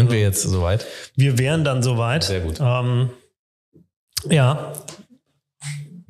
Sind 0.00 0.06
also, 0.06 0.16
wir 0.16 0.20
jetzt 0.22 0.42
soweit? 0.42 0.86
Wir 1.14 1.38
wären 1.38 1.62
dann 1.62 1.82
soweit. 1.82 2.24
Sehr 2.24 2.40
gut. 2.40 2.58
Ähm, 2.58 3.10
ja, 4.30 4.72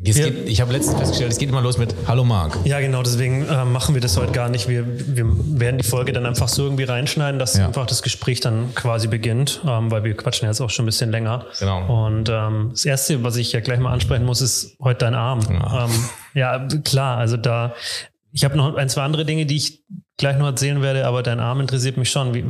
Geht, 0.03 0.49
ich 0.49 0.63
habe 0.63 0.73
letztens 0.73 0.97
festgestellt, 0.97 1.33
es 1.33 1.37
geht 1.37 1.51
immer 1.51 1.61
los 1.61 1.77
mit 1.77 1.95
Hallo 2.07 2.25
Marc. 2.25 2.57
Ja, 2.65 2.81
genau, 2.81 3.03
deswegen 3.03 3.47
äh, 3.47 3.67
machen 3.67 3.95
wir 3.95 4.01
das 4.01 4.17
heute 4.17 4.33
gar 4.33 4.49
nicht. 4.49 4.67
Wir, 4.67 4.87
wir 5.15 5.27
werden 5.61 5.77
die 5.77 5.85
Folge 5.85 6.13
dann 6.15 6.25
einfach 6.25 6.49
so 6.49 6.63
irgendwie 6.63 6.85
reinschneiden, 6.85 7.39
dass 7.39 7.59
ja. 7.59 7.67
einfach 7.67 7.85
das 7.85 8.01
Gespräch 8.01 8.41
dann 8.41 8.75
quasi 8.75 9.09
beginnt, 9.09 9.61
ähm, 9.69 9.91
weil 9.91 10.03
wir 10.03 10.17
quatschen 10.17 10.49
jetzt 10.49 10.63
auch 10.63 10.71
schon 10.71 10.85
ein 10.85 10.87
bisschen 10.87 11.11
länger. 11.11 11.45
Genau. 11.59 12.07
Und 12.07 12.31
ähm, 12.31 12.69
das 12.71 12.87
Erste, 12.87 13.23
was 13.25 13.37
ich 13.37 13.53
ja 13.53 13.61
gleich 13.61 13.79
mal 13.79 13.93
ansprechen 13.93 14.25
muss, 14.25 14.41
ist 14.41 14.75
heute 14.81 15.01
dein 15.01 15.15
Arm. 15.15 15.41
Ja, 15.51 15.85
ähm, 15.85 16.05
ja 16.33 16.69
klar, 16.83 17.19
also 17.19 17.37
da, 17.37 17.75
ich 18.33 18.45
habe 18.45 18.57
noch 18.57 18.77
ein, 18.77 18.89
zwei 18.89 19.03
andere 19.03 19.27
Dinge, 19.27 19.45
die 19.45 19.57
ich 19.57 19.85
gleich 20.17 20.39
noch 20.39 20.47
erzählen 20.47 20.81
werde, 20.81 21.07
aber 21.07 21.23
dein 21.23 21.41
Arm 21.41 21.61
interessiert 21.61 21.99
mich 21.99 22.11
schon. 22.11 22.33
Wie, 22.33 22.45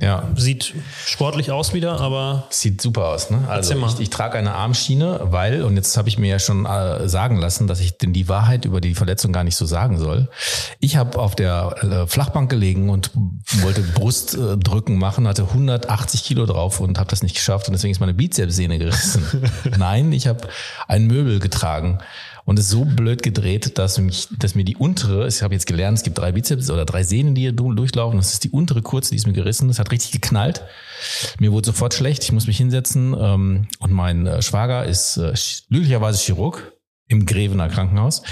ja. 0.00 0.28
Sieht 0.34 0.74
sportlich 1.04 1.50
aus 1.50 1.74
wieder, 1.74 2.00
aber. 2.00 2.46
Sieht 2.50 2.80
super 2.80 3.08
aus, 3.08 3.30
ne? 3.30 3.44
Also 3.48 3.74
ich, 3.74 4.00
ich, 4.00 4.10
trage 4.10 4.38
eine 4.38 4.54
Armschiene, 4.54 5.20
weil, 5.24 5.62
und 5.62 5.76
jetzt 5.76 5.96
habe 5.96 6.08
ich 6.08 6.18
mir 6.18 6.28
ja 6.28 6.38
schon 6.38 6.64
äh, 6.64 7.06
sagen 7.08 7.36
lassen, 7.36 7.66
dass 7.66 7.80
ich 7.80 7.98
denn 7.98 8.12
die 8.12 8.28
Wahrheit 8.28 8.64
über 8.64 8.80
die 8.80 8.94
Verletzung 8.94 9.32
gar 9.32 9.44
nicht 9.44 9.56
so 9.56 9.66
sagen 9.66 9.98
soll. 9.98 10.28
Ich 10.78 10.96
habe 10.96 11.18
auf 11.18 11.36
der 11.36 11.74
äh, 11.82 12.06
Flachbank 12.06 12.50
gelegen 12.50 12.88
und 12.88 13.10
wollte 13.60 13.82
Brustdrücken 13.82 14.98
machen, 14.98 15.28
hatte 15.28 15.42
180 15.42 16.24
Kilo 16.24 16.46
drauf 16.46 16.80
und 16.80 16.98
habe 16.98 17.10
das 17.10 17.22
nicht 17.22 17.34
geschafft 17.34 17.68
und 17.68 17.72
deswegen 17.72 17.92
ist 17.92 18.00
meine 18.00 18.14
Bizepssehne 18.14 18.78
gerissen. 18.78 19.50
Nein, 19.78 20.12
ich 20.12 20.26
habe 20.26 20.48
ein 20.88 21.06
Möbel 21.06 21.40
getragen 21.40 21.98
und 22.44 22.58
es 22.58 22.68
so 22.68 22.84
blöd 22.84 23.22
gedreht, 23.22 23.78
dass, 23.78 23.98
mich, 23.98 24.28
dass 24.38 24.54
mir 24.54 24.64
die 24.64 24.76
untere, 24.76 25.26
ich 25.26 25.42
habe 25.42 25.54
jetzt 25.54 25.66
gelernt, 25.66 25.98
es 25.98 26.04
gibt 26.04 26.18
drei 26.18 26.32
Bizeps 26.32 26.70
oder 26.70 26.84
drei 26.84 27.02
Sehnen, 27.02 27.34
die 27.34 27.42
hier 27.42 27.52
durchlaufen. 27.52 28.18
Das 28.18 28.32
ist 28.32 28.44
die 28.44 28.50
untere 28.50 28.82
kurze, 28.82 29.10
die 29.10 29.16
ist 29.16 29.26
mir 29.26 29.32
gerissen. 29.32 29.68
Das 29.68 29.78
hat 29.78 29.90
richtig 29.90 30.12
geknallt. 30.12 30.62
Mir 31.38 31.52
wurde 31.52 31.66
sofort 31.66 31.94
schlecht. 31.94 32.22
Ich 32.24 32.32
muss 32.32 32.46
mich 32.46 32.56
hinsetzen. 32.56 33.14
Ähm, 33.18 33.68
und 33.78 33.92
mein 33.92 34.26
äh, 34.26 34.42
Schwager 34.42 34.84
ist 34.84 35.16
äh, 35.16 35.34
glücklicherweise 35.68 36.18
Chirurg 36.18 36.72
im 37.08 37.26
Grevener 37.26 37.68
Krankenhaus. 37.68 38.22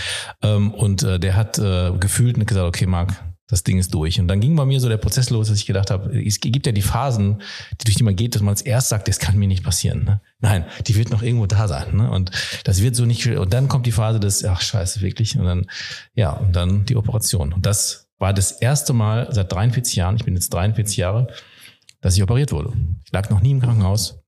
Ähm, 0.42 0.72
und 0.72 1.02
äh, 1.02 1.18
der 1.18 1.36
hat 1.36 1.56
gefühlt 2.00 2.46
gesagt, 2.46 2.66
okay, 2.66 2.86
Marc, 2.86 3.14
das 3.48 3.64
Ding 3.64 3.78
ist 3.78 3.92
durch. 3.94 4.20
Und 4.20 4.28
dann 4.28 4.40
ging 4.40 4.54
bei 4.54 4.66
mir 4.66 4.78
so 4.78 4.88
der 4.88 4.98
Prozess 4.98 5.30
los, 5.30 5.48
dass 5.48 5.58
ich 5.58 5.66
gedacht 5.66 5.90
habe, 5.90 6.16
es 6.22 6.38
gibt 6.38 6.66
ja 6.66 6.72
die 6.72 6.82
Phasen, 6.82 7.42
die 7.80 7.84
durch 7.84 7.96
die 7.96 8.02
man 8.02 8.14
geht, 8.14 8.34
dass 8.34 8.42
man 8.42 8.50
als 8.50 8.62
erst 8.62 8.90
sagt, 8.90 9.08
das 9.08 9.18
kann 9.18 9.38
mir 9.38 9.48
nicht 9.48 9.64
passieren. 9.64 10.04
Ne? 10.04 10.20
Nein, 10.40 10.66
die 10.86 10.96
wird 10.96 11.10
noch 11.10 11.22
irgendwo 11.22 11.46
da 11.46 11.66
sein. 11.66 11.96
Ne? 11.96 12.10
Und 12.10 12.30
das 12.64 12.82
wird 12.82 12.94
so 12.94 13.06
nicht. 13.06 13.26
Und 13.26 13.52
dann 13.52 13.68
kommt 13.68 13.86
die 13.86 13.92
Phase 13.92 14.20
des, 14.20 14.44
ach 14.44 14.60
scheiße, 14.60 15.00
wirklich. 15.00 15.38
Und 15.38 15.46
dann, 15.46 15.66
ja, 16.14 16.32
und 16.32 16.54
dann 16.54 16.84
die 16.84 16.96
Operation. 16.96 17.54
Und 17.54 17.64
das 17.64 18.10
war 18.18 18.34
das 18.34 18.52
erste 18.52 18.92
Mal 18.92 19.32
seit 19.32 19.50
43 19.50 19.96
Jahren, 19.96 20.16
ich 20.16 20.24
bin 20.24 20.34
jetzt 20.34 20.52
43 20.52 20.98
Jahre, 20.98 21.28
dass 22.02 22.16
ich 22.16 22.22
operiert 22.22 22.52
wurde. 22.52 22.74
Ich 23.04 23.12
lag 23.12 23.30
noch 23.30 23.40
nie 23.40 23.52
im 23.52 23.60
Krankenhaus. 23.60 24.20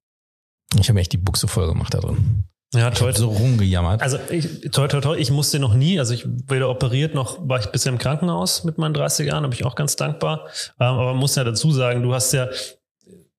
Ich 0.78 0.88
habe 0.88 0.94
mir 0.94 1.00
echt 1.00 1.12
die 1.12 1.18
Buchse 1.18 1.46
voll 1.46 1.66
gemacht 1.66 1.92
da 1.92 2.00
drin. 2.00 2.44
Ja, 2.74 2.90
toll. 2.90 3.16
So 3.16 3.28
rumgejammert. 3.28 4.00
Also 4.00 4.18
ich, 4.30 4.70
toll, 4.70 4.86
toll, 4.88 5.00
toll. 5.00 5.18
Ich 5.18 5.30
musste 5.30 5.58
noch 5.58 5.74
nie, 5.74 5.98
also 5.98 6.14
ich 6.14 6.26
weder 6.46 6.70
operiert 6.70 7.14
noch 7.14 7.38
war 7.48 7.58
ich 7.58 7.66
bisher 7.66 7.92
im 7.92 7.98
Krankenhaus 7.98 8.62
mit 8.62 8.78
meinen 8.78 8.94
30 8.94 9.26
Jahren, 9.26 9.42
da 9.42 9.48
bin 9.48 9.58
ich 9.58 9.64
auch 9.64 9.74
ganz 9.74 9.96
dankbar. 9.96 10.46
Ähm, 10.78 10.86
aber 10.86 11.06
man 11.06 11.16
muss 11.16 11.34
ja 11.34 11.42
dazu 11.42 11.72
sagen, 11.72 12.02
du 12.02 12.14
hast 12.14 12.32
ja, 12.32 12.48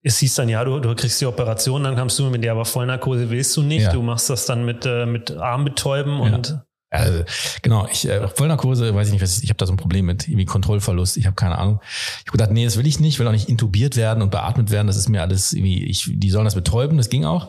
es 0.04 0.18
hieß 0.18 0.36
dann, 0.36 0.50
ja, 0.50 0.64
du, 0.66 0.80
du 0.80 0.94
kriegst 0.96 1.22
die 1.22 1.26
Operation, 1.26 1.84
dann 1.84 1.96
kamst 1.96 2.20
du 2.20 2.30
mit 2.30 2.44
der, 2.44 2.52
aber 2.52 2.66
Vollnarkose 2.66 3.30
willst 3.30 3.56
du 3.56 3.62
nicht. 3.62 3.84
Ja. 3.84 3.94
Du 3.94 4.02
machst 4.02 4.30
das 4.30 4.46
dann 4.46 4.66
mit, 4.66 4.86
äh, 4.86 5.06
mit 5.06 5.32
Armbetäuben 5.32 6.18
ja. 6.18 6.24
und 6.24 6.60
also, 6.94 7.24
genau, 7.62 7.88
ich 7.90 8.06
äh, 8.06 8.28
Vollnarkose, 8.28 8.94
weiß 8.94 9.08
ich 9.08 9.14
nicht, 9.14 9.22
was 9.22 9.38
ich, 9.38 9.46
ich 9.46 9.50
habe 9.50 9.58
da 9.58 9.66
so 9.66 9.72
ein 9.72 9.78
Problem 9.78 10.06
mit, 10.06 10.28
irgendwie 10.28 10.44
Kontrollverlust, 10.44 11.16
ich 11.16 11.26
habe 11.26 11.38
keine 11.38 11.58
Ahnung. 11.58 11.80
Ich 11.84 12.28
habe 12.28 12.32
gedacht, 12.34 12.52
nee, 12.52 12.66
das 12.66 12.76
will 12.76 12.86
ich 12.86 13.00
nicht, 13.00 13.18
will 13.18 13.28
auch 13.28 13.32
nicht 13.32 13.48
intubiert 13.48 13.96
werden 13.96 14.22
und 14.22 14.30
beatmet 14.30 14.72
werden, 14.72 14.88
das 14.88 14.98
ist 14.98 15.08
mir 15.08 15.22
alles 15.22 15.54
irgendwie, 15.54 15.86
ich, 15.86 16.12
die 16.14 16.30
sollen 16.30 16.44
das 16.44 16.56
betäuben, 16.56 16.98
das 16.98 17.08
ging 17.08 17.24
auch. 17.24 17.48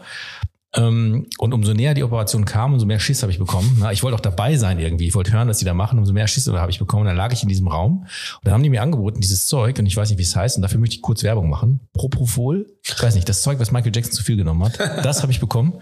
Ähm, 0.74 1.26
und 1.38 1.52
umso 1.52 1.74
näher 1.74 1.92
die 1.92 2.02
Operation 2.02 2.44
kam, 2.44 2.72
umso 2.72 2.86
mehr 2.86 2.98
Schiss 2.98 3.22
habe 3.22 3.30
ich 3.30 3.38
bekommen. 3.38 3.84
Ich 3.92 4.02
wollte 4.02 4.16
auch 4.16 4.20
dabei 4.20 4.56
sein 4.56 4.78
irgendwie. 4.78 5.06
Ich 5.06 5.14
wollte 5.14 5.32
hören, 5.32 5.48
was 5.48 5.58
die 5.58 5.64
da 5.64 5.74
machen. 5.74 5.98
Umso 5.98 6.12
mehr 6.12 6.26
Schiss 6.26 6.46
habe 6.48 6.70
ich 6.70 6.78
bekommen. 6.78 7.04
Dann 7.04 7.16
lag 7.16 7.32
ich 7.32 7.42
in 7.42 7.48
diesem 7.48 7.68
Raum 7.68 8.00
und 8.02 8.08
dann 8.44 8.54
haben 8.54 8.62
die 8.62 8.70
mir 8.70 8.82
angeboten, 8.82 9.20
dieses 9.20 9.46
Zeug, 9.46 9.78
und 9.78 9.86
ich 9.86 9.96
weiß 9.96 10.08
nicht, 10.08 10.18
wie 10.18 10.22
es 10.22 10.34
heißt, 10.34 10.56
und 10.56 10.62
dafür 10.62 10.80
möchte 10.80 10.96
ich 10.96 11.02
kurz 11.02 11.22
Werbung 11.22 11.50
machen. 11.50 11.80
Propofol. 11.92 12.66
Ich 12.84 13.00
weiß 13.00 13.14
nicht, 13.14 13.28
das 13.28 13.42
Zeug, 13.42 13.60
was 13.60 13.70
Michael 13.70 13.92
Jackson 13.94 14.12
zu 14.12 14.24
viel 14.24 14.36
genommen 14.36 14.64
hat, 14.64 14.78
das 15.04 15.22
habe 15.22 15.30
ich 15.30 15.40
bekommen. 15.40 15.74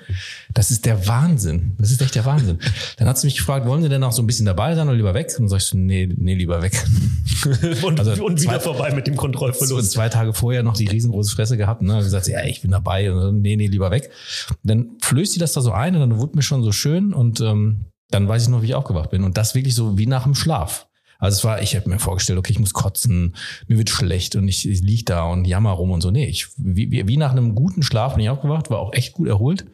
Das 0.53 0.71
ist 0.71 0.85
der 0.85 1.07
Wahnsinn. 1.07 1.77
Das 1.79 1.91
ist 1.91 2.03
echt 2.03 2.15
der 2.15 2.25
Wahnsinn. 2.25 2.59
Dann 2.97 3.09
hat 3.09 3.19
sie 3.19 3.27
mich 3.27 3.37
gefragt, 3.37 3.67
wollen 3.67 3.83
Sie 3.83 3.89
denn 3.89 4.03
auch 4.03 4.13
so 4.13 4.23
ein 4.23 4.27
bisschen 4.27 4.47
dabei 4.47 4.75
sein 4.75 4.89
oder 4.89 4.97
lieber 4.97 5.15
weg? 5.15 5.29
Und 5.39 5.45
dann 5.45 5.49
sag 5.49 5.59
ich 5.59 5.65
so, 5.65 5.79
nee, 5.79 6.09
nee, 6.17 6.35
lieber 6.35 6.63
weg. 6.63 6.85
und, 7.83 7.99
also 7.99 8.25
und 8.25 8.41
wieder 8.43 8.55
zwei, 8.55 8.61
vorbei 8.61 8.93
mit 8.93 9.07
dem 9.07 9.17
Kontrollverlust. 9.17 9.93
Zwei 9.93 10.09
Tage 10.09 10.35
vorher 10.35 10.63
noch 10.63 10.77
die 10.77 10.89
riesengroße 10.89 11.35
Fresse 11.35 11.57
gehabt. 11.57 11.83
Ne? 11.83 11.99
gesagt, 11.99 12.27
ja, 12.27 12.45
ich 12.45 12.61
bin 12.61 12.71
dabei. 12.71 13.13
Und 13.13 13.21
dann, 13.21 13.41
nee, 13.41 13.57
nee, 13.57 13.69
lieber 13.69 13.91
weg. 13.91 14.11
Und 14.51 14.59
dann 14.71 14.80
flößt 15.03 15.33
sie 15.33 15.39
das 15.39 15.53
da 15.53 15.61
so 15.61 15.73
ein 15.73 15.95
und 15.95 16.01
dann 16.01 16.19
wurde 16.19 16.37
mir 16.37 16.43
schon 16.43 16.63
so 16.63 16.73
schön 16.73 17.13
und 17.13 17.41
ähm, 17.41 17.87
dann 18.11 18.29
weiß 18.29 18.45
ich 18.45 18.49
noch, 18.49 18.63
wie 18.63 18.67
ich 18.67 18.75
aufgewacht 18.75 19.11
bin. 19.11 19.25
Und 19.25 19.37
das 19.37 19.55
wirklich 19.55 19.75
so 19.75 19.99
wie 19.99 20.07
nach 20.07 20.25
dem 20.25 20.35
Schlaf. 20.35 20.89
Also 21.21 21.37
es 21.37 21.45
war, 21.45 21.61
ich 21.61 21.77
habe 21.77 21.89
mir 21.89 21.99
vorgestellt, 21.99 22.39
okay, 22.39 22.53
ich 22.53 22.59
muss 22.59 22.73
kotzen, 22.73 23.37
mir 23.69 23.77
wird 23.77 23.91
schlecht 23.91 24.37
und 24.37 24.49
ich, 24.49 24.67
ich 24.67 24.81
lieg 24.81 25.05
da 25.05 25.25
und 25.25 25.45
jammer 25.45 25.73
rum 25.73 25.91
und 25.91 26.01
so. 26.01 26.11
Nee, 26.11 26.27
ich, 26.27 26.49
wie, 26.57 27.07
wie 27.07 27.17
nach 27.19 27.33
einem 27.33 27.55
guten 27.55 27.83
Schlaf 27.83 28.15
bin 28.15 28.25
ich 28.25 28.31
aufgewacht, 28.31 28.71
war 28.71 28.79
auch 28.79 28.95
echt 28.95 29.13
gut 29.13 29.29
erholt. 29.29 29.67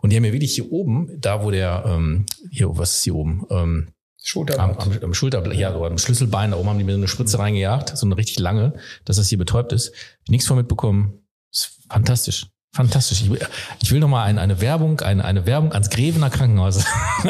Und 0.00 0.10
die 0.10 0.16
haben 0.16 0.22
mir 0.22 0.32
wirklich 0.32 0.54
hier 0.54 0.70
oben, 0.70 1.10
da 1.20 1.42
wo 1.42 1.50
der, 1.50 1.84
ähm, 1.86 2.26
hier, 2.50 2.78
was 2.78 2.94
ist 2.94 3.04
hier 3.04 3.16
oben? 3.16 3.44
Ähm, 3.50 3.88
Schulterblatt. 4.22 4.80
Am, 4.86 4.92
am, 4.92 4.98
am 5.02 5.14
Schulterblatt, 5.14 5.58
ja, 5.58 5.74
oder 5.74 5.90
am 5.90 5.98
Schlüsselbein, 5.98 6.52
da 6.52 6.56
oben 6.56 6.68
haben 6.68 6.78
die 6.78 6.84
mir 6.84 6.92
so 6.92 6.98
eine 6.98 7.08
Spritze 7.08 7.38
reingejagt, 7.40 7.96
so 7.96 8.06
eine 8.06 8.16
richtig 8.16 8.38
lange, 8.38 8.74
dass 9.04 9.16
das 9.16 9.28
hier 9.28 9.38
betäubt 9.38 9.72
ist. 9.72 9.92
Nichts 10.28 10.46
von 10.46 10.56
mitbekommen. 10.56 11.24
ist 11.52 11.82
fantastisch. 11.90 12.46
Fantastisch. 12.74 13.22
Ich 13.22 13.30
will, 13.30 13.38
ich 13.80 13.92
will 13.92 14.00
nochmal 14.00 14.26
eine, 14.26 14.40
eine 14.40 14.60
Werbung, 14.60 15.00
eine, 15.00 15.24
eine 15.24 15.46
Werbung 15.46 15.72
ans 15.72 15.90
Grevener 15.90 16.28
Krankenhaus. 16.28 16.78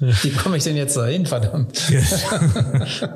Wie 0.00 0.30
komme 0.30 0.56
ich 0.56 0.64
denn 0.64 0.76
jetzt 0.76 0.96
dahin, 0.96 1.26
verdammt? 1.26 1.78
also 1.92 3.06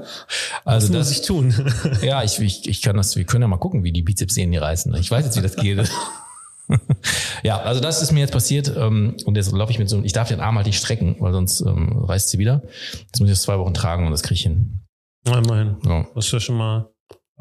Was 0.65 0.91
das, 0.91 0.91
muss 0.91 1.11
ich 1.11 1.23
tun? 1.23 1.55
ja, 2.03 2.23
ich, 2.23 2.39
ich, 2.41 2.69
ich 2.69 2.83
kann 2.83 2.99
das, 2.99 3.17
wir 3.17 3.25
können 3.25 3.41
ja 3.41 3.49
mal 3.49 3.57
gucken, 3.57 3.85
wie 3.85 3.93
die 3.93 4.03
Bizepssehnen 4.03 4.53
hier 4.53 4.61
reißen. 4.61 4.95
Ich 4.97 5.11
weiß 5.11 5.25
jetzt, 5.25 5.39
wie 5.39 5.41
das 5.41 5.57
geht. 5.57 5.91
ja, 7.43 7.59
also 7.63 7.81
das 7.81 8.03
ist 8.03 8.13
mir 8.13 8.21
jetzt 8.21 8.33
passiert 8.33 8.71
ähm, 8.77 9.17
und 9.25 9.37
jetzt 9.37 9.51
laufe 9.51 9.73
ich 9.73 9.79
mit 9.79 9.89
so 9.89 10.03
ich 10.03 10.13
darf 10.13 10.29
den 10.29 10.41
Arm 10.41 10.57
halt 10.57 10.67
nicht 10.67 10.79
strecken, 10.79 11.17
weil 11.21 11.33
sonst 11.33 11.63
ähm, 11.63 12.05
reißt 12.05 12.29
sie 12.29 12.37
wieder. 12.37 12.61
Jetzt 12.93 13.19
muss 13.19 13.31
ich 13.31 13.35
das 13.35 13.43
zwei 13.43 13.59
Wochen 13.59 13.73
tragen 13.73 14.05
und 14.05 14.13
das 14.13 14.23
kriege 14.23 14.35
ich 14.35 14.43
hin. 14.43 14.83
Immerhin. 15.25 15.77
Ja. 15.87 16.07
Das 16.15 16.27
ist 16.27 16.33
ja 16.33 16.41
schon 16.41 16.57
mal 16.57 16.92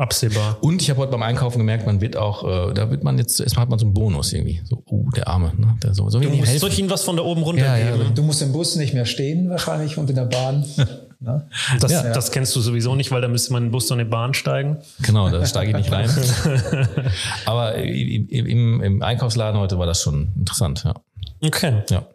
Absehbar. 0.02 0.58
Und 0.62 0.82
ich 0.82 0.90
habe 0.90 1.00
heute 1.00 1.12
beim 1.12 1.22
Einkaufen 1.22 1.60
gemerkt, 1.60 1.86
man 1.86 2.02
wird 2.02 2.18
auch, 2.18 2.44
äh, 2.44 2.74
da 2.74 2.90
wird 2.90 3.04
man 3.04 3.20
jetzt, 3.20 3.40
erstmal 3.40 3.62
hat 3.62 3.70
man 3.70 3.78
so 3.78 3.86
einen 3.86 3.94
Bonus 3.94 4.34
irgendwie. 4.34 4.60
So, 4.64 4.82
uh, 4.90 5.08
der 5.12 5.28
Arme, 5.28 5.54
ne? 5.56 5.78
Der 5.84 5.94
so, 5.94 6.10
so 6.10 6.20
du 6.20 6.28
musst 6.28 6.60
soll 6.60 6.72
ich 6.72 6.80
ihm 6.80 6.90
was 6.90 7.04
von 7.04 7.18
da 7.18 7.22
oben 7.22 7.44
runter 7.44 7.78
ja, 7.78 7.78
geben? 7.78 8.06
Ja, 8.06 8.10
du 8.10 8.24
musst 8.24 8.42
im 8.42 8.52
Bus 8.52 8.76
nicht 8.78 8.96
mehr 8.96 9.06
stehen 9.06 9.52
wahrscheinlich 9.52 10.00
und 10.00 10.10
in 10.10 10.16
der 10.16 10.26
Bahn. 10.26 10.66
ne? 11.20 11.46
das, 11.80 11.92
ja. 11.92 12.14
das 12.14 12.32
kennst 12.32 12.56
du 12.56 12.62
sowieso 12.62 12.96
nicht, 12.96 13.12
weil 13.12 13.22
da 13.22 13.28
müsste 13.28 13.54
man 13.54 13.62
in 13.62 13.68
den 13.68 13.72
Bus 13.74 13.92
und 13.92 14.00
in 14.00 14.08
die 14.08 14.10
Bahn 14.10 14.34
steigen. 14.34 14.80
Genau, 15.04 15.30
da 15.30 15.46
steige 15.46 15.70
ich 15.70 15.78
nicht 15.78 15.92
rein. 15.92 16.10
Aber 17.46 17.76
im, 17.76 18.28
im, 18.28 18.82
im 18.82 19.02
Einkaufsladen 19.04 19.62
heute 19.62 19.78
war 19.78 19.86
das 19.86 20.02
schon 20.02 20.30
interessant, 20.36 20.84
ja. 20.84 20.96
Okay. 21.44 21.84
Ja. 21.92 22.08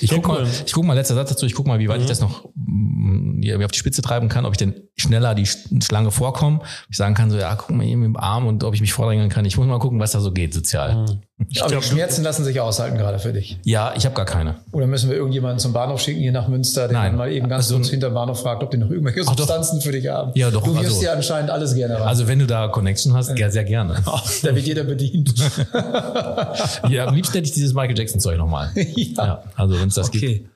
Ich 0.00 0.10
guck, 0.10 0.28
cool. 0.28 0.42
mal, 0.42 0.48
ich 0.66 0.72
guck 0.72 0.84
mal, 0.84 0.94
letzter 0.94 1.14
Satz 1.14 1.30
dazu, 1.30 1.46
ich 1.46 1.54
guck 1.54 1.66
mal, 1.66 1.78
wie 1.78 1.88
weit 1.88 1.98
mhm. 1.98 2.02
ich 2.02 2.08
das 2.08 2.20
noch 2.20 2.48
wie 2.56 3.64
auf 3.64 3.70
die 3.70 3.78
Spitze 3.78 4.02
treiben 4.02 4.28
kann, 4.28 4.46
ob 4.46 4.52
ich 4.52 4.58
denn 4.58 4.74
schneller 4.96 5.34
die 5.34 5.46
Schlange 5.46 6.10
vorkomme. 6.10 6.60
Ich 6.88 6.96
sagen 6.96 7.14
kann 7.14 7.30
so, 7.30 7.38
ja, 7.38 7.54
guck 7.56 7.70
mal 7.70 7.84
mit 7.84 7.92
dem 7.92 8.16
Arm 8.16 8.46
und 8.46 8.64
ob 8.64 8.74
ich 8.74 8.80
mich 8.80 8.92
vordrängeln 8.92 9.28
kann. 9.28 9.44
Ich 9.44 9.56
muss 9.56 9.66
mal 9.66 9.78
gucken, 9.78 10.00
was 10.00 10.12
da 10.12 10.20
so 10.20 10.32
geht 10.32 10.54
sozial. 10.54 11.04
Mhm. 11.04 11.22
Ich 11.48 11.60
Aber 11.60 11.70
glaub, 11.70 11.82
die 11.82 11.88
Schmerzen 11.88 12.22
lassen 12.22 12.44
sich 12.44 12.60
aushalten 12.60 12.96
gerade 12.96 13.18
für 13.18 13.32
dich. 13.32 13.58
Ja, 13.64 13.92
ich 13.96 14.04
habe 14.06 14.14
gar 14.14 14.24
keine. 14.24 14.56
Oder 14.70 14.86
müssen 14.86 15.10
wir 15.10 15.16
irgendjemanden 15.16 15.58
zum 15.58 15.72
Bahnhof 15.72 16.00
schicken 16.00 16.20
hier 16.20 16.30
nach 16.30 16.46
Münster, 16.46 16.86
der 16.86 17.02
dann 17.02 17.16
mal 17.16 17.30
eben 17.32 17.48
ganz 17.48 17.64
also, 17.64 17.76
kurz 17.76 17.88
hinterm 17.88 18.14
Bahnhof 18.14 18.40
fragt, 18.40 18.62
ob 18.62 18.70
die 18.70 18.76
noch 18.76 18.88
irgendwelche 18.88 19.24
Substanzen 19.24 19.80
für 19.80 19.90
dich 19.90 20.06
haben. 20.06 20.30
Ja, 20.36 20.52
doch. 20.52 20.62
Du 20.62 20.74
wirst 20.74 20.86
also, 20.86 21.00
dir 21.00 21.12
anscheinend 21.12 21.50
alles 21.50 21.74
gerne 21.74 21.98
ran. 21.98 22.06
Also 22.06 22.28
wenn 22.28 22.38
du 22.38 22.46
da 22.46 22.68
Connection 22.68 23.14
hast, 23.14 23.36
ja. 23.36 23.50
sehr 23.50 23.64
gerne. 23.64 23.96
da 24.42 24.54
wird 24.54 24.64
jeder 24.64 24.84
bedient. 24.84 25.34
ja, 26.88 27.06
am 27.06 27.14
liebsten 27.16 27.34
hätte 27.34 27.48
ich 27.48 27.52
dieses 27.52 27.74
Michael 27.74 27.98
Jackson 27.98 28.20
Zeug 28.20 28.38
nochmal. 28.38 28.70
ja. 28.74 29.26
ja. 29.26 29.42
Also 29.56 29.80
wenn 29.80 29.88
es 29.88 29.94
das 29.94 30.08
okay. 30.08 30.20
gibt. 30.20 30.50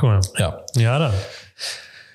Cool. 0.00 0.20
Ja. 0.38 0.60
Ja, 0.76 0.98
dann. 0.98 1.12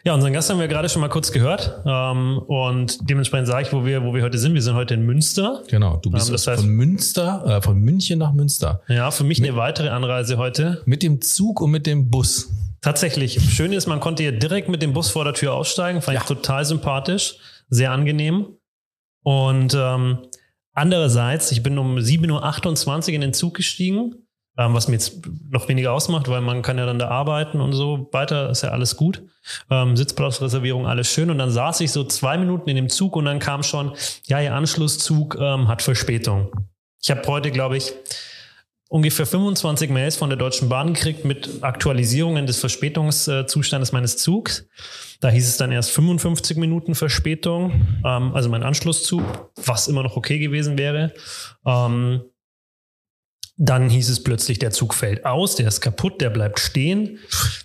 Ja, 0.08 0.14
unseren 0.14 0.34
Gast 0.34 0.52
haben 0.52 0.60
wir 0.60 0.68
gerade 0.68 0.88
schon 0.88 1.02
mal 1.02 1.10
kurz 1.10 1.32
gehört. 1.32 1.82
Ähm, 1.84 2.38
und 2.38 3.10
dementsprechend 3.10 3.48
sage 3.48 3.64
ich, 3.66 3.74
wo 3.74 3.86
wir, 3.86 4.04
wo 4.04 4.14
wir 4.14 4.22
heute 4.22 4.38
sind. 4.38 4.54
Wir 4.54 4.62
sind 4.62 4.76
heute 4.76 4.94
in 4.94 5.02
Münster. 5.04 5.64
Genau, 5.68 5.98
du 5.98 6.12
bist 6.12 6.28
ähm, 6.28 6.34
das 6.34 6.46
heißt, 6.46 6.62
von 6.62 6.70
Münster, 6.70 7.44
äh, 7.48 7.62
von 7.64 7.80
München 7.80 8.20
nach 8.20 8.32
Münster. 8.32 8.84
Ja, 8.88 9.10
für 9.10 9.24
mich 9.24 9.40
mit, 9.40 9.50
eine 9.50 9.58
weitere 9.58 9.90
Anreise 9.90 10.38
heute. 10.38 10.84
Mit 10.86 11.02
dem 11.02 11.22
Zug 11.22 11.60
und 11.60 11.72
mit 11.72 11.88
dem 11.88 12.12
Bus. 12.12 12.52
Tatsächlich. 12.82 13.42
Schön 13.52 13.74
ist, 13.74 13.88
man 13.88 14.00
konnte 14.00 14.22
hier 14.22 14.32
direkt 14.32 14.70
mit 14.70 14.84
dem 14.84 14.94
Bus 14.94 15.10
vor 15.10 15.24
der 15.24 15.34
Tür 15.34 15.56
aussteigen. 15.56 16.04
Fand 16.04 16.14
ja. 16.14 16.22
ich 16.22 16.28
total 16.28 16.64
sympathisch. 16.66 17.38
Sehr 17.70 17.92
angenehm. 17.92 18.46
Und 19.24 19.74
ähm, 19.76 20.20
andererseits, 20.74 21.52
ich 21.52 21.64
bin 21.64 21.80
um 21.80 21.98
7.28 21.98 23.08
Uhr 23.08 23.16
in 23.16 23.22
den 23.22 23.34
Zug 23.34 23.56
gestiegen 23.56 24.25
ähm, 24.58 24.74
was 24.74 24.88
mir 24.88 24.94
jetzt 24.94 25.22
noch 25.50 25.68
weniger 25.68 25.92
ausmacht, 25.92 26.28
weil 26.30 26.42
man 26.42 26.62
kann 26.62 26.78
ja 26.78 26.86
dann 26.86 27.00
da 27.00 27.10
arbeiten 27.10 27.62
und 27.62 27.74
so 27.74 28.10
weiter, 28.12 28.50
ist 28.50 28.64
ja 28.64 28.70
alles 28.70 28.96
gut. 28.96 29.24
Ähm, 29.70 29.98
Sitzplatzreservierung, 29.98 30.88
alles 30.88 31.12
schön. 31.12 31.30
Und 31.30 31.38
dann 31.38 31.52
saß 31.52 31.82
ich 31.82 31.92
so 31.92 32.04
zwei 32.04 32.38
Minuten 32.38 32.70
in 32.70 32.76
dem 32.76 32.90
Zug 32.90 33.16
und 33.16 33.26
dann 33.26 33.40
kam 33.40 33.64
schon, 33.64 33.94
ja, 34.26 34.42
Ihr 34.42 34.54
Anschlusszug 34.54 35.38
ähm, 35.40 35.68
hat 35.68 35.82
Verspätung. 35.82 36.52
Ich 37.02 37.12
habe 37.12 37.22
heute, 37.28 37.52
glaube 37.52 37.78
ich, 37.78 37.94
ungefähr 38.88 39.26
25 39.26 39.90
Mails 39.90 40.16
von 40.16 40.30
der 40.30 40.38
Deutschen 40.38 40.70
Bahn 40.70 40.94
gekriegt 40.94 41.26
mit 41.26 41.64
Aktualisierungen 41.64 42.48
des 42.48 42.60
Verspätungszustandes 42.60 43.92
meines 43.92 44.18
Zugs. 44.18 44.68
Da 45.20 45.30
hieß 45.30 45.48
es 45.48 45.58
dann 45.58 45.72
erst 45.72 45.92
55 45.92 46.58
Minuten 46.58 46.96
Verspätung, 46.96 48.00
ähm, 48.06 48.34
also 48.34 48.50
mein 48.50 48.64
Anschlusszug, 48.64 49.52
was 49.56 49.88
immer 49.88 50.04
noch 50.04 50.16
okay 50.16 50.40
gewesen 50.40 50.78
wäre. 50.78 51.14
Ähm, 51.66 52.22
dann 53.58 53.90
hieß 53.90 54.10
es 54.10 54.24
plötzlich, 54.24 54.60
der 54.60 54.72
Zug 54.72 54.94
fällt 54.94 55.26
aus, 55.26 55.56
der 55.56 55.68
ist 55.68 55.82
kaputt, 55.82 56.20
der 56.22 56.30
bleibt 56.30 56.60
stehen. 56.60 57.20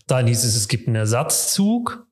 Dann 0.07 0.27
hieß 0.27 0.45
es, 0.45 0.55
es 0.55 0.69
gibt 0.69 0.87
einen 0.87 0.97
Ersatzzug. 0.97 2.07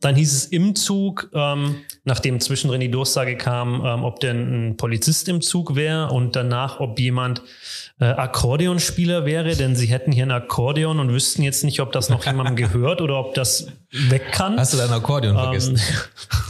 Dann 0.00 0.16
hieß 0.16 0.32
es 0.32 0.46
im 0.46 0.74
Zug, 0.74 1.30
ähm, 1.34 1.76
nachdem 2.04 2.40
zwischendrin 2.40 2.80
die 2.80 2.90
Durchsage 2.90 3.36
kam, 3.36 3.84
ähm, 3.84 4.04
ob 4.04 4.18
denn 4.18 4.70
ein 4.70 4.76
Polizist 4.78 5.28
im 5.28 5.42
Zug 5.42 5.74
wäre 5.74 6.10
und 6.10 6.36
danach, 6.36 6.80
ob 6.80 6.98
jemand 6.98 7.42
äh, 8.00 8.06
Akkordeonspieler 8.06 9.26
wäre, 9.26 9.54
denn 9.56 9.76
sie 9.76 9.86
hätten 9.86 10.10
hier 10.10 10.24
ein 10.24 10.30
Akkordeon 10.30 11.00
und 11.00 11.12
wüssten 11.12 11.42
jetzt 11.42 11.64
nicht, 11.64 11.80
ob 11.80 11.92
das 11.92 12.08
noch 12.08 12.24
jemandem 12.24 12.56
gehört 12.56 13.02
oder 13.02 13.18
ob 13.18 13.34
das 13.34 13.68
weg 13.90 14.32
kann. 14.32 14.58
Hast 14.58 14.72
du 14.72 14.78
dein 14.78 14.90
Akkordeon 14.90 15.36
ähm, 15.36 15.42
vergessen? 15.42 15.80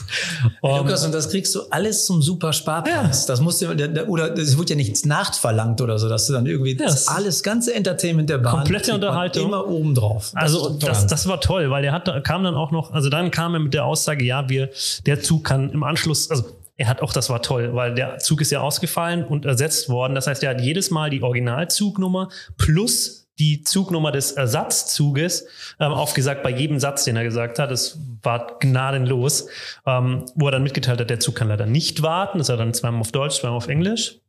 Hey, 0.63 0.79
Lukas, 0.79 1.05
und 1.05 1.13
das 1.13 1.29
kriegst 1.31 1.55
du 1.55 1.63
alles 1.71 2.07
zum 2.07 2.23
super 2.23 2.53
Sparpreis. 2.53 3.23
Ja. 3.23 3.27
Das 3.27 3.41
musst 3.41 3.63
du, 3.63 3.69
oder 4.07 4.37
es 4.37 4.57
wird 4.59 4.71
ja 4.71 4.77
nichts 4.77 5.05
nachverlangt 5.05 5.81
oder 5.81 5.99
so, 5.99 6.09
dass 6.09 6.27
du 6.27 6.33
dann 6.33 6.47
irgendwie 6.47 6.77
ja, 6.77 6.87
das 6.87 7.09
alles 7.09 7.43
ganze 7.43 7.75
Entertainment 7.75 8.31
der 8.31 8.39
Bahn 8.39 8.57
komplette 8.57 8.95
Unterhaltung 8.95 9.47
immer 9.47 9.67
oben 9.67 9.95
drauf. 9.95 10.33
also 10.35 10.71
das, 10.71 11.07
das 11.07 11.27
war 11.27 11.41
toll, 11.41 11.71
weil 11.71 11.83
der 11.83 11.93
hat 11.93 12.25
kam 12.25 12.45
dann 12.45 12.55
auch 12.55 12.71
noch, 12.71 12.93
also 12.93 13.09
dann 13.09 13.31
kam 13.31 13.55
er 13.55 13.61
mit 13.61 13.75
der 13.75 13.85
Aussage, 13.85 14.25
ja, 14.25 14.49
wir 14.49 14.71
der 15.07 15.21
Zug 15.21 15.45
kann 15.45 15.71
im 15.71 15.83
Anschluss, 15.83 16.31
also 16.31 16.45
er 16.77 16.89
hat 16.89 17.03
auch, 17.03 17.13
das 17.13 17.31
war 17.31 17.41
toll, 17.41 17.75
weil 17.75 17.95
der 17.95 18.19
Zug 18.19 18.41
ist 18.41 18.51
ja 18.51 18.61
ausgefallen 18.61 19.25
und 19.25 19.45
ersetzt 19.45 19.89
worden. 19.89 20.15
Das 20.15 20.27
heißt, 20.27 20.43
er 20.43 20.51
hat 20.51 20.61
jedes 20.61 20.91
Mal 20.91 21.11
die 21.11 21.23
Originalzugnummer 21.23 22.31
plus 22.57 23.24
die 23.39 23.63
Zugnummer 23.63 24.13
des 24.13 24.33
Ersatzzuges 24.33 25.47
ähm, 25.81 25.93
aufgesagt 25.93 26.43
bei 26.43 26.51
jedem 26.51 26.79
Satz, 26.79 27.05
den 27.05 27.17
er 27.17 27.25
gesagt 27.25 27.59
hat. 27.59 27.71
Das 27.71 27.99
war 28.23 28.59
gnadenlos, 28.61 29.49
ähm, 29.87 30.27
wo 30.35 30.47
er 30.47 30.53
dann 30.53 30.63
mitgeteilt 30.63 31.01
hat, 31.01 31.11
der 31.11 31.21
Zug 31.21 31.35
kann 31.35 31.49
leider 31.49 31.67
nicht 31.67 32.03
warten. 32.03 32.39
Das 32.39 32.49
war 32.49 32.57
dann 32.57 32.75
zweimal 32.75 33.01
auf 33.01 33.13
Deutsch, 33.13 33.41
zweimal 33.41 33.57
auf 33.57 33.69
Englisch. 33.69 34.21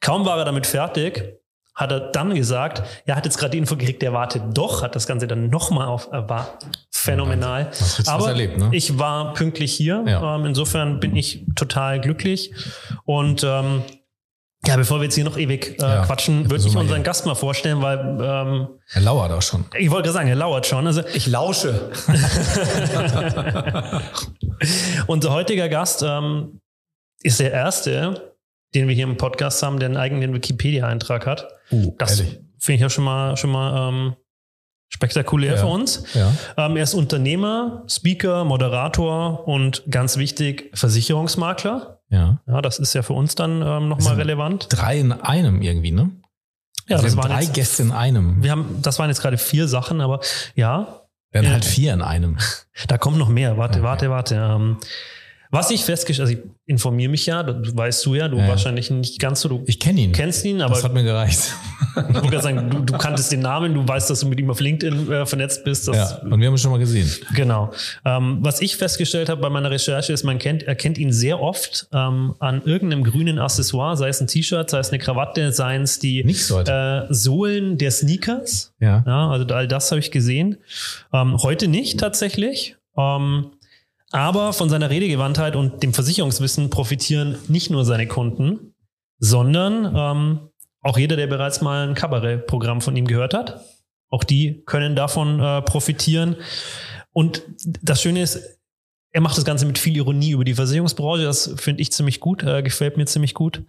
Kaum 0.00 0.24
war 0.24 0.38
er 0.38 0.44
damit 0.44 0.66
fertig, 0.66 1.38
hat 1.74 1.92
er 1.92 2.00
dann 2.00 2.34
gesagt, 2.34 2.82
er 3.04 3.16
hat 3.16 3.26
jetzt 3.26 3.38
gerade 3.38 3.50
die 3.50 3.58
Info 3.58 3.76
gekriegt, 3.76 4.00
der 4.00 4.12
wartet 4.12 4.42
doch, 4.54 4.82
hat 4.82 4.94
das 4.94 5.06
Ganze 5.06 5.26
dann 5.26 5.50
nochmal 5.50 5.88
auf, 5.88 6.10
äh, 6.12 6.28
war 6.28 6.58
phänomenal. 6.90 7.70
Aber 8.06 8.28
erlebt, 8.28 8.58
ne? 8.58 8.70
ich 8.72 8.98
war 8.98 9.34
pünktlich 9.34 9.72
hier. 9.72 10.02
Ja. 10.06 10.36
Ähm, 10.36 10.46
insofern 10.46 11.00
bin 11.00 11.14
ich 11.14 11.44
total 11.54 12.00
glücklich. 12.00 12.52
Und 13.04 13.44
ähm, 13.44 13.82
ja, 14.64 14.76
bevor 14.76 14.98
wir 14.98 15.04
jetzt 15.04 15.14
hier 15.14 15.24
noch 15.24 15.36
ewig 15.38 15.78
äh, 15.78 15.82
ja, 15.82 16.04
quatschen, 16.04 16.50
würde 16.50 16.56
ich 16.56 16.76
unseren 16.76 16.86
hier. 16.88 16.98
Gast 17.00 17.26
mal 17.26 17.34
vorstellen, 17.34 17.82
weil 17.82 17.98
ähm, 17.98 18.68
er 18.92 19.00
lauert 19.00 19.30
auch 19.30 19.42
schon. 19.42 19.64
Ich 19.78 19.90
wollte 19.90 20.04
gerade 20.04 20.14
sagen, 20.14 20.28
er 20.28 20.34
lauert 20.34 20.66
schon. 20.66 20.86
Also 20.86 21.02
ich 21.14 21.26
lausche. 21.26 21.92
Unser 25.06 25.32
heutiger 25.32 25.68
Gast 25.68 26.02
ähm, 26.04 26.60
ist 27.22 27.38
der 27.38 27.52
erste, 27.52 28.34
den 28.74 28.88
wir 28.88 28.94
hier 28.94 29.04
im 29.04 29.16
Podcast 29.16 29.62
haben, 29.62 29.78
der 29.78 29.88
einen 29.88 29.96
eigenen 29.96 30.34
Wikipedia-Eintrag 30.34 31.26
hat. 31.26 31.48
Uh, 31.70 31.94
das 31.98 32.18
finde 32.18 32.74
ich 32.74 32.80
ja 32.80 32.90
schon 32.90 33.04
mal, 33.04 33.36
schon 33.36 33.50
mal 33.50 33.88
ähm, 33.88 34.16
spektakulär 34.88 35.54
ja, 35.54 35.58
für 35.58 35.66
uns. 35.66 36.04
Ja. 36.14 36.32
Ähm, 36.56 36.76
er 36.76 36.82
ist 36.82 36.94
Unternehmer, 36.94 37.84
Speaker, 37.88 38.44
Moderator 38.44 39.46
und 39.46 39.84
ganz 39.90 40.16
wichtig 40.16 40.70
Versicherungsmakler. 40.74 41.95
Ja. 42.08 42.40
Ja, 42.46 42.62
das 42.62 42.78
ist 42.78 42.94
ja 42.94 43.02
für 43.02 43.14
uns 43.14 43.34
dann 43.34 43.62
ähm, 43.62 43.88
nochmal 43.88 44.14
relevant. 44.14 44.68
Drei 44.70 44.98
in 44.98 45.12
einem 45.12 45.62
irgendwie, 45.62 45.90
ne? 45.90 46.10
Ja, 46.88 46.96
also 46.96 47.06
das 47.06 47.16
waren 47.16 47.30
drei 47.30 47.42
jetzt, 47.42 47.54
Gäste 47.54 47.82
in 47.82 47.92
einem. 47.92 48.42
Wir 48.42 48.52
haben, 48.52 48.80
das 48.82 48.98
waren 48.98 49.08
jetzt 49.08 49.20
gerade 49.20 49.38
vier 49.38 49.66
Sachen, 49.66 50.00
aber 50.00 50.20
ja. 50.54 51.02
Werden 51.32 51.50
halt 51.50 51.64
vier 51.64 51.92
in 51.92 52.02
einem. 52.02 52.38
Da 52.88 52.98
kommt 52.98 53.16
noch 53.16 53.30
mehr. 53.30 53.56
Warte, 53.56 53.78
okay. 53.78 53.88
warte, 53.88 54.10
warte. 54.10 54.34
Ähm, 54.34 54.76
was 55.50 55.70
ich 55.70 55.84
festgestellt, 55.84 56.28
also 56.28 56.38
ich 56.40 56.50
informiere 56.66 57.10
mich 57.10 57.26
ja, 57.26 57.42
das 57.42 57.76
weißt 57.76 58.04
du 58.06 58.14
ja, 58.14 58.28
du 58.28 58.38
ja. 58.38 58.48
wahrscheinlich 58.48 58.90
nicht 58.90 59.20
ganz 59.20 59.40
so. 59.40 59.48
Du 59.48 59.62
ich 59.66 59.78
kenne 59.78 60.00
ihn. 60.00 60.12
Kennst 60.12 60.44
ihn, 60.44 60.60
aber. 60.60 60.74
Das 60.74 60.84
hat 60.84 60.94
mir 60.94 61.04
gereicht. 61.04 61.54
Ich 61.96 62.14
wollte 62.14 62.28
gerade 62.28 62.42
sagen, 62.42 62.70
du, 62.70 62.80
du, 62.80 62.98
kanntest 62.98 63.32
den 63.32 63.40
Namen, 63.40 63.72
du 63.72 63.88
weißt, 63.88 64.10
dass 64.10 64.20
du 64.20 64.28
mit 64.28 64.38
ihm 64.38 64.50
auf 64.50 64.60
LinkedIn 64.60 65.10
äh, 65.10 65.24
vernetzt 65.24 65.64
bist. 65.64 65.88
ja, 65.88 66.18
und 66.18 66.38
wir 66.38 66.46
haben 66.46 66.54
ihn 66.54 66.58
schon 66.58 66.70
mal 66.70 66.78
gesehen. 66.78 67.10
Genau. 67.34 67.72
Ähm, 68.04 68.36
was 68.42 68.60
ich 68.60 68.76
festgestellt 68.76 69.30
habe 69.30 69.40
bei 69.40 69.48
meiner 69.48 69.70
Recherche 69.70 70.12
ist, 70.12 70.22
man 70.22 70.38
kennt, 70.38 70.62
erkennt 70.64 70.98
ihn 70.98 71.10
sehr 71.10 71.40
oft 71.40 71.88
ähm, 71.94 72.34
an 72.38 72.60
irgendeinem 72.66 73.02
grünen 73.02 73.38
Accessoire, 73.38 73.96
sei 73.96 74.08
es 74.08 74.20
ein 74.20 74.26
T-Shirt, 74.26 74.68
sei 74.68 74.78
es 74.78 74.90
eine 74.90 74.98
Krawatte, 74.98 75.52
seien 75.52 75.82
es 75.82 75.98
die 75.98 76.20
äh, 76.20 77.02
Sohlen 77.08 77.78
der 77.78 77.90
Sneakers. 77.90 78.74
Ja. 78.78 79.02
ja 79.06 79.30
also 79.30 79.46
all 79.54 79.66
das 79.66 79.90
habe 79.90 79.98
ich 79.98 80.10
gesehen. 80.10 80.58
Ähm, 81.14 81.38
heute 81.42 81.66
nicht 81.66 81.98
tatsächlich. 81.98 82.76
Ähm, 82.98 83.52
aber 84.12 84.52
von 84.52 84.68
seiner 84.68 84.90
Redegewandtheit 84.90 85.56
und 85.56 85.82
dem 85.82 85.92
Versicherungswissen 85.92 86.70
profitieren 86.70 87.38
nicht 87.48 87.70
nur 87.70 87.84
seine 87.84 88.06
Kunden, 88.06 88.74
sondern 89.18 89.94
ähm, 89.96 90.50
auch 90.80 90.98
jeder, 90.98 91.16
der 91.16 91.26
bereits 91.26 91.60
mal 91.60 91.88
ein 91.88 91.94
Kabarettprogramm 91.94 92.80
von 92.80 92.96
ihm 92.96 93.06
gehört 93.06 93.34
hat. 93.34 93.64
Auch 94.08 94.22
die 94.22 94.62
können 94.66 94.94
davon 94.94 95.40
äh, 95.40 95.62
profitieren. 95.62 96.36
Und 97.12 97.42
das 97.82 98.00
Schöne 98.00 98.22
ist, 98.22 98.60
er 99.10 99.20
macht 99.20 99.36
das 99.36 99.44
Ganze 99.44 99.66
mit 99.66 99.78
viel 99.78 99.96
Ironie 99.96 100.30
über 100.30 100.44
die 100.44 100.54
Versicherungsbranche. 100.54 101.24
Das 101.24 101.54
finde 101.56 101.82
ich 101.82 101.90
ziemlich 101.90 102.20
gut, 102.20 102.42
äh, 102.42 102.62
gefällt 102.62 102.96
mir 102.96 103.06
ziemlich 103.06 103.34
gut. 103.34 103.64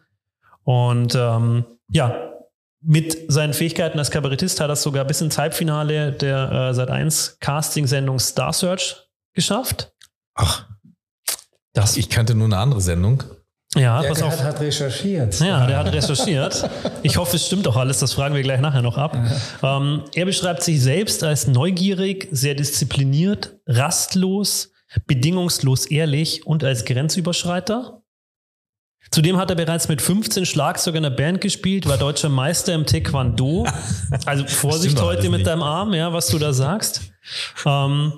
Und 0.63 1.15
ähm, 1.15 1.65
ja, 1.89 2.33
mit 2.81 3.31
seinen 3.31 3.53
Fähigkeiten 3.53 3.97
als 3.97 4.11
Kabarettist 4.11 4.59
hat 4.59 4.69
er 4.69 4.73
es 4.73 4.83
sogar 4.83 5.05
bis 5.05 5.21
ins 5.21 5.37
Halbfinale 5.37 6.11
der 6.11 6.51
äh, 6.51 6.73
Sat 6.73 6.91
1 6.91 7.37
Casting-Sendung 7.39 8.19
Star 8.19 8.53
Search 8.53 9.07
geschafft. 9.33 9.93
Ach, 10.37 10.65
das, 11.73 11.97
ich 11.97 12.09
kannte 12.09 12.33
nur 12.35 12.45
eine 12.45 12.57
andere 12.57 12.81
Sendung. 12.81 13.23
Ja, 13.75 14.01
der, 14.01 14.09
pass 14.09 14.19
der 14.19 14.27
auf. 14.27 14.43
hat 14.43 14.59
recherchiert. 14.61 15.39
Ja, 15.39 15.67
der 15.67 15.77
hat 15.77 15.91
recherchiert. 15.91 16.67
Ich 17.03 17.17
hoffe, 17.17 17.35
es 17.35 17.45
stimmt 17.45 17.67
auch 17.67 17.75
alles. 17.75 17.99
Das 17.99 18.13
fragen 18.13 18.33
wir 18.33 18.41
gleich 18.41 18.61
nachher 18.61 18.81
noch 18.81 18.97
ab. 18.97 19.17
Ähm, 19.61 20.03
er 20.15 20.25
beschreibt 20.25 20.63
sich 20.63 20.81
selbst 20.81 21.23
als 21.23 21.47
neugierig, 21.47 22.29
sehr 22.31 22.55
diszipliniert, 22.55 23.57
rastlos, 23.67 24.71
bedingungslos 25.05 25.85
ehrlich 25.87 26.47
und 26.47 26.63
als 26.63 26.85
Grenzüberschreiter. 26.85 28.01
Zudem 29.11 29.37
hat 29.37 29.49
er 29.49 29.55
bereits 29.55 29.87
mit 29.87 30.01
15 30.01 30.45
Schlagzeugern 30.45 31.03
in 31.03 31.11
der 31.11 31.17
Band 31.17 31.41
gespielt, 31.41 31.87
war 31.87 31.97
deutscher 31.97 32.29
Meister 32.29 32.73
im 32.73 32.85
Taekwondo. 32.85 33.65
Also 34.25 34.45
Vorsicht 34.45 35.01
heute 35.01 35.23
mit 35.23 35.39
nicht. 35.39 35.47
deinem 35.47 35.63
Arm, 35.63 35.93
ja, 35.93 36.11
was 36.13 36.27
du 36.27 36.37
da 36.39 36.53
sagst. 36.53 37.01
Ähm, 37.65 38.13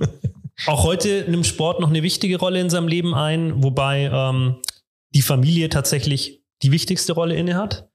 auch 0.68 0.84
heute 0.84 1.26
nimmt 1.28 1.46
Sport 1.46 1.80
noch 1.80 1.90
eine 1.90 2.04
wichtige 2.04 2.38
Rolle 2.38 2.60
in 2.60 2.70
seinem 2.70 2.88
Leben 2.88 3.14
ein, 3.14 3.64
wobei 3.64 4.10
ähm, 4.12 4.58
die 5.14 5.22
Familie 5.22 5.70
tatsächlich 5.70 6.44
die 6.62 6.72
wichtigste 6.72 7.14
Rolle 7.14 7.36
inne 7.36 7.56
hat. 7.56 7.90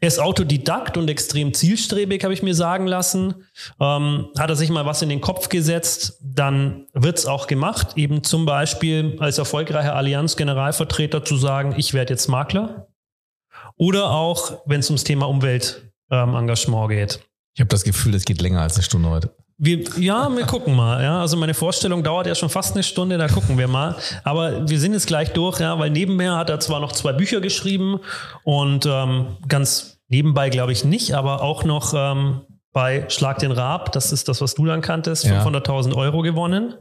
Er 0.00 0.08
ist 0.08 0.18
Autodidakt 0.18 0.98
und 0.98 1.08
extrem 1.08 1.54
zielstrebig, 1.54 2.22
habe 2.22 2.34
ich 2.34 2.42
mir 2.42 2.54
sagen 2.54 2.86
lassen. 2.86 3.46
Ähm, 3.80 4.28
hat 4.38 4.50
er 4.50 4.56
sich 4.56 4.68
mal 4.68 4.84
was 4.84 5.00
in 5.00 5.08
den 5.08 5.22
Kopf 5.22 5.48
gesetzt, 5.48 6.18
dann 6.22 6.86
wird's 6.92 7.24
auch 7.24 7.46
gemacht. 7.46 7.96
Eben 7.96 8.22
zum 8.22 8.44
Beispiel 8.44 9.16
als 9.18 9.38
erfolgreicher 9.38 9.96
Allianz-Generalvertreter 9.96 11.24
zu 11.24 11.36
sagen, 11.38 11.74
ich 11.78 11.94
werde 11.94 12.12
jetzt 12.12 12.28
Makler. 12.28 12.88
Oder 13.76 14.10
auch, 14.10 14.60
wenn 14.66 14.80
es 14.80 14.90
ums 14.90 15.04
Thema 15.04 15.26
Umweltengagement 15.26 16.90
ähm, 16.90 16.96
geht. 16.96 17.20
Ich 17.54 17.60
habe 17.60 17.68
das 17.68 17.82
Gefühl, 17.82 18.12
das 18.12 18.24
geht 18.24 18.42
länger 18.42 18.60
als 18.60 18.74
eine 18.74 18.82
Stunde 18.82 19.08
heute. 19.08 19.34
Wir, 19.60 19.80
ja, 19.98 20.28
wir 20.34 20.46
gucken 20.46 20.76
mal. 20.76 21.02
Ja, 21.02 21.20
also 21.20 21.36
meine 21.36 21.52
Vorstellung 21.52 22.04
dauert 22.04 22.28
ja 22.28 22.36
schon 22.36 22.48
fast 22.48 22.74
eine 22.74 22.84
Stunde, 22.84 23.18
da 23.18 23.26
gucken 23.26 23.58
wir 23.58 23.66
mal. 23.66 23.96
Aber 24.22 24.68
wir 24.68 24.78
sind 24.78 24.92
jetzt 24.92 25.08
gleich 25.08 25.32
durch, 25.32 25.58
ja, 25.58 25.76
weil 25.80 25.90
nebenher 25.90 26.36
hat 26.36 26.48
er 26.48 26.60
zwar 26.60 26.78
noch 26.78 26.92
zwei 26.92 27.12
Bücher 27.12 27.40
geschrieben 27.40 27.98
und 28.44 28.86
ähm, 28.86 29.36
ganz 29.48 29.98
nebenbei 30.06 30.48
glaube 30.48 30.70
ich 30.70 30.84
nicht, 30.84 31.14
aber 31.14 31.42
auch 31.42 31.64
noch 31.64 31.92
ähm, 31.92 32.42
bei 32.72 33.08
Schlag 33.08 33.38
den 33.38 33.50
Raab, 33.50 33.90
das 33.90 34.12
ist 34.12 34.28
das, 34.28 34.40
was 34.40 34.54
du 34.54 34.64
dann 34.64 34.80
kanntest, 34.80 35.24
ja. 35.24 35.42
500.000 35.44 35.96
Euro 35.96 36.22
gewonnen. 36.22 36.74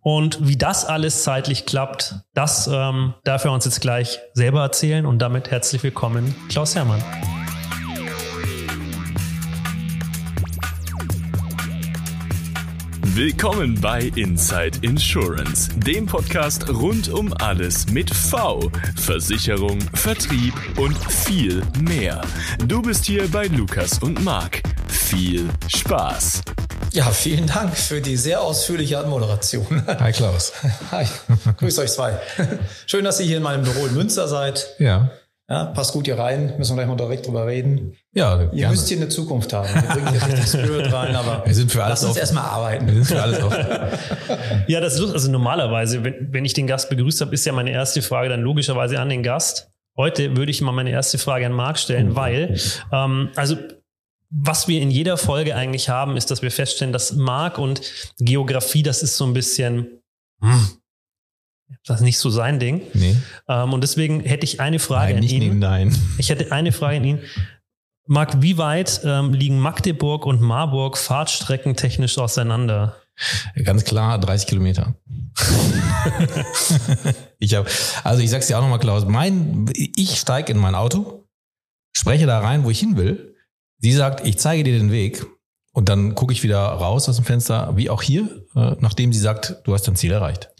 Und 0.00 0.48
wie 0.48 0.56
das 0.56 0.84
alles 0.84 1.22
zeitlich 1.22 1.64
klappt, 1.64 2.16
das 2.34 2.66
ähm, 2.66 3.14
darf 3.22 3.44
er 3.44 3.52
uns 3.52 3.64
jetzt 3.64 3.80
gleich 3.80 4.18
selber 4.34 4.62
erzählen. 4.62 5.06
Und 5.06 5.20
damit 5.20 5.52
herzlich 5.52 5.84
willkommen, 5.84 6.34
Klaus 6.48 6.74
Hermann. 6.74 7.00
Willkommen 13.14 13.78
bei 13.78 14.10
Inside 14.16 14.78
Insurance, 14.80 15.68
dem 15.80 16.06
Podcast 16.06 16.66
rund 16.70 17.10
um 17.10 17.30
alles 17.40 17.86
mit 17.90 18.08
V, 18.08 18.70
Versicherung, 18.96 19.78
Vertrieb 19.92 20.54
und 20.78 20.96
viel 21.12 21.62
mehr. 21.82 22.22
Du 22.66 22.80
bist 22.80 23.04
hier 23.04 23.30
bei 23.30 23.48
Lukas 23.48 23.98
und 23.98 24.24
Marc. 24.24 24.62
Viel 24.88 25.46
Spaß. 25.68 26.40
Ja, 26.92 27.10
vielen 27.10 27.46
Dank 27.46 27.76
für 27.76 28.00
die 28.00 28.16
sehr 28.16 28.40
ausführliche 28.40 28.98
Anmoderation. 28.98 29.86
Hi 29.86 30.12
Klaus. 30.12 30.54
Hi, 30.90 31.04
grüß 31.58 31.80
euch 31.80 31.92
zwei. 31.92 32.18
Schön, 32.86 33.04
dass 33.04 33.20
ihr 33.20 33.26
hier 33.26 33.36
in 33.36 33.42
meinem 33.42 33.64
Büro 33.64 33.88
in 33.88 33.94
Münster 33.94 34.26
seid. 34.26 34.74
Ja. 34.78 35.10
Ja, 35.50 35.66
passt 35.66 35.92
gut 35.92 36.06
hier 36.06 36.18
rein, 36.18 36.54
müssen 36.56 36.70
wir 36.72 36.76
gleich 36.76 36.88
mal 36.88 36.96
direkt 36.96 37.26
drüber 37.26 37.46
reden. 37.46 37.94
Ja, 38.14 38.42
Ihr 38.42 38.48
gerne. 38.48 38.74
müsst 38.74 38.88
hier 38.88 38.98
eine 38.98 39.08
Zukunft 39.08 39.52
haben. 39.54 39.68
Wir 39.72 39.82
bringen 39.82 40.10
hier 40.10 40.26
richtig 40.26 40.46
Spirit 40.46 40.92
rein, 40.92 41.16
aber 41.16 41.46
wir 41.46 41.54
sind 41.54 41.72
für 41.72 41.82
alles 41.82 42.02
lass 42.02 42.10
uns 42.10 42.18
erstmal 42.18 42.44
arbeiten. 42.44 42.86
Wir 42.86 42.94
sind 42.94 43.06
für 43.06 43.22
alles 43.22 43.42
offen. 43.42 43.66
ja, 44.68 44.80
das 44.80 44.94
ist 44.94 45.00
lustig. 45.00 45.14
Also 45.14 45.30
normalerweise, 45.30 46.04
wenn, 46.04 46.28
wenn 46.30 46.44
ich 46.44 46.52
den 46.52 46.66
Gast 46.66 46.90
begrüßt 46.90 47.22
habe, 47.22 47.32
ist 47.32 47.46
ja 47.46 47.52
meine 47.54 47.70
erste 47.70 48.02
Frage 48.02 48.28
dann 48.28 48.42
logischerweise 48.42 49.00
an 49.00 49.08
den 49.08 49.22
Gast. 49.22 49.70
Heute 49.96 50.36
würde 50.36 50.50
ich 50.50 50.60
mal 50.60 50.72
meine 50.72 50.90
erste 50.90 51.16
Frage 51.16 51.46
an 51.46 51.52
Marc 51.52 51.78
stellen, 51.78 52.10
mhm. 52.10 52.16
weil, 52.16 52.60
ähm, 52.92 53.30
also 53.34 53.56
was 54.28 54.68
wir 54.68 54.80
in 54.80 54.90
jeder 54.90 55.16
Folge 55.16 55.56
eigentlich 55.56 55.88
haben, 55.88 56.16
ist, 56.16 56.30
dass 56.30 56.42
wir 56.42 56.50
feststellen, 56.50 56.92
dass 56.92 57.12
Marc 57.12 57.58
und 57.58 57.80
Geografie, 58.18 58.82
das 58.82 59.02
ist 59.02 59.16
so 59.16 59.26
ein 59.26 59.34
bisschen, 59.34 60.02
hm, 60.40 60.68
das 61.86 62.00
ist 62.00 62.04
nicht 62.04 62.18
so 62.18 62.30
sein 62.30 62.58
Ding. 62.58 62.82
Nee. 62.94 63.16
Ähm, 63.48 63.72
und 63.72 63.82
deswegen 63.82 64.20
hätte 64.20 64.44
ich 64.44 64.60
eine 64.60 64.78
Frage 64.78 65.14
nein, 65.14 65.22
an 65.22 65.28
ihn. 65.28 65.58
Nein. 65.58 65.96
Ich 66.18 66.30
hätte 66.30 66.52
eine 66.52 66.72
Frage 66.72 66.98
an 66.98 67.04
ihn. 67.04 67.18
Marc, 68.06 68.42
wie 68.42 68.58
weit 68.58 69.00
ähm, 69.04 69.32
liegen 69.32 69.58
Magdeburg 69.58 70.26
und 70.26 70.40
Marburg 70.40 70.98
fahrtstreckentechnisch 70.98 72.18
auseinander? 72.18 72.96
Ganz 73.64 73.84
klar 73.84 74.18
30 74.18 74.48
Kilometer. 74.48 74.94
ich 77.38 77.54
habe, 77.54 77.68
also 78.02 78.22
ich 78.22 78.30
sag's 78.30 78.48
dir 78.48 78.58
auch 78.58 78.62
nochmal, 78.62 78.80
Klaus, 78.80 79.06
mein, 79.06 79.70
ich 79.74 80.18
steige 80.18 80.52
in 80.52 80.58
mein 80.58 80.74
Auto, 80.74 81.28
spreche 81.92 82.26
da 82.26 82.40
rein, 82.40 82.64
wo 82.64 82.70
ich 82.70 82.80
hin 82.80 82.96
will 82.96 83.32
Sie 83.82 83.92
sagt, 83.92 84.24
ich 84.24 84.38
zeige 84.38 84.62
dir 84.62 84.78
den 84.78 84.92
Weg. 84.92 85.26
Und 85.72 85.88
dann 85.88 86.14
gucke 86.14 86.32
ich 86.32 86.44
wieder 86.44 86.60
raus 86.60 87.08
aus 87.08 87.16
dem 87.16 87.24
Fenster, 87.24 87.76
wie 87.76 87.90
auch 87.90 88.02
hier, 88.02 88.44
äh, 88.54 88.76
nachdem 88.78 89.12
sie 89.12 89.18
sagt, 89.18 89.56
du 89.64 89.74
hast 89.74 89.88
dein 89.88 89.96
Ziel 89.96 90.12
erreicht. 90.12 90.50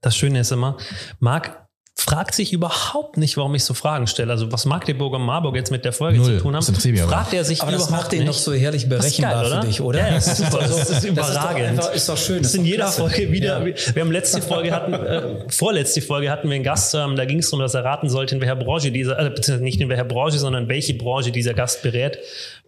Das 0.00 0.16
Schöne 0.16 0.40
ist 0.40 0.52
immer, 0.52 0.76
Marc 1.18 1.68
fragt 2.00 2.34
sich 2.34 2.52
überhaupt 2.52 3.18
nicht, 3.18 3.36
warum 3.36 3.54
ich 3.54 3.64
so 3.64 3.74
Fragen 3.74 4.06
stelle. 4.06 4.32
Also 4.32 4.50
was 4.50 4.64
Magdeburg 4.64 5.12
und 5.14 5.22
Marburg 5.22 5.54
jetzt 5.54 5.70
mit 5.70 5.84
der 5.84 5.92
Folge 5.92 6.18
Null. 6.18 6.36
zu 6.36 6.42
tun 6.42 6.56
haben, 6.56 6.62
fragt 6.62 7.34
er 7.34 7.44
sich 7.44 7.60
aber 7.60 7.72
überhaupt 7.72 7.90
das 7.90 7.98
macht 7.98 8.12
ihn 8.14 8.24
doch 8.24 8.32
so 8.32 8.54
herrlich 8.54 8.88
berechenbar 8.88 9.42
geil, 9.42 9.60
für 9.60 9.66
dich, 9.66 9.80
oder? 9.82 9.98
Ja, 9.98 10.10
das 10.14 10.26
ist 10.28 10.36
super. 10.38 10.58
Das 10.60 10.90
ist 10.90 11.04
überragend. 11.04 11.18
Das 11.18 11.28
ist 11.28 11.36
doch, 11.36 11.54
einfach, 11.54 11.94
ist 11.94 12.08
doch 12.08 12.16
schön. 12.16 12.42
Das, 12.42 12.52
ist 12.52 12.58
in 12.58 12.64
jeder 12.64 12.84
klasse. 12.84 13.00
Folge 13.02 13.32
wieder. 13.32 13.66
Ja. 13.66 13.94
Wir 13.94 14.02
haben 14.02 14.12
letzte 14.12 14.40
Folge 14.40 14.72
hatten, 14.72 14.94
äh, 14.94 15.50
vorletzte 15.50 16.00
Folge 16.00 16.30
hatten 16.30 16.48
wir 16.48 16.54
einen 16.54 16.64
Gast, 16.64 16.94
ähm, 16.94 17.16
da 17.16 17.26
ging 17.26 17.38
es 17.38 17.50
darum, 17.50 17.60
dass 17.60 17.74
er 17.74 17.84
raten 17.84 18.08
sollte, 18.08 18.34
in 18.34 18.40
welcher 18.40 18.56
Branche 18.56 18.90
dieser, 18.90 19.18
äh, 19.18 19.28
beziehungsweise 19.28 19.64
nicht 19.64 19.80
in 19.80 19.88
welcher 19.90 20.04
Branche, 20.04 20.38
sondern 20.38 20.68
welche 20.68 20.94
Branche 20.94 21.32
dieser 21.32 21.52
Gast 21.52 21.82
berät. 21.82 22.18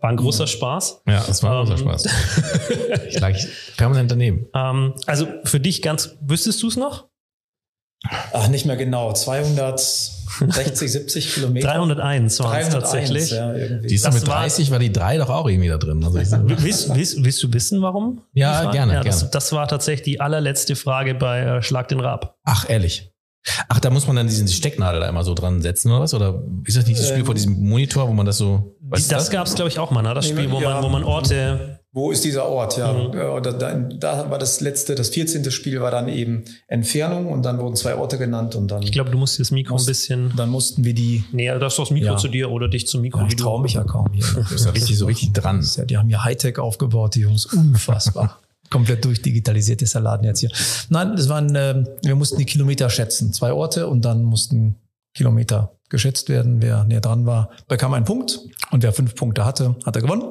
War 0.00 0.10
ein 0.10 0.16
großer 0.16 0.46
Spaß. 0.46 1.02
Ja, 1.06 1.24
das 1.26 1.42
war 1.42 1.60
ein 1.60 1.66
großer 1.66 1.80
ähm, 1.80 1.88
Spaß. 1.88 2.06
ich 3.08 3.18
lag 3.18 3.34
permanent 3.78 4.10
daneben. 4.10 4.46
Ähm, 4.54 4.94
also 5.06 5.26
für 5.44 5.60
dich 5.60 5.80
ganz, 5.80 6.16
wüsstest 6.20 6.62
du 6.62 6.68
es 6.68 6.76
noch? 6.76 7.11
Ach, 8.32 8.48
nicht 8.48 8.66
mehr 8.66 8.76
genau. 8.76 9.12
260, 9.12 10.92
70 10.92 11.34
Kilometer. 11.34 11.68
301 11.68 12.40
waren 12.40 12.60
es 12.60 12.68
tatsächlich. 12.70 13.30
Ja, 13.30 13.52
die 13.52 13.94
ist 13.94 14.12
mit 14.12 14.26
30 14.26 14.70
war, 14.70 14.72
war, 14.72 14.78
die 14.80 14.92
3 14.92 15.18
doch 15.18 15.30
auch 15.30 15.48
irgendwie 15.48 15.68
da 15.68 15.78
drin. 15.78 16.02
Also 16.04 16.18
willst, 16.18 16.94
willst, 16.94 17.22
willst, 17.22 17.42
du 17.42 17.52
wissen, 17.52 17.80
warum? 17.82 18.22
Ja, 18.32 18.70
gerne. 18.70 18.94
Ja, 18.94 19.02
das, 19.04 19.18
gerne. 19.18 19.30
das 19.32 19.52
war 19.52 19.68
tatsächlich 19.68 20.04
die 20.04 20.20
allerletzte 20.20 20.74
Frage 20.74 21.14
bei 21.14 21.40
äh, 21.40 21.62
Schlag 21.62 21.88
den 21.88 22.00
Rab. 22.00 22.36
Ach, 22.44 22.68
ehrlich? 22.68 23.12
Ach, 23.68 23.80
da 23.80 23.90
muss 23.90 24.06
man 24.06 24.16
dann 24.16 24.28
diesen 24.28 24.46
Stecknadel 24.46 25.00
da 25.00 25.08
immer 25.08 25.24
so 25.24 25.34
dran 25.34 25.62
setzen 25.62 25.90
oder 25.90 26.00
was? 26.00 26.14
Oder 26.14 26.42
ist 26.64 26.76
das 26.76 26.86
nicht 26.86 26.98
das 26.98 27.08
Spiel 27.08 27.20
ähm, 27.20 27.26
vor 27.26 27.34
diesem 27.34 27.60
Monitor, 27.68 28.08
wo 28.08 28.12
man 28.12 28.24
das 28.24 28.38
so. 28.38 28.76
das 28.80 29.08
das 29.08 29.30
gab 29.30 29.46
es, 29.46 29.54
glaube 29.54 29.68
ich, 29.68 29.78
auch 29.78 29.90
mal, 29.90 30.02
ne? 30.02 30.14
Das 30.14 30.28
Spiel, 30.28 30.50
wo, 30.50 30.60
ja, 30.60 30.74
man, 30.74 30.84
wo 30.84 30.88
man 30.88 31.02
Orte 31.02 31.80
wo 31.94 32.10
ist 32.10 32.24
dieser 32.24 32.46
Ort? 32.46 32.78
Ja, 32.78 32.90
mhm. 32.90 33.12
da, 33.42 33.52
da, 33.52 33.74
da, 33.74 34.30
war 34.30 34.38
das 34.38 34.62
letzte, 34.62 34.94
das 34.94 35.10
14. 35.10 35.50
Spiel 35.50 35.82
war 35.82 35.90
dann 35.90 36.08
eben 36.08 36.44
Entfernung 36.66 37.30
und 37.30 37.42
dann 37.42 37.58
wurden 37.58 37.76
zwei 37.76 37.96
Orte 37.96 38.16
genannt 38.16 38.54
und 38.54 38.68
dann. 38.70 38.82
Ich 38.82 38.92
glaube, 38.92 39.10
du 39.10 39.18
musst 39.18 39.38
das 39.38 39.50
Mikro 39.50 39.74
musst, 39.74 39.86
ein 39.86 39.90
bisschen. 39.90 40.32
Dann 40.34 40.48
mussten 40.48 40.84
wir 40.84 40.94
die. 40.94 41.24
Näher, 41.32 41.58
das 41.58 41.76
das 41.76 41.90
Mikro 41.90 42.12
ja. 42.12 42.16
zu 42.16 42.28
dir 42.28 42.50
oder 42.50 42.68
dich 42.68 42.86
zum 42.86 43.02
Mikro. 43.02 43.20
Ja, 43.20 43.26
ich 43.26 43.36
traue 43.36 43.60
mich 43.60 43.74
ja 43.74 43.84
kaum 43.84 44.10
hier. 44.12 44.24
Das 44.34 44.52
ist 44.52 44.64
ja 44.64 44.70
richtig 44.70 44.96
so 44.96 45.04
richtig 45.04 45.34
dran. 45.34 45.62
Ja, 45.76 45.84
die 45.84 45.98
haben 45.98 46.08
hier 46.08 46.24
Hightech 46.24 46.58
aufgebaut, 46.58 47.14
die 47.14 47.20
Jungs. 47.20 47.46
Unfassbar. 47.46 48.40
Komplett 48.70 49.04
durchdigitalisiert 49.04 49.82
ist 49.82 49.94
der 49.94 50.00
Laden 50.00 50.24
jetzt 50.24 50.40
hier. 50.40 50.50
Nein, 50.88 51.14
das 51.14 51.28
waren, 51.28 51.54
äh, 51.54 51.84
wir 52.02 52.14
mussten 52.14 52.38
die 52.38 52.46
Kilometer 52.46 52.88
schätzen. 52.88 53.34
Zwei 53.34 53.52
Orte 53.52 53.86
und 53.86 54.02
dann 54.02 54.22
mussten 54.22 54.76
Kilometer 55.12 55.76
geschätzt 55.90 56.30
werden. 56.30 56.62
Wer 56.62 56.84
näher 56.84 57.02
dran 57.02 57.26
war, 57.26 57.50
bekam 57.68 57.92
einen 57.92 58.06
Punkt. 58.06 58.40
Und 58.70 58.82
wer 58.82 58.94
fünf 58.94 59.14
Punkte 59.14 59.44
hatte, 59.44 59.76
hat 59.84 59.94
er 59.94 60.00
gewonnen. 60.00 60.24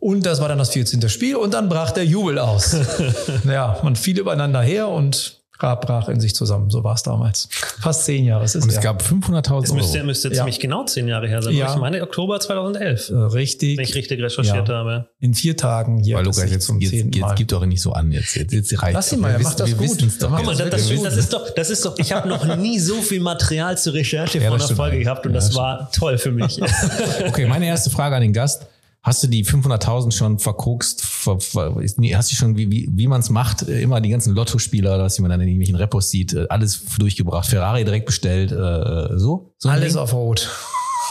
Und 0.00 0.26
das 0.26 0.40
war 0.40 0.48
dann 0.48 0.58
das 0.58 0.70
14. 0.70 1.08
Spiel 1.08 1.36
und 1.36 1.54
dann 1.54 1.68
brach 1.68 1.90
der 1.90 2.04
Jubel 2.04 2.38
aus. 2.38 2.76
ja, 3.44 3.78
man 3.82 3.96
fiel 3.96 4.18
übereinander 4.18 4.60
her 4.60 4.88
und 4.88 5.40
Raab 5.58 5.86
brach 5.86 6.08
in 6.08 6.20
sich 6.20 6.34
zusammen. 6.34 6.70
So 6.70 6.84
war 6.84 6.94
es 6.94 7.02
damals. 7.02 7.48
Fast 7.80 8.04
zehn 8.04 8.24
Jahre. 8.24 8.44
Es 8.44 8.54
ist 8.54 8.64
und 8.64 8.68
es 8.68 8.76
ja. 8.76 8.82
gab 8.82 9.02
500.000 9.02 9.50
Euro. 9.50 9.62
Es 9.62 9.72
müsste, 9.72 10.04
müsste 10.04 10.30
ziemlich 10.30 10.56
ja. 10.56 10.60
genau 10.60 10.84
zehn 10.84 11.08
Jahre 11.08 11.28
her 11.28 11.40
sein. 11.40 11.54
Ja. 11.54 11.72
Ich 11.72 11.80
meine 11.80 12.02
Oktober 12.02 12.38
2011. 12.38 13.08
Äh, 13.08 13.14
richtig. 13.14 13.78
Wenn 13.78 13.84
ich 13.84 13.94
richtig 13.94 14.20
recherchiert 14.20 14.68
habe. 14.68 15.08
In 15.18 15.34
vier 15.34 15.56
Tagen 15.56 15.98
hier. 15.98 16.16
Weil 16.16 16.24
Lukas, 16.24 16.50
jetzt, 16.50 16.70
jetzt, 16.78 16.92
jetzt, 16.92 17.14
jetzt 17.14 17.36
gibt 17.36 17.52
doch 17.52 17.64
nicht 17.64 17.80
so 17.80 17.92
an. 17.92 18.12
Jetzt, 18.12 18.36
jetzt, 18.36 18.52
jetzt 18.52 18.82
reicht 18.82 18.94
Lass 18.94 19.12
ihn 19.12 19.20
mal, 19.20 19.32
er 19.32 19.40
macht 19.40 19.58
das 19.58 19.76
gut. 19.76 20.02
Doch. 20.20 20.36
Guck 20.36 20.46
mal, 20.46 20.56
das, 20.56 20.70
das, 20.70 21.02
das, 21.02 21.16
ist 21.16 21.32
doch, 21.32 21.50
das 21.54 21.70
ist 21.70 21.84
doch, 21.84 21.98
ich 21.98 22.12
habe 22.12 22.28
noch 22.28 22.56
nie 22.56 22.78
so 22.78 23.00
viel 23.00 23.20
Material 23.20 23.78
zur 23.78 23.94
Recherche 23.94 24.40
von 24.40 24.60
einer 24.60 24.68
Folge 24.68 24.98
gehabt 24.98 25.26
und 25.26 25.32
das 25.32 25.54
war 25.54 25.90
toll 25.90 26.18
für 26.18 26.32
mich. 26.32 26.60
okay, 27.26 27.46
meine 27.46 27.66
erste 27.66 27.88
Frage 27.90 28.16
an 28.16 28.22
den 28.22 28.32
Gast. 28.32 28.66
Hast 29.06 29.22
du 29.22 29.28
die 29.28 29.44
500.000 29.44 30.10
schon 30.10 30.40
verkokst? 30.40 31.00
Ver, 31.00 31.38
ver, 31.38 31.76
hast 31.76 32.32
du 32.32 32.34
schon, 32.34 32.56
wie, 32.56 32.68
wie, 32.72 32.88
wie 32.90 33.06
man 33.06 33.20
es 33.20 33.30
macht, 33.30 33.62
äh, 33.62 33.80
immer 33.80 34.00
die 34.00 34.08
ganzen 34.08 34.34
Lottospieler, 34.34 34.98
dass 34.98 35.20
man 35.20 35.30
dann 35.30 35.40
in 35.42 35.46
irgendwelchen 35.46 35.76
Repos 35.76 36.10
sieht, 36.10 36.32
äh, 36.32 36.46
alles 36.48 36.82
durchgebracht, 36.98 37.48
Ferrari 37.48 37.84
direkt 37.84 38.06
bestellt, 38.06 38.50
äh, 38.50 39.16
so? 39.16 39.54
so 39.58 39.68
alles 39.68 39.94
auf 39.96 40.12
Rot. 40.12 40.50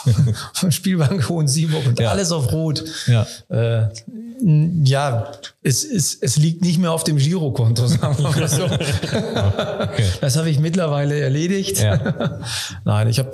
Spielbank 0.70 1.30
Hohen-Sieburg 1.30 1.88
und 1.88 1.98
ja. 1.98 2.12
alles 2.12 2.34
auf 2.34 2.52
Rot. 2.52 2.84
Ja, 3.08 3.26
äh, 3.48 3.88
ja 4.84 5.32
es, 5.64 5.86
es, 5.86 6.16
es 6.16 6.36
liegt 6.36 6.64
nicht 6.64 6.80
mehr 6.80 6.92
auf 6.92 7.06
dem 7.06 7.16
Girokonto, 7.16 7.88
sagen 7.88 8.18
wir 8.18 8.30
mal 8.30 8.48
so. 8.50 8.66
okay. 8.66 10.06
Das 10.20 10.36
habe 10.36 10.50
ich 10.50 10.60
mittlerweile 10.60 11.18
erledigt. 11.18 11.80
Ja. 11.80 12.42
Nein, 12.84 13.08
ich 13.08 13.20
habe 13.20 13.32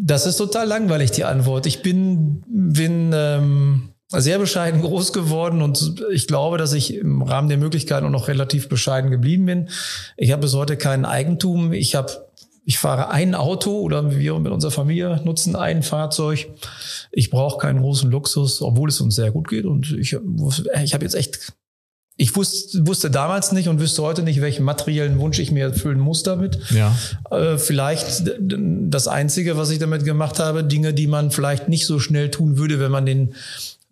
das 0.00 0.26
ist 0.26 0.36
total 0.36 0.68
langweilig, 0.68 1.10
die 1.10 1.24
Antwort. 1.24 1.66
Ich 1.66 1.82
bin, 1.82 2.44
bin 2.46 3.10
ähm, 3.12 3.90
sehr 4.08 4.38
bescheiden 4.38 4.80
groß 4.82 5.12
geworden 5.12 5.60
und 5.60 6.02
ich 6.12 6.26
glaube, 6.26 6.56
dass 6.56 6.72
ich 6.72 6.94
im 6.94 7.22
Rahmen 7.22 7.48
der 7.48 7.58
Möglichkeiten 7.58 8.06
auch 8.06 8.10
noch 8.10 8.28
relativ 8.28 8.68
bescheiden 8.68 9.10
geblieben 9.10 9.46
bin. 9.46 9.68
Ich 10.16 10.30
habe 10.30 10.42
bis 10.42 10.54
heute 10.54 10.76
kein 10.76 11.04
Eigentum. 11.04 11.72
Ich 11.72 11.94
habe 11.94 12.28
ich 12.64 12.78
fahre 12.78 13.08
ein 13.08 13.34
Auto 13.34 13.80
oder 13.80 14.14
wir 14.14 14.38
mit 14.38 14.52
unserer 14.52 14.70
Familie 14.70 15.22
nutzen 15.24 15.56
ein 15.56 15.82
Fahrzeug. 15.82 16.50
Ich 17.10 17.30
brauche 17.30 17.56
keinen 17.56 17.80
großen 17.80 18.10
Luxus, 18.10 18.60
obwohl 18.60 18.90
es 18.90 19.00
uns 19.00 19.14
sehr 19.14 19.30
gut 19.30 19.48
geht. 19.48 19.64
Und 19.64 19.90
ich, 19.92 20.12
ich 20.12 20.94
habe 20.94 21.04
jetzt 21.04 21.14
echt 21.14 21.54
ich 22.20 22.34
wusste, 22.34 22.84
wusste 22.84 23.12
damals 23.12 23.52
nicht 23.52 23.68
und 23.68 23.78
wüsste 23.78 24.02
heute 24.02 24.24
nicht, 24.24 24.40
welchen 24.40 24.64
materiellen 24.64 25.20
Wunsch 25.20 25.38
ich 25.38 25.52
mir 25.52 25.66
erfüllen 25.66 26.00
muss 26.00 26.24
damit. 26.24 26.58
Ja. 26.70 26.92
Äh, 27.30 27.58
vielleicht 27.58 28.24
das 28.40 29.06
Einzige, 29.06 29.56
was 29.56 29.70
ich 29.70 29.78
damit 29.78 30.04
gemacht 30.04 30.40
habe, 30.40 30.64
Dinge, 30.64 30.92
die 30.92 31.06
man 31.06 31.30
vielleicht 31.30 31.68
nicht 31.68 31.86
so 31.86 32.00
schnell 32.00 32.32
tun 32.32 32.58
würde, 32.58 32.80
wenn 32.80 32.90
man 32.90 33.06
den 33.06 33.34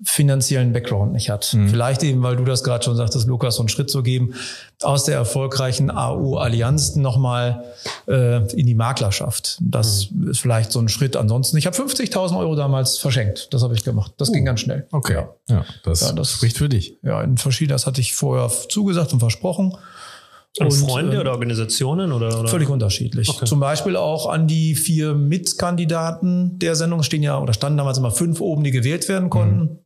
finanziellen 0.03 0.73
Background 0.73 1.13
nicht 1.13 1.31
hat. 1.31 1.55
Mhm. 1.55 1.69
Vielleicht 1.69 2.03
eben, 2.03 2.23
weil 2.23 2.37
du 2.37 2.45
das 2.45 2.63
gerade 2.63 2.85
schon 2.85 2.97
sagtest, 2.97 3.27
Lukas, 3.27 3.57
so 3.57 3.63
einen 3.63 3.71
Schritt 3.71 3.91
zu 3.91 4.03
geben, 4.03 4.35
aus 4.83 5.05
der 5.05 5.15
erfolgreichen 5.15 5.91
AU-Allianz 5.91 6.97
nochmal 6.97 7.65
äh, 8.07 8.47
in 8.53 8.67
die 8.67 8.75
Maklerschaft. 8.75 9.59
Das 9.63 10.11
mhm. 10.11 10.31
ist 10.31 10.41
vielleicht 10.41 10.71
so 10.71 10.81
ein 10.81 10.89
Schritt. 10.89 11.17
Ansonsten, 11.17 11.57
ich 11.57 11.67
habe 11.67 11.77
50.000 11.77 12.39
Euro 12.39 12.55
damals 12.57 12.99
verschenkt. 12.99 13.55
Das 13.55 13.63
habe 13.63 13.75
ich 13.75 13.85
gemacht. 13.85 14.13
Das 14.19 14.29
uh. 14.29 14.33
ging 14.33 14.45
ganz 14.45 14.61
schnell. 14.61 14.87
Okay. 14.93 15.15
Ja, 15.15 15.29
ja 15.49 15.65
das, 15.85 16.03
ja, 16.03 16.13
das 16.13 16.33
spricht 16.33 16.59
für 16.59 16.69
dich. 16.69 16.99
Ja, 17.03 17.23
in 17.23 17.39
verschiedenen, 17.39 17.75
das 17.75 17.87
hatte 17.87 18.03
ich 18.03 18.15
vorher 18.15 18.51
zugesagt 18.69 19.15
und 19.15 19.21
versprochen. 19.21 19.77
An 20.59 20.71
Freunde 20.71 21.17
äh, 21.17 21.21
oder 21.21 21.33
Organisationen 21.33 22.13
oder, 22.13 22.39
oder? 22.39 22.49
Völlig 22.49 22.69
unterschiedlich. 22.69 23.29
Okay. 23.29 23.45
Zum 23.45 23.61
Beispiel 23.61 23.97
auch 23.97 24.29
an 24.29 24.47
die 24.47 24.75
vier 24.75 25.15
Mitkandidaten 25.15 26.59
der 26.59 26.77
Sendung 26.77 27.03
stehen 27.03 27.23
ja 27.23 27.39
oder 27.39 27.53
standen 27.53 27.79
damals 27.79 27.99
immer 27.99 28.11
fünf 28.11 28.41
oben, 28.41 28.65
die 28.65 28.71
gewählt 28.71 29.09
werden 29.09 29.29
konnten. 29.29 29.61
Mhm. 29.61 29.79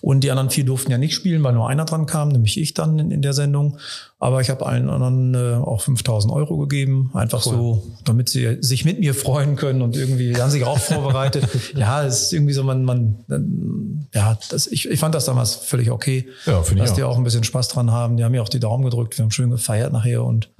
Und 0.00 0.22
die 0.22 0.30
anderen 0.30 0.50
vier 0.50 0.64
durften 0.64 0.90
ja 0.90 0.98
nicht 0.98 1.14
spielen, 1.14 1.42
weil 1.42 1.52
nur 1.52 1.68
einer 1.68 1.84
dran 1.84 2.06
kam, 2.06 2.28
nämlich 2.28 2.60
ich 2.60 2.74
dann 2.74 2.98
in, 2.98 3.10
in 3.10 3.22
der 3.22 3.32
Sendung. 3.32 3.78
Aber 4.18 4.40
ich 4.40 4.48
habe 4.48 4.64
allen 4.64 4.88
anderen 4.88 5.34
äh, 5.34 5.54
auch 5.54 5.82
5000 5.82 6.32
Euro 6.32 6.56
gegeben, 6.56 7.10
einfach 7.14 7.44
cool. 7.46 7.52
so, 7.52 7.82
damit 8.04 8.28
sie 8.28 8.58
sich 8.60 8.84
mit 8.84 8.98
mir 8.98 9.14
freuen 9.14 9.56
können 9.56 9.82
und 9.82 9.96
irgendwie, 9.96 10.32
die 10.32 10.40
haben 10.40 10.50
sich 10.50 10.64
auch 10.64 10.78
vorbereitet. 10.78 11.46
ja, 11.74 12.04
es 12.04 12.22
ist 12.22 12.32
irgendwie 12.32 12.54
so, 12.54 12.62
man, 12.64 12.84
man, 12.84 14.06
ja, 14.14 14.38
das, 14.50 14.66
ich, 14.66 14.88
ich 14.88 14.98
fand 14.98 15.14
das 15.14 15.26
damals 15.26 15.54
völlig 15.54 15.90
okay, 15.90 16.28
ja, 16.46 16.60
dass 16.60 16.70
ich 16.70 16.80
auch. 16.80 16.94
die 16.94 17.02
auch 17.02 17.16
ein 17.18 17.24
bisschen 17.24 17.44
Spaß 17.44 17.68
dran 17.68 17.90
haben. 17.90 18.16
Die 18.16 18.24
haben 18.24 18.32
mir 18.32 18.42
auch 18.42 18.48
die 18.48 18.60
Daumen 18.60 18.84
gedrückt, 18.84 19.18
wir 19.18 19.24
haben 19.24 19.30
schön 19.30 19.50
gefeiert 19.50 19.92
nachher 19.92 20.24
und 20.24 20.50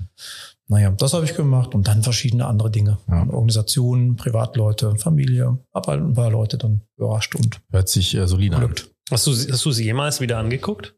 naja, 0.68 0.90
das 0.90 1.12
habe 1.12 1.24
ich 1.24 1.34
gemacht 1.34 1.74
und 1.74 1.88
dann 1.88 2.02
verschiedene 2.02 2.46
andere 2.46 2.70
Dinge. 2.70 2.98
Ja. 3.08 3.26
Organisationen, 3.28 4.16
Privatleute, 4.16 4.96
Familie, 4.96 5.58
habe 5.74 5.92
halt 5.92 6.02
ein 6.02 6.14
paar 6.14 6.30
Leute 6.30 6.56
dann 6.56 6.80
überrascht 6.96 7.34
und 7.34 7.60
hört 7.70 7.88
sich 7.88 8.14
äh, 8.14 8.26
solide 8.26 8.56
an. 8.56 8.74
Hast 9.10 9.26
du, 9.26 9.32
hast 9.32 9.64
du 9.64 9.72
sie 9.72 9.84
jemals 9.84 10.20
wieder 10.20 10.38
angeguckt? 10.38 10.94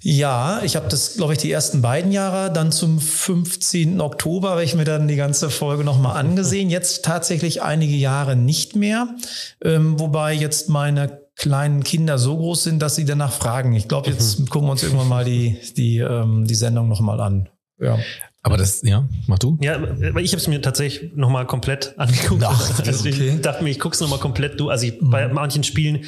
Ja, 0.00 0.60
ich 0.62 0.76
habe 0.76 0.88
das, 0.88 1.16
glaube 1.16 1.32
ich, 1.32 1.38
die 1.38 1.50
ersten 1.50 1.80
beiden 1.80 2.12
Jahre. 2.12 2.52
Dann 2.52 2.72
zum 2.72 3.00
15. 3.00 4.00
Oktober 4.02 4.50
habe 4.50 4.64
ich 4.64 4.74
mir 4.74 4.84
dann 4.84 5.08
die 5.08 5.16
ganze 5.16 5.48
Folge 5.48 5.82
nochmal 5.82 6.18
angesehen. 6.18 6.68
Jetzt 6.68 7.04
tatsächlich 7.04 7.62
einige 7.62 7.94
Jahre 7.94 8.36
nicht 8.36 8.76
mehr. 8.76 9.16
Ähm, 9.64 9.98
wobei 9.98 10.34
jetzt 10.34 10.68
meine 10.68 11.22
kleinen 11.36 11.82
Kinder 11.82 12.18
so 12.18 12.36
groß 12.36 12.64
sind, 12.64 12.82
dass 12.82 12.96
sie 12.96 13.06
danach 13.06 13.32
fragen. 13.32 13.72
Ich 13.72 13.88
glaube, 13.88 14.10
jetzt 14.10 14.40
mhm. 14.40 14.48
gucken 14.50 14.68
wir 14.68 14.72
uns 14.72 14.82
irgendwann 14.82 15.08
mal 15.08 15.24
die, 15.24 15.58
die, 15.76 15.98
ähm, 15.98 16.46
die 16.46 16.54
Sendung 16.54 16.88
nochmal 16.88 17.20
an. 17.20 17.48
Ja. 17.78 17.98
Aber 18.42 18.56
das, 18.56 18.82
ja, 18.82 19.08
mach 19.28 19.38
du? 19.38 19.56
Ja, 19.60 19.80
weil 19.80 20.24
ich 20.24 20.32
habe 20.32 20.40
es 20.40 20.48
mir 20.48 20.60
tatsächlich 20.60 21.12
nochmal 21.14 21.46
komplett 21.46 21.94
angeguckt. 21.96 22.42
Ach, 22.44 22.80
also 22.86 23.08
okay. 23.08 23.34
Ich 23.36 23.40
dachte 23.40 23.62
mir, 23.62 23.70
ich 23.70 23.78
gucke 23.78 23.94
es 23.94 24.00
nochmal 24.00 24.18
komplett 24.18 24.58
du. 24.58 24.68
Also 24.68 24.86
ich, 24.86 25.00
mhm. 25.00 25.10
bei 25.10 25.28
manchen 25.28 25.62
Spielen, 25.62 26.04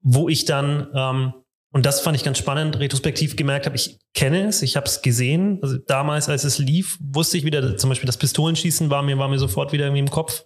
wo 0.00 0.28
ich 0.28 0.46
dann 0.46 0.88
ähm, 0.94 1.34
und 1.76 1.84
das 1.84 2.00
fand 2.00 2.16
ich 2.16 2.24
ganz 2.24 2.38
spannend, 2.38 2.78
retrospektiv 2.78 3.36
gemerkt 3.36 3.66
habe, 3.66 3.76
ich 3.76 3.98
kenne 4.14 4.48
es, 4.48 4.62
ich 4.62 4.76
habe 4.76 4.86
es 4.86 5.02
gesehen. 5.02 5.58
Also 5.60 5.76
damals, 5.76 6.26
als 6.26 6.42
es 6.44 6.56
lief, 6.56 6.96
wusste 7.00 7.36
ich 7.36 7.44
wieder, 7.44 7.76
zum 7.76 7.90
Beispiel 7.90 8.06
das 8.06 8.16
Pistolenschießen 8.16 8.88
war 8.88 9.02
mir, 9.02 9.18
war 9.18 9.28
mir 9.28 9.38
sofort 9.38 9.74
wieder 9.74 9.84
irgendwie 9.84 10.00
im 10.00 10.08
Kopf. 10.10 10.44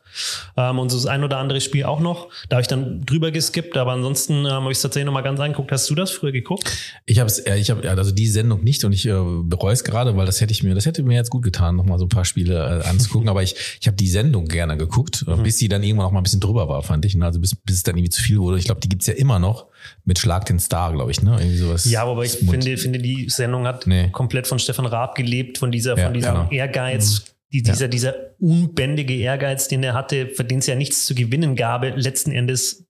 Ähm, 0.56 0.80
und 0.80 0.90
so 0.90 0.96
das 0.96 1.06
ein 1.06 1.22
oder 1.22 1.38
andere 1.38 1.60
Spiel 1.60 1.84
auch 1.84 2.00
noch. 2.00 2.30
Da 2.49 2.56
habe 2.56 2.62
ich 2.62 2.66
dann 2.66 3.06
drüber 3.06 3.30
geskippt, 3.30 3.76
aber 3.76 3.92
ansonsten 3.92 4.44
ähm, 4.44 4.50
habe 4.50 4.72
ich 4.72 4.78
es 4.78 4.82
tatsächlich 4.82 5.06
nochmal 5.06 5.22
ganz 5.22 5.38
angeguckt. 5.38 5.70
Hast 5.70 5.88
du 5.88 5.94
das 5.94 6.10
früher 6.10 6.32
geguckt? 6.32 6.68
Ich 7.06 7.20
habe 7.20 7.28
es, 7.28 7.38
äh, 7.38 7.58
ich 7.58 7.70
habe 7.70 7.88
also 7.88 8.10
die 8.10 8.26
Sendung 8.26 8.64
nicht 8.64 8.82
und 8.82 8.92
ich 8.92 9.06
äh, 9.06 9.14
bereue 9.44 9.72
es 9.72 9.84
gerade, 9.84 10.16
weil 10.16 10.26
das 10.26 10.40
hätte 10.40 10.50
ich 10.50 10.64
mir, 10.64 10.75
das 10.75 10.84
hätte 10.84 11.04
mir 11.04 11.14
jetzt 11.14 11.30
gut 11.30 11.44
getan, 11.44 11.76
nochmal 11.76 12.00
so 12.00 12.06
ein 12.06 12.08
paar 12.08 12.25
Spiele 12.25 12.82
äh, 12.82 12.88
anzugucken. 12.88 13.28
aber 13.28 13.44
ich, 13.44 13.54
ich 13.80 13.87
habe 13.87 13.96
die 13.96 14.08
Sendung 14.08 14.46
gerne 14.46 14.76
geguckt, 14.76 15.25
mhm. 15.28 15.44
bis 15.44 15.58
sie 15.58 15.68
dann 15.68 15.84
irgendwann 15.84 16.06
auch 16.06 16.12
mal 16.12 16.18
ein 16.18 16.25
bisschen 16.25 16.40
drüber 16.40 16.68
war, 16.68 16.82
fand 16.82 17.04
ich. 17.04 17.22
Also 17.22 17.38
bis, 17.38 17.54
bis 17.54 17.76
es 17.76 17.82
dann 17.84 17.96
irgendwie 17.96 18.10
zu 18.10 18.20
viel 18.20 18.40
wurde. 18.40 18.58
Ich 18.58 18.64
glaube, 18.64 18.80
die 18.80 18.88
gibt's 18.88 19.06
ja 19.06 19.14
immer 19.14 19.38
noch 19.38 19.70
mit 20.04 20.18
Schlag 20.18 20.46
den 20.46 20.58
Star, 20.58 20.92
glaube 20.92 21.10
ich, 21.10 21.22
ne? 21.22 21.37
Irgendwie 21.38 21.56
sowas. 21.56 21.84
Ja, 21.84 22.04
aber 22.04 22.25
ich 22.25 22.32
finde, 22.32 22.76
finde, 22.76 22.99
die 22.99 23.28
Sendung 23.28 23.66
hat 23.66 23.87
nee. 23.87 24.08
komplett 24.10 24.46
von 24.46 24.58
Stefan 24.58 24.87
Raab 24.87 25.14
gelebt, 25.14 25.58
von 25.58 25.72
dieser, 25.72 25.96
ja, 25.96 26.04
von 26.04 26.14
diesem 26.14 26.34
genau. 26.34 26.49
Ehrgeiz, 26.50 27.20
mhm. 27.20 27.25
die, 27.52 27.62
dieser, 27.62 27.84
ja. 27.87 27.88
dieser 27.88 28.14
unbändige 28.38 29.14
Ehrgeiz, 29.14 29.68
den 29.68 29.82
er 29.82 29.94
hatte, 29.94 30.28
für 30.28 30.44
den 30.44 30.58
es 30.58 30.66
ja 30.66 30.75
nichts 30.75 31.06
zu 31.06 31.14
gewinnen 31.14 31.56
gab, 31.56 31.82
letzten 31.96 32.32
Endes, 32.32 32.84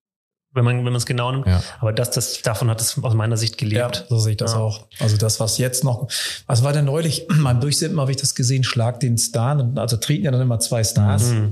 wenn 0.52 0.64
man, 0.64 0.78
wenn 0.78 0.84
man 0.84 0.96
es 0.96 1.06
genau 1.06 1.30
nimmt. 1.32 1.46
Ja. 1.46 1.62
Aber 1.80 1.92
das, 1.92 2.10
das, 2.10 2.42
davon 2.42 2.68
hat 2.70 2.80
es 2.80 3.02
aus 3.02 3.14
meiner 3.14 3.36
Sicht 3.36 3.56
gelebt. 3.58 3.96
Ja, 3.96 4.04
so 4.08 4.18
sehe 4.18 4.32
ich 4.32 4.36
das 4.36 4.54
auch. 4.54 4.86
Also 4.98 5.16
das, 5.16 5.38
was 5.38 5.58
jetzt 5.58 5.84
noch, 5.84 6.08
was 6.46 6.64
war 6.64 6.72
denn 6.72 6.86
neulich? 6.86 7.26
Beim 7.42 7.60
Durchsippen 7.60 8.00
habe 8.00 8.10
ich 8.10 8.16
das 8.16 8.34
gesehen, 8.34 8.64
Schlag 8.64 9.00
den 9.00 9.16
Star. 9.16 9.72
Also 9.76 9.96
treten 9.96 10.24
ja 10.24 10.30
dann 10.30 10.40
immer 10.40 10.58
zwei 10.58 10.82
Stars. 10.82 11.30
Mhm 11.30 11.50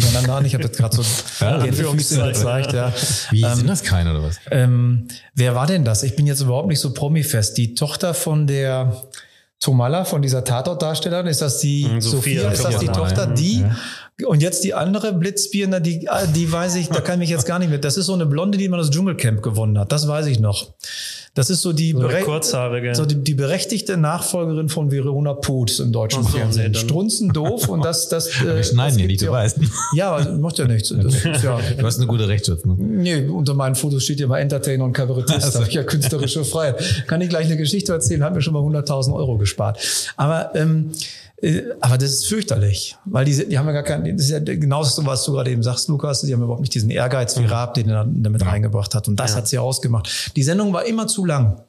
gegeneinander 0.00 0.34
an. 0.34 0.44
Ich 0.44 0.54
habe 0.54 0.64
jetzt 0.64 0.78
gerade 0.78 0.96
so 0.96 1.02
ja, 1.40 1.58
gezeigt. 1.64 2.72
Ja. 2.72 2.92
Wie 3.30 3.42
ähm, 3.42 3.54
sind 3.54 3.66
das 3.68 3.82
keine 3.82 4.10
oder 4.12 4.22
was? 4.22 4.36
Ähm, 4.50 5.08
wer 5.34 5.54
war 5.54 5.66
denn 5.66 5.84
das? 5.84 6.02
Ich 6.02 6.16
bin 6.16 6.26
jetzt 6.26 6.40
überhaupt 6.40 6.68
nicht 6.68 6.80
so 6.80 6.92
promifest. 6.92 7.56
Die 7.58 7.74
Tochter 7.74 8.14
von 8.14 8.46
der 8.46 9.02
Tomala, 9.60 10.04
von 10.04 10.22
dieser 10.22 10.44
Tatortdarstellerin, 10.44 11.26
ist 11.26 11.42
das 11.42 11.58
die 11.58 11.86
mhm, 11.86 12.00
Sophia? 12.00 12.42
Sophia 12.42 12.52
ist 12.52 12.64
das 12.64 12.78
die 12.78 12.88
Tochter? 12.88 13.26
Die? 13.26 13.60
Ja. 13.60 13.76
Und 14.26 14.42
jetzt 14.42 14.64
die 14.64 14.74
andere 14.74 15.12
Blitzbirne, 15.12 15.80
die, 15.80 16.08
die 16.34 16.52
weiß 16.52 16.76
ich, 16.76 16.88
da 16.88 17.00
kann 17.00 17.14
ich 17.14 17.28
mich 17.28 17.30
jetzt 17.30 17.46
gar 17.46 17.58
nicht 17.58 17.70
mehr. 17.70 17.78
Das 17.78 17.96
ist 17.96 18.06
so 18.06 18.14
eine 18.14 18.26
Blonde, 18.26 18.58
die 18.58 18.68
man 18.68 18.78
das 18.78 18.90
Dschungelcamp 18.90 19.42
gewonnen 19.42 19.78
hat. 19.78 19.90
Das 19.92 20.06
weiß 20.06 20.26
ich 20.26 20.38
noch. 20.38 20.74
Das 21.34 21.48
ist 21.48 21.62
so 21.62 21.72
die, 21.72 21.92
so, 21.92 22.08
Kurzhaarige. 22.24 22.94
so 22.94 23.06
die, 23.06 23.14
die, 23.14 23.32
berechtigte 23.32 23.96
Nachfolgerin 23.96 24.68
von 24.68 24.90
Verona 24.90 25.32
Puth 25.32 25.80
im 25.80 25.90
deutschen 25.90 26.24
Fernsehen. 26.24 26.74
Strunzen 26.74 27.32
doof 27.32 27.68
und 27.68 27.82
das, 27.84 28.08
das. 28.08 28.28
Äh, 28.42 28.56
Wir 28.56 28.62
schneiden 28.64 28.98
hier 28.98 29.06
nicht, 29.06 29.22
du 29.22 29.30
weißt. 29.30 29.58
Ja, 29.94 30.18
macht 30.38 30.58
ja 30.58 30.66
nichts. 30.66 30.92
Das, 31.02 31.42
ja. 31.42 31.58
Du 31.78 31.86
hast 31.86 31.98
eine 31.98 32.06
gute 32.06 32.28
Rechtsschutz, 32.28 32.64
ne? 32.64 32.74
Nee, 32.78 33.26
unter 33.26 33.54
meinen 33.54 33.74
Fotos 33.74 34.04
steht 34.04 34.20
ja 34.20 34.26
immer 34.26 34.40
Entertainer 34.40 34.84
und 34.84 34.92
Kabarettist. 34.92 35.44
Also. 35.44 35.50
Da 35.52 35.58
habe 35.60 35.68
ich 35.68 35.74
ja 35.74 35.84
künstlerische 35.84 36.44
Freiheit. 36.44 37.04
Kann 37.06 37.20
ich 37.20 37.28
gleich 37.28 37.46
eine 37.46 37.56
Geschichte 37.56 37.92
erzählen, 37.92 38.22
hat 38.24 38.34
mir 38.34 38.42
schon 38.42 38.52
mal 38.52 38.62
100.000 38.62 39.14
Euro 39.14 39.38
gespart. 39.38 39.78
Aber 40.16 40.54
ähm, 40.54 40.90
äh, 40.92 41.31
aber 41.80 41.98
das 41.98 42.10
ist 42.12 42.26
fürchterlich, 42.26 42.96
weil 43.04 43.24
die, 43.24 43.48
die 43.48 43.58
haben 43.58 43.66
ja 43.66 43.72
gar 43.72 43.82
keinen, 43.82 44.16
das 44.16 44.26
ist 44.26 44.30
ja 44.30 44.38
genauso, 44.38 45.04
was 45.04 45.24
du 45.24 45.32
gerade 45.32 45.50
eben 45.50 45.64
sagst, 45.64 45.88
Lukas, 45.88 46.20
die 46.20 46.32
haben 46.32 46.40
überhaupt 46.40 46.60
nicht 46.60 46.72
diesen 46.72 46.88
Ehrgeiz 46.88 47.36
wie 47.36 47.42
mhm. 47.42 47.48
Raab, 47.48 47.74
den 47.74 47.88
er 47.88 48.06
damit 48.08 48.42
ja. 48.42 48.48
reingebracht 48.48 48.94
hat. 48.94 49.08
Und 49.08 49.16
das 49.16 49.32
ja. 49.32 49.38
hat 49.38 49.48
sie 49.48 49.58
ausgemacht. 49.58 50.36
Die 50.36 50.44
Sendung 50.44 50.72
war 50.72 50.84
immer 50.84 51.08
zu 51.08 51.24
lang. 51.24 51.60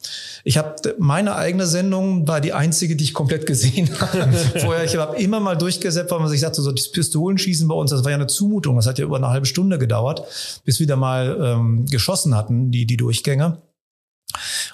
Ich 0.44 0.60
habe 0.60 0.76
meine 1.00 1.36
eigene 1.36 1.66
Sendung 1.66 2.28
war 2.28 2.40
die 2.40 2.54
einzige, 2.54 2.96
die 2.96 3.04
ich 3.04 3.16
komplett 3.16 3.48
gesehen 3.48 3.90
habe. 4.00 4.32
Vorher, 4.60 4.84
ich 4.84 4.96
habe 4.96 5.18
immer 5.18 5.40
mal 5.40 5.58
durchgesetzt, 5.58 6.12
weil 6.12 6.20
man 6.20 6.30
sich 6.30 6.42
sagte, 6.42 6.62
so 6.62 6.72
das 6.72 6.92
Pistolenschießen 6.92 7.68
bei 7.68 7.74
uns, 7.74 7.90
das 7.90 8.04
war 8.04 8.12
ja 8.12 8.18
eine 8.18 8.28
Zumutung. 8.28 8.76
Das 8.76 8.86
hat 8.86 9.00
ja 9.00 9.06
über 9.06 9.18
eine 9.18 9.30
halbe 9.30 9.48
Stunde 9.48 9.80
gedauert, 9.80 10.24
bis 10.66 10.80
wir 10.80 10.86
da 10.86 10.96
mal 10.96 11.36
ähm, 11.42 11.88
geschossen 11.88 12.36
hatten, 12.36 12.70
die, 12.70 12.86
die 12.86 12.98
Durchgänge. 12.98 13.58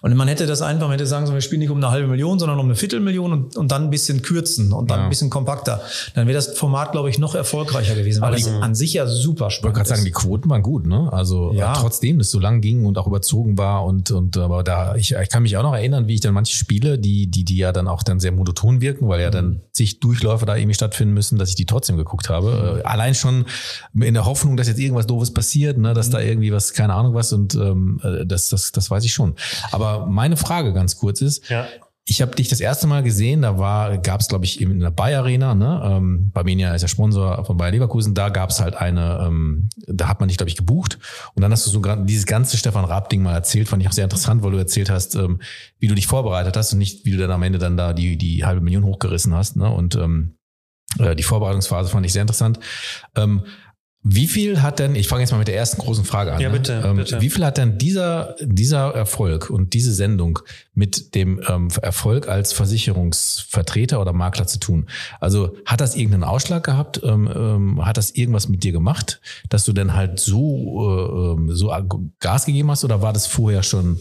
Und 0.01 0.15
man 0.15 0.27
hätte 0.27 0.45
das 0.45 0.61
einfach, 0.61 0.87
man 0.87 0.91
hätte 0.91 1.05
sagen 1.05 1.25
sollen, 1.25 1.35
wir 1.35 1.41
spielen 1.41 1.59
nicht 1.59 1.69
um 1.69 1.77
eine 1.77 1.91
halbe 1.91 2.07
Million, 2.07 2.39
sondern 2.39 2.57
um 2.59 2.65
eine 2.65 2.75
Viertelmillion 2.75 3.33
und, 3.33 3.57
und 3.57 3.71
dann 3.71 3.83
ein 3.85 3.89
bisschen 3.89 4.21
kürzen 4.21 4.71
und 4.71 4.89
dann 4.89 4.99
ja. 4.99 5.03
ein 5.03 5.09
bisschen 5.09 5.29
kompakter. 5.29 5.81
Dann 6.15 6.27
wäre 6.27 6.35
das 6.35 6.57
Format, 6.57 6.93
glaube 6.93 7.09
ich, 7.09 7.19
noch 7.19 7.35
erfolgreicher 7.35 7.95
gewesen, 7.95 8.21
weil 8.21 8.35
es 8.35 8.47
an 8.47 8.75
sich 8.75 8.93
ja 8.93 9.07
super 9.07 9.49
spannend 9.49 9.57
Ich 9.57 9.63
wollte 9.63 9.77
gerade 9.77 9.89
sagen, 9.89 10.05
die 10.05 10.11
Quoten 10.11 10.49
waren 10.49 10.61
gut, 10.61 10.87
ne? 10.87 11.11
Also 11.11 11.51
ja. 11.53 11.73
trotzdem, 11.73 12.17
dass 12.17 12.27
es 12.27 12.31
so 12.31 12.39
lang 12.39 12.61
ging 12.61 12.85
und 12.85 12.97
auch 12.97 13.07
überzogen 13.07 13.57
war 13.57 13.83
und, 13.85 14.11
und 14.11 14.37
aber 14.37 14.63
da, 14.63 14.95
ich, 14.95 15.13
ich 15.13 15.29
kann 15.29 15.43
mich 15.43 15.57
auch 15.57 15.63
noch 15.63 15.73
erinnern, 15.73 16.07
wie 16.07 16.15
ich 16.15 16.21
dann 16.21 16.33
manche 16.33 16.55
Spiele, 16.55 16.97
die, 16.97 17.27
die, 17.27 17.43
die 17.43 17.57
ja 17.57 17.71
dann 17.71 17.87
auch 17.87 18.03
dann 18.03 18.19
sehr 18.19 18.31
monoton 18.31 18.81
wirken, 18.81 19.09
weil 19.09 19.21
ja 19.21 19.29
dann 19.29 19.49
mhm. 19.49 19.61
zig 19.73 19.99
Durchläufe 19.99 20.45
da 20.45 20.55
irgendwie 20.55 20.75
stattfinden 20.75 21.13
müssen, 21.13 21.37
dass 21.37 21.49
ich 21.49 21.55
die 21.55 21.65
trotzdem 21.65 21.97
geguckt 21.97 22.29
habe. 22.29 22.77
Mhm. 22.77 22.85
Allein 22.85 23.15
schon 23.15 23.45
in 23.99 24.13
der 24.13 24.25
Hoffnung, 24.25 24.55
dass 24.55 24.67
jetzt 24.67 24.79
irgendwas 24.79 25.07
Doofes 25.07 25.33
passiert, 25.33 25.77
ne? 25.77 25.93
dass 25.93 26.07
mhm. 26.07 26.11
da 26.13 26.19
irgendwie 26.21 26.53
was, 26.53 26.73
keine 26.73 26.93
Ahnung 26.93 27.13
was 27.13 27.33
und 27.33 27.55
ähm, 27.55 27.99
äh, 28.03 28.25
das, 28.25 28.49
das, 28.49 28.71
das 28.71 28.89
weiß 28.89 29.03
ich 29.03 29.11
schon. 29.11 29.35
Aber 29.71 29.88
meine 29.97 30.37
Frage 30.37 30.73
ganz 30.73 30.97
kurz 30.97 31.21
ist, 31.21 31.49
ja. 31.49 31.67
ich 32.05 32.21
habe 32.21 32.35
dich 32.35 32.47
das 32.47 32.59
erste 32.59 32.87
Mal 32.87 33.03
gesehen, 33.03 33.41
da 33.41 33.57
war, 33.57 33.97
gab 33.97 34.21
es, 34.21 34.27
glaube 34.27 34.45
ich, 34.45 34.61
in 34.61 34.79
der 34.79 34.91
Bayer 34.91 35.19
Arena, 35.19 35.55
ne? 35.55 35.81
Ähm, 35.83 36.31
Barmenia 36.31 36.73
ist 36.73 36.81
der 36.81 36.87
Sponsor 36.87 37.45
von 37.45 37.57
Bayer 37.57 37.71
Leverkusen, 37.71 38.13
da 38.13 38.29
gab 38.29 38.49
es 38.49 38.59
halt 38.59 38.75
eine, 38.75 39.25
ähm, 39.25 39.69
da 39.87 40.07
hat 40.07 40.19
man 40.19 40.29
dich, 40.29 40.37
glaube 40.37 40.49
ich, 40.49 40.55
gebucht. 40.55 40.99
Und 41.35 41.41
dann 41.41 41.51
hast 41.51 41.65
du 41.67 41.71
so 41.71 41.81
dieses 42.05 42.25
ganze 42.25 42.57
Stefan 42.57 42.85
Raab-Ding 42.85 43.21
mal 43.21 43.33
erzählt, 43.33 43.67
fand 43.67 43.81
ich 43.81 43.89
auch 43.89 43.93
sehr 43.93 44.05
interessant, 44.05 44.43
weil 44.43 44.51
du 44.51 44.57
erzählt 44.57 44.89
hast, 44.89 45.15
ähm, 45.15 45.41
wie 45.79 45.87
du 45.87 45.95
dich 45.95 46.07
vorbereitet 46.07 46.55
hast 46.57 46.73
und 46.73 46.79
nicht, 46.79 47.05
wie 47.05 47.11
du 47.11 47.17
dann 47.17 47.31
am 47.31 47.43
Ende 47.43 47.59
dann 47.59 47.77
da 47.77 47.93
die, 47.93 48.17
die 48.17 48.45
halbe 48.45 48.61
Million 48.61 48.83
hochgerissen 48.83 49.33
hast. 49.33 49.55
Ne? 49.55 49.69
Und 49.69 49.95
ähm, 49.95 50.35
äh, 50.97 51.15
die 51.15 51.23
Vorbereitungsphase 51.23 51.89
fand 51.89 52.05
ich 52.05 52.13
sehr 52.13 52.23
interessant. 52.23 52.59
Ähm, 53.15 53.43
wie 54.01 54.27
viel 54.27 54.61
hat 54.61 54.79
denn, 54.79 54.95
ich 54.95 55.09
fange 55.09 55.21
jetzt 55.21 55.31
mal 55.31 55.39
mit 55.39 55.49
der 55.49 55.57
ersten 55.57 55.81
großen 55.81 56.05
Frage 56.05 56.31
an. 56.31 56.39
Ja, 56.39 56.49
bitte, 56.49 56.79
ne? 56.79 56.87
ähm, 56.87 56.97
bitte. 56.97 57.19
Wie 57.19 57.29
viel 57.29 57.43
hat 57.43 57.57
denn 57.57 57.77
dieser, 57.77 58.35
dieser 58.41 58.95
Erfolg 58.95 59.49
und 59.49 59.73
diese 59.73 59.93
Sendung 59.93 60.39
mit 60.73 61.15
dem 61.15 61.41
ähm, 61.49 61.67
Erfolg 61.81 62.29
als 62.29 62.53
Versicherungsvertreter 62.53 63.99
oder 63.99 64.13
Makler 64.13 64.47
zu 64.47 64.57
tun? 64.57 64.87
Also 65.19 65.57
hat 65.65 65.81
das 65.81 65.97
irgendeinen 65.97 66.23
Ausschlag 66.23 66.63
gehabt? 66.63 67.01
Ähm, 67.03 67.29
ähm, 67.33 67.85
hat 67.85 67.97
das 67.97 68.11
irgendwas 68.11 68.47
mit 68.47 68.63
dir 68.63 68.71
gemacht, 68.71 69.19
dass 69.49 69.65
du 69.65 69.73
denn 69.73 69.93
halt 69.93 70.19
so, 70.19 70.79
äh, 70.79 71.33
ähm, 71.33 71.53
so 71.53 71.73
Gas 72.19 72.45
gegeben 72.45 72.71
hast 72.71 72.85
oder 72.85 73.01
war 73.01 73.11
das 73.11 73.27
vorher 73.27 73.63
schon 73.63 73.99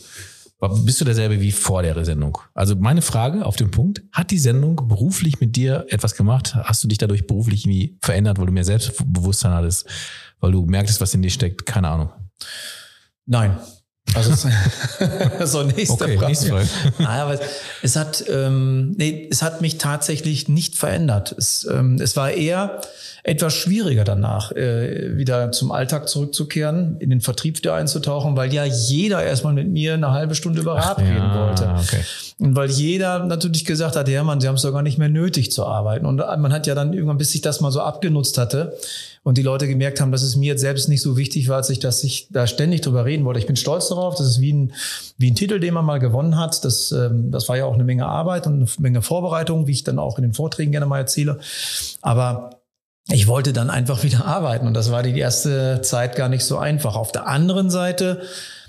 bist 0.61 1.01
du 1.01 1.05
derselbe 1.05 1.41
wie 1.41 1.53
vor 1.53 1.83
der 1.83 2.05
Sendung? 2.05 2.39
Also 2.53 2.75
meine 2.75 3.03
Frage 3.03 3.47
auf 3.47 3.57
den 3.57 3.71
Punkt, 3.71 4.03
hat 4.13 4.33
die 4.33 4.39
Sendung 4.39 4.89
beruflich 4.89 5.41
mit 5.41 5.55
dir 5.55 5.87
etwas 5.89 6.17
gemacht? 6.17 6.57
Hast 6.57 6.83
du 6.83 6.89
dich 6.89 6.99
dadurch 6.99 7.27
beruflich 7.27 7.65
irgendwie 7.65 7.97
verändert, 8.03 8.39
weil 8.39 8.47
du 8.47 8.53
mehr 8.53 8.65
Selbstbewusstsein 8.65 9.53
hattest, 9.53 9.89
weil 10.41 10.53
du 10.53 10.67
merktest, 10.67 11.01
was 11.01 11.15
in 11.15 11.23
dir 11.23 11.31
steckt? 11.31 11.65
Keine 11.65 11.89
Ahnung. 11.89 12.11
Nein. 13.27 13.57
Also 14.15 14.49
so 15.45 15.63
nächste 15.63 16.05
okay, 16.05 16.17
Frage. 16.17 16.27
Nächste 16.27 16.49
Frage. 16.49 16.69
Naja, 16.99 17.25
aber 17.25 17.39
es 17.83 17.97
hat, 17.97 18.25
ähm, 18.29 18.93
nee, 18.97 19.29
es 19.31 19.43
hat 19.43 19.61
mich 19.61 19.79
tatsächlich 19.79 20.49
nicht 20.49 20.77
verändert. 20.77 21.35
Es, 21.37 21.67
ähm, 21.71 21.97
es 22.01 22.17
war 22.17 22.31
eher 22.31 22.81
etwas 23.29 23.53
schwieriger 23.53 24.05
danach, 24.05 24.53
äh, 24.53 25.17
wieder 25.17 25.53
zum 25.53 25.71
Alltag 25.71 26.09
zurückzukehren, 26.09 26.97
in 26.99 27.11
den 27.11 27.21
Vertrieb 27.21 27.59
wieder 27.59 27.75
einzutauchen, 27.75 28.37
weil 28.37 28.53
ja 28.55 28.65
jeder 28.65 29.23
erstmal 29.23 29.53
mit 29.53 29.69
mir 29.69 29.95
eine 29.95 30.13
halbe 30.13 30.35
Stunde 30.35 30.63
über 30.63 30.77
Rat 30.77 30.99
reden 30.99 31.17
ja, 31.17 31.35
wollte. 31.35 31.65
Okay. 31.79 32.03
Und 32.39 32.57
weil 32.57 32.71
jeder 32.71 33.25
natürlich 33.27 33.65
gesagt 33.65 33.97
hat, 33.97 34.09
ja 34.09 34.23
Mann, 34.23 34.41
sie 34.41 34.49
haben 34.49 34.55
es 34.55 34.63
doch 34.63 34.73
gar 34.73 34.83
nicht 34.83 34.99
mehr 34.99 35.09
nötig 35.09 35.53
zu 35.53 35.67
arbeiten. 35.67 36.07
Und 36.07 36.17
man 36.17 36.53
hat 36.53 36.67
ja 36.67 36.75
dann 36.75 36.93
irgendwann, 36.93 37.19
bis 37.19 37.33
sich 37.33 37.43
das 37.43 37.61
mal 37.61 37.71
so 37.71 37.83
abgenutzt 37.83 38.39
hatte, 38.39 38.75
und 39.29 39.37
die 39.37 39.43
Leute 39.43 39.69
gemerkt 39.69 40.01
haben, 40.01 40.11
dass 40.11 40.23
es 40.23 40.37
mir 40.37 40.47
jetzt 40.47 40.63
selbst 40.63 40.89
nicht 40.89 41.03
so 41.03 41.19
wichtig 41.19 41.51
war, 41.51 41.57
als 41.57 41.69
ich, 41.69 41.81
dass 41.81 42.03
ich 42.03 42.29
da 42.31 42.47
ständig 42.47 42.81
drüber 42.81 43.05
reden 43.05 43.27
wollte. 43.27 43.39
Ich 43.39 43.47
bin 43.47 43.57
stolz 43.57 43.91
darauf. 43.91 44.15
Das 44.15 44.27
ist 44.27 44.41
wie 44.41 44.55
ein, 44.55 44.73
wie 45.19 45.31
ein 45.31 45.35
Titel, 45.35 45.61
den 45.61 45.75
man 45.75 45.85
mal 45.85 45.99
gewonnen 45.99 46.39
hat. 46.39 46.65
Das, 46.65 46.93
ähm, 46.93 47.31
das 47.31 47.47
war 47.47 47.59
ja 47.59 47.67
auch 47.67 47.75
eine 47.75 47.85
Menge 47.85 48.07
Arbeit 48.07 48.47
und 48.47 48.55
eine 48.55 48.67
Menge 48.79 49.03
Vorbereitung, 49.03 49.67
wie 49.67 49.73
ich 49.73 49.85
dann 49.85 49.99
auch 49.99 50.17
in 50.17 50.23
den 50.23 50.33
Vorträgen 50.33 50.73
gerne 50.73 50.87
mal 50.87 50.97
erzähle. 50.97 51.41
Aber 52.01 52.63
ich 53.11 53.27
wollte 53.27 53.53
dann 53.53 53.69
einfach 53.69 54.03
wieder 54.03 54.25
arbeiten 54.25 54.67
und 54.67 54.73
das 54.73 54.91
war 54.91 55.03
die 55.03 55.19
erste 55.19 55.83
Zeit 55.83 56.17
gar 56.17 56.31
nicht 56.31 56.47
so 56.47 56.57
einfach. 56.57 56.97
Auf 56.97 57.13
der 57.13 57.27
anderen 57.27 57.69
Seite 57.69 58.23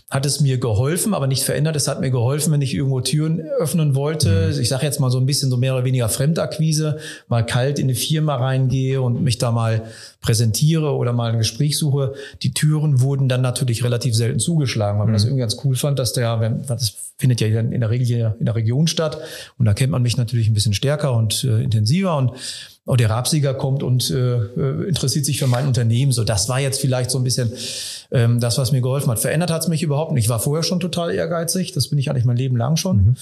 hat 0.09 0.25
es 0.25 0.41
mir 0.41 0.57
geholfen, 0.57 1.13
aber 1.13 1.27
nicht 1.27 1.43
verändert. 1.43 1.75
Es 1.75 1.87
hat 1.87 2.01
mir 2.01 2.09
geholfen, 2.09 2.51
wenn 2.51 2.63
ich 2.63 2.73
irgendwo 2.73 2.99
Türen 3.01 3.41
öffnen 3.59 3.93
wollte. 3.93 4.51
Mhm. 4.51 4.59
Ich 4.59 4.67
sage 4.67 4.85
jetzt 4.85 4.99
mal 4.99 5.11
so 5.11 5.19
ein 5.19 5.27
bisschen 5.27 5.51
so 5.51 5.57
mehr 5.57 5.75
oder 5.75 5.85
weniger 5.85 6.09
Fremdakquise, 6.09 6.97
mal 7.27 7.45
kalt 7.45 7.77
in 7.77 7.85
eine 7.85 7.95
Firma 7.95 8.35
reingehe 8.35 9.01
und 9.01 9.21
mich 9.21 9.37
da 9.37 9.51
mal 9.51 9.83
präsentiere 10.21 10.95
oder 10.95 11.13
mal 11.13 11.31
ein 11.31 11.37
Gespräch 11.37 11.77
suche. 11.77 12.13
Die 12.41 12.53
Türen 12.53 13.01
wurden 13.01 13.29
dann 13.29 13.41
natürlich 13.41 13.83
relativ 13.83 14.15
selten 14.15 14.39
zugeschlagen, 14.39 14.99
weil 14.99 15.05
man 15.05 15.13
das 15.13 15.23
mhm. 15.23 15.29
irgendwie 15.29 15.41
ganz 15.41 15.57
cool 15.63 15.75
fand, 15.75 15.99
dass 15.99 16.13
der, 16.13 16.37
das 16.67 16.95
findet 17.17 17.41
ja 17.41 17.47
in 17.47 17.79
der 17.79 17.89
Regel 17.89 18.07
hier 18.07 18.35
in 18.39 18.45
der 18.45 18.55
Region 18.55 18.87
statt 18.87 19.19
und 19.57 19.65
da 19.65 19.73
kennt 19.73 19.91
man 19.91 20.01
mich 20.01 20.17
natürlich 20.17 20.47
ein 20.47 20.53
bisschen 20.53 20.73
stärker 20.73 21.13
und 21.13 21.43
äh, 21.43 21.61
intensiver 21.61 22.15
und 22.17 22.31
auch 22.89 22.97
der 22.97 23.11
Rapsieger 23.11 23.53
kommt 23.53 23.83
und 23.83 24.09
äh, 24.09 24.37
äh, 24.37 24.87
interessiert 24.87 25.23
sich 25.23 25.37
für 25.37 25.45
mein 25.45 25.67
Unternehmen. 25.67 26.11
So, 26.11 26.23
das 26.23 26.49
war 26.49 26.59
jetzt 26.59 26.81
vielleicht 26.81 27.11
so 27.11 27.19
ein 27.19 27.23
bisschen 27.23 27.53
ähm, 28.09 28.39
das, 28.39 28.57
was 28.57 28.71
mir 28.71 28.81
geholfen 28.81 29.11
hat. 29.11 29.19
Verändert 29.19 29.51
hat 29.51 29.61
es 29.61 29.67
mich 29.67 29.83
überhaupt 29.83 30.11
nicht. 30.11 30.23
Ich 30.23 30.29
war 30.29 30.39
vorher 30.39 30.63
schon 30.63 30.79
total 30.79 31.13
ehrgeizig. 31.13 31.71
Das 31.73 31.89
bin 31.89 31.99
ich 31.99 32.09
eigentlich 32.09 32.25
mein 32.25 32.35
Leben 32.35 32.57
lang 32.57 32.77
schon. 32.77 32.97
Mhm. 32.97 33.15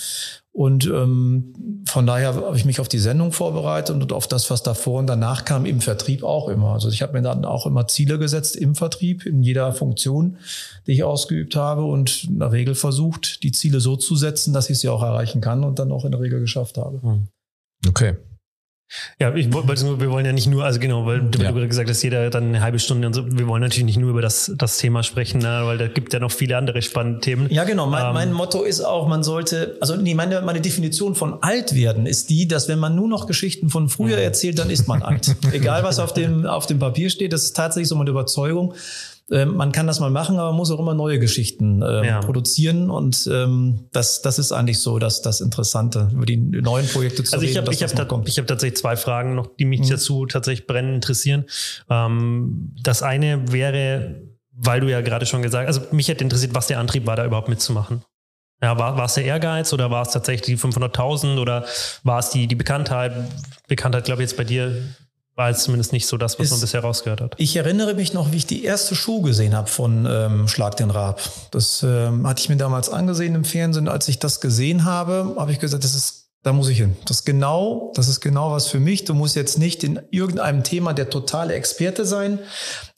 Und 0.53 0.85
ähm, 0.85 1.83
von 1.85 2.07
daher 2.07 2.35
habe 2.35 2.55
ich 2.55 2.63
mich 2.63 2.79
auf 2.79 2.87
die 2.87 2.97
Sendung 2.97 3.33
vorbereitet 3.33 3.93
und 3.93 4.13
auf 4.13 4.27
das, 4.27 4.49
was 4.49 4.63
davor 4.63 4.99
und 4.99 5.07
danach 5.07 5.43
kam, 5.43 5.65
im 5.65 5.81
Vertrieb 5.81 6.23
auch 6.23 6.47
immer. 6.47 6.71
Also 6.71 6.87
ich 6.87 7.01
habe 7.01 7.11
mir 7.11 7.21
dann 7.21 7.43
auch 7.43 7.65
immer 7.65 7.89
Ziele 7.89 8.17
gesetzt 8.17 8.55
im 8.55 8.73
Vertrieb, 8.73 9.25
in 9.25 9.43
jeder 9.43 9.73
Funktion, 9.73 10.37
die 10.87 10.93
ich 10.93 11.03
ausgeübt 11.03 11.57
habe 11.57 11.83
und 11.83 12.23
in 12.23 12.39
der 12.39 12.53
Regel 12.53 12.73
versucht, 12.73 13.43
die 13.43 13.51
Ziele 13.51 13.81
so 13.81 13.97
zu 13.97 14.15
setzen, 14.15 14.53
dass 14.53 14.69
ich 14.69 14.79
sie 14.79 14.87
auch 14.87 15.03
erreichen 15.03 15.41
kann 15.41 15.65
und 15.65 15.77
dann 15.77 15.91
auch 15.91 16.05
in 16.05 16.11
der 16.11 16.21
Regel 16.21 16.39
geschafft 16.39 16.77
habe. 16.77 17.01
Okay. 17.85 18.15
Ja, 19.19 19.33
ich, 19.35 19.51
wir 19.51 20.11
wollen 20.11 20.25
ja 20.25 20.31
nicht 20.31 20.47
nur, 20.47 20.63
also 20.63 20.79
genau, 20.79 21.05
weil 21.05 21.21
du 21.21 21.41
ja. 21.41 21.51
gesagt 21.51 21.89
hast, 21.89 22.01
jeder 22.03 22.29
dann 22.29 22.45
eine 22.45 22.61
halbe 22.61 22.79
Stunde 22.79 23.07
und 23.07 23.13
so. 23.13 23.25
Wir 23.29 23.47
wollen 23.47 23.61
natürlich 23.61 23.85
nicht 23.85 23.99
nur 23.99 24.11
über 24.11 24.21
das, 24.21 24.51
das 24.55 24.77
Thema 24.77 25.03
sprechen, 25.03 25.39
ne, 25.39 25.61
weil 25.65 25.77
da 25.77 25.87
gibt 25.87 26.13
ja 26.13 26.19
noch 26.19 26.31
viele 26.31 26.55
andere 26.55 26.81
spannende 26.81 27.19
Themen. 27.19 27.47
Ja, 27.51 27.65
genau. 27.65 27.87
Mein, 27.87 28.07
ähm, 28.07 28.13
mein 28.13 28.33
Motto 28.33 28.63
ist 28.63 28.79
auch, 28.79 29.07
man 29.07 29.23
sollte, 29.23 29.77
also 29.81 29.95
nee, 29.97 30.13
meine, 30.13 30.41
meine 30.41 30.61
Definition 30.61 31.15
von 31.15 31.41
alt 31.41 31.75
werden 31.75 32.05
ist 32.05 32.29
die, 32.29 32.47
dass 32.47 32.69
wenn 32.69 32.79
man 32.79 32.95
nur 32.95 33.09
noch 33.09 33.27
Geschichten 33.27 33.69
von 33.69 33.89
früher 33.89 34.17
erzählt, 34.17 34.57
dann 34.57 34.69
ist 34.69 34.87
man 34.87 35.01
alt. 35.01 35.35
Egal 35.51 35.83
was 35.83 35.99
auf 35.99 36.13
dem, 36.13 36.45
auf 36.45 36.65
dem 36.65 36.79
Papier 36.79 37.09
steht, 37.09 37.33
das 37.33 37.43
ist 37.43 37.55
tatsächlich 37.57 37.89
so 37.89 37.95
meine 37.95 38.09
Überzeugung. 38.09 38.73
Ähm, 39.29 39.55
man 39.55 39.73
kann 39.73 39.87
das 39.87 39.99
mal 39.99 40.09
machen, 40.09 40.37
aber 40.37 40.49
man 40.49 40.57
muss 40.57 40.71
auch 40.71 40.79
immer 40.79 40.93
neue 40.93 41.19
Geschichten 41.19 41.81
ähm, 41.81 42.03
ja. 42.03 42.19
produzieren. 42.21 42.89
Und 42.89 43.29
ähm, 43.31 43.87
das, 43.91 44.21
das 44.21 44.39
ist 44.39 44.53
eigentlich 44.53 44.79
so 44.79 44.99
das, 44.99 45.21
das 45.21 45.41
Interessante, 45.41 46.09
über 46.13 46.25
die 46.25 46.37
neuen 46.37 46.87
Projekte 46.87 47.23
zu 47.23 47.33
also 47.33 47.45
reden. 47.45 47.57
Also 47.59 47.71
ich 47.71 47.83
habe 47.83 47.93
hab, 47.99 48.09
ta 48.09 48.15
hab 48.15 48.47
tatsächlich 48.47 48.77
zwei 48.77 48.95
Fragen 48.95 49.35
noch, 49.35 49.47
die 49.57 49.65
mich 49.65 49.81
mhm. 49.81 49.89
dazu 49.89 50.25
tatsächlich 50.25 50.65
brennend 50.65 50.95
interessieren. 50.95 51.45
Ähm, 51.89 52.73
das 52.81 53.03
eine 53.03 53.51
wäre, 53.51 54.21
weil 54.53 54.79
du 54.79 54.89
ja 54.89 55.01
gerade 55.01 55.25
schon 55.25 55.41
gesagt 55.41 55.67
hast, 55.67 55.77
also 55.77 55.93
mich 55.93 56.07
hätte 56.07 56.23
interessiert, 56.23 56.55
was 56.55 56.67
der 56.67 56.79
Antrieb 56.79 57.05
war, 57.05 57.17
da 57.17 57.25
überhaupt 57.25 57.49
mitzumachen. 57.49 58.03
Ja, 58.61 58.79
war, 58.79 58.97
war 58.97 59.05
es 59.05 59.13
der 59.13 59.25
Ehrgeiz 59.25 59.71
oder 59.73 59.91
war 59.91 60.01
es 60.01 60.11
tatsächlich 60.11 60.57
die 60.57 60.57
500.000 60.57 61.39
oder 61.39 61.65
war 62.03 62.19
es 62.19 62.31
die, 62.31 62.47
die 62.47 62.55
Bekanntheit? 62.55 63.13
Bekanntheit, 63.67 64.05
glaube 64.05 64.23
ich, 64.23 64.29
jetzt 64.29 64.37
bei 64.37 64.45
dir 64.45 64.83
war 65.37 65.49
jetzt 65.49 65.63
zumindest 65.63 65.93
nicht 65.93 66.07
so 66.07 66.17
das, 66.17 66.39
was 66.39 66.45
ist, 66.45 66.51
man 66.51 66.61
bisher 66.61 66.81
rausgehört 66.81 67.21
hat. 67.21 67.35
Ich 67.37 67.55
erinnere 67.55 67.93
mich 67.93 68.13
noch, 68.13 68.31
wie 68.31 68.37
ich 68.37 68.47
die 68.47 68.65
erste 68.65 68.95
Show 68.95 69.21
gesehen 69.21 69.55
habe 69.55 69.67
von 69.67 70.07
ähm, 70.09 70.47
Schlag 70.47 70.75
den 70.77 70.89
Rab. 70.89 71.21
Das 71.51 71.83
ähm, 71.83 72.27
hatte 72.27 72.41
ich 72.41 72.49
mir 72.49 72.57
damals 72.57 72.89
angesehen 72.89 73.35
im 73.35 73.45
Fernsehen. 73.45 73.87
Als 73.87 74.07
ich 74.07 74.17
das 74.17 74.41
gesehen 74.41 74.83
habe, 74.83 75.35
habe 75.37 75.51
ich 75.51 75.59
gesagt, 75.59 75.83
das 75.83 75.93
ist 75.93 76.25
da 76.43 76.53
muss 76.53 76.69
ich 76.69 76.77
hin. 76.77 76.95
Das 77.05 77.17
ist 77.17 77.25
genau, 77.25 77.91
das 77.95 78.07
ist 78.07 78.21
genau 78.21 78.51
was 78.51 78.67
für 78.67 78.79
mich. 78.79 79.03
Du 79.03 79.13
musst 79.13 79.35
jetzt 79.35 79.57
nicht 79.57 79.83
in 79.83 79.99
irgendeinem 80.11 80.63
Thema 80.63 80.93
der 80.93 81.09
totale 81.09 81.53
Experte 81.53 82.05
sein, 82.05 82.39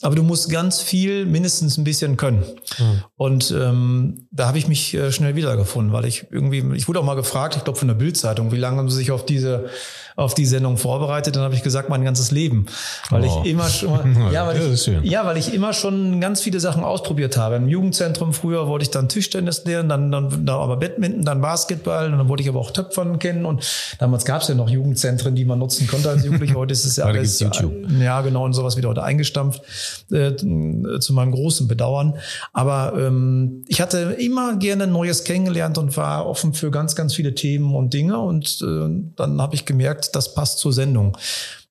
aber 0.02 0.14
du 0.14 0.22
musst 0.22 0.48
ganz 0.50 0.80
viel, 0.80 1.26
mindestens 1.26 1.76
ein 1.76 1.84
bisschen 1.84 2.16
können. 2.16 2.44
Mhm. 2.78 3.04
Und 3.16 3.50
ähm, 3.50 4.26
da 4.30 4.46
habe 4.46 4.58
ich 4.58 4.66
mich 4.66 4.94
äh, 4.94 5.12
schnell 5.12 5.36
wiedergefunden, 5.36 5.92
weil 5.92 6.06
ich 6.06 6.26
irgendwie, 6.30 6.64
ich 6.74 6.88
wurde 6.88 7.00
auch 7.00 7.04
mal 7.04 7.16
gefragt, 7.16 7.56
ich 7.56 7.64
glaube 7.64 7.78
von 7.78 7.88
der 7.88 7.94
Bildzeitung, 7.94 8.50
wie 8.50 8.56
lange 8.56 8.78
haben 8.78 8.90
sie 8.90 8.96
sich 8.96 9.10
auf 9.10 9.26
diese 9.26 9.68
auf 10.16 10.34
die 10.34 10.44
Sendung 10.44 10.76
vorbereitet? 10.76 11.36
Dann 11.36 11.42
habe 11.42 11.54
ich 11.54 11.62
gesagt, 11.62 11.88
mein 11.88 12.04
ganzes 12.04 12.30
Leben, 12.30 12.66
weil 13.08 13.24
oh. 13.24 13.42
ich 13.42 13.50
immer 13.50 13.68
schon, 13.68 14.30
ja, 14.32 14.46
weil 14.46 14.60
ich, 14.72 14.86
ja, 15.02 15.24
weil 15.24 15.36
ich 15.36 15.54
immer 15.54 15.72
schon 15.72 16.20
ganz 16.20 16.42
viele 16.42 16.60
Sachen 16.60 16.84
ausprobiert 16.84 17.36
habe. 17.36 17.56
Im 17.56 17.68
Jugendzentrum 17.68 18.34
früher 18.34 18.66
wollte 18.66 18.82
ich 18.82 18.90
dann 18.90 19.08
Tischtennis 19.08 19.64
lernen, 19.64 19.88
dann, 19.88 20.12
dann, 20.12 20.46
dann 20.46 20.56
aber 20.56 20.76
Badminton, 20.76 21.24
dann 21.24 21.40
Basketball, 21.40 22.12
und 22.12 22.18
dann 22.18 22.28
wollte 22.28 22.42
ich 22.42 22.48
aber 22.48 22.60
auch 22.60 22.70
Töpfern 22.70 23.18
kennen 23.18 23.46
und 23.46 23.64
damals 23.98 24.24
gab 24.24 24.42
es 24.42 24.48
ja 24.48 24.54
noch 24.54 24.68
Jugendzentren, 24.68 25.34
die 25.34 25.44
man 25.44 25.58
nutzen 25.58 25.86
konnte 25.86 26.10
als 26.10 26.24
Jugendlicher. 26.24 26.56
Heute 26.56 26.72
ist 26.72 26.84
es 26.84 26.96
ja 26.96 27.04
alles, 27.06 27.40
YouTube. 27.40 27.72
ja 27.98 28.20
genau 28.20 28.44
und 28.44 28.52
sowas 28.52 28.76
wieder 28.76 28.88
heute 28.88 29.02
eingestampft 29.02 29.62
äh, 30.10 30.34
zu 30.36 31.12
meinem 31.12 31.32
großen 31.32 31.68
Bedauern. 31.68 32.14
Aber 32.52 32.94
ähm, 32.98 33.64
ich 33.68 33.80
hatte 33.80 34.16
immer 34.18 34.56
gerne 34.56 34.86
Neues 34.86 35.24
kennengelernt 35.24 35.78
und 35.78 35.96
war 35.96 36.26
offen 36.26 36.54
für 36.54 36.70
ganz, 36.70 36.96
ganz 36.96 37.14
viele 37.14 37.34
Themen 37.34 37.74
und 37.74 37.92
Dinge 37.94 38.18
und 38.18 38.60
äh, 38.62 38.88
dann 39.16 39.40
habe 39.40 39.54
ich 39.54 39.64
gemerkt, 39.64 40.14
das 40.14 40.34
passt 40.34 40.58
zur 40.58 40.72
Sendung. 40.72 41.16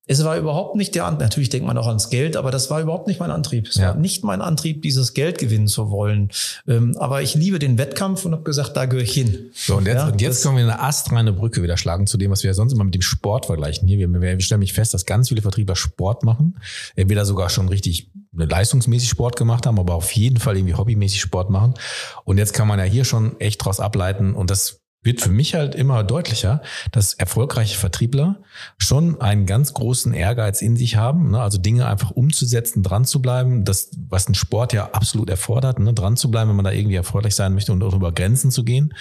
Es 0.09 0.23
war 0.23 0.37
überhaupt 0.37 0.75
nicht 0.75 0.95
der 0.95 1.05
Antrieb. 1.05 1.21
Natürlich 1.21 1.49
denkt 1.49 1.67
man 1.67 1.77
auch 1.77 1.85
ans 1.85 2.09
Geld, 2.09 2.35
aber 2.35 2.49
das 2.49 2.71
war 2.71 2.81
überhaupt 2.81 3.05
nicht 3.05 3.19
mein 3.19 3.29
Antrieb. 3.29 3.67
Es 3.67 3.75
ja. 3.75 3.89
war 3.89 3.95
nicht 3.95 4.23
mein 4.23 4.41
Antrieb, 4.41 4.81
dieses 4.81 5.13
Geld 5.13 5.37
gewinnen 5.37 5.67
zu 5.67 5.91
wollen. 5.91 6.31
Ähm, 6.67 6.97
aber 6.97 7.21
ich 7.21 7.35
liebe 7.35 7.59
den 7.59 7.77
Wettkampf 7.77 8.25
und 8.25 8.31
habe 8.31 8.41
gesagt, 8.41 8.75
da 8.75 8.85
gehöre 8.85 9.03
ich 9.03 9.13
hin. 9.13 9.51
So, 9.53 9.77
und 9.77 9.85
jetzt, 9.85 9.97
ja, 9.97 10.07
und 10.07 10.19
jetzt 10.19 10.41
können 10.41 10.57
wir 10.57 10.63
eine 10.63 10.81
astreine 10.81 11.31
Brücke 11.31 11.61
wieder 11.61 11.77
schlagen 11.77 12.07
zu 12.07 12.17
dem, 12.17 12.31
was 12.31 12.41
wir 12.41 12.49
ja 12.49 12.53
sonst 12.55 12.73
immer 12.73 12.85
mit 12.85 12.95
dem 12.95 13.03
Sport 13.03 13.45
vergleichen. 13.45 13.87
Hier, 13.87 13.99
wir, 13.99 14.09
wir 14.19 14.39
stellen 14.41 14.61
mich 14.61 14.73
fest, 14.73 14.95
dass 14.95 15.05
ganz 15.05 15.29
viele 15.29 15.43
Vertriebler 15.43 15.75
Sport 15.75 16.23
machen. 16.23 16.59
Entweder 16.95 17.23
sogar 17.23 17.51
schon 17.51 17.69
richtig 17.69 18.09
leistungsmäßig 18.31 19.09
Sport 19.09 19.35
gemacht 19.35 19.67
haben, 19.67 19.77
aber 19.77 19.93
auf 19.93 20.11
jeden 20.13 20.37
Fall 20.37 20.57
irgendwie 20.57 20.73
hobbymäßig 20.73 21.21
Sport 21.21 21.51
machen. 21.51 21.75
Und 22.23 22.39
jetzt 22.39 22.53
kann 22.53 22.67
man 22.67 22.79
ja 22.79 22.85
hier 22.85 23.05
schon 23.05 23.39
echt 23.39 23.63
draus 23.63 23.79
ableiten 23.79 24.33
und 24.33 24.49
das 24.49 24.78
wird 25.01 25.21
für 25.21 25.29
mich 25.29 25.55
halt 25.55 25.75
immer 25.75 26.03
deutlicher, 26.03 26.61
dass 26.91 27.13
erfolgreiche 27.13 27.77
Vertriebler 27.77 28.41
schon 28.77 29.21
einen 29.21 29.45
ganz 29.45 29.73
großen 29.73 30.13
Ehrgeiz 30.13 30.61
in 30.61 30.75
sich 30.75 30.97
haben, 30.97 31.31
ne? 31.31 31.41
also 31.41 31.57
Dinge 31.57 31.87
einfach 31.87 32.11
umzusetzen, 32.11 32.83
dran 32.83 33.05
zu 33.05 33.21
bleiben, 33.21 33.63
das, 33.63 33.91
was 34.09 34.27
ein 34.27 34.35
Sport 34.35 34.73
ja 34.73 34.91
absolut 34.91 35.29
erfordert, 35.29 35.79
ne? 35.79 35.93
dran 35.93 36.17
zu 36.17 36.29
bleiben, 36.29 36.49
wenn 36.49 36.57
man 36.57 36.65
da 36.65 36.71
irgendwie 36.71 36.97
erfolgreich 36.97 37.33
sein 37.33 37.53
möchte 37.53 37.71
und 37.71 37.81
auch 37.81 37.93
über 37.93 38.11
Grenzen 38.11 38.51
zu 38.51 38.65
gehen. 38.65 38.93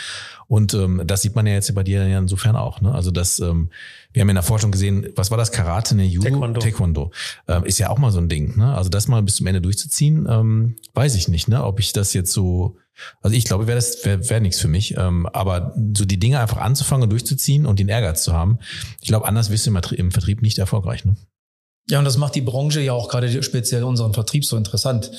Und 0.46 0.72
ähm, 0.72 1.02
das 1.04 1.22
sieht 1.22 1.34
man 1.34 1.46
ja 1.46 1.54
jetzt 1.54 1.74
bei 1.74 1.82
dir 1.82 2.06
ja 2.06 2.18
insofern 2.18 2.54
auch. 2.54 2.80
Ne? 2.80 2.94
Also 2.94 3.10
das, 3.10 3.40
ähm, 3.40 3.70
wir 4.12 4.22
haben 4.22 4.28
in 4.28 4.36
der 4.36 4.44
Forschung 4.44 4.70
gesehen, 4.70 5.08
was 5.16 5.32
war 5.32 5.36
das 5.36 5.50
Karate, 5.50 5.96
ne 5.96 6.04
Judo, 6.04 6.28
Taekwondo, 6.28 6.60
Taekwondo 6.60 7.10
ähm, 7.48 7.64
ist 7.64 7.78
ja 7.78 7.90
auch 7.90 7.98
mal 7.98 8.12
so 8.12 8.18
ein 8.18 8.28
Ding. 8.28 8.56
Ne? 8.56 8.72
Also 8.72 8.88
das 8.88 9.08
mal 9.08 9.22
bis 9.22 9.36
zum 9.36 9.48
Ende 9.48 9.60
durchzuziehen, 9.60 10.28
ähm, 10.30 10.76
weiß 10.94 11.16
ich 11.16 11.26
nicht, 11.26 11.48
ne? 11.48 11.64
ob 11.64 11.80
ich 11.80 11.92
das 11.92 12.12
jetzt 12.12 12.32
so 12.32 12.76
also 13.22 13.36
ich 13.36 13.44
glaube, 13.44 13.66
wäre 13.66 13.76
das 13.76 14.04
wäre 14.04 14.28
wär 14.28 14.40
nichts 14.40 14.60
für 14.60 14.68
mich. 14.68 14.96
Ähm, 14.96 15.26
aber 15.26 15.74
so 15.96 16.04
die 16.04 16.18
Dinge 16.18 16.40
einfach 16.40 16.58
anzufangen 16.58 17.04
und 17.04 17.10
durchzuziehen 17.10 17.66
und 17.66 17.78
den 17.78 17.88
Ehrgeiz 17.88 18.22
zu 18.22 18.32
haben, 18.32 18.58
ich 19.00 19.08
glaube, 19.08 19.26
anders 19.26 19.50
wirst 19.50 19.66
du 19.66 19.94
im 19.94 20.10
Vertrieb 20.10 20.42
nicht 20.42 20.58
erfolgreich. 20.58 21.04
Ne? 21.04 21.16
Ja, 21.90 21.98
und 21.98 22.04
das 22.04 22.18
macht 22.18 22.34
die 22.34 22.42
Branche 22.42 22.82
ja 22.82 22.92
auch 22.92 23.08
gerade 23.08 23.42
speziell 23.42 23.82
unseren 23.82 24.12
Vertrieb 24.12 24.44
so 24.44 24.58
interessant. 24.58 25.10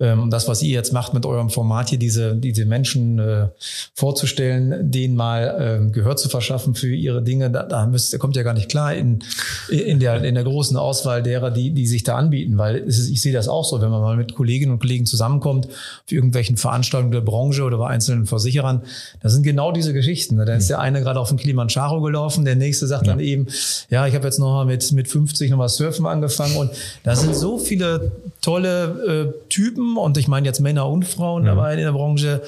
Ähm, 0.00 0.30
das, 0.30 0.48
was 0.48 0.62
ihr 0.62 0.70
jetzt 0.70 0.92
macht 0.92 1.12
mit 1.12 1.26
eurem 1.26 1.50
Format 1.50 1.90
hier, 1.90 1.98
diese, 1.98 2.34
diese 2.34 2.64
Menschen 2.64 3.18
äh, 3.18 3.48
vorzustellen, 3.94 4.90
denen 4.90 5.16
mal 5.16 5.84
äh, 5.86 5.90
Gehör 5.90 6.16
zu 6.16 6.30
verschaffen 6.30 6.74
für 6.74 6.94
ihre 6.94 7.22
Dinge, 7.22 7.50
da, 7.50 7.64
da 7.64 7.86
müsst, 7.86 8.18
kommt 8.18 8.36
ja 8.36 8.42
gar 8.42 8.54
nicht 8.54 8.70
klar 8.70 8.94
in, 8.94 9.18
in, 9.68 10.00
der, 10.00 10.24
in 10.24 10.34
der 10.34 10.44
großen 10.44 10.78
Auswahl 10.78 11.22
derer, 11.22 11.50
die, 11.50 11.72
die 11.72 11.86
sich 11.86 12.04
da 12.04 12.16
anbieten. 12.16 12.56
Weil 12.56 12.76
ist, 12.76 13.10
ich 13.10 13.20
sehe 13.20 13.34
das 13.34 13.46
auch 13.46 13.64
so, 13.66 13.82
wenn 13.82 13.90
man 13.90 14.00
mal 14.00 14.16
mit 14.16 14.34
Kolleginnen 14.34 14.72
und 14.72 14.78
Kollegen 14.78 15.04
zusammenkommt, 15.04 15.68
für 16.06 16.14
irgendwelchen 16.14 16.56
Veranstaltungen 16.56 17.12
der 17.12 17.20
Branche 17.20 17.64
oder 17.64 17.76
bei 17.76 17.88
einzelnen 17.88 18.24
Versicherern, 18.24 18.82
das 19.20 19.34
sind 19.34 19.42
genau 19.42 19.72
diese 19.72 19.92
Geschichten. 19.92 20.38
Da 20.38 20.54
ist 20.54 20.70
der 20.70 20.80
eine 20.80 21.02
gerade 21.02 21.20
auf 21.20 21.28
den 21.28 21.36
Kilimanjaro 21.36 22.00
gelaufen, 22.00 22.46
der 22.46 22.56
nächste 22.56 22.86
sagt 22.86 23.06
ja. 23.06 23.12
dann 23.12 23.20
eben, 23.20 23.46
ja, 23.90 24.06
ich 24.06 24.14
habe 24.14 24.24
jetzt 24.24 24.38
noch 24.38 24.54
mal 24.54 24.64
mit, 24.64 24.90
mit 24.92 25.06
50 25.06 25.50
noch 25.50 25.58
mal 25.58 25.68
surfen 25.68 26.13
angefangen 26.14 26.56
und 26.56 26.70
da 27.02 27.14
sind 27.14 27.36
so 27.36 27.58
viele 27.58 28.12
tolle 28.40 29.32
äh, 29.34 29.48
Typen 29.48 29.96
und 29.96 30.16
ich 30.16 30.28
meine 30.28 30.46
jetzt 30.46 30.60
Männer 30.60 30.88
und 30.88 31.04
Frauen 31.04 31.44
ja. 31.44 31.54
dabei 31.54 31.74
in 31.74 31.80
der 31.80 31.92
Branche, 31.92 32.42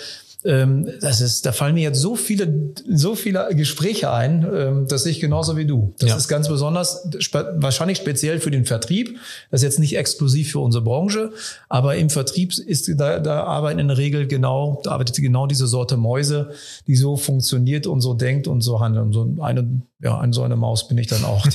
ähm, 0.46 0.88
das 1.00 1.20
ist, 1.20 1.44
da 1.44 1.52
fallen 1.52 1.74
mir 1.74 1.82
jetzt 1.82 2.00
so 2.00 2.16
viele, 2.16 2.72
so 2.88 3.14
viele 3.14 3.48
Gespräche 3.54 4.10
ein, 4.12 4.46
ähm, 4.54 4.86
das 4.88 5.02
sehe 5.02 5.12
ich 5.12 5.20
genauso 5.20 5.56
wie 5.56 5.66
du. 5.66 5.94
Das 5.98 6.10
ja. 6.10 6.16
ist 6.16 6.28
ganz 6.28 6.48
besonders, 6.48 7.08
spe 7.18 7.54
wahrscheinlich 7.56 7.98
speziell 7.98 8.40
für 8.40 8.50
den 8.50 8.64
Vertrieb. 8.64 9.18
Das 9.50 9.60
ist 9.60 9.64
jetzt 9.64 9.78
nicht 9.78 9.96
exklusiv 9.96 10.52
für 10.52 10.60
unsere 10.60 10.84
Branche, 10.84 11.32
aber 11.68 11.96
im 11.96 12.10
Vertrieb 12.10 12.56
ist 12.58 12.90
da, 12.96 13.18
da 13.18 13.44
arbeiten 13.44 13.80
in 13.80 13.88
der 13.88 13.98
Regel 13.98 14.26
genau, 14.26 14.80
da 14.84 14.92
arbeitet 14.92 15.16
genau 15.16 15.46
diese 15.46 15.66
Sorte 15.66 15.96
Mäuse, 15.96 16.50
die 16.86 16.96
so 16.96 17.16
funktioniert 17.16 17.86
und 17.86 18.00
so 18.00 18.14
denkt 18.14 18.48
und 18.48 18.60
so 18.60 18.80
handelt. 18.80 19.06
Und 19.06 19.12
so 19.12 19.36
eine, 19.40 19.82
ja, 20.00 20.18
eine 20.18 20.32
so 20.32 20.42
eine 20.42 20.56
Maus 20.56 20.88
bin 20.88 20.98
ich 20.98 21.08
dann 21.08 21.24
auch. 21.24 21.46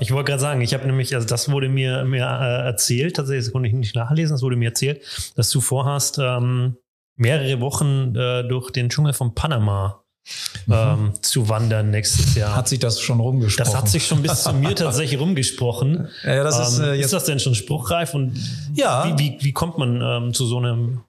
ich 0.00 0.12
wollte 0.12 0.30
gerade 0.30 0.40
sagen, 0.40 0.60
ich 0.60 0.74
habe 0.74 0.86
nämlich, 0.86 1.14
also 1.14 1.26
das 1.26 1.50
wurde 1.50 1.68
mir, 1.68 2.04
mir 2.04 2.24
äh, 2.24 2.66
erzählt, 2.66 3.16
tatsächlich, 3.16 3.46
das 3.46 3.52
konnte 3.52 3.68
ich 3.68 3.74
nicht 3.74 3.94
nachlesen, 3.94 4.34
das 4.34 4.42
wurde 4.42 4.56
mir 4.56 4.70
erzählt, 4.70 5.00
dass 5.36 5.50
du 5.50 5.60
vorhast, 5.60 6.18
ähm, 6.20 6.49
mehrere 7.16 7.60
Wochen 7.60 8.14
äh, 8.16 8.46
durch 8.48 8.70
den 8.70 8.88
Dschungel 8.88 9.12
von 9.12 9.34
Panama 9.34 10.02
mhm. 10.66 10.72
ähm, 10.72 11.12
zu 11.22 11.48
wandern 11.48 11.90
nächstes 11.90 12.34
Jahr. 12.34 12.54
Hat 12.56 12.68
sich 12.68 12.78
das 12.78 13.00
schon 13.00 13.20
rumgesprochen? 13.20 13.72
Das 13.72 13.76
hat 13.76 13.88
sich 13.88 14.06
schon 14.06 14.22
bis 14.22 14.42
zu 14.42 14.52
mir 14.54 14.74
tatsächlich 14.74 15.20
rumgesprochen. 15.20 16.08
Ja, 16.24 16.42
das 16.42 16.58
ist, 16.58 16.78
ähm, 16.78 16.94
ist 16.94 17.12
das 17.12 17.24
denn 17.24 17.40
schon 17.40 17.54
spruchreif 17.54 18.14
und 18.14 18.38
ja. 18.74 19.04
wie, 19.04 19.18
wie, 19.18 19.38
wie 19.40 19.52
kommt 19.52 19.78
man 19.78 20.00
ähm, 20.02 20.34
zu 20.34 20.46
so 20.46 20.58
einem 20.58 21.02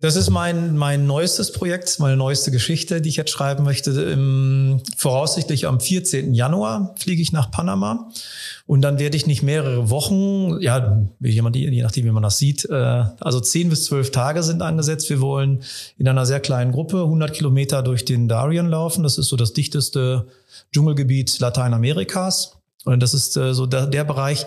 das 0.00 0.14
ist 0.14 0.28
mein, 0.28 0.76
mein 0.76 1.06
neuestes 1.06 1.52
Projekt, 1.52 1.98
meine 2.00 2.18
neueste 2.18 2.50
Geschichte, 2.50 3.00
die 3.00 3.08
ich 3.08 3.16
jetzt 3.16 3.30
schreiben 3.30 3.64
möchte. 3.64 3.90
Im, 4.02 4.82
voraussichtlich 4.96 5.66
am 5.66 5.80
14. 5.80 6.34
Januar 6.34 6.94
fliege 6.98 7.22
ich 7.22 7.32
nach 7.32 7.50
Panama 7.50 8.10
und 8.66 8.82
dann 8.82 8.98
werde 8.98 9.16
ich 9.16 9.26
nicht 9.26 9.42
mehrere 9.42 9.88
Wochen, 9.88 10.60
ja, 10.60 11.02
je 11.20 11.40
nachdem, 11.40 12.04
wie 12.04 12.10
man 12.10 12.22
das 12.22 12.36
sieht, 12.36 12.66
äh, 12.68 12.74
also 13.20 13.40
10 13.40 13.70
bis 13.70 13.84
12 13.84 14.10
Tage 14.10 14.42
sind 14.42 14.60
angesetzt. 14.60 15.08
Wir 15.08 15.22
wollen 15.22 15.62
in 15.96 16.06
einer 16.06 16.26
sehr 16.26 16.40
kleinen 16.40 16.72
Gruppe 16.72 17.00
100 17.02 17.32
Kilometer 17.32 17.82
durch 17.82 18.04
den 18.04 18.28
Darien 18.28 18.68
laufen. 18.68 19.02
Das 19.02 19.16
ist 19.16 19.28
so 19.28 19.36
das 19.36 19.54
dichteste 19.54 20.26
Dschungelgebiet 20.74 21.38
Lateinamerikas. 21.38 22.58
Und 22.84 23.02
das 23.02 23.14
ist 23.14 23.36
äh, 23.36 23.54
so 23.54 23.66
der, 23.66 23.86
der 23.86 24.04
Bereich, 24.04 24.46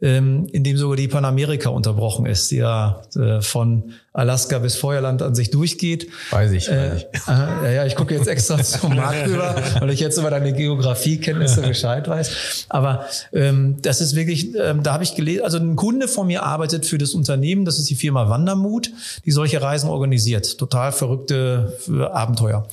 ähm, 0.00 0.46
in 0.52 0.62
dem 0.62 0.76
sogar 0.76 0.96
die 0.96 1.08
Panamerika 1.08 1.70
unterbrochen 1.70 2.26
ist, 2.26 2.50
die 2.50 2.56
ja 2.56 3.02
äh, 3.16 3.40
von 3.40 3.94
Alaska 4.12 4.58
bis 4.58 4.76
Feuerland 4.76 5.22
an 5.22 5.34
sich 5.34 5.50
durchgeht. 5.50 6.08
Weiß 6.30 6.52
ich. 6.52 6.68
Äh, 6.68 6.90
weiß 6.90 6.96
ich. 6.98 7.06
Äh, 7.28 7.76
ja, 7.76 7.86
ich 7.86 7.94
gucke 7.94 8.14
jetzt 8.14 8.26
extra 8.26 8.58
zum 8.62 8.96
Markt 8.96 9.26
rüber, 9.26 9.54
weil 9.80 9.90
ich 9.90 10.00
jetzt 10.00 10.16
über 10.18 10.30
deine 10.30 10.52
Geografiekenntnisse 10.52 11.62
Bescheid 11.68 12.06
weiß. 12.06 12.66
Aber 12.68 13.06
ähm, 13.32 13.76
das 13.82 14.00
ist 14.00 14.14
wirklich, 14.14 14.54
ähm, 14.54 14.82
da 14.82 14.92
habe 14.92 15.04
ich 15.04 15.14
gelesen, 15.14 15.44
also 15.44 15.58
ein 15.58 15.76
Kunde 15.76 16.08
von 16.08 16.26
mir 16.26 16.42
arbeitet 16.42 16.86
für 16.86 16.98
das 16.98 17.14
Unternehmen, 17.14 17.64
das 17.64 17.78
ist 17.78 17.90
die 17.90 17.94
Firma 17.94 18.28
Wandermut, 18.28 18.90
die 19.24 19.30
solche 19.30 19.60
Reisen 19.60 19.88
organisiert. 19.88 20.58
Total 20.58 20.92
verrückte 20.92 21.76
äh, 21.88 22.02
Abenteuer. 22.04 22.66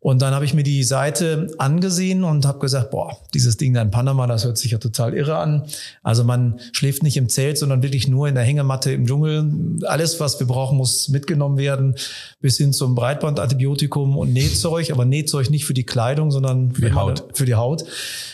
Und 0.00 0.22
dann 0.22 0.34
habe 0.34 0.44
ich 0.44 0.54
mir 0.54 0.62
die 0.62 0.84
Seite 0.84 1.48
angesehen 1.58 2.24
und 2.24 2.46
habe 2.46 2.60
gesagt, 2.60 2.90
boah, 2.90 3.18
dieses 3.34 3.56
Ding 3.56 3.74
da 3.74 3.82
in 3.82 3.90
Panama, 3.90 4.26
das 4.26 4.44
hört 4.44 4.56
sich 4.56 4.70
ja 4.70 4.78
total 4.78 5.14
irre 5.14 5.36
an. 5.36 5.64
Also 6.02 6.24
man 6.24 6.60
schläft 6.72 7.02
nicht 7.02 7.16
im 7.16 7.28
Zelt, 7.28 7.58
sondern 7.58 7.82
wirklich 7.82 8.08
nur 8.08 8.28
in 8.28 8.34
der 8.34 8.44
Hängematte 8.44 8.92
im 8.92 9.06
Dschungel. 9.06 9.80
Alles, 9.84 10.20
was 10.20 10.38
wir 10.40 10.46
brauchen, 10.46 10.78
muss 10.78 11.08
mitgenommen 11.08 11.58
werden, 11.58 11.94
bis 12.40 12.56
hin 12.56 12.72
zum 12.72 12.94
Breitbandantibiotikum 12.94 14.16
und 14.16 14.32
Nähzeug, 14.32 14.90
aber 14.90 15.04
Nähzeug 15.04 15.50
nicht 15.50 15.64
für 15.64 15.74
die 15.74 15.84
Kleidung, 15.84 16.30
sondern 16.30 16.72
für 16.72 16.82
die 16.82 16.92
Haut. 16.92 17.24
Für 17.34 17.44
die 17.44 17.54
Haut. 17.54 17.84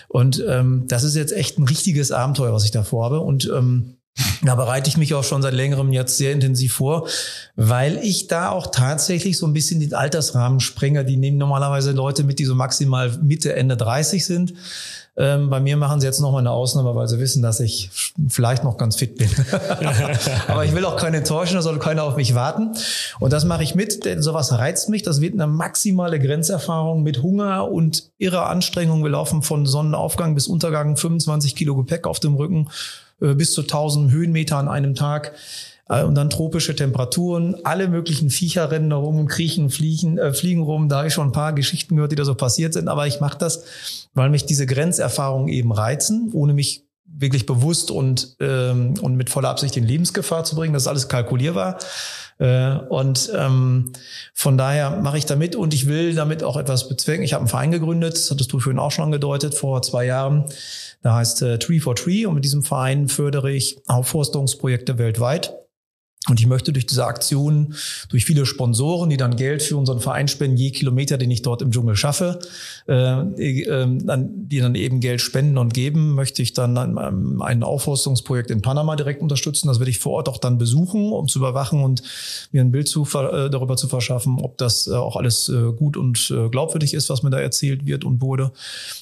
Und 0.08 0.44
ähm, 0.48 0.84
das 0.88 1.04
ist 1.04 1.16
jetzt 1.16 1.32
echt 1.32 1.58
ein 1.58 1.64
richtiges 1.64 2.12
Abenteuer, 2.12 2.52
was 2.52 2.64
ich 2.64 2.70
da 2.70 2.84
vorhabe. 2.84 3.20
Und 3.20 3.50
ähm, 3.54 3.96
da 4.42 4.54
bereite 4.54 4.88
ich 4.88 4.96
mich 4.96 5.14
auch 5.14 5.24
schon 5.24 5.42
seit 5.42 5.54
längerem 5.54 5.92
jetzt 5.92 6.18
sehr 6.18 6.32
intensiv 6.32 6.74
vor, 6.74 7.08
weil 7.56 7.98
ich 7.98 8.28
da 8.28 8.50
auch 8.50 8.68
tatsächlich 8.68 9.38
so 9.38 9.46
ein 9.46 9.52
bisschen 9.52 9.80
den 9.80 9.94
Altersrahmen 9.94 10.60
sprenge. 10.60 11.04
Die 11.04 11.16
nehmen 11.16 11.38
normalerweise 11.38 11.92
Leute 11.92 12.22
mit, 12.22 12.38
die 12.38 12.44
so 12.44 12.54
maximal 12.54 13.18
Mitte, 13.22 13.56
Ende 13.56 13.76
30 13.76 14.24
sind. 14.24 14.54
Ähm, 15.16 15.48
bei 15.48 15.60
mir 15.60 15.76
machen 15.76 16.00
sie 16.00 16.06
jetzt 16.06 16.20
nochmal 16.20 16.40
eine 16.40 16.50
Ausnahme, 16.50 16.94
weil 16.96 17.06
sie 17.06 17.20
wissen, 17.20 17.40
dass 17.40 17.60
ich 17.60 17.90
vielleicht 18.28 18.64
noch 18.64 18.76
ganz 18.76 18.96
fit 18.96 19.16
bin. 19.16 19.30
Aber 20.48 20.64
ich 20.64 20.74
will 20.74 20.84
auch 20.84 20.96
keinen 20.96 21.14
enttäuschen, 21.14 21.54
da 21.54 21.62
soll 21.62 21.78
keiner 21.78 22.02
auf 22.02 22.16
mich 22.16 22.34
warten. 22.34 22.72
Und 23.20 23.32
das 23.32 23.44
mache 23.44 23.62
ich 23.62 23.76
mit, 23.76 24.04
denn 24.04 24.22
sowas 24.22 24.52
reizt 24.52 24.88
mich. 24.88 25.02
Das 25.02 25.20
wird 25.20 25.34
eine 25.34 25.46
maximale 25.46 26.18
Grenzerfahrung 26.18 27.04
mit 27.04 27.22
Hunger 27.22 27.70
und 27.70 28.10
irrer 28.18 28.48
Anstrengung. 28.48 29.04
Wir 29.04 29.10
laufen 29.10 29.42
von 29.42 29.66
Sonnenaufgang 29.66 30.34
bis 30.34 30.48
Untergang 30.48 30.96
25 30.96 31.54
Kilo 31.54 31.76
Gepäck 31.76 32.08
auf 32.08 32.18
dem 32.18 32.34
Rücken 32.34 32.68
äh, 33.20 33.34
bis 33.34 33.52
zu 33.52 33.62
1000 33.62 34.10
Höhenmeter 34.10 34.56
an 34.56 34.68
einem 34.68 34.96
Tag. 34.96 35.32
Äh, 35.88 36.04
und 36.04 36.14
dann 36.14 36.30
tropische 36.30 36.74
Temperaturen, 36.74 37.56
alle 37.64 37.88
möglichen 37.88 38.30
Viecher 38.30 38.70
rennen 38.70 38.90
da 38.90 38.96
rum 38.96 39.18
und 39.18 39.28
kriechen, 39.28 39.70
fliegen, 39.70 40.18
äh, 40.18 40.32
fliegen 40.32 40.62
rum. 40.62 40.88
Da 40.88 40.98
habe 40.98 41.08
ich 41.08 41.14
schon 41.14 41.28
ein 41.28 41.32
paar 41.32 41.52
Geschichten 41.52 41.96
gehört, 41.96 42.12
die 42.12 42.16
da 42.16 42.24
so 42.24 42.34
passiert 42.34 42.72
sind. 42.72 42.88
Aber 42.88 43.06
ich 43.06 43.20
mache 43.20 43.38
das, 43.38 43.64
weil 44.14 44.30
mich 44.30 44.46
diese 44.46 44.66
Grenzerfahrungen 44.66 45.48
eben 45.48 45.72
reizen, 45.72 46.30
ohne 46.32 46.54
mich 46.54 46.84
wirklich 47.06 47.46
bewusst 47.46 47.90
und, 47.90 48.36
ähm, 48.40 48.94
und 49.00 49.16
mit 49.16 49.30
voller 49.30 49.48
Absicht 49.48 49.76
in 49.76 49.84
Lebensgefahr 49.84 50.44
zu 50.44 50.56
bringen. 50.56 50.74
Das 50.74 50.84
ist 50.84 50.88
alles 50.88 51.08
kalkulierbar. 51.08 51.78
Äh, 52.38 52.72
und 52.88 53.30
ähm, 53.36 53.92
von 54.32 54.58
daher 54.58 54.90
mache 55.00 55.18
ich 55.18 55.26
damit 55.26 55.54
und 55.54 55.72
ich 55.72 55.86
will 55.86 56.14
damit 56.14 56.42
auch 56.42 56.56
etwas 56.56 56.88
bezwecken. 56.88 57.22
Ich 57.22 57.32
habe 57.32 57.42
einen 57.42 57.48
Verein 57.48 57.70
gegründet, 57.70 58.14
das 58.14 58.30
hattest 58.30 58.52
du 58.52 58.58
vorhin 58.58 58.80
auch 58.80 58.90
schon 58.90 59.04
angedeutet, 59.04 59.54
vor 59.54 59.82
zwei 59.82 60.06
Jahren. 60.06 60.46
Der 61.04 61.14
heißt 61.14 61.42
äh, 61.42 61.58
Tree 61.58 61.78
for 61.78 61.94
Tree 61.94 62.26
und 62.26 62.34
mit 62.34 62.44
diesem 62.44 62.64
Verein 62.64 63.08
fördere 63.08 63.52
ich 63.52 63.78
Aufforstungsprojekte 63.86 64.98
weltweit. 64.98 65.54
Und 66.28 66.40
ich 66.40 66.46
möchte 66.46 66.72
durch 66.72 66.86
diese 66.86 67.04
Aktion, 67.04 67.74
durch 68.08 68.24
viele 68.24 68.46
Sponsoren, 68.46 69.10
die 69.10 69.18
dann 69.18 69.36
Geld 69.36 69.62
für 69.62 69.76
unseren 69.76 70.00
Verein 70.00 70.26
spenden, 70.26 70.56
je 70.56 70.70
Kilometer, 70.70 71.18
den 71.18 71.30
ich 71.30 71.42
dort 71.42 71.60
im 71.60 71.70
Dschungel 71.70 71.96
schaffe, 71.96 72.38
äh, 72.88 73.20
äh, 73.20 73.86
die 73.86 74.60
dann 74.60 74.74
eben 74.74 75.00
Geld 75.00 75.20
spenden 75.20 75.58
und 75.58 75.74
geben, 75.74 76.14
möchte 76.14 76.40
ich 76.40 76.54
dann 76.54 76.78
ein 76.78 77.62
Aufforstungsprojekt 77.62 78.50
in 78.50 78.62
Panama 78.62 78.96
direkt 78.96 79.20
unterstützen. 79.20 79.68
Das 79.68 79.80
werde 79.80 79.90
ich 79.90 79.98
vor 79.98 80.12
Ort 80.12 80.30
auch 80.30 80.38
dann 80.38 80.56
besuchen, 80.56 81.12
um 81.12 81.28
zu 81.28 81.38
überwachen 81.38 81.82
und 81.82 82.02
mir 82.52 82.62
ein 82.62 82.72
Bild 82.72 82.88
zu, 82.88 83.02
äh, 83.02 83.50
darüber 83.50 83.76
zu 83.76 83.88
verschaffen, 83.88 84.38
ob 84.40 84.56
das 84.56 84.86
äh, 84.86 84.94
auch 84.94 85.16
alles 85.16 85.50
äh, 85.50 85.72
gut 85.72 85.98
und 85.98 86.30
äh, 86.30 86.48
glaubwürdig 86.48 86.94
ist, 86.94 87.10
was 87.10 87.22
mir 87.22 87.30
da 87.30 87.38
erzählt 87.38 87.84
wird 87.84 88.04
und 88.04 88.22
wurde. 88.22 88.52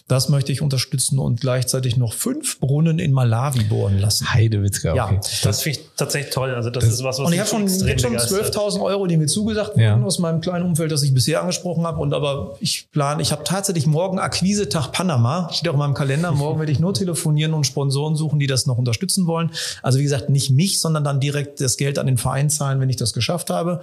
Das 0.08 0.28
möchte 0.28 0.50
ich 0.50 0.60
unterstützen 0.60 1.20
und 1.20 1.40
gleichzeitig 1.40 1.96
noch 1.96 2.14
fünf 2.14 2.58
Brunnen 2.58 2.98
in 2.98 3.12
Malawi 3.12 3.62
bohren 3.64 3.98
lassen. 3.98 4.32
Heidewitzka, 4.32 4.90
okay. 4.90 5.14
Ja, 5.14 5.20
das 5.44 5.62
finde 5.62 5.78
ich 5.78 5.86
tatsächlich 5.96 6.34
toll. 6.34 6.50
Also 6.54 6.70
das, 6.70 6.84
das 6.84 6.94
ist 6.94 7.04
was, 7.04 7.11
was 7.18 7.26
Und 7.26 7.32
ich 7.32 7.38
habe 7.38 7.48
schon, 7.48 7.68
schon 7.68 8.16
12.000 8.16 8.82
Euro, 8.82 9.06
die 9.06 9.16
mir 9.16 9.26
zugesagt 9.26 9.70
wurden 9.70 9.80
ja. 9.80 10.02
aus 10.02 10.18
meinem 10.18 10.40
kleinen 10.40 10.64
Umfeld, 10.64 10.92
das 10.92 11.02
ich 11.02 11.14
bisher 11.14 11.40
angesprochen 11.40 11.86
habe. 11.86 12.00
Und 12.00 12.14
aber 12.14 12.56
ich 12.60 12.88
plane, 12.92 13.22
ich 13.22 13.32
habe 13.32 13.44
tatsächlich 13.44 13.86
morgen 13.86 14.18
Akquise-Tag 14.18 14.92
Panama. 14.92 15.48
Steht 15.52 15.68
auch 15.68 15.74
in 15.74 15.78
meinem 15.78 15.94
Kalender. 15.94 16.32
Morgen 16.32 16.58
werde 16.58 16.72
ich 16.72 16.80
nur 16.80 16.94
telefonieren 16.94 17.54
und 17.54 17.64
Sponsoren 17.64 18.16
suchen, 18.16 18.38
die 18.38 18.46
das 18.46 18.66
noch 18.66 18.78
unterstützen 18.78 19.26
wollen. 19.26 19.50
Also 19.82 19.98
wie 19.98 20.04
gesagt, 20.04 20.30
nicht 20.30 20.50
mich, 20.50 20.80
sondern 20.80 21.04
dann 21.04 21.20
direkt 21.20 21.60
das 21.60 21.76
Geld 21.76 21.98
an 21.98 22.06
den 22.06 22.18
Verein 22.18 22.50
zahlen, 22.50 22.80
wenn 22.80 22.90
ich 22.90 22.96
das 22.96 23.12
geschafft 23.12 23.50
habe. 23.50 23.82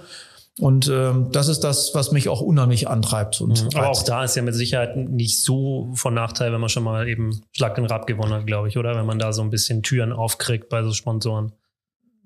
Und 0.58 0.88
ähm, 0.88 1.28
das 1.32 1.48
ist 1.48 1.60
das, 1.60 1.94
was 1.94 2.12
mich 2.12 2.28
auch 2.28 2.40
unheimlich 2.42 2.88
antreibt. 2.88 3.40
Und 3.40 3.64
mhm. 3.64 3.70
Aber 3.78 3.88
auch 3.88 4.02
da 4.02 4.24
ist 4.24 4.36
ja 4.36 4.42
mit 4.42 4.54
Sicherheit 4.54 4.96
nicht 4.96 5.40
so 5.40 5.88
von 5.94 6.12
Nachteil, 6.12 6.52
wenn 6.52 6.60
man 6.60 6.68
schon 6.68 6.82
mal 6.82 7.08
eben 7.08 7.40
Schlag 7.52 7.76
den 7.76 7.86
Rab 7.86 8.06
gewonnen 8.06 8.34
hat, 8.34 8.46
glaube 8.46 8.68
ich, 8.68 8.76
oder? 8.76 8.94
Wenn 8.94 9.06
man 9.06 9.18
da 9.18 9.32
so 9.32 9.42
ein 9.42 9.50
bisschen 9.50 9.82
Türen 9.82 10.12
aufkriegt 10.12 10.68
bei 10.68 10.82
so 10.82 10.92
Sponsoren. 10.92 11.52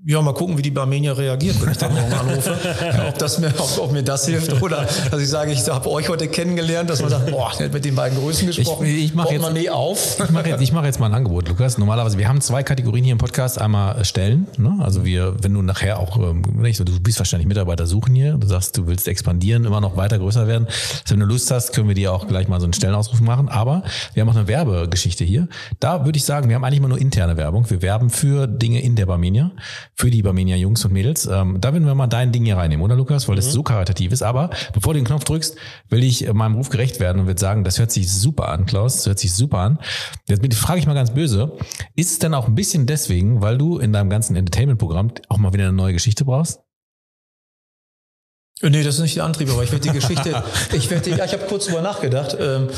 Ja, 0.06 0.20
mal 0.20 0.34
gucken, 0.34 0.58
wie 0.58 0.62
die 0.62 0.70
Barmenier 0.70 1.16
reagiert, 1.16 1.62
wenn 1.62 1.72
ich 1.72 1.78
dann 1.78 1.94
morgen 1.94 2.12
anrufe. 2.12 2.54
ob, 3.08 3.18
das 3.18 3.38
mir, 3.38 3.48
ob, 3.56 3.78
ob, 3.78 3.92
mir 3.92 4.02
das 4.02 4.26
hilft 4.26 4.60
oder 4.60 4.86
dass 5.10 5.18
ich 5.18 5.30
sage, 5.30 5.50
ich 5.50 5.66
habe 5.66 5.90
euch 5.90 6.10
heute 6.10 6.28
kennengelernt, 6.28 6.90
dass 6.90 7.00
man 7.00 7.08
sagt, 7.08 7.30
boah, 7.30 7.50
der 7.58 7.66
hat 7.66 7.72
mit 7.72 7.86
den 7.86 7.94
beiden 7.94 8.18
Größen 8.18 8.48
gesprochen. 8.48 8.84
Ich, 8.84 9.04
ich 9.04 9.14
mache 9.14 9.32
jetzt, 9.32 9.52
nie 9.54 9.70
auf. 9.70 10.18
Ich 10.22 10.28
mache 10.28 10.50
jetzt, 10.50 10.72
mach 10.74 10.84
jetzt 10.84 11.00
mal 11.00 11.06
ein 11.06 11.14
Angebot, 11.14 11.48
Lukas. 11.48 11.78
Normalerweise, 11.78 12.18
wir 12.18 12.28
haben 12.28 12.42
zwei 12.42 12.62
Kategorien 12.62 13.02
hier 13.02 13.12
im 13.12 13.18
Podcast. 13.18 13.58
Einmal 13.58 14.04
Stellen. 14.04 14.46
Ne? 14.58 14.76
Also 14.80 15.06
wir, 15.06 15.42
wenn 15.42 15.54
du 15.54 15.62
nachher 15.62 15.98
auch, 15.98 16.18
ähm, 16.18 16.42
du 16.42 17.00
bist 17.00 17.18
wahrscheinlich 17.18 17.48
Mitarbeiter 17.48 17.86
suchen 17.86 18.14
hier, 18.14 18.34
du 18.34 18.46
sagst, 18.46 18.76
du 18.76 18.86
willst 18.86 19.08
expandieren, 19.08 19.64
immer 19.64 19.80
noch 19.80 19.96
weiter 19.96 20.18
größer 20.18 20.46
werden. 20.46 20.66
Also 20.66 21.14
wenn 21.14 21.20
du 21.20 21.26
Lust 21.26 21.50
hast, 21.50 21.72
können 21.72 21.88
wir 21.88 21.94
dir 21.94 22.12
auch 22.12 22.28
gleich 22.28 22.46
mal 22.46 22.60
so 22.60 22.66
einen 22.66 22.74
Stellenausruf 22.74 23.22
machen. 23.22 23.48
Aber 23.48 23.82
wir 24.12 24.20
haben 24.20 24.28
auch 24.28 24.36
eine 24.36 24.48
Werbegeschichte 24.48 25.24
hier. 25.24 25.48
Da 25.80 26.04
würde 26.04 26.18
ich 26.18 26.26
sagen, 26.26 26.50
wir 26.50 26.56
haben 26.56 26.64
eigentlich 26.64 26.82
mal 26.82 26.88
nur 26.88 27.00
interne 27.00 27.38
Werbung. 27.38 27.70
Wir 27.70 27.80
werben 27.80 28.10
für 28.10 28.46
Dinge 28.46 28.82
in 28.82 28.96
der 28.96 29.06
Barmenia, 29.06 29.50
für 29.96 30.10
die 30.10 30.22
Barmenia 30.22 30.56
Jungs 30.56 30.84
und 30.84 30.92
Mädels. 30.92 31.26
Ähm, 31.26 31.60
da 31.60 31.72
würden 31.72 31.86
wir 31.86 31.94
mal 31.94 32.06
dein 32.06 32.32
Ding 32.32 32.44
hier 32.44 32.56
reinnehmen, 32.56 32.84
oder 32.84 32.96
Lukas? 32.96 33.28
Weil 33.28 33.36
das 33.36 33.46
mhm. 33.46 33.50
so 33.50 33.62
karitativ 33.62 34.12
ist. 34.12 34.22
Aber 34.22 34.50
bevor 34.72 34.92
du 34.92 35.00
den 35.00 35.06
Knopf 35.06 35.24
drückst, 35.24 35.56
will 35.88 36.02
ich 36.02 36.32
meinem 36.32 36.56
Ruf 36.56 36.68
gerecht 36.68 37.00
werden 37.00 37.20
und 37.20 37.26
würde 37.26 37.40
sagen, 37.40 37.64
das 37.64 37.78
hört 37.78 37.92
sich 37.92 38.12
super 38.12 38.48
an, 38.48 38.66
Klaus. 38.66 38.96
Das 38.96 39.06
hört 39.06 39.18
sich 39.18 39.32
super 39.32 39.58
an. 39.58 39.78
Jetzt 40.26 40.54
frage 40.54 40.80
ich 40.80 40.86
mal 40.86 40.94
ganz 40.94 41.12
böse. 41.12 41.56
Ist 41.94 42.12
es 42.12 42.18
denn 42.18 42.34
auch 42.34 42.48
ein 42.48 42.54
bisschen 42.54 42.86
deswegen, 42.86 43.40
weil 43.40 43.58
du 43.58 43.78
in 43.78 43.92
deinem 43.92 44.10
ganzen 44.10 44.36
Entertainment-Programm 44.36 45.12
auch 45.28 45.38
mal 45.38 45.52
wieder 45.52 45.64
eine 45.64 45.72
neue 45.72 45.92
Geschichte 45.92 46.24
brauchst? 46.24 46.60
Nee, 48.62 48.82
das 48.82 48.96
ist 48.96 49.00
nicht 49.00 49.16
der 49.16 49.24
Antrieb, 49.24 49.50
aber 49.50 49.62
ich 49.62 49.72
werde 49.72 49.88
die 49.88 49.94
Geschichte, 49.94 50.42
ich 50.72 50.88
werde, 50.90 51.10
ja, 51.10 51.24
ich 51.24 51.32
habe 51.32 51.44
kurz 51.46 51.66
drüber 51.66 51.82
nachgedacht. 51.82 52.36
Ähm, 52.40 52.68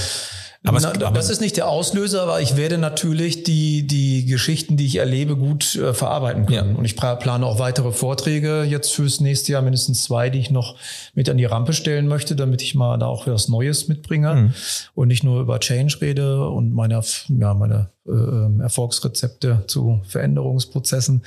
Aber, 0.67 0.81
Na, 0.81 0.89
aber 0.91 1.13
das 1.13 1.31
ist 1.31 1.41
nicht 1.41 1.57
der 1.57 1.69
Auslöser, 1.69 2.23
aber 2.23 2.41
ich 2.41 2.57
werde 2.57 2.77
natürlich 2.77 3.45
die, 3.45 3.87
die 3.87 4.27
Geschichten, 4.27 4.77
die 4.77 4.87
ich 4.87 4.97
erlebe, 4.97 5.37
gut 5.37 5.77
äh, 5.77 5.95
verarbeiten 5.95 6.47
können. 6.47 6.73
Ja. 6.73 6.77
Und 6.77 6.85
ich 6.85 6.97
plane 6.97 7.47
auch 7.47 7.61
weitere 7.61 7.93
Vorträge 7.93 8.65
jetzt 8.65 8.93
fürs 8.93 9.21
nächste 9.21 9.53
Jahr, 9.53 9.63
mindestens 9.63 10.03
zwei, 10.03 10.29
die 10.29 10.41
ich 10.41 10.51
noch 10.51 10.77
mit 11.15 11.29
an 11.29 11.37
die 11.37 11.45
Rampe 11.45 11.73
stellen 11.73 12.09
möchte, 12.09 12.35
damit 12.35 12.63
ich 12.63 12.75
mal 12.75 12.99
da 12.99 13.07
auch 13.07 13.29
was 13.29 13.49
Neues 13.49 13.87
mitbringe 13.87 14.35
mhm. 14.35 14.55
und 14.95 15.09
nicht 15.09 15.23
nur 15.23 15.41
über 15.41 15.61
Change 15.61 15.99
rede 16.01 16.49
und 16.49 16.73
meine, 16.73 17.01
ja, 17.29 17.55
meine 17.55 17.91
äh, 18.09 18.63
Erfolgsrezepte 18.63 19.65
zu 19.67 20.01
Veränderungsprozessen, 20.07 21.25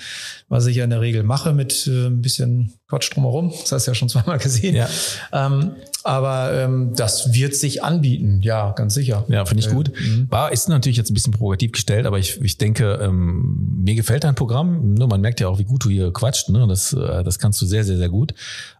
was 0.47 0.65
ich 0.65 0.77
ja 0.77 0.83
in 0.83 0.89
der 0.89 1.01
Regel 1.01 1.23
mache 1.23 1.53
mit 1.53 1.87
äh, 1.87 2.07
ein 2.07 2.21
bisschen 2.21 2.73
Quatsch 2.87 3.13
drumherum. 3.13 3.51
Das 3.51 3.71
hast 3.71 3.87
du 3.87 3.91
ja 3.91 3.95
schon 3.95 4.09
zweimal 4.09 4.37
gesehen. 4.37 4.75
Ja. 4.75 4.89
Ähm, 5.31 5.71
aber 6.03 6.53
ähm, 6.53 6.93
das 6.95 7.33
wird 7.33 7.55
sich 7.55 7.83
anbieten, 7.83 8.41
ja, 8.41 8.71
ganz 8.71 8.93
sicher. 8.93 9.25
Ja, 9.27 9.45
finde 9.45 9.63
ich 9.63 9.69
gut. 9.69 9.91
Mhm. 9.99 10.27
War 10.29 10.51
ist 10.51 10.69
natürlich 10.69 10.97
jetzt 10.97 11.11
ein 11.11 11.13
bisschen 11.13 11.33
provokativ 11.33 11.71
gestellt, 11.71 12.05
aber 12.05 12.19
ich, 12.19 12.39
ich 12.41 12.57
denke, 12.57 12.99
ähm, 13.01 13.79
mir 13.83 13.95
gefällt 13.95 14.23
dein 14.23 14.35
Programm. 14.35 14.93
Nur 14.93 15.07
man 15.07 15.21
merkt 15.21 15.39
ja 15.39 15.47
auch, 15.47 15.59
wie 15.59 15.63
gut 15.63 15.85
du 15.85 15.89
hier 15.89 16.11
quatscht. 16.11 16.49
Ne? 16.49 16.65
Das, 16.67 16.93
äh, 16.93 17.23
das 17.23 17.39
kannst 17.39 17.61
du 17.61 17.65
sehr, 17.65 17.83
sehr, 17.83 17.97
sehr 17.97 18.09
gut. 18.09 18.33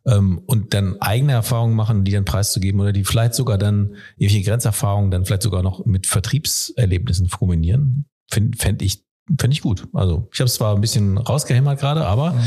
Ähm, 0.06 0.42
und 0.46 0.74
dann 0.74 1.02
eigene 1.02 1.34
Erfahrungen 1.34 1.76
machen, 1.76 2.04
die 2.04 2.12
dann 2.12 2.26
preiszugeben 2.26 2.80
oder 2.80 2.94
die 2.94 3.04
vielleicht 3.04 3.34
sogar 3.34 3.58
dann 3.58 3.96
irgendwelche 4.18 4.50
Grenzerfahrungen 4.50 5.12
dann 5.12 5.26
vielleicht 5.26 5.44
sogar 5.44 5.64
noch 5.64 5.86
mit 5.86 6.08
Vertriebserlebnissen 6.08 7.30
kombinieren, 7.30 8.06
fände 8.32 8.58
fänd 8.58 8.82
ich 8.82 9.04
Finde 9.40 9.54
ich 9.54 9.62
gut. 9.62 9.88
Also 9.94 10.28
ich 10.34 10.40
habe 10.40 10.48
es 10.48 10.56
zwar 10.56 10.76
ein 10.76 10.82
bisschen 10.82 11.18
rausgehämmert 11.18 11.80
gerade, 11.80 12.06
aber 12.06 12.32
mhm. 12.32 12.42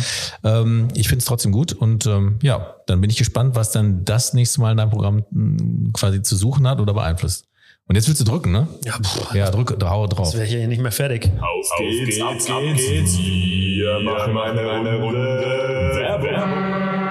ähm, 0.45 0.88
ich 0.95 1.09
finde 1.09 1.21
es 1.21 1.27
trotzdem 1.27 1.53
gut. 1.53 1.73
Und 1.73 2.07
ähm, 2.07 2.38
ja, 2.42 2.75
dann 2.87 3.01
bin 3.01 3.11
ich 3.11 3.16
gespannt, 3.16 3.55
was 3.55 3.71
dann 3.73 4.05
das 4.05 4.35
nächste 4.35 4.61
Mal 4.61 4.73
in 4.73 4.79
deinem 4.79 4.90
Programm 4.90 5.25
hm, 5.31 5.92
quasi 5.92 6.23
zu 6.23 6.37
suchen 6.37 6.66
hat 6.66 6.81
oder 6.81 6.95
beeinflusst. 6.95 7.47
Und 7.88 7.97
jetzt 7.97 8.09
willst 8.09 8.21
du 8.21 8.25
drücken, 8.25 8.53
ne? 8.53 8.68
Ja, 8.85 8.97
boah, 8.99 9.37
ja 9.37 9.51
drück, 9.51 9.77
hau 9.83 10.07
drauf. 10.07 10.29
Das 10.29 10.37
wäre 10.37 10.47
hier 10.47 10.66
nicht 10.68 10.81
mehr 10.81 10.92
fertig. 10.92 11.31
Auf, 11.37 11.42
Auf 11.42 11.79
geht's, 11.79 12.16
geht's, 12.16 12.51
ab 12.51 12.62
geht's. 12.62 12.87
geht's. 12.87 13.18
Wir 13.18 14.01
machen 14.01 14.37
eine, 14.38 14.71
eine 14.71 14.97
Runde 14.97 15.18
Werbung. 15.97 17.03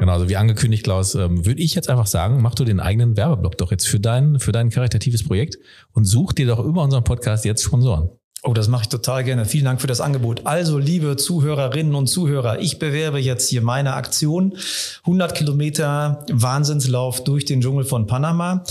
Genau, 0.00 0.12
also 0.12 0.28
wie 0.28 0.36
angekündigt, 0.36 0.84
Klaus, 0.84 1.14
ähm, 1.14 1.44
würde 1.44 1.60
ich 1.60 1.74
jetzt 1.74 1.90
einfach 1.90 2.06
sagen, 2.06 2.40
mach 2.40 2.54
du 2.54 2.64
den 2.64 2.80
eigenen 2.80 3.16
Werbeblock 3.16 3.58
doch 3.58 3.70
jetzt 3.70 3.86
für 3.86 3.98
dein, 3.98 4.38
für 4.38 4.52
dein 4.52 4.70
karitatives 4.70 5.26
Projekt 5.26 5.58
und 5.92 6.04
such 6.04 6.32
dir 6.32 6.46
doch 6.46 6.64
über 6.64 6.82
unseren 6.82 7.04
Podcast 7.04 7.44
jetzt 7.44 7.62
Sponsoren. 7.62 8.10
Oh, 8.44 8.52
das 8.52 8.68
mache 8.68 8.82
ich 8.82 8.88
total 8.88 9.24
gerne. 9.24 9.46
Vielen 9.46 9.64
Dank 9.64 9.80
für 9.80 9.88
das 9.88 10.00
Angebot. 10.00 10.42
Also, 10.44 10.78
liebe 10.78 11.16
Zuhörerinnen 11.16 11.96
und 11.96 12.06
Zuhörer, 12.06 12.60
ich 12.60 12.78
bewerbe 12.78 13.18
jetzt 13.18 13.48
hier 13.48 13.62
meine 13.62 13.94
Aktion. 13.94 14.56
100 15.00 15.34
Kilometer 15.34 16.24
Wahnsinnslauf 16.30 17.24
durch 17.24 17.46
den 17.46 17.60
Dschungel 17.60 17.84
von 17.84 18.06
Panama. 18.06 18.62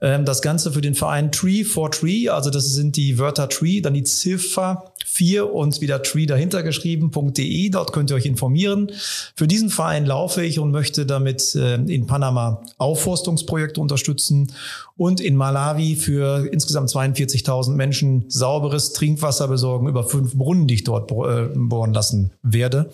Ähm, 0.00 0.24
das 0.24 0.42
Ganze 0.42 0.72
für 0.72 0.80
den 0.80 0.96
Verein 0.96 1.30
Tree 1.30 1.62
for 1.62 1.92
Tree. 1.92 2.30
Also, 2.30 2.50
das 2.50 2.72
sind 2.74 2.96
die 2.96 3.16
Wörter 3.18 3.48
Tree, 3.48 3.80
dann 3.80 3.94
die 3.94 4.02
Ziffer 4.02 4.91
4 5.06 5.52
und 5.52 5.80
wieder 5.80 6.02
Tree 6.02 6.26
dahinter 6.26 6.62
geschrieben.de. 6.62 7.68
Dort 7.70 7.92
könnt 7.92 8.10
ihr 8.10 8.16
euch 8.16 8.26
informieren. 8.26 8.90
Für 9.34 9.46
diesen 9.46 9.70
Verein 9.70 10.06
laufe 10.06 10.44
ich 10.44 10.58
und 10.58 10.70
möchte 10.70 11.06
damit 11.06 11.54
äh, 11.54 11.74
in 11.74 12.06
Panama 12.06 12.62
Aufforstungsprojekte 12.78 13.80
unterstützen 13.80 14.52
und 14.96 15.20
in 15.20 15.36
Malawi 15.36 15.96
für 15.96 16.46
insgesamt 16.52 16.90
42.000 16.90 17.72
Menschen 17.72 18.24
sauberes 18.28 18.92
Trinkwasser 18.92 19.48
besorgen 19.48 19.88
über 19.88 20.04
fünf 20.04 20.34
Brunnen, 20.34 20.66
die 20.66 20.74
ich 20.74 20.84
dort 20.84 21.10
äh, 21.10 21.48
bohren 21.54 21.92
lassen 21.92 22.30
werde. 22.42 22.90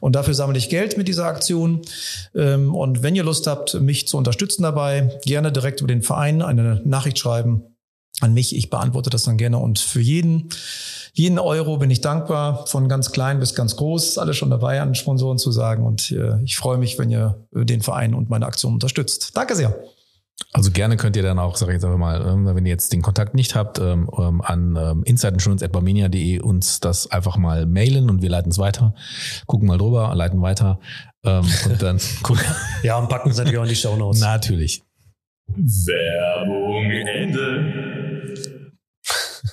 Und 0.00 0.16
dafür 0.16 0.34
sammle 0.34 0.58
ich 0.58 0.68
Geld 0.68 0.96
mit 0.96 1.08
dieser 1.08 1.26
Aktion. 1.26 1.82
Ähm, 2.34 2.74
und 2.74 3.02
wenn 3.02 3.14
ihr 3.14 3.24
Lust 3.24 3.46
habt, 3.46 3.74
mich 3.80 4.08
zu 4.08 4.16
unterstützen 4.16 4.62
dabei, 4.62 5.18
gerne 5.24 5.52
direkt 5.52 5.80
über 5.80 5.88
den 5.88 6.02
Verein 6.02 6.42
eine 6.42 6.80
Nachricht 6.84 7.18
schreiben 7.18 7.62
an 8.22 8.34
mich. 8.34 8.56
Ich 8.56 8.70
beantworte 8.70 9.10
das 9.10 9.24
dann 9.24 9.36
gerne. 9.36 9.58
Und 9.58 9.78
für 9.78 10.00
jeden, 10.00 10.48
jeden 11.12 11.38
Euro 11.38 11.76
bin 11.76 11.90
ich 11.90 12.00
dankbar, 12.00 12.66
von 12.66 12.88
ganz 12.88 13.12
klein 13.12 13.40
bis 13.40 13.54
ganz 13.54 13.76
groß. 13.76 14.10
Ist 14.10 14.18
alles 14.18 14.36
schon 14.36 14.50
dabei, 14.50 14.80
an 14.80 14.94
Sponsoren 14.94 15.38
zu 15.38 15.52
sagen. 15.52 15.84
Und 15.84 16.10
äh, 16.10 16.42
ich 16.42 16.56
freue 16.56 16.78
mich, 16.78 16.98
wenn 16.98 17.10
ihr 17.10 17.46
den 17.52 17.82
Verein 17.82 18.14
und 18.14 18.30
meine 18.30 18.46
Aktion 18.46 18.74
unterstützt. 18.74 19.36
Danke 19.36 19.54
sehr. 19.54 19.76
Also 20.52 20.70
gerne 20.70 20.96
könnt 20.96 21.14
ihr 21.16 21.22
dann 21.22 21.38
auch, 21.38 21.56
sag 21.56 21.68
ich 21.68 21.74
jetzt 21.74 21.84
einfach 21.84 21.98
mal, 21.98 22.20
ähm, 22.26 22.46
wenn 22.46 22.66
ihr 22.66 22.72
jetzt 22.72 22.92
den 22.92 23.02
Kontakt 23.02 23.34
nicht 23.34 23.54
habt, 23.54 23.78
ähm, 23.78 24.10
ähm, 24.18 24.40
an 24.40 25.02
insideinsurance.barmenia.de 25.04 26.40
uns 26.40 26.80
das 26.80 27.10
einfach 27.10 27.36
mal 27.36 27.66
mailen 27.66 28.10
und 28.10 28.22
wir 28.22 28.30
leiten 28.30 28.50
es 28.50 28.58
weiter, 28.58 28.94
gucken 29.46 29.68
mal 29.68 29.78
drüber, 29.78 30.12
leiten 30.14 30.42
weiter 30.42 30.80
und 31.24 31.80
dann 31.80 32.00
gucken. 32.22 32.44
ja, 32.82 32.98
und 32.98 33.08
packen 33.08 33.30
es 33.30 33.36
natürlich 33.36 33.58
auch 33.58 33.62
in 33.62 33.68
die 33.68 33.76
Show 33.76 33.94
Notes. 33.94 34.20
Natürlich. 34.20 34.82
Werbung 35.54 36.90
Ende. 36.90 38.01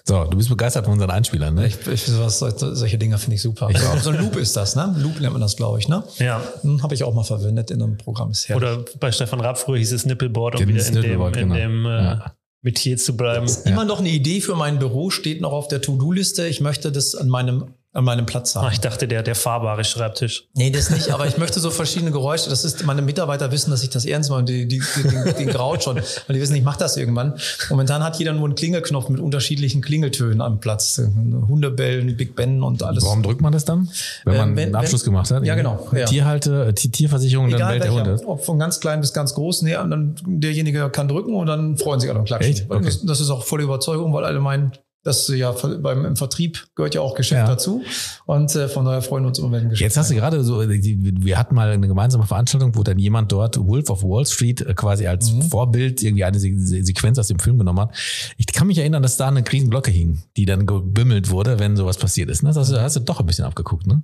So, 0.10 0.24
du 0.24 0.38
bist 0.38 0.50
begeistert 0.50 0.86
von 0.86 0.94
unseren 0.94 1.12
Einspielern, 1.12 1.54
ne? 1.54 1.68
Ich, 1.68 1.86
ich 1.86 2.04
sowas, 2.04 2.40
solche 2.40 2.98
Dinge 2.98 3.16
finde 3.20 3.36
ich 3.36 3.44
super. 3.44 3.70
Ich 3.70 3.78
so 3.78 4.10
ein 4.10 4.18
Loop 4.18 4.38
ist 4.38 4.58
das, 4.58 4.76
ne? 4.76 4.96
Loop 4.98 5.20
nennt 5.20 5.34
man 5.34 5.42
das, 5.42 5.56
glaube 5.56 5.78
ich, 5.78 5.88
ne? 5.88 6.04
Ja. 6.18 6.42
Hm, 6.62 6.82
Habe 6.82 6.96
ich 6.96 7.04
auch 7.04 7.14
mal 7.14 7.24
verwendet 7.24 7.70
in 7.70 7.80
einem 7.84 7.96
Programm. 7.96 8.32
Ist 8.32 8.50
Oder 8.50 8.84
bei 9.00 9.12
Stefan 9.12 9.40
Rapp 9.40 9.60
früher 9.60 9.78
hieß 9.78 9.92
es 9.92 10.08
Nippelboard, 10.08 10.60
um 10.60 10.68
wieder 10.68 10.84
in 10.84 10.96
dem, 10.96 11.22
in 11.22 11.32
genau. 11.32 11.54
dem 11.54 11.86
äh, 11.86 11.90
ja. 11.90 12.34
Metier 12.64 12.98
zu 12.98 13.16
bleiben. 13.16 13.46
Ja. 13.46 13.72
Immer 13.72 13.86
noch 13.86 14.00
eine 14.00 14.10
Idee 14.10 14.42
für 14.42 14.56
mein 14.56 14.80
Büro, 14.80 15.12
steht 15.12 15.42
noch 15.42 15.52
auf 15.52 15.68
der 15.68 15.80
To-Do-Liste. 15.80 16.48
Ich 16.48 16.60
möchte 16.60 16.92
das 16.92 17.14
an 17.14 17.30
meinem 17.30 17.76
an 17.92 18.04
meinem 18.04 18.28
Platz 18.28 18.56
haben. 18.56 18.68
Ach, 18.68 18.72
ich 18.72 18.80
dachte, 18.80 19.08
der, 19.08 19.24
der 19.24 19.34
fahrbare 19.34 19.84
Schreibtisch. 19.84 20.48
Nee, 20.54 20.70
das 20.70 20.92
nicht, 20.92 21.10
aber 21.10 21.26
ich 21.26 21.38
möchte 21.38 21.60
so 21.60 21.72
verschiedene 21.72 22.12
Geräusche. 22.12 22.50
Das 22.50 22.64
ist, 22.64 22.86
meine 22.86 23.02
Mitarbeiter 23.02 23.52
wissen, 23.52 23.72
dass 23.72 23.82
ich 23.82 23.90
das 23.90 24.06
ernst 24.06 24.30
meine. 24.30 24.46
Die, 24.46 24.68
die, 24.68 24.80
die, 24.80 25.04
den, 25.04 25.36
den 25.36 25.48
graut 25.50 25.84
schon, 25.84 25.96
weil 25.96 26.36
die 26.36 26.40
wissen, 26.40 26.56
ich 26.56 26.64
mache 26.64 26.78
das 26.78 26.98
irgendwann. 26.98 27.40
Momentan 27.70 28.04
hat 28.04 28.20
jeder 28.20 28.34
nur 28.34 28.46
einen 28.46 28.56
Klingelknopf 28.56 29.10
mit 29.10 29.20
unterschiedlichen 29.20 29.82
Klingeltönen 29.82 30.42
am 30.42 30.60
Platz. 30.60 31.02
Hundebellen, 31.48 32.16
Big 32.16 32.36
Ben 32.36 32.62
und 32.62 32.84
alles. 32.84 33.04
Warum 33.04 33.24
drückt 33.24 33.42
man 33.42 33.54
das 33.54 33.66
dann? 33.66 33.90
Wenn 34.24 34.38
man 34.38 34.56
wenn, 34.56 34.66
einen 34.68 34.76
Abschluss 34.76 35.02
wenn, 35.02 35.14
gemacht 35.14 35.32
hat? 35.32 35.44
Ja, 35.44 35.56
genau. 35.56 35.88
Ja. 35.92 36.06
Tierhalte, 36.06 36.74
Tierversicherung, 36.76 37.48
Egal 37.48 37.60
dann 37.60 37.70
welcher, 37.90 38.04
der 38.04 38.14
Hunde. 38.14 38.28
Ob 38.28 38.46
von 38.46 38.60
ganz 38.60 38.80
klein 38.80 39.02
bis 39.02 39.14
ganz 39.14 39.34
groß. 39.34 39.64
Nee, 39.64 39.78
und 39.78 39.90
dann 39.90 40.16
derjenige 40.26 40.90
kann 40.92 41.08
drücken 41.08 41.34
und 41.34 41.48
dann 41.48 41.76
freuen 41.78 42.00
sich 42.00 42.10
alle 42.10 42.20
und 42.20 42.26
klatschen. 42.26 42.52
Echt? 42.52 42.70
Okay. 42.70 42.86
Das, 42.86 43.04
das 43.04 43.20
ist 43.20 43.32
auch 43.32 43.44
volle 43.44 43.64
Überzeugung, 43.64 44.14
weil 44.14 44.26
alle 44.26 44.40
meinen, 44.40 44.74
das 45.04 45.30
ja 45.30 45.52
beim 45.52 46.06
im 46.06 46.16
Vertrieb 46.18 46.68
gehört 46.76 46.94
ja 46.94 47.02
auch 47.02 47.16
Geschäft 47.16 47.42
ja. 47.42 47.48
dazu. 47.48 47.84
Und 48.26 48.54
äh, 48.56 48.68
von 48.68 48.84
daher 48.84 49.02
freuen 49.02 49.24
wir 49.24 49.30
uns 49.30 49.40
immer, 49.40 49.52
wenn 49.52 49.70
Geschäft. 49.70 49.82
Jetzt 49.82 49.98
hast 49.98 50.12
du 50.12 50.16
gerade 50.16 50.44
so, 50.44 50.60
wir 50.60 51.38
hatten 51.38 51.56
mal 51.56 51.70
eine 51.70 51.88
gemeinsame 51.88 52.26
Veranstaltung, 52.26 52.76
wo 52.76 52.84
dann 52.84 53.00
jemand 53.00 53.32
dort 53.32 53.58
Wolf 53.58 53.90
of 53.90 54.04
Wall 54.04 54.26
Street 54.26 54.62
äh, 54.62 54.74
quasi 54.74 55.08
als 55.08 55.32
mhm. 55.32 55.44
Vorbild 55.44 56.04
irgendwie 56.04 56.26
eine 56.26 56.40
Sequenz 56.40 57.18
aus 57.18 57.28
dem 57.28 57.40
Film 57.40 57.58
genommen 57.58 57.80
hat. 57.80 57.96
Ich 58.38 58.48
kann 58.48 58.68
mich 58.68 58.78
erinnern, 58.78 59.02
dass 59.02 59.16
da 59.16 59.30
eine 59.30 59.44
Riesenglocke 59.50 59.92
hing, 59.92 60.22
die 60.36 60.46
dann 60.46 60.66
gebimmelt 60.66 61.30
wurde, 61.30 61.60
wenn 61.60 61.78
sowas 61.78 61.98
passiert 61.98 62.30
ist. 62.30 62.44
Das 62.44 62.58
hast 62.58 62.72
du, 62.72 62.82
hast 62.82 62.96
du 62.98 63.00
doch 63.00 63.22
ein 63.22 63.26
bisschen 63.26 63.46
abgeguckt, 63.46 63.88
ne? 63.88 64.04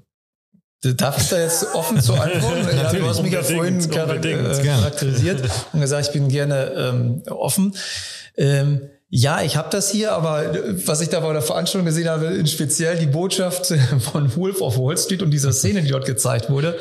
Darf 0.82 1.18
ich 1.18 1.30
da 1.30 1.40
jetzt 1.40 1.74
offen 1.74 2.00
zu 2.00 2.14
antworten? 2.14 2.68
ja, 2.76 2.94
du 2.94 3.08
hast 3.08 3.22
mich 3.24 3.34
ja 3.34 3.42
vorhin 3.42 3.90
charakterisiert 3.90 5.42
und 5.74 5.82
gesagt, 5.82 6.08
ich 6.08 6.14
bin 6.14 6.30
gerne 6.30 6.72
ähm, 6.78 7.24
offen. 7.28 7.76
Ähm, 8.38 8.82
ja, 9.10 9.44
ich 9.44 9.56
habe 9.56 9.70
das 9.72 9.92
hier, 9.92 10.14
aber 10.14 10.56
äh, 10.56 10.88
was 10.88 11.00
ich 11.00 11.10
da 11.10 11.20
bei 11.20 11.32
der 11.32 11.44
Veranstaltung 11.44 11.86
gesehen 11.86 12.10
habe, 12.10 12.26
in 12.26 12.48
speziell 12.48 12.98
die 12.98 13.06
Botschaft 13.06 13.68
von 14.00 14.36
Wolf 14.36 14.62
of 14.62 14.80
Wall 14.80 14.98
Street 14.98 15.22
und 15.22 15.30
dieser 15.30 15.52
Szene, 15.52 15.84
die 15.84 15.90
dort 15.90 16.06
gezeigt 16.06 16.50
wurde, 16.50 16.76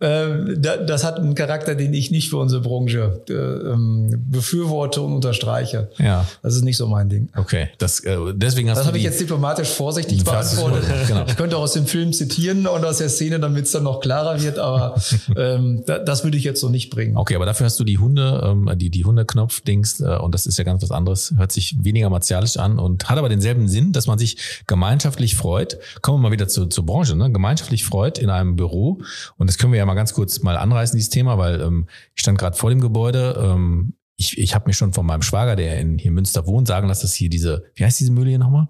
äh, 0.00 0.56
das 0.58 1.04
hat 1.04 1.18
einen 1.18 1.36
Charakter, 1.36 1.76
den 1.76 1.94
ich 1.94 2.10
nicht 2.10 2.30
für 2.30 2.38
unsere 2.38 2.62
Branche 2.62 3.22
äh, 3.30 3.32
ähm, 3.32 4.24
befürworte 4.28 5.00
und 5.02 5.12
unterstreiche. 5.12 5.88
Ja. 5.98 6.26
Das 6.42 6.56
ist 6.56 6.64
nicht 6.64 6.76
so 6.76 6.88
mein 6.88 7.08
Ding. 7.08 7.28
Okay, 7.36 7.68
das, 7.78 8.02
deswegen 8.32 8.70
hast 8.70 8.78
das 8.78 8.86
habe 8.86 8.98
ich 8.98 9.04
jetzt 9.04 9.20
diplomatisch 9.20 9.68
vorsichtig 9.68 10.24
beantwortet. 10.24 10.84
Genau. 11.08 11.24
Ich 11.26 11.36
könnte 11.36 11.56
auch 11.56 11.62
aus 11.62 11.72
dem 11.72 11.86
Film 11.86 12.12
zitieren 12.12 12.66
und 12.66 12.84
aus 12.84 12.98
der 12.98 13.08
Szene, 13.08 13.38
damit 13.38 13.66
es 13.66 13.72
dann 13.72 13.84
noch 13.84 14.00
klarer 14.00 14.42
wird, 14.42 14.58
aber 14.58 14.96
ähm, 15.36 15.84
das 15.86 16.24
würde 16.24 16.36
ich 16.36 16.44
jetzt 16.44 16.60
so 16.60 16.68
nicht 16.68 16.90
bringen. 16.90 17.16
Okay, 17.16 17.36
aber 17.36 17.46
dafür 17.46 17.66
hast 17.66 17.78
du 17.78 17.84
die 17.84 17.98
Hunde, 17.98 18.42
ähm, 18.44 18.70
die, 18.76 18.90
die 18.90 19.04
Hundeknopf-Dings 19.04 20.00
und 20.00 20.34
das 20.34 20.46
ist 20.46 20.58
ja 20.58 20.64
ganz 20.64 20.82
was 20.82 20.90
anderes. 20.90 21.32
Hört 21.36 21.52
sich 21.52 21.67
weniger 21.78 22.10
martialisch 22.10 22.56
an 22.56 22.78
und 22.78 23.08
hat 23.08 23.18
aber 23.18 23.28
denselben 23.28 23.68
Sinn, 23.68 23.92
dass 23.92 24.06
man 24.06 24.18
sich 24.18 24.62
gemeinschaftlich 24.66 25.36
freut. 25.36 25.78
Kommen 26.02 26.18
wir 26.18 26.28
mal 26.28 26.32
wieder 26.32 26.48
zu, 26.48 26.66
zur 26.66 26.86
Branche, 26.86 27.16
ne? 27.16 27.30
gemeinschaftlich 27.30 27.84
freut 27.84 28.18
in 28.18 28.30
einem 28.30 28.56
Büro. 28.56 29.00
Und 29.36 29.48
das 29.48 29.58
können 29.58 29.72
wir 29.72 29.78
ja 29.78 29.86
mal 29.86 29.94
ganz 29.94 30.14
kurz 30.14 30.42
mal 30.42 30.56
anreißen, 30.56 30.96
dieses 30.96 31.10
Thema, 31.10 31.38
weil 31.38 31.60
ähm, 31.60 31.86
ich 32.14 32.22
stand 32.22 32.38
gerade 32.38 32.56
vor 32.56 32.70
dem 32.70 32.80
Gebäude. 32.80 33.38
Ähm, 33.42 33.94
ich 34.16 34.36
ich 34.36 34.54
habe 34.54 34.66
mir 34.68 34.74
schon 34.74 34.92
von 34.92 35.06
meinem 35.06 35.22
Schwager, 35.22 35.56
der 35.56 35.78
in 35.78 35.98
hier 35.98 36.08
in 36.08 36.14
Münster 36.14 36.46
wohnt, 36.46 36.66
sagen 36.66 36.88
lassen, 36.88 37.02
dass 37.02 37.14
hier 37.14 37.30
diese, 37.30 37.64
wie 37.74 37.84
heißt 37.84 38.00
diese 38.00 38.12
Mühle 38.12 38.30
hier 38.30 38.38
nochmal? 38.38 38.68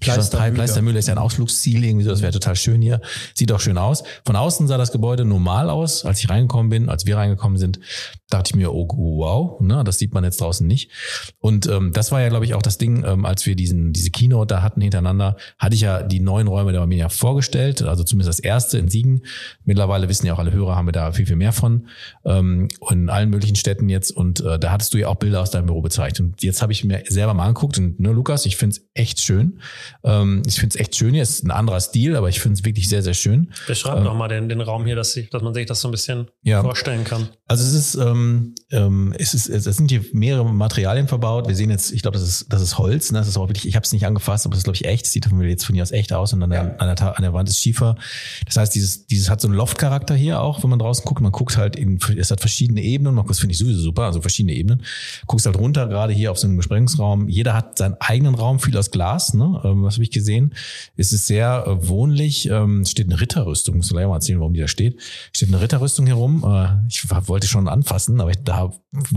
Pleistermühle. 0.00 0.52
Pleistermühle 0.52 0.98
ist 0.98 1.08
ja 1.08 1.14
ein 1.14 1.18
Ausflugsziel 1.18 1.82
irgendwie 1.82 2.04
so, 2.04 2.10
das 2.10 2.20
wäre 2.20 2.32
total 2.32 2.56
schön 2.56 2.82
hier. 2.82 3.00
Sieht 3.34 3.50
auch 3.52 3.60
schön 3.60 3.78
aus. 3.78 4.02
Von 4.26 4.36
außen 4.36 4.66
sah 4.66 4.76
das 4.76 4.92
Gebäude 4.92 5.24
normal 5.24 5.70
aus, 5.70 6.04
als 6.04 6.20
ich 6.20 6.28
reingekommen 6.28 6.68
bin, 6.68 6.88
als 6.90 7.06
wir 7.06 7.16
reingekommen 7.16 7.56
sind, 7.56 7.80
dachte 8.28 8.50
ich 8.50 8.56
mir, 8.56 8.74
oh 8.74 8.86
wow, 8.86 9.60
ne, 9.60 9.82
das 9.84 9.98
sieht 9.98 10.12
man 10.12 10.24
jetzt 10.24 10.40
draußen 10.40 10.66
nicht. 10.66 10.90
Und 11.38 11.66
ähm, 11.66 11.92
das 11.94 12.12
war 12.12 12.20
ja, 12.20 12.28
glaube 12.28 12.44
ich, 12.44 12.52
auch 12.52 12.60
das 12.60 12.76
Ding, 12.76 13.02
ähm, 13.04 13.24
als 13.24 13.46
wir 13.46 13.56
diesen 13.56 13.94
diese 13.94 14.10
Keynote 14.10 14.54
da 14.54 14.62
hatten 14.62 14.82
hintereinander, 14.82 15.36
hatte 15.58 15.74
ich 15.74 15.80
ja 15.80 16.02
die 16.02 16.20
neuen 16.20 16.48
Räume 16.48 16.72
der 16.72 16.82
Arminia 16.82 17.08
vorgestellt, 17.08 17.82
also 17.82 18.04
zumindest 18.04 18.38
das 18.38 18.44
erste 18.44 18.76
in 18.76 18.88
Siegen. 18.88 19.22
Mittlerweile 19.64 20.08
wissen 20.10 20.26
ja 20.26 20.34
auch 20.34 20.38
alle 20.38 20.52
Hörer, 20.52 20.76
haben 20.76 20.86
wir 20.86 20.92
da 20.92 21.12
viel, 21.12 21.26
viel 21.26 21.36
mehr 21.36 21.52
von 21.52 21.88
ähm, 22.26 22.68
und 22.80 22.92
in 22.92 23.08
allen 23.08 23.30
möglichen 23.30 23.56
Städten 23.56 23.88
jetzt. 23.88 24.10
Und 24.10 24.40
äh, 24.40 24.58
da 24.58 24.70
hattest 24.70 24.92
du 24.92 24.98
ja 24.98 25.08
auch 25.08 25.16
Bilder 25.16 25.40
aus 25.40 25.50
deinem 25.50 25.66
Büro 25.66 25.80
bezeichnet. 25.80 26.20
Und 26.20 26.42
jetzt 26.42 26.60
habe 26.60 26.72
ich 26.72 26.84
mir 26.84 27.04
selber 27.08 27.32
mal 27.32 27.46
angeguckt 27.46 27.78
und 27.78 27.98
ne, 27.98 28.12
Lukas, 28.12 28.44
ich 28.44 28.56
finde 28.56 28.76
es 28.76 28.86
echt 28.92 29.20
schön. 29.20 29.60
Ähm, 30.04 30.42
ich 30.46 30.56
finde 30.56 30.74
es 30.74 30.80
echt 30.80 30.96
schön 30.96 31.14
hier. 31.14 31.22
Es 31.22 31.30
ist 31.30 31.44
ein 31.44 31.50
anderer 31.50 31.80
Stil, 31.80 32.16
aber 32.16 32.28
ich 32.28 32.40
finde 32.40 32.58
es 32.58 32.64
wirklich 32.64 32.88
sehr, 32.88 33.02
sehr 33.02 33.14
schön. 33.14 33.52
Beschreib 33.66 33.98
ähm, 33.98 34.04
noch 34.04 34.14
mal 34.14 34.28
den, 34.28 34.48
den 34.48 34.60
Raum 34.60 34.84
hier, 34.84 34.96
dass, 34.96 35.16
ich, 35.16 35.30
dass 35.30 35.42
man 35.42 35.54
sich 35.54 35.66
das 35.66 35.80
so 35.80 35.88
ein 35.88 35.92
bisschen 35.92 36.28
ja. 36.42 36.62
vorstellen 36.62 37.04
kann. 37.04 37.28
Also 37.46 37.64
es 37.64 37.72
ist, 37.72 37.94
ähm, 37.94 38.54
ähm, 38.70 39.14
es 39.16 39.34
ist, 39.34 39.48
es 39.48 39.64
sind 39.64 39.90
hier 39.90 40.04
mehrere 40.12 40.44
Materialien 40.44 41.08
verbaut. 41.08 41.48
Wir 41.48 41.56
sehen 41.56 41.70
jetzt, 41.70 41.92
ich 41.92 42.02
glaube, 42.02 42.18
das 42.18 42.26
ist, 42.26 42.52
das 42.52 42.60
ist 42.60 42.78
Holz. 42.78 43.10
Ne? 43.12 43.18
Das 43.18 43.28
ist 43.28 43.36
auch 43.36 43.48
wirklich, 43.48 43.66
ich 43.66 43.74
habe 43.74 43.84
es 43.84 43.92
nicht 43.92 44.06
angefasst, 44.06 44.44
aber 44.44 44.52
das 44.52 44.60
ist 44.60 44.64
glaube 44.64 44.76
ich 44.76 44.84
echt. 44.84 45.06
Das 45.06 45.12
sieht 45.12 45.26
jetzt 45.26 45.64
von 45.64 45.74
hier 45.74 45.82
aus 45.82 45.90
echt 45.90 46.12
aus 46.12 46.32
und 46.32 46.42
an 46.42 46.50
der, 46.50 46.64
ja. 46.64 46.76
an, 46.76 46.94
der, 46.94 47.16
an 47.16 47.22
der 47.22 47.32
Wand 47.32 47.48
ist 47.48 47.58
Schiefer. 47.58 47.96
Das 48.46 48.56
heißt, 48.56 48.74
dieses, 48.74 49.06
dieses 49.06 49.30
hat 49.30 49.40
so 49.40 49.48
einen 49.48 49.56
Loftcharakter 49.56 50.14
hier 50.14 50.40
auch, 50.40 50.62
wenn 50.62 50.70
man 50.70 50.78
draußen 50.78 51.04
guckt. 51.04 51.20
Man 51.20 51.32
guckt 51.32 51.56
halt 51.56 51.76
in, 51.76 51.98
es 52.16 52.30
hat 52.30 52.40
verschiedene 52.40 52.82
Ebenen. 52.82 53.22
Das 53.26 53.38
finde 53.38 53.52
ich 53.52 53.58
sowieso 53.58 53.80
super. 53.80 54.02
Also 54.02 54.20
verschiedene 54.20 54.54
Ebenen. 54.54 54.82
Guckst 55.26 55.46
halt 55.46 55.56
runter, 55.56 55.86
gerade 55.86 56.12
hier 56.12 56.30
auf 56.30 56.38
so 56.38 56.46
einem 56.46 56.56
Besprechungsraum. 56.56 57.28
Jeder 57.28 57.54
hat 57.54 57.78
seinen 57.78 57.96
eigenen 58.00 58.34
Raum, 58.34 58.60
viel 58.60 58.76
aus 58.76 58.90
Glas. 58.90 59.34
Ne? 59.34 59.60
Ähm, 59.70 59.82
was 59.82 59.94
habe 59.94 60.04
ich 60.04 60.10
gesehen? 60.10 60.54
Es 60.96 61.12
ist 61.12 61.26
sehr 61.26 61.64
äh, 61.66 61.88
wohnlich. 61.88 62.48
Ähm, 62.48 62.84
steht 62.84 63.06
eine 63.06 63.20
Ritterrüstung. 63.20 63.76
Muss 63.76 63.88
gleich 63.88 64.06
mal 64.06 64.14
erzählen, 64.14 64.40
warum 64.40 64.54
die 64.54 64.60
da 64.60 64.68
steht. 64.68 65.00
Steht 65.32 65.48
eine 65.48 65.60
Ritterrüstung 65.60 66.06
hier 66.06 66.14
rum. 66.14 66.44
Äh, 66.46 66.88
ich 66.88 67.04
wollte 67.28 67.46
schon 67.46 67.68
anfassen, 67.68 68.20
aber 68.20 68.30
ich, 68.30 68.38
da 68.44 68.72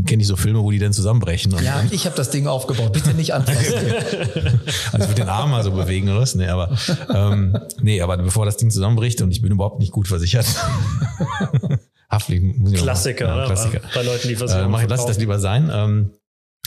kenne 0.06 0.22
ich 0.22 0.28
so 0.28 0.36
Filme, 0.36 0.62
wo 0.64 0.72
die 0.72 0.80
dann 0.80 0.94
zusammenbrechen. 0.94 1.54
ja, 1.64 1.84
ich 1.92 2.06
habe 2.06 2.16
das 2.16 2.30
Ding 2.30 2.48
aufgebaut. 2.48 2.94
Bitte 2.94 3.14
nicht 3.14 3.34
anfassen. 3.34 3.74
also 4.92 5.08
mit 5.08 5.18
den 5.18 5.30
Arm 5.30 5.52
mal 5.52 5.64
so 5.64 5.72
bewegen 5.72 6.10
oder 6.10 6.22
was? 6.22 6.36
Nee, 6.36 6.48
aber 6.48 6.78
ähm, 7.14 7.58
nee, 7.82 8.02
aber 8.02 8.18
bevor 8.18 8.46
das 8.46 8.58
Ding 8.58 8.70
zusammenbricht 8.70 9.22
und 9.22 9.32
ich 9.32 9.42
bin 9.42 9.52
überhaupt 9.52 9.80
nicht 9.80 9.92
gut 9.92 10.08
versichert. 10.08 10.46
Haftpflicht 12.10 12.58
muss 12.58 12.74
ich 12.74 12.82
Klassiker, 12.82 13.26
ja, 13.26 13.46
Klassiker. 13.46 13.82
Bei 13.96 14.04
Leuten, 14.04 14.28
die 14.28 14.36
versuchen. 14.36 14.66
Äh, 14.66 14.68
mach, 14.68 14.84
lass 14.88 15.02
ich 15.02 15.08
das 15.08 15.18
lieber 15.18 15.40
sein. 15.40 15.72
Ähm, 15.74 16.12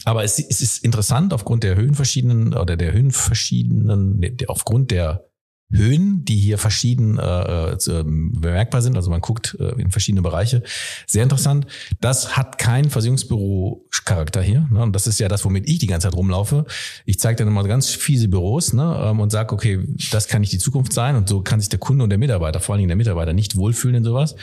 aber 0.04 0.24
es, 0.24 0.38
es 0.38 0.60
ist 0.60 0.84
interessant 0.84 1.32
aufgrund 1.32 1.62
der 1.62 1.76
Höhenverschiedenen 1.76 2.54
oder 2.54 2.76
der 2.76 2.92
Höhenverschiedenen, 2.92 4.36
aufgrund 4.48 4.90
der 4.90 5.24
Höhen, 5.74 6.24
die 6.24 6.36
hier 6.36 6.58
verschieden 6.58 7.18
äh, 7.18 7.72
äh, 7.72 8.04
bemerkbar 8.04 8.82
sind. 8.82 8.96
Also 8.96 9.10
man 9.10 9.20
guckt 9.20 9.56
äh, 9.58 9.80
in 9.80 9.90
verschiedene 9.90 10.22
Bereiche. 10.22 10.62
Sehr 11.06 11.22
interessant. 11.22 11.66
Das 12.00 12.36
hat 12.36 12.58
kein 12.58 12.90
Versicherungsbüro-Charakter 12.90 14.40
hier. 14.42 14.68
Ne? 14.70 14.82
Und 14.82 14.94
das 14.94 15.06
ist 15.06 15.18
ja 15.18 15.28
das, 15.28 15.44
womit 15.44 15.68
ich 15.68 15.78
die 15.78 15.86
ganze 15.86 16.08
Zeit 16.08 16.16
rumlaufe. 16.16 16.66
Ich 17.06 17.18
zeige 17.18 17.36
dann 17.36 17.48
immer 17.48 17.64
ganz 17.64 17.88
fiese 17.88 18.28
Büros 18.28 18.72
ne? 18.72 19.04
ähm, 19.04 19.20
und 19.20 19.30
sage, 19.30 19.52
okay, 19.52 19.80
das 20.12 20.28
kann 20.28 20.42
nicht 20.42 20.52
die 20.52 20.58
Zukunft 20.58 20.92
sein. 20.92 21.16
Und 21.16 21.28
so 21.28 21.42
kann 21.42 21.60
sich 21.60 21.70
der 21.70 21.80
Kunde 21.80 22.04
und 22.04 22.10
der 22.10 22.18
Mitarbeiter, 22.18 22.60
vor 22.60 22.74
allen 22.74 22.80
Dingen 22.80 22.88
der 22.88 22.96
Mitarbeiter, 22.96 23.32
nicht 23.32 23.56
wohlfühlen 23.56 23.96
in 23.96 24.04
sowas. 24.04 24.36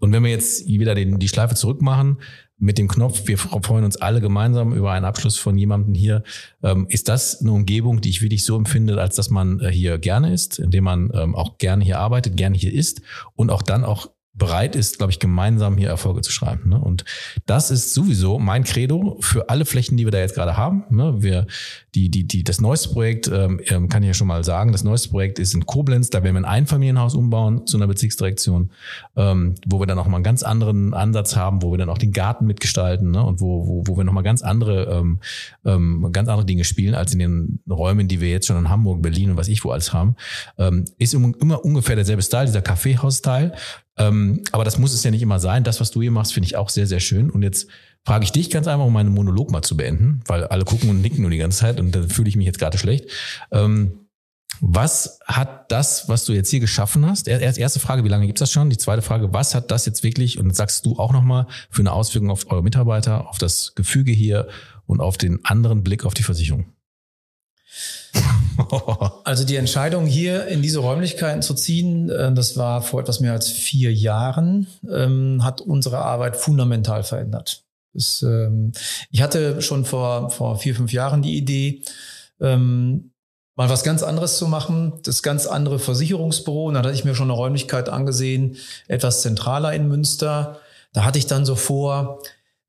Und 0.00 0.12
wenn 0.12 0.22
wir 0.22 0.30
jetzt 0.30 0.66
wieder 0.66 0.94
den, 0.94 1.18
die 1.18 1.28
Schleife 1.28 1.54
zurückmachen, 1.54 2.18
mit 2.58 2.78
dem 2.78 2.88
Knopf, 2.88 3.26
wir 3.26 3.36
freuen 3.36 3.84
uns 3.84 3.96
alle 3.96 4.20
gemeinsam 4.20 4.72
über 4.72 4.92
einen 4.92 5.04
Abschluss 5.04 5.38
von 5.38 5.58
jemandem 5.58 5.94
hier. 5.94 6.22
Ähm, 6.62 6.86
ist 6.88 7.08
das 7.08 7.40
eine 7.40 7.52
Umgebung, 7.52 8.00
die 8.00 8.10
ich 8.10 8.22
wirklich 8.22 8.44
so 8.44 8.56
empfinde, 8.56 9.00
als 9.00 9.16
dass 9.16 9.30
man 9.30 9.60
äh, 9.60 9.70
hier 9.70 9.98
gerne 9.98 10.32
ist, 10.32 10.58
indem 10.58 10.84
man 10.84 11.10
ähm, 11.14 11.34
auch 11.34 11.58
gerne 11.58 11.84
hier 11.84 11.98
arbeitet, 11.98 12.36
gerne 12.36 12.56
hier 12.56 12.72
ist 12.72 13.02
und 13.34 13.50
auch 13.50 13.62
dann 13.62 13.84
auch 13.84 14.08
bereit 14.36 14.74
ist, 14.74 14.98
glaube 14.98 15.12
ich, 15.12 15.20
gemeinsam 15.20 15.76
hier 15.76 15.88
Erfolge 15.88 16.20
zu 16.20 16.32
schreiben. 16.32 16.70
Ne? 16.70 16.80
Und 16.80 17.04
das 17.46 17.70
ist 17.70 17.94
sowieso 17.94 18.40
mein 18.40 18.64
Credo 18.64 19.16
für 19.20 19.48
alle 19.48 19.64
Flächen, 19.64 19.96
die 19.96 20.04
wir 20.04 20.10
da 20.10 20.18
jetzt 20.18 20.34
gerade 20.34 20.56
haben. 20.56 20.84
Ne? 20.90 21.22
Wir, 21.22 21.46
die, 21.94 22.10
die, 22.10 22.26
die, 22.26 22.42
das 22.42 22.60
neueste 22.60 22.88
Projekt, 22.88 23.28
ähm, 23.28 23.60
ähm, 23.66 23.88
kann 23.88 24.02
ich 24.02 24.08
ja 24.08 24.14
schon 24.14 24.26
mal 24.26 24.42
sagen, 24.42 24.72
das 24.72 24.82
neueste 24.82 25.10
Projekt 25.10 25.38
ist 25.38 25.54
in 25.54 25.66
Koblenz, 25.66 26.10
da 26.10 26.24
werden 26.24 26.34
wir 26.34 26.40
ein 26.40 26.44
Einfamilienhaus 26.44 27.14
umbauen 27.14 27.66
zu 27.68 27.76
einer 27.76 27.86
Bezirksdirektion, 27.86 28.72
ähm, 29.16 29.54
wo 29.66 29.78
wir 29.78 29.86
dann 29.86 30.00
auch 30.00 30.08
mal 30.08 30.16
einen 30.16 30.24
ganz 30.24 30.42
anderen 30.42 30.94
Ansatz 30.94 31.36
haben, 31.36 31.62
wo 31.62 31.70
wir 31.70 31.78
dann 31.78 31.88
auch 31.88 31.98
den 31.98 32.12
Garten 32.12 32.46
mitgestalten 32.46 33.12
ne? 33.12 33.24
und 33.24 33.40
wo, 33.40 33.68
wo, 33.68 33.84
wo 33.86 33.96
wir 33.96 34.02
nochmal 34.02 34.24
ganz 34.24 34.42
andere, 34.42 34.86
ähm, 34.92 35.20
ähm, 35.64 36.08
ganz 36.12 36.28
andere 36.28 36.44
Dinge 36.44 36.64
spielen, 36.64 36.94
als 36.96 37.12
in 37.12 37.20
den 37.20 37.60
Räumen, 37.70 38.08
die 38.08 38.20
wir 38.20 38.30
jetzt 38.30 38.48
schon 38.48 38.58
in 38.58 38.68
Hamburg, 38.68 39.00
Berlin 39.00 39.30
und 39.30 39.36
was 39.36 39.46
ich 39.46 39.64
wo 39.64 39.70
alles 39.70 39.92
haben. 39.92 40.16
Ähm, 40.58 40.86
ist 40.98 41.14
immer 41.14 41.64
ungefähr 41.64 41.94
derselbe 41.94 42.22
Style, 42.22 42.46
dieser 42.46 42.62
Kaffeehaus-Style. 42.62 43.52
Ähm, 43.96 44.42
aber 44.52 44.64
das 44.64 44.78
muss 44.78 44.92
es 44.92 45.04
ja 45.04 45.10
nicht 45.10 45.22
immer 45.22 45.38
sein. 45.38 45.64
Das, 45.64 45.80
was 45.80 45.90
du 45.90 46.02
hier 46.02 46.10
machst, 46.10 46.34
finde 46.34 46.46
ich 46.46 46.56
auch 46.56 46.68
sehr, 46.68 46.86
sehr 46.86 47.00
schön. 47.00 47.30
Und 47.30 47.42
jetzt 47.42 47.68
frage 48.04 48.24
ich 48.24 48.32
dich 48.32 48.50
ganz 48.50 48.66
einfach, 48.66 48.84
um 48.84 48.92
meinen 48.92 49.12
Monolog 49.12 49.50
mal 49.50 49.62
zu 49.62 49.76
beenden, 49.76 50.20
weil 50.26 50.44
alle 50.44 50.64
gucken 50.64 50.90
und 50.90 51.00
nicken 51.00 51.22
nur 51.22 51.30
die 51.30 51.38
ganze 51.38 51.58
Zeit 51.58 51.80
und 51.80 51.92
da 51.92 52.02
fühle 52.02 52.28
ich 52.28 52.36
mich 52.36 52.46
jetzt 52.46 52.58
gerade 52.58 52.76
schlecht. 52.76 53.08
Ähm, 53.50 54.00
was 54.60 55.18
hat 55.24 55.72
das, 55.72 56.08
was 56.08 56.24
du 56.24 56.32
jetzt 56.32 56.50
hier 56.50 56.60
geschaffen 56.60 57.06
hast? 57.06 57.26
Erste 57.26 57.80
Frage, 57.80 58.04
wie 58.04 58.08
lange 58.08 58.26
gibt's 58.26 58.40
das 58.40 58.52
schon? 58.52 58.70
Die 58.70 58.78
zweite 58.78 59.02
Frage, 59.02 59.32
was 59.32 59.54
hat 59.54 59.70
das 59.70 59.84
jetzt 59.86 60.02
wirklich, 60.02 60.38
und 60.38 60.54
sagst 60.54 60.86
du 60.86 60.96
auch 60.98 61.12
nochmal, 61.12 61.46
für 61.70 61.82
eine 61.82 61.92
Auswirkung 61.92 62.30
auf 62.30 62.50
eure 62.50 62.62
Mitarbeiter, 62.62 63.28
auf 63.28 63.38
das 63.38 63.74
Gefüge 63.74 64.12
hier 64.12 64.48
und 64.86 65.00
auf 65.00 65.18
den 65.18 65.44
anderen 65.44 65.82
Blick 65.82 66.04
auf 66.04 66.14
die 66.14 66.22
Versicherung? 66.22 66.73
Also 69.24 69.44
die 69.44 69.56
Entscheidung 69.56 70.06
hier 70.06 70.46
in 70.46 70.62
diese 70.62 70.78
Räumlichkeiten 70.78 71.42
zu 71.42 71.54
ziehen, 71.54 72.08
äh, 72.10 72.32
das 72.32 72.56
war 72.56 72.82
vor 72.82 73.00
etwas 73.00 73.20
mehr 73.20 73.32
als 73.32 73.48
vier 73.48 73.92
Jahren, 73.92 74.66
ähm, 74.88 75.42
hat 75.42 75.60
unsere 75.60 75.98
Arbeit 75.98 76.36
fundamental 76.36 77.02
verändert. 77.02 77.64
Ähm, 78.22 78.72
ich 79.10 79.22
hatte 79.22 79.62
schon 79.62 79.84
vor, 79.84 80.30
vor 80.30 80.58
vier, 80.58 80.74
fünf 80.74 80.92
Jahren 80.92 81.22
die 81.22 81.36
Idee, 81.36 81.82
ähm, 82.40 83.12
mal 83.56 83.68
was 83.68 83.84
ganz 83.84 84.02
anderes 84.02 84.36
zu 84.36 84.48
machen, 84.48 84.94
das 85.04 85.22
ganz 85.22 85.46
andere 85.46 85.78
Versicherungsbüro. 85.78 86.66
Und 86.66 86.74
da 86.74 86.80
hatte 86.80 86.92
ich 86.92 87.04
mir 87.04 87.14
schon 87.14 87.30
eine 87.30 87.38
Räumlichkeit 87.38 87.88
angesehen, 87.88 88.56
etwas 88.88 89.22
zentraler 89.22 89.72
in 89.72 89.88
Münster. 89.88 90.60
Da 90.92 91.04
hatte 91.04 91.18
ich 91.18 91.26
dann 91.26 91.46
so 91.46 91.54
vor, 91.54 92.20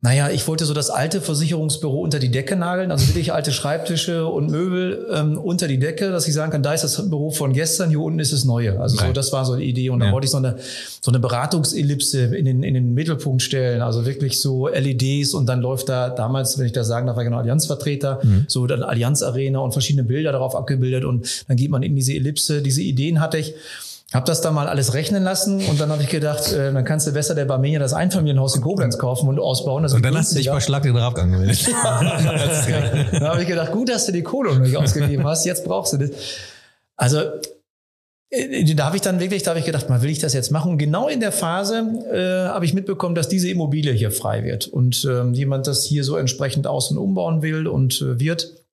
naja, 0.05 0.29
ich 0.29 0.47
wollte 0.47 0.65
so 0.65 0.75
das 0.75 0.91
alte 0.91 1.19
Versicherungsbüro 1.19 1.99
unter 1.99 2.19
die 2.19 2.29
Decke 2.29 2.55
nageln, 2.55 2.91
also 2.91 3.07
wirklich 3.07 3.33
alte 3.33 3.51
Schreibtische 3.51 4.27
und 4.27 4.51
Möbel 4.51 5.07
ähm, 5.11 5.39
unter 5.39 5.67
die 5.67 5.79
Decke, 5.79 6.11
dass 6.11 6.27
ich 6.27 6.35
sagen 6.35 6.51
kann, 6.51 6.61
da 6.61 6.75
ist 6.75 6.83
das 6.83 7.09
Büro 7.09 7.31
von 7.31 7.53
gestern, 7.53 7.89
hier 7.89 8.01
unten 8.01 8.19
ist 8.19 8.31
das 8.31 8.45
neue. 8.45 8.79
Also 8.79 8.97
Nein. 8.97 9.07
so, 9.07 9.13
das 9.13 9.33
war 9.33 9.45
so 9.45 9.53
eine 9.53 9.63
Idee. 9.63 9.89
Und 9.89 10.01
dann 10.01 10.09
ja. 10.09 10.13
wollte 10.13 10.25
ich 10.25 10.31
so 10.31 10.37
eine, 10.37 10.57
so 11.01 11.09
eine 11.09 11.17
Beratungsellipse 11.17 12.35
in 12.35 12.45
den, 12.45 12.61
in 12.61 12.75
den 12.75 12.93
Mittelpunkt 12.93 13.41
stellen, 13.41 13.81
also 13.81 14.05
wirklich 14.05 14.39
so 14.39 14.67
LEDs 14.67 15.33
und 15.33 15.47
dann 15.47 15.59
läuft 15.59 15.89
da 15.89 16.09
damals, 16.09 16.59
wenn 16.59 16.67
ich 16.67 16.73
das 16.73 16.85
sagen 16.85 17.07
darf, 17.07 17.15
war 17.15 17.23
genau 17.23 17.39
Allianzvertreter, 17.39 18.19
mhm. 18.21 18.45
so 18.47 18.67
dann 18.67 18.83
Allianz 18.83 19.23
Arena 19.23 19.57
und 19.57 19.71
verschiedene 19.71 20.03
Bilder 20.03 20.31
darauf 20.31 20.55
abgebildet 20.55 21.03
und 21.03 21.45
dann 21.47 21.57
geht 21.57 21.71
man 21.71 21.81
in 21.81 21.95
diese 21.95 22.13
Ellipse. 22.13 22.61
Diese 22.61 22.83
Ideen 22.83 23.21
hatte 23.21 23.39
ich. 23.39 23.55
Hab 24.13 24.25
das 24.25 24.41
da 24.41 24.51
mal 24.51 24.67
alles 24.67 24.93
rechnen 24.93 25.23
lassen 25.23 25.65
und 25.65 25.79
dann 25.79 25.89
habe 25.89 26.03
ich 26.03 26.09
gedacht, 26.09 26.51
äh, 26.51 26.71
dann 26.71 26.85
kannst 26.85 27.07
du 27.07 27.11
besser 27.11 27.33
der 27.33 27.45
Barmenia 27.45 27.79
das 27.79 27.93
Einfamilienhaus 27.93 28.55
in 28.55 28.61
Koblenz 28.61 28.99
kaufen 28.99 29.27
und 29.27 29.39
ausbauen. 29.39 29.81
Das 29.83 29.93
und 29.93 30.05
dann 30.05 30.15
hast 30.15 30.31
du 30.31 30.35
dich 30.35 30.47
bei 30.47 30.59
Schlag 30.59 30.83
den 30.83 30.95
Rab 30.95 31.17
angemeldet. 31.17 31.67
dann 31.83 33.23
habe 33.23 33.41
ich 33.41 33.47
gedacht, 33.47 33.71
gut, 33.71 33.89
dass 33.89 34.05
du 34.05 34.11
die 34.11 34.21
Kohle 34.21 34.53
noch 34.53 34.59
nicht 34.59 34.77
ausgegeben 34.77 35.25
hast, 35.25 35.45
jetzt 35.45 35.65
brauchst 35.65 35.93
du 35.93 35.97
das. 35.97 36.11
Also 36.95 37.19
äh, 38.29 38.75
da 38.75 38.85
habe 38.85 38.95
ich 38.95 39.01
dann 39.01 39.19
wirklich, 39.19 39.43
da 39.43 39.51
habe 39.51 39.59
ich 39.59 39.65
gedacht, 39.65 39.89
mal 39.89 40.01
will 40.01 40.09
ich 40.09 40.19
das 40.19 40.33
jetzt 40.33 40.51
machen? 40.51 40.73
Und 40.73 40.77
genau 40.77 41.07
in 41.07 41.19
der 41.19 41.31
Phase 41.31 41.79
äh, 42.11 42.49
habe 42.49 42.65
ich 42.65 42.73
mitbekommen, 42.73 43.15
dass 43.15 43.27
diese 43.27 43.49
Immobilie 43.49 43.93
hier 43.93 44.11
frei 44.11 44.43
wird 44.43 44.67
und 44.67 45.05
ähm, 45.09 45.33
jemand 45.33 45.67
das 45.67 45.83
hier 45.83 46.03
so 46.03 46.15
entsprechend 46.17 46.67
aus- 46.67 46.91
und 46.91 46.97
umbauen 46.97 47.41
will 47.41 47.67
und 47.67 48.01
äh, 48.01 48.19
wird. 48.19 48.64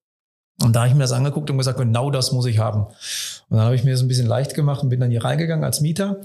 Und 0.61 0.75
da 0.75 0.81
habe 0.81 0.89
ich 0.89 0.93
mir 0.93 1.01
das 1.01 1.11
angeguckt 1.11 1.49
und 1.49 1.57
gesagt, 1.57 1.79
genau 1.79 2.11
das 2.11 2.31
muss 2.31 2.45
ich 2.45 2.59
haben. 2.59 2.85
Und 3.49 3.57
dann 3.57 3.65
habe 3.65 3.75
ich 3.75 3.83
mir 3.83 3.91
das 3.91 4.01
ein 4.01 4.07
bisschen 4.07 4.27
leicht 4.27 4.53
gemacht 4.53 4.83
und 4.83 4.89
bin 4.89 4.99
dann 4.99 5.11
hier 5.11 5.23
reingegangen 5.23 5.63
als 5.63 5.81
Mieter. 5.81 6.17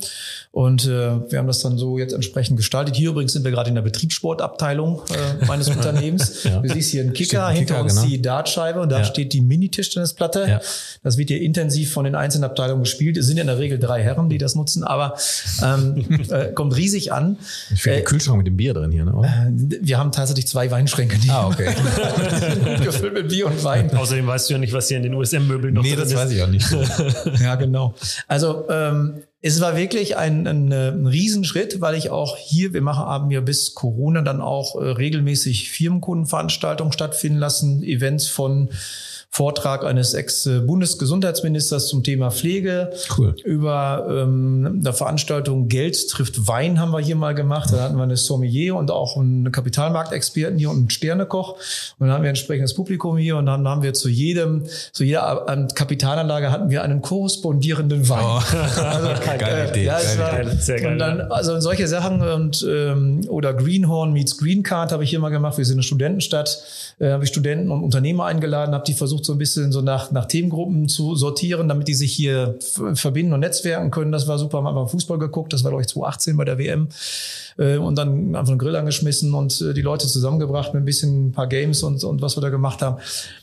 Und 0.51 0.87
äh, 0.87 1.31
wir 1.31 1.39
haben 1.39 1.47
das 1.47 1.61
dann 1.61 1.77
so 1.77 1.99
jetzt 1.99 2.13
entsprechend 2.13 2.57
gestaltet. 2.57 2.95
Hier 2.95 3.11
übrigens 3.11 3.33
sind 3.33 3.45
wir 3.45 3.51
gerade 3.51 3.69
in 3.69 3.75
der 3.75 3.83
Betriebssportabteilung 3.83 5.03
äh, 5.11 5.45
meines 5.47 5.69
Unternehmens. 5.77 6.45
ja. 6.45 6.61
Du 6.61 6.69
siehst 6.69 6.91
hier 6.91 7.03
einen 7.03 7.15
Kicker, 7.15 7.47
ein 7.47 7.57
hinter 7.57 7.75
Kicker, 7.75 7.85
uns 7.85 7.95
genau. 7.97 8.07
die 8.07 8.23
Dartscheibe 8.23 8.81
und 8.81 8.91
da 8.91 8.99
ja. 8.99 9.05
steht 9.05 9.33
die 9.33 9.41
Mini-Tischtennisplatte. 9.41 10.47
Ja. 10.49 10.61
Das 11.03 11.17
wird 11.17 11.29
hier 11.29 11.41
intensiv 11.43 11.93
von 11.93 12.05
den 12.05 12.15
einzelnen 12.15 12.45
Abteilungen 12.45 12.83
gespielt. 12.83 13.17
Es 13.17 13.27
sind 13.27 13.39
in 13.39 13.47
der 13.47 13.59
Regel 13.59 13.79
drei 13.79 14.03
Herren, 14.03 14.29
die 14.29 14.39
das 14.39 14.55
nutzen, 14.55 14.85
aber 14.85 15.15
ähm, 15.63 16.07
äh, 16.31 16.53
kommt 16.53 16.77
riesig 16.77 17.13
an. 17.13 17.39
Ich 17.73 17.83
finde 17.83 17.99
äh, 17.99 18.03
Kühlschrank 18.03 18.39
mit 18.39 18.47
dem 18.47 18.57
Bier 18.57 18.75
drin 18.75 18.91
hier, 18.91 19.05
ne? 19.05 19.13
Äh, 19.23 19.79
wir 19.83 19.99
haben 19.99 20.13
tatsächlich 20.13 20.47
zwei 20.47 20.71
Weinschränke. 20.71 21.19
Die 21.19 21.31
ah, 21.31 21.49
okay. 21.49 21.75
gefüllt 22.85 23.15
mit 23.15 23.29
Bier 23.29 23.47
und 23.47 23.65
Wein. 23.65 23.91
Außerdem 24.19 24.27
weißt 24.27 24.51
du 24.51 24.55
ja 24.55 24.59
nicht, 24.59 24.73
was 24.73 24.89
hier 24.89 24.97
in 24.97 25.03
den 25.03 25.15
USM-Möbeln 25.15 25.75
noch 25.75 25.83
nee, 25.83 25.95
drin 25.95 26.03
ist. 26.03 26.09
Nee, 26.09 26.15
das 26.15 26.25
weiß 26.25 26.33
ich 26.33 26.43
auch 26.43 26.49
nicht. 26.49 27.41
ja, 27.41 27.55
genau. 27.55 27.95
Also 28.27 28.69
ähm, 28.69 29.23
es 29.41 29.61
war 29.61 29.77
wirklich 29.77 30.17
ein, 30.17 30.47
ein, 30.47 30.73
ein 30.73 31.07
Riesenschritt, 31.07 31.81
weil 31.81 31.95
ich 31.95 32.11
auch 32.11 32.37
hier, 32.37 32.73
wir 32.73 32.83
machen 32.83 33.07
haben 33.07 33.31
ja 33.31 33.41
bis 33.41 33.75
Corona 33.75 34.23
dann 34.23 34.41
auch 34.41 34.81
äh, 34.81 34.85
regelmäßig 34.85 35.71
Firmenkundenveranstaltungen 35.71 36.93
stattfinden 36.93 37.39
lassen, 37.39 37.83
Events 37.83 38.27
von 38.27 38.71
Vortrag 39.31 39.85
eines 39.85 40.15
Ex-Bundesgesundheitsministers 40.15 41.87
zum 41.87 42.03
Thema 42.03 42.31
Pflege. 42.31 42.91
Cool. 43.17 43.37
Über 43.45 44.07
ähm, 44.11 44.81
eine 44.81 44.93
Veranstaltung 44.93 45.69
Geld 45.69 46.09
trifft 46.09 46.49
Wein 46.49 46.81
haben 46.81 46.91
wir 46.91 46.99
hier 46.99 47.15
mal 47.15 47.35
gemacht. 47.35 47.73
Da 47.73 47.83
hatten 47.85 47.97
wir 47.97 48.03
eine 48.03 48.17
Sommelier 48.17 48.75
und 48.75 48.91
auch 48.91 49.17
einen 49.17 49.53
Kapitalmarktexperten 49.53 50.59
hier 50.59 50.71
und 50.71 50.79
einen 50.79 50.91
Sternekoch. 50.91 51.53
Und 51.99 52.07
dann 52.07 52.11
haben 52.11 52.23
wir 52.23 52.29
ein 52.29 52.35
entsprechendes 52.35 52.75
Publikum 52.75 53.17
hier 53.17 53.37
und 53.37 53.47
dann 53.47 53.69
haben 53.69 53.83
wir 53.83 53.95
zu 53.95 54.09
jedem, 54.09 54.65
zu 54.93 55.05
jeder 55.05 55.69
Kapitalanlage 55.73 56.51
hatten 56.51 56.71
wir 56.71 56.83
einen 56.83 57.01
korrespondierenden 57.01 58.09
Wein. 58.09 58.25
Oh. 58.25 58.43
Also, 58.89 59.09
geile 59.39 59.67
äh, 59.67 59.71
Idee. 59.71 59.85
Ja, 59.85 59.99
es 59.99 60.19
war, 60.19 60.45
Sehr 60.57 60.81
geil. 60.81 60.93
Und 60.93 60.99
dann, 60.99 61.21
also 61.21 61.61
solche 61.61 61.87
Sachen 61.87 62.23
und 62.23 62.67
ähm, 62.69 63.21
oder 63.29 63.55
Greenhorn 63.55 64.13
meets 64.13 64.39
Green 64.39 64.63
Card 64.63 64.93
habe 64.93 65.05
ich 65.05 65.11
hier 65.11 65.19
mal 65.19 65.29
gemacht. 65.29 65.59
Wir 65.59 65.65
sind 65.65 65.77
eine 65.77 65.83
Studentenstadt, 65.83 66.63
äh, 66.99 67.11
habe 67.11 67.25
ich 67.25 67.31
Studenten 67.31 67.71
und 67.71 67.83
Unternehmer 67.83 68.25
eingeladen, 68.25 68.75
habe 68.75 68.85
die 68.85 68.95
versucht 68.95 69.18
so 69.25 69.33
ein 69.33 69.39
bisschen 69.39 69.73
so 69.73 69.81
nach, 69.81 70.11
nach 70.11 70.27
Themengruppen 70.27 70.89
zu 70.89 71.15
sortieren, 71.17 71.69
damit 71.69 71.89
die 71.89 71.95
sich 71.95 72.13
hier 72.13 72.57
verbinden 72.95 73.33
und 73.33 73.41
netzwerken 73.41 73.91
können. 73.91 74.13
Das 74.13 74.27
war 74.29 74.39
super. 74.39 74.59
Haben 74.59 74.67
einfach 74.67 74.91
Fußball 74.91 75.19
geguckt. 75.19 75.53
Das 75.53 75.65
war 75.65 75.71
glaube 75.71 75.83
ich 75.83 75.89
2018 75.89 76.37
bei 76.37 76.45
der 76.45 76.59
WM 76.59 76.89
äh, 77.59 77.77
und 77.77 77.97
dann 77.97 78.35
einfach 78.35 78.51
einen 78.51 78.59
Grill 78.59 78.77
angeschmissen 78.77 79.35
und 79.35 79.61
äh, 79.61 79.75
die 79.75 79.83
Leute 79.83 80.07
zusammengebracht 80.07 80.75
mit 80.75 80.83
ein 80.83 80.87
bisschen 80.87 81.29
ein 81.29 81.33
paar 81.33 81.47
Games 81.47 81.83
und, 81.83 82.03
und 82.05 82.23
was 82.23 82.37
wir 82.37 82.41
da 82.41 82.49
gemacht 82.49 82.83
haben. 82.83 82.99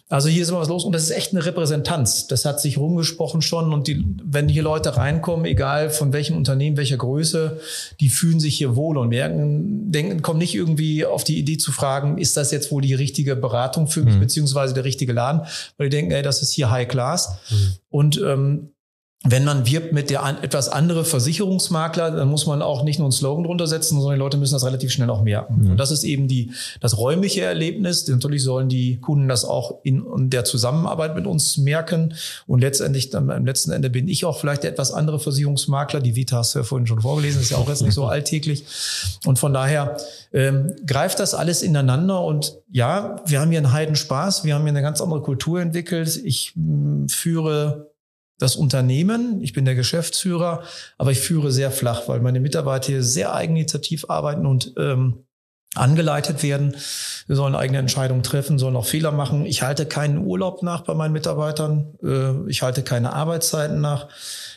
Also 0.08 0.30
hier 0.30 0.44
ist 0.44 0.50
immer 0.50 0.60
was 0.60 0.68
los 0.68 0.86
und 0.86 0.92
das 0.92 1.02
ist 1.02 1.10
echt 1.10 1.32
eine 1.32 1.44
Repräsentanz. 1.44 2.28
Das 2.28 2.46
hat 2.46 2.62
sich 2.62 2.78
rumgesprochen 2.78 3.42
schon 3.42 3.74
und 3.74 3.88
die, 3.88 4.06
wenn 4.24 4.48
hier 4.48 4.62
Leute 4.62 4.98
reinkommen, 4.98 5.48
egal 5.48 5.90
von 5.90 6.14
welchem 6.14 6.38
Unternehmen, 6.38 6.78
welcher 6.78 6.98
Größe, 6.98 7.60
die 8.00 8.10
fühlen 8.10 8.40
sich 8.40 8.56
hier 8.56 8.76
wohl 8.76 9.00
und 9.00 9.10
merken, 9.10 9.92
denken, 9.92 10.22
kommen 10.22 10.38
nicht 10.38 10.54
irgendwie 10.54 11.08
auf 11.08 11.24
die 11.24 11.40
Idee 11.40 11.58
zu 11.58 11.72
fragen, 11.72 12.20
ist 12.20 12.38
das 12.38 12.52
jetzt 12.52 12.72
wohl 12.72 12.84
die 12.84 12.94
richtige 12.94 13.36
Beratung 13.36 13.88
für 13.88 14.04
mich, 14.04 14.16
mhm. 14.16 14.20
beziehungsweise 14.20 14.76
der 14.76 14.84
richtige 14.84 15.12
Laden, 15.12 15.42
weil 15.78 15.90
die 15.90 15.96
denken, 15.98 16.12
ey, 16.12 16.22
das 16.22 16.44
ist 16.44 16.52
hier 16.52 16.70
High 16.70 16.88
Class. 16.88 17.40
Mhm. 17.50 17.74
Und 17.90 18.22
ähm, 18.24 18.70
wenn 19.28 19.44
man 19.44 19.66
wirbt 19.66 19.92
mit 19.92 20.12
der 20.12 20.24
an, 20.24 20.44
etwas 20.44 20.70
andere 20.70 21.04
Versicherungsmakler, 21.04 22.12
dann 22.12 22.28
muss 22.28 22.46
man 22.46 22.62
auch 22.62 22.84
nicht 22.84 23.00
nur 23.00 23.08
einen 23.08 23.12
Slogan 23.12 23.44
drunter 23.44 23.66
setzen, 23.66 24.00
sondern 24.00 24.20
die 24.20 24.24
Leute 24.24 24.38
müssen 24.38 24.54
das 24.54 24.64
relativ 24.64 24.92
schnell 24.92 25.10
auch 25.10 25.24
merken. 25.24 25.64
Mhm. 25.64 25.72
Und 25.72 25.78
das 25.78 25.90
ist 25.90 26.04
eben 26.04 26.28
die, 26.28 26.52
das 26.80 26.98
räumliche 26.98 27.42
Erlebnis. 27.42 28.08
Natürlich 28.08 28.44
sollen 28.44 28.70
die 28.70 29.00
Kunden 29.00 29.28
das 29.28 29.44
auch 29.44 29.80
in, 29.84 30.06
in 30.16 30.30
der 30.30 30.44
Zusammenarbeit 30.44 31.16
mit 31.16 31.26
uns 31.26 31.58
merken. 31.58 32.14
Und 32.46 32.60
letztendlich, 32.62 33.10
dann, 33.10 33.32
am 33.32 33.46
letzten 33.46 33.72
Ende 33.72 33.90
bin 33.90 34.08
ich 34.08 34.26
auch 34.26 34.40
vielleicht 34.40 34.62
der 34.62 34.72
etwas 34.72 34.92
andere 34.92 35.20
Versicherungsmakler. 35.20 36.02
Die 36.02 36.16
Vita 36.16 36.38
hast 36.38 36.54
du 36.54 36.60
ja 36.60 36.64
vorhin 36.64 36.86
schon 36.86 37.02
vorgelesen, 37.02 37.42
ist 37.42 37.50
ja 37.50 37.58
auch 37.58 37.68
jetzt 37.68 37.82
nicht 37.82 37.96
so 37.96 38.06
alltäglich. 38.06 38.66
Und 39.26 39.40
von 39.40 39.54
daher 39.54 39.98
ähm, 40.34 40.76
greift 40.86 41.20
das 41.20 41.34
alles 41.34 41.64
ineinander. 41.64 42.22
Und 42.22 42.60
ja, 42.72 43.16
wir 43.26 43.42
haben 43.42 43.50
hier 43.50 43.60
einen 43.60 43.72
Heidenspaß. 43.72 44.44
Wir 44.44 44.54
haben 44.54 44.62
hier 44.62 44.70
eine 44.70 44.84
ganz 44.84 45.02
andere 45.02 45.24
Kultur 45.24 45.62
entwickelt. 45.62 46.22
Ich 46.24 46.54
mh, 46.56 47.08
führe 47.10 47.95
das 48.38 48.56
Unternehmen, 48.56 49.42
ich 49.42 49.54
bin 49.54 49.66
der 49.66 49.76
Geschäftsführer, 49.76 50.64
aber 50.98 51.12
ich 51.12 51.20
führe 51.20 51.52
sehr 51.52 51.72
flach, 51.72 52.08
weil 52.08 52.20
meine 52.20 52.40
Mitarbeiter 52.40 52.88
hier 52.88 53.04
sehr 53.04 53.34
eigeninitiativ 53.34 54.10
arbeiten 54.10 54.46
und 54.46 54.74
ähm, 54.78 55.26
angeleitet 55.76 56.42
werden. 56.42 56.76
Wir 57.28 57.36
sollen 57.36 57.56
eigene 57.56 57.80
Entscheidungen 57.80 58.24
treffen, 58.24 58.58
sollen 58.60 58.76
auch 58.76 58.86
Fehler 58.86 59.12
machen. 59.12 59.46
Ich 59.46 59.62
halte 59.62 59.86
keinen 59.86 60.20
Urlaub 60.20 60.64
nach 60.64 60.82
bei 60.82 60.94
meinen 60.94 61.12
Mitarbeitern. 61.12 61.94
Äh, 62.04 62.50
ich 62.50 62.62
halte 62.62 62.82
keine 62.84 63.14
Arbeitszeiten 63.14 63.82
nach. 63.82 64.08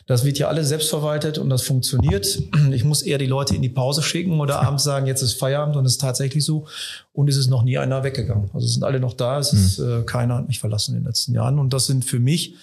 Das 0.07 0.24
wird 0.24 0.39
ja 0.39 0.49
alles 0.49 0.68
selbstverwaltet 0.68 1.39
und 1.39 1.51
das 1.51 1.62
funktioniert. 1.62 2.41
Ich 2.72 2.85
muss 2.85 3.03
eher 3.03 3.18
die 3.18 3.26
Leute 3.26 3.55
in 3.55 3.62
die 3.62 3.68
Pause 3.68 4.03
schicken 4.03 4.41
oder 4.41 4.62
abends 4.62 4.85
sagen, 4.85 5.07
jetzt 5.07 5.22
ist 5.22 5.35
Feierabend 5.35 5.76
und 5.76 5.85
es 5.85 5.93
ist 5.93 6.01
tatsächlich 6.01 6.45
so. 6.45 6.66
Und 7.12 7.29
es 7.29 7.37
ist 7.37 7.49
noch 7.49 7.62
nie 7.62 7.79
einer 7.79 8.05
weggegangen. 8.05 8.51
Also 8.55 8.66
sind 8.66 8.85
alle 8.85 9.01
noch 9.01 9.14
da. 9.14 9.39
Es 9.39 9.53
ist 9.53 9.79
hm. 9.79 10.01
äh, 10.01 10.03
keiner 10.05 10.37
hat 10.37 10.49
mich 10.49 10.61
verlassen 10.61 10.95
in 10.95 11.01
den 11.01 11.07
letzten 11.07 11.35
Jahren. 11.35 11.59
Und 11.59 11.72
das 11.72 11.87
sind 11.87 12.05
für 12.05 12.20
mich 12.20 12.55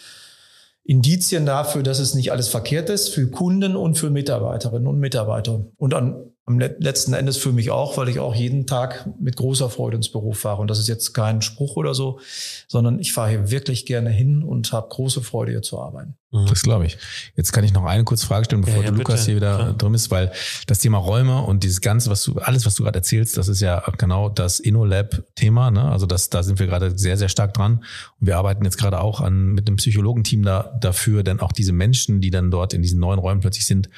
Indizien 0.87 1.47
dafür, 1.47 1.81
dass 1.81 1.99
es 1.99 2.13
nicht 2.13 2.31
alles 2.31 2.47
verkehrt 2.47 2.89
ist 2.89 3.09
für 3.09 3.29
Kunden 3.31 3.75
und 3.75 3.97
für 3.97 4.11
Mitarbeiterinnen 4.11 4.87
und 4.87 4.99
Mitarbeiter. 4.99 5.65
Und 5.77 5.93
an, 5.95 6.31
am 6.47 6.59
letzten 6.59 7.13
Endes 7.13 7.37
für 7.37 7.51
mich 7.51 7.71
auch, 7.71 7.97
weil 7.97 8.07
ich 8.07 8.19
auch 8.19 8.35
jeden 8.35 8.67
Tag 8.67 9.09
mit 9.19 9.35
großer 9.35 9.67
Freude 9.69 9.97
ins 9.97 10.09
Büro 10.09 10.31
fahre. 10.31 10.61
Und 10.61 10.69
das 10.69 10.77
ist 10.77 10.87
jetzt 10.87 11.13
kein 11.13 11.41
Spruch 11.41 11.75
oder 11.75 11.95
so, 11.95 12.19
sondern 12.67 12.99
ich 12.99 13.13
fahre 13.13 13.29
hier 13.31 13.49
wirklich 13.49 13.87
gerne 13.87 14.11
hin 14.11 14.43
und 14.43 14.71
habe 14.71 14.87
große 14.89 15.21
Freude, 15.21 15.51
hier 15.51 15.63
zu 15.63 15.79
arbeiten. 15.79 16.15
Mhm. 16.31 16.45
Das 16.45 16.61
glaube 16.61 16.85
ich. 16.85 16.97
Jetzt 17.35 17.51
kann 17.51 17.63
ich 17.63 17.73
noch 17.73 17.83
eine 17.85 18.03
kurze 18.03 18.27
Frage 18.27 18.45
stellen, 18.45 18.61
bevor 18.61 18.77
ja, 18.77 18.85
ja, 18.85 18.91
du 18.91 18.97
Lukas 18.97 19.25
hier 19.25 19.37
wieder 19.37 19.55
Klar. 19.55 19.73
drin 19.73 19.93
ist, 19.95 20.11
weil 20.11 20.31
das 20.67 20.79
Thema 20.79 20.99
Räume 20.99 21.41
und 21.41 21.63
dieses 21.63 21.81
Ganze, 21.81 22.11
was 22.11 22.23
du, 22.23 22.35
alles, 22.35 22.65
was 22.67 22.75
du 22.75 22.83
gerade 22.83 22.99
erzählst, 22.99 23.37
das 23.37 23.47
ist 23.47 23.61
ja 23.61 23.83
genau 23.97 24.29
das 24.29 24.59
InnoLab-Thema. 24.59 25.71
Ne? 25.71 25.83
Also 25.83 26.05
das, 26.05 26.29
da 26.29 26.43
sind 26.43 26.59
wir 26.59 26.67
gerade 26.67 26.95
sehr, 26.95 27.17
sehr 27.17 27.29
stark 27.29 27.55
dran. 27.55 27.83
Und 28.19 28.27
wir 28.27 28.37
arbeiten 28.37 28.63
jetzt 28.65 28.77
gerade 28.77 29.01
auch 29.01 29.19
an 29.19 29.53
mit 29.53 29.67
einem 29.67 29.77
Psychologenteam 29.77 30.43
da, 30.43 30.77
dafür, 30.79 31.23
denn 31.23 31.39
auch 31.39 31.53
diese 31.53 31.73
Menschen, 31.73 32.21
die 32.21 32.29
dann 32.29 32.51
dort 32.51 32.75
in 32.75 32.83
diesen 32.83 32.99
neuen 32.99 33.17
Räumen 33.17 33.41
plötzlich 33.41 33.65
sind, 33.65 33.89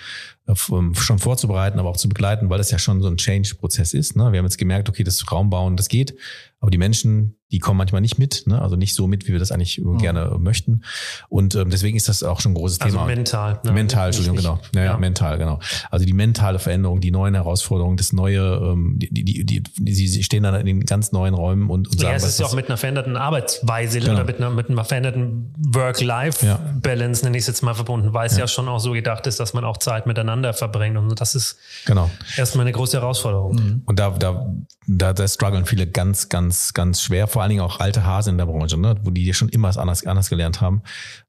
schon 0.56 1.20
vorzubereiten, 1.20 1.80
aber 1.80 1.90
auch 1.90 1.98
zu 1.98 2.08
begleiten, 2.08 2.50
weil 2.50 2.58
das 2.58 2.72
ja 2.72 2.80
schon 2.80 3.02
so 3.02 3.10
ein 3.10 3.18
Change-Prozess 3.18 3.94
ist. 3.94 4.16
Ne? 4.16 4.32
Wir 4.32 4.40
haben 4.40 4.46
jetzt 4.46 4.58
gemerkt, 4.58 4.88
okay, 4.88 5.04
das 5.04 5.30
Raumbauen, 5.32 5.76
das 5.76 5.90
geht, 5.90 6.16
aber 6.60 6.72
die 6.72 6.78
Menschen, 6.80 7.38
die 7.52 7.60
kommen 7.60 7.78
manchmal 7.78 8.02
nicht 8.02 8.18
mit, 8.18 8.44
ne? 8.46 8.62
also 8.62 8.76
nicht 8.76 8.94
so 8.94 9.08
mit, 9.08 9.28
wie 9.28 9.32
wir 9.32 9.40
das 9.40 9.52
eigentlich 9.52 9.78
mhm. 9.78 10.00
gerne 10.00 10.36
möchten. 10.40 10.84
Und 11.30 11.56
ähm, 11.56 11.70
deswegen 11.70 11.96
ist 11.96 12.10
das 12.10 12.24
auch 12.24 12.42
schon 12.42 12.52
ein 12.52 12.56
großes 12.56 12.82
also 12.82 12.98
Thema. 12.98 13.08
mental. 13.08 13.60
Ne? 13.64 13.72
Mental, 13.72 14.08
Entschuldigung, 14.08 14.38
genau. 14.38 14.60
Ja, 14.76 14.84
ja, 14.84 14.98
mental, 14.98 15.38
genau. 15.38 15.60
Also 15.92 16.06
die 16.06 16.14
mentale 16.14 16.60
Veränderung, 16.60 17.00
die 17.00 17.12
neuen 17.12 17.36
Herausforderungen, 17.36 17.96
das 17.96 18.12
neue, 18.12 18.42
ähm, 18.42 18.96
die, 18.98 19.24
die, 19.24 19.46
die, 19.46 19.64
die, 19.64 19.94
sie 19.94 20.24
stehen 20.24 20.44
dann 20.44 20.56
in 20.56 20.66
den 20.66 20.86
ganz 20.86 21.12
neuen 21.12 21.36
Räumen 21.36 21.70
und, 21.70 21.88
und 21.88 22.00
sagen, 22.00 22.12
ja, 22.12 22.18
es 22.18 22.24
ist 22.24 22.40
ja 22.40 22.48
auch 22.48 22.56
mit 22.56 22.68
einer 22.68 22.78
veränderten 22.78 23.16
Arbeitsweise 23.16 24.00
genau. 24.00 24.14
oder 24.14 24.24
mit 24.26 24.38
einer, 24.38 24.50
mit 24.50 24.70
einer 24.70 24.84
veränderten 24.84 25.54
Work-Life-Balance, 25.58 27.22
ja. 27.22 27.26
nenne 27.26 27.38
ich 27.38 27.44
es 27.44 27.48
jetzt 27.48 27.62
mal 27.62 27.76
verbunden, 27.76 28.14
weil 28.14 28.28
es 28.28 28.34
ja. 28.34 28.40
ja 28.40 28.48
schon 28.48 28.68
auch 28.68 28.80
so 28.80 28.92
gedacht 28.92 29.28
ist, 29.28 29.40
dass 29.40 29.54
man 29.54 29.64
auch 29.64 29.78
Zeit 29.78 30.08
miteinander 30.08 30.54
verbringt. 30.54 30.98
Und 30.98 31.22
das 31.22 31.36
ist 31.36 31.60
genau. 31.86 32.10
erstmal 32.36 32.66
eine 32.66 32.74
große 32.74 32.98
Herausforderung. 32.98 33.56
Mhm. 33.56 33.82
Und 33.86 34.00
da, 34.00 34.10
da, 34.10 34.54
da, 34.88 35.14
da 35.14 35.28
strugglen 35.28 35.66
viele 35.66 35.88
ganz, 35.88 36.30
ganz, 36.30 36.47
ganz 36.74 37.02
schwer, 37.02 37.28
vor 37.28 37.42
allen 37.42 37.50
Dingen 37.50 37.62
auch 37.62 37.80
alte 37.80 38.06
Hasen 38.06 38.32
in 38.32 38.38
der 38.38 38.46
Branche, 38.46 38.78
ne? 38.78 38.96
wo 39.04 39.12
die 39.12 39.34
schon 39.34 39.50
immer 39.50 39.76
anders, 39.78 40.06
anders 40.06 40.30
gelernt 40.30 40.62
haben, 40.62 40.82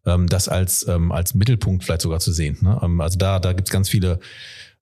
ähm, 0.07 0.27
das 0.27 0.49
als, 0.49 0.87
ähm, 0.87 1.13
als 1.13 1.35
Mittelpunkt 1.35 1.85
vielleicht 1.85 2.03
sogar 2.03 2.21
zu 2.21 2.33
sehen. 2.33 2.59
Ne? 2.61 2.79
Ähm, 2.83 3.01
also 3.01 3.19
da, 3.19 3.39
da 3.39 3.53
gibt's 3.53 3.71
ganz 3.71 3.89
viele 3.89 4.21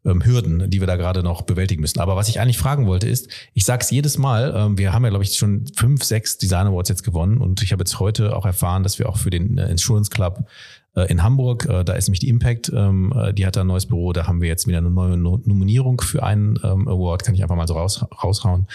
ähm, 0.06 0.24
Hürden, 0.24 0.70
die 0.70 0.80
wir 0.80 0.86
da 0.86 0.96
gerade 0.96 1.22
noch 1.22 1.42
bewältigen 1.42 1.80
müssen. 1.80 2.00
Aber 2.00 2.16
was 2.16 2.28
ich 2.28 2.40
eigentlich 2.40 2.58
fragen 2.58 2.86
wollte 2.86 3.08
ist, 3.08 3.28
ich 3.52 3.64
sage 3.64 3.82
es 3.82 3.90
jedes 3.90 4.18
Mal, 4.18 4.54
ähm, 4.56 4.78
wir 4.78 4.92
haben 4.92 5.04
ja, 5.04 5.10
glaube 5.10 5.24
ich, 5.24 5.36
schon 5.36 5.66
fünf, 5.74 6.04
sechs 6.04 6.38
Design 6.38 6.68
Awards 6.68 6.88
jetzt 6.88 7.02
gewonnen 7.02 7.38
und 7.38 7.62
ich 7.62 7.72
habe 7.72 7.80
jetzt 7.80 7.98
heute 7.98 8.36
auch 8.36 8.46
erfahren, 8.46 8.82
dass 8.82 8.98
wir 8.98 9.08
auch 9.08 9.18
für 9.18 9.30
den 9.30 9.58
äh, 9.58 9.68
Insurance 9.68 10.10
Club 10.10 10.46
in 11.04 11.22
Hamburg. 11.22 11.66
Äh, 11.66 11.84
da 11.84 11.92
ist 11.92 12.08
nämlich 12.08 12.20
die 12.20 12.28
Impact, 12.28 12.72
ähm, 12.74 13.12
äh, 13.14 13.34
die 13.34 13.46
hat 13.46 13.56
da 13.56 13.60
ein 13.60 13.66
neues 13.66 13.86
Büro. 13.86 14.12
Da 14.12 14.26
haben 14.26 14.40
wir 14.40 14.48
jetzt 14.48 14.66
wieder 14.66 14.78
eine 14.78 14.90
neue 14.90 15.16
Nominierung 15.16 16.00
für 16.00 16.22
einen 16.22 16.58
ähm, 16.64 16.88
Award, 16.88 17.22
kann 17.24 17.34
ich 17.34 17.42
einfach 17.42 17.56
mal 17.56 17.68
so 17.68 17.74
raus, 17.74 18.04
raushauen. 18.22 18.66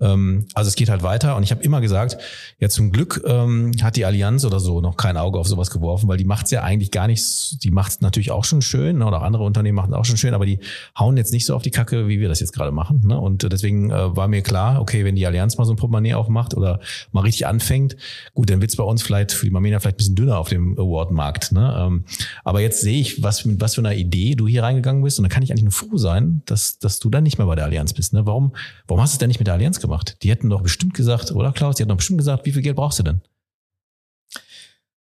Ähm, 0.00 0.46
also 0.54 0.68
es 0.68 0.74
geht 0.74 0.90
halt 0.90 1.02
weiter 1.02 1.36
und 1.36 1.42
ich 1.42 1.50
habe 1.50 1.62
immer 1.62 1.80
gesagt, 1.80 2.18
ja 2.60 2.68
zum 2.68 2.92
Glück 2.92 3.22
hat 3.22 3.96
die 3.96 4.04
Allianz 4.04 4.44
oder 4.44 4.60
so 4.60 4.80
noch 4.80 4.96
kein 4.96 5.16
Auge 5.16 5.38
auf 5.38 5.46
sowas 5.46 5.70
geworfen, 5.70 6.08
weil 6.08 6.16
die 6.16 6.24
macht 6.24 6.46
es 6.46 6.50
ja 6.50 6.62
eigentlich 6.62 6.90
gar 6.90 7.06
nicht, 7.06 7.62
die 7.62 7.70
macht 7.70 7.92
es 7.92 8.00
natürlich 8.00 8.30
auch 8.30 8.44
schon 8.44 8.62
schön 8.62 8.98
ne, 8.98 9.06
oder 9.06 9.18
auch 9.18 9.22
andere 9.22 9.44
Unternehmen 9.44 9.76
machen 9.76 9.92
es 9.92 9.96
auch 9.96 10.04
schon 10.04 10.16
schön, 10.16 10.34
aber 10.34 10.46
die 10.46 10.58
hauen 10.98 11.16
jetzt 11.16 11.32
nicht 11.32 11.46
so 11.46 11.54
auf 11.54 11.62
die 11.62 11.70
Kacke, 11.70 12.08
wie 12.08 12.20
wir 12.20 12.28
das 12.28 12.40
jetzt 12.40 12.52
gerade 12.52 12.72
machen. 12.72 13.02
Ne? 13.06 13.18
Und 13.18 13.50
deswegen 13.50 13.90
war 13.90 14.28
mir 14.28 14.42
klar, 14.42 14.80
okay, 14.80 15.04
wenn 15.04 15.14
die 15.14 15.26
Allianz 15.26 15.58
mal 15.58 15.64
so 15.64 15.72
ein 15.72 15.76
Portemonnaie 15.76 16.14
aufmacht 16.14 16.54
oder 16.54 16.80
mal 17.12 17.22
richtig 17.22 17.46
anfängt, 17.46 17.96
gut, 18.34 18.50
dann 18.50 18.60
wird 18.60 18.70
es 18.70 18.76
bei 18.76 18.84
uns 18.84 19.02
vielleicht 19.02 19.32
für 19.32 19.46
die 19.46 19.52
Mamena 19.52 19.78
vielleicht 19.78 19.96
ein 19.96 19.98
bisschen 19.98 20.16
dünner 20.16 20.38
auf 20.38 20.48
dem 20.48 20.78
Award-Markt. 20.78 21.52
Ne? 21.52 21.61
Ne? 21.62 21.76
Ähm, 21.78 22.04
aber 22.44 22.60
jetzt 22.60 22.80
sehe 22.80 23.00
ich, 23.00 23.22
was, 23.22 23.44
mit 23.44 23.60
was 23.60 23.76
für 23.76 23.80
einer 23.80 23.94
Idee 23.94 24.34
du 24.34 24.48
hier 24.48 24.64
reingegangen 24.64 25.02
bist 25.02 25.18
und 25.18 25.22
da 25.22 25.28
kann 25.28 25.42
ich 25.42 25.50
eigentlich 25.50 25.62
nur 25.62 25.72
froh 25.72 25.96
sein, 25.96 26.42
dass, 26.46 26.78
dass 26.78 26.98
du 26.98 27.08
dann 27.08 27.22
nicht 27.22 27.38
mehr 27.38 27.46
bei 27.46 27.54
der 27.54 27.66
Allianz 27.66 27.92
bist. 27.92 28.12
Ne? 28.12 28.26
Warum, 28.26 28.54
warum 28.88 29.00
hast 29.00 29.12
du 29.12 29.14
es 29.14 29.18
denn 29.18 29.28
nicht 29.28 29.38
mit 29.38 29.46
der 29.46 29.54
Allianz 29.54 29.80
gemacht? 29.80 30.16
Die 30.22 30.30
hätten 30.30 30.50
doch 30.50 30.62
bestimmt 30.62 30.94
gesagt, 30.94 31.30
oder 31.30 31.52
Klaus, 31.52 31.76
die 31.76 31.82
hätten 31.82 31.90
doch 31.90 31.96
bestimmt 31.96 32.18
gesagt, 32.18 32.44
wie 32.46 32.52
viel 32.52 32.62
Geld 32.62 32.76
brauchst 32.76 32.98
du 32.98 33.04
denn? 33.04 33.20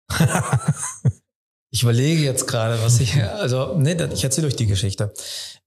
Ich 1.73 1.83
überlege 1.83 2.21
jetzt 2.21 2.47
gerade, 2.47 2.77
was 2.83 2.99
ich, 2.99 3.15
also, 3.39 3.75
nee, 3.77 3.95
ich 4.13 4.23
erzähle 4.25 4.47
euch 4.47 4.57
die 4.57 4.67
Geschichte. 4.67 5.13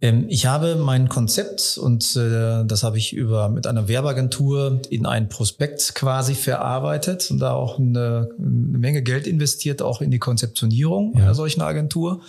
Ähm, 0.03 0.27
ich 0.29 0.45
habe 0.45 0.77
mein 0.77 1.09
Konzept 1.09 1.79
und 1.79 2.15
äh, 2.17 2.65
das 2.67 2.83
habe 2.83 2.99
ich 2.99 3.15
über 3.15 3.49
mit 3.49 3.67
einer 3.67 3.89
Werbeagentur 3.89 4.83
in 4.91 5.07
ein 5.07 5.31
Prospekt 5.31 5.95
quasi 5.95 6.35
verarbeitet 6.35 7.31
und 7.31 7.39
da 7.39 7.55
auch 7.55 7.79
eine, 7.79 8.29
eine 8.39 8.79
Menge 8.79 9.03
Geld 9.03 9.27
investiert, 9.27 9.81
auch 9.81 10.03
in 10.03 10.11
die 10.11 10.19
Konzeptionierung 10.19 11.15
ja. 11.17 11.23
einer 11.23 11.35
solchen 11.35 11.63
Agentur. 11.63 12.21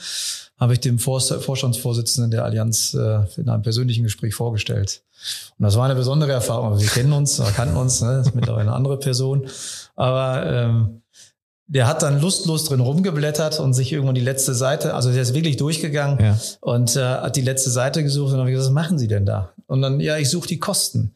Habe 0.57 0.71
ich 0.71 0.79
dem 0.79 0.99
Vorstandsvorsitzenden 0.99 2.31
der 2.31 2.45
Allianz 2.45 2.93
äh, 2.93 3.25
in 3.35 3.49
einem 3.49 3.61
persönlichen 3.61 4.03
Gespräch 4.03 4.35
vorgestellt. 4.35 5.03
Und 5.59 5.63
das 5.63 5.75
war 5.75 5.83
eine 5.83 5.95
besondere 5.95 6.31
Erfahrung. 6.31 6.79
Wir 6.79 6.87
kennen 6.87 7.11
uns, 7.11 7.39
wir 7.39 7.51
kannten 7.51 7.75
uns, 7.75 8.01
ne? 8.01 8.19
das 8.19 8.27
ist 8.27 8.35
mittlerweile 8.35 8.69
eine 8.69 8.73
andere 8.73 8.97
Person. 8.97 9.47
Aber 9.97 10.45
ähm, 10.45 11.01
der 11.67 11.87
hat 11.87 12.03
dann 12.03 12.21
lustlos 12.21 12.65
drin 12.65 12.79
rumgeblättert 12.79 13.59
und 13.59 13.73
sich 13.73 13.91
irgendwann 13.91 14.15
die 14.15 14.21
letzte 14.21 14.53
Seite, 14.53 14.93
also 14.93 15.11
der 15.11 15.21
ist 15.21 15.33
wirklich 15.33 15.57
durchgegangen 15.57 16.19
ja. 16.23 16.39
und 16.61 16.95
äh, 16.95 17.01
hat 17.01 17.35
die 17.35 17.41
letzte 17.41 17.71
Seite 17.71 18.03
gesucht 18.03 18.27
und 18.27 18.33
dann 18.33 18.41
habe 18.41 18.51
ich 18.51 18.55
gesagt, 18.55 18.69
was 18.69 18.83
machen 18.83 18.99
Sie 18.99 19.07
denn 19.07 19.25
da? 19.25 19.53
Und 19.67 19.81
dann, 19.81 19.99
ja, 19.99 20.17
ich 20.17 20.29
suche 20.29 20.47
die 20.47 20.59
Kosten. 20.59 21.15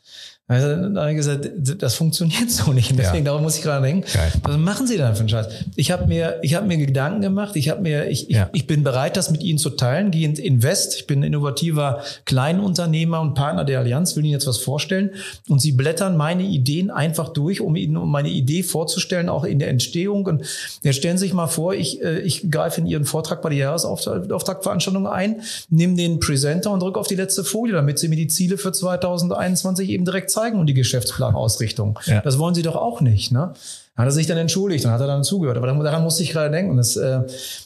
Also, 0.49 0.67
dann 0.67 0.97
habe 0.97 1.11
ich 1.11 1.17
gesagt, 1.17 1.47
das 1.77 1.93
funktioniert 1.93 2.49
so 2.49 2.73
nicht. 2.73 2.89
Und 2.89 2.97
deswegen, 2.97 3.19
ja. 3.19 3.25
darum 3.25 3.43
muss 3.43 3.57
ich 3.57 3.61
gerade 3.61 3.85
denken, 3.85 4.03
Geil. 4.11 4.31
was 4.41 4.57
machen 4.57 4.87
Sie 4.87 4.97
dann 4.97 5.13
für 5.13 5.19
einen 5.19 5.29
Scheiß? 5.29 5.45
Ich 5.75 5.91
habe 5.91 6.07
mir, 6.07 6.39
ich 6.41 6.55
habe 6.55 6.65
mir 6.65 6.77
Gedanken 6.77 7.21
gemacht, 7.21 7.55
ich 7.55 7.69
habe 7.69 7.81
mir, 7.81 8.09
ich, 8.09 8.29
ja. 8.29 8.49
ich, 8.51 8.61
ich 8.61 8.67
bin 8.67 8.83
bereit, 8.83 9.15
das 9.15 9.29
mit 9.29 9.43
Ihnen 9.43 9.59
zu 9.59 9.69
teilen. 9.69 10.09
Gehe 10.09 10.27
in 10.27 10.33
Invest, 10.33 10.95
ich 10.95 11.05
bin 11.05 11.21
innovativer 11.21 12.01
Kleinunternehmer 12.25 13.21
und 13.21 13.35
Partner 13.35 13.63
der 13.63 13.77
Allianz, 13.77 14.15
will 14.15 14.25
Ihnen 14.25 14.33
jetzt 14.33 14.47
was 14.47 14.57
vorstellen. 14.57 15.11
Und 15.47 15.61
Sie 15.61 15.71
blättern 15.71 16.17
meine 16.17 16.41
Ideen 16.41 16.89
einfach 16.89 17.29
durch, 17.29 17.61
um 17.61 17.75
Ihnen 17.75 17.95
um 17.95 18.09
meine 18.09 18.29
Idee 18.29 18.63
vorzustellen, 18.63 19.29
auch 19.29 19.43
in 19.43 19.59
der 19.59 19.69
Entstehung. 19.69 20.25
Und 20.25 20.45
jetzt 20.81 20.95
stellen 20.95 21.19
Sie 21.19 21.25
sich 21.25 21.33
mal 21.33 21.45
vor, 21.45 21.75
ich, 21.75 22.01
äh, 22.01 22.21
ich 22.21 22.49
greife 22.49 22.81
in 22.81 22.87
Ihren 22.87 23.05
Vortrag 23.05 23.43
bei 23.43 23.49
der 23.49 23.59
Jahresauftaktveranstaltung 23.59 25.05
ein, 25.05 25.41
nehme 25.69 25.93
den 25.93 26.19
Presenter 26.19 26.71
und 26.71 26.81
drücke 26.81 26.99
auf 26.99 27.05
die 27.05 27.13
letzte 27.13 27.43
Folie, 27.43 27.75
damit 27.75 27.99
Sie 27.99 28.07
mir 28.07 28.15
die 28.15 28.27
Ziele 28.27 28.57
für 28.57 28.71
2021 28.71 29.89
eben 29.89 30.05
direkt 30.05 30.31
zeigen 30.31 30.38
zeigen 30.39 30.59
und 30.59 30.67
die 30.67 30.73
Geschäftsplanausrichtung. 30.73 31.99
Ja. 32.05 32.21
Das 32.21 32.39
wollen 32.39 32.55
sie 32.55 32.61
doch 32.61 32.75
auch 32.75 33.01
nicht. 33.01 33.31
Ne? 33.31 33.53
Hat 33.95 34.05
er 34.05 34.11
sich 34.11 34.27
dann 34.27 34.37
entschuldigt 34.37 34.85
und 34.85 34.91
hat 34.91 35.01
er 35.01 35.07
dann 35.07 35.23
zugehört. 35.23 35.57
Aber 35.57 35.83
daran 35.83 36.03
musste 36.03 36.23
ich 36.23 36.31
gerade 36.31 36.51
denken. 36.51 36.77
Das, 36.77 36.95
äh, 36.95 37.21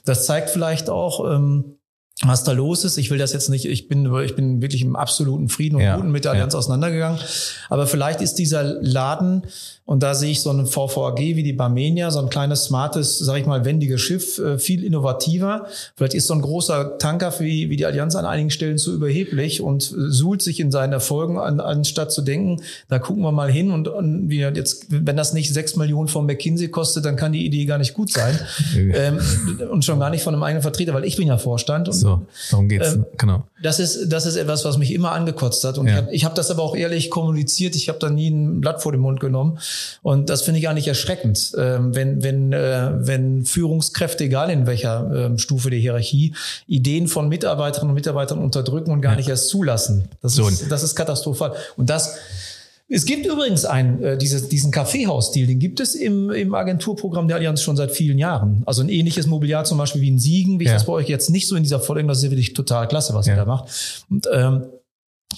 das 0.06 0.26
zeigt 0.26 0.50
vielleicht 0.50 0.90
auch, 0.90 1.32
ähm, 1.32 1.78
was 2.22 2.44
da 2.44 2.52
los 2.52 2.84
ist. 2.84 2.98
Ich 2.98 3.10
will 3.10 3.18
das 3.18 3.34
jetzt 3.34 3.50
nicht, 3.50 3.66
ich 3.66 3.88
bin, 3.88 4.14
ich 4.24 4.36
bin 4.36 4.62
wirklich 4.62 4.82
im 4.82 4.96
absoluten 4.96 5.50
Frieden 5.50 5.78
und 5.78 5.82
ja, 5.82 5.96
Guten 5.96 6.12
mit 6.12 6.26
der 6.26 6.32
Allianz 6.32 6.54
ja. 6.54 6.60
auseinandergegangen. 6.60 7.20
Aber 7.70 7.88
vielleicht 7.88 8.22
ist 8.22 8.36
dieser 8.36 8.64
Laden 8.64 9.44
und 9.86 10.02
da 10.02 10.16
sehe 10.16 10.32
ich 10.32 10.42
so 10.42 10.50
einen 10.50 10.66
VVAG 10.66 11.18
wie 11.20 11.44
die 11.44 11.52
Barmenia, 11.52 12.10
so 12.10 12.20
ein 12.20 12.30
kleines, 12.30 12.66
smartes, 12.66 13.20
sage 13.20 13.42
ich 13.42 13.46
mal, 13.46 13.66
wendiges 13.66 14.00
Schiff, 14.00 14.40
äh, 14.40 14.58
viel 14.58 14.84
innovativer. 14.84 15.68
Vielleicht 15.96 16.14
ist 16.14 16.28
so 16.28 16.34
ein 16.34 16.42
großer 16.42 16.98
Tanker 17.00 17.34
wie, 17.40 17.70
wie 17.70 17.76
die 17.76 17.86
Allianz 17.86 18.16
an 18.16 18.26
einigen 18.26 18.50
Stellen 18.50 18.78
zu 18.78 18.94
überheblich 18.94 19.60
und 19.60 19.92
äh, 19.92 20.10
suhlt 20.10 20.42
sich 20.42 20.62
in 20.62 20.72
seinen 20.72 20.94
Erfolgen, 20.94 21.38
an, 21.38 21.60
anstatt 21.60 22.14
zu 22.14 22.22
denken, 22.22 22.62
da 22.88 23.00
gucken 23.00 23.24
wir 23.24 23.34
mal 23.34 23.52
hin 23.52 23.72
und, 23.72 23.90
und 23.90 24.30
wir 24.30 24.54
jetzt, 24.56 24.86
wenn 24.90 25.18
das 25.18 25.34
nicht 25.34 25.52
sechs 25.52 25.76
Millionen 25.76 26.08
von 26.08 26.26
McKinsey 26.26 26.70
kostet, 26.70 27.04
dann 27.04 27.18
kann 27.18 27.34
die 27.34 27.46
Idee 27.46 27.66
gar 27.66 27.78
nicht 27.78 27.94
gut 27.94 28.10
sein. 28.10 28.40
ähm, 28.78 29.20
und 29.70 29.84
schon 29.84 30.00
gar 30.00 30.12
nicht 30.12 30.24
von 30.24 30.34
einem 30.34 30.44
eigenen 30.44 30.62
Vertreter, 30.62 30.94
weil 30.94 31.04
ich 31.04 31.18
bin 31.18 31.28
ja 31.28 31.38
Vorstand. 31.38 31.90
Und, 31.90 32.03
so, 32.04 32.22
darum 32.52 32.68
geht's, 32.68 32.94
ähm, 32.94 33.06
genau. 33.18 33.44
Das 33.62 33.80
ist, 33.80 34.10
das 34.10 34.26
ist 34.26 34.36
etwas, 34.36 34.66
was 34.66 34.78
mich 34.78 34.92
immer 34.92 35.14
angekotzt 35.14 35.64
hat. 35.64 35.78
Und 35.78 35.88
ja. 35.88 36.06
ich 36.12 36.26
habe 36.26 36.34
hab 36.34 36.36
das 36.36 36.50
aber 36.50 36.64
auch 36.64 36.76
ehrlich 36.76 37.12
kommuniziert. 37.12 37.76
Ich 37.76 37.90
habe 37.90 38.00
da 38.00 38.10
nie 38.10 38.30
ein 38.30 38.60
Blatt 38.60 38.82
vor 38.82 38.92
den 38.92 39.02
Mund 39.02 39.20
genommen. 39.20 39.60
Und 40.02 40.30
das 40.30 40.42
finde 40.42 40.58
ich 40.58 40.64
gar 40.64 40.74
nicht 40.74 40.88
erschreckend, 40.88 41.54
ähm, 41.58 41.94
wenn, 41.94 42.24
wenn, 42.24 42.54
äh, 42.54 42.92
wenn 42.96 43.46
Führungskräfte, 43.46 44.24
egal 44.24 44.50
in 44.50 44.66
welcher 44.66 45.10
ähm, 45.14 45.38
Stufe 45.38 45.70
der 45.70 45.78
Hierarchie, 45.78 46.34
Ideen 46.68 47.08
von 47.08 47.30
Mitarbeiterinnen 47.30 47.92
und 47.92 47.96
Mitarbeitern 47.96 48.40
unterdrücken 48.40 48.92
und 48.92 49.02
gar 49.02 49.14
ja. 49.14 49.18
nicht 49.18 49.30
erst 49.30 49.50
zulassen. 49.50 50.10
Das, 50.22 50.34
so. 50.34 50.48
ist, 50.48 50.72
das 50.72 50.82
ist 50.82 50.96
katastrophal. 50.96 51.54
Und 51.78 51.90
das, 51.90 52.16
es 52.94 53.06
gibt 53.06 53.26
übrigens 53.26 53.66
einen, 53.66 54.04
äh, 54.04 54.18
diese, 54.18 54.48
diesen 54.48 54.72
Kaffeehaus-Deal, 54.72 55.48
den 55.48 55.58
gibt 55.58 55.80
es 55.80 55.96
im, 55.96 56.30
im 56.30 56.54
Agenturprogramm 56.54 57.28
der 57.28 57.38
Allianz 57.38 57.64
schon 57.64 57.76
seit 57.76 57.92
vielen 57.92 58.20
Jahren. 58.20 58.62
Also 58.68 58.84
ein 58.84 58.90
ähnliches 58.90 59.26
Mobiliar 59.26 59.64
zum 59.64 59.80
Beispiel 59.80 60.02
wie 60.02 60.10
in 60.10 60.20
Siegen, 60.20 60.60
wie 60.60 60.66
ich 60.66 60.70
das 60.70 60.86
bei 60.86 60.94
euch 60.94 61.10
jetzt 61.10 61.32
nicht 61.32 61.48
so 61.48 61.56
in 61.56 61.64
dieser 61.64 61.80
Folge, 61.80 62.08
das 62.08 62.20
ist 62.20 62.26
ja 62.26 62.30
wirklich 62.30 62.54
total 62.54 62.88
klasse, 62.88 63.16
was 63.16 63.26
ja. 63.26 63.34
ihr 63.34 63.38
da 63.38 63.46
macht. 63.46 64.06
Und 64.12 64.28
ähm, 64.32 64.66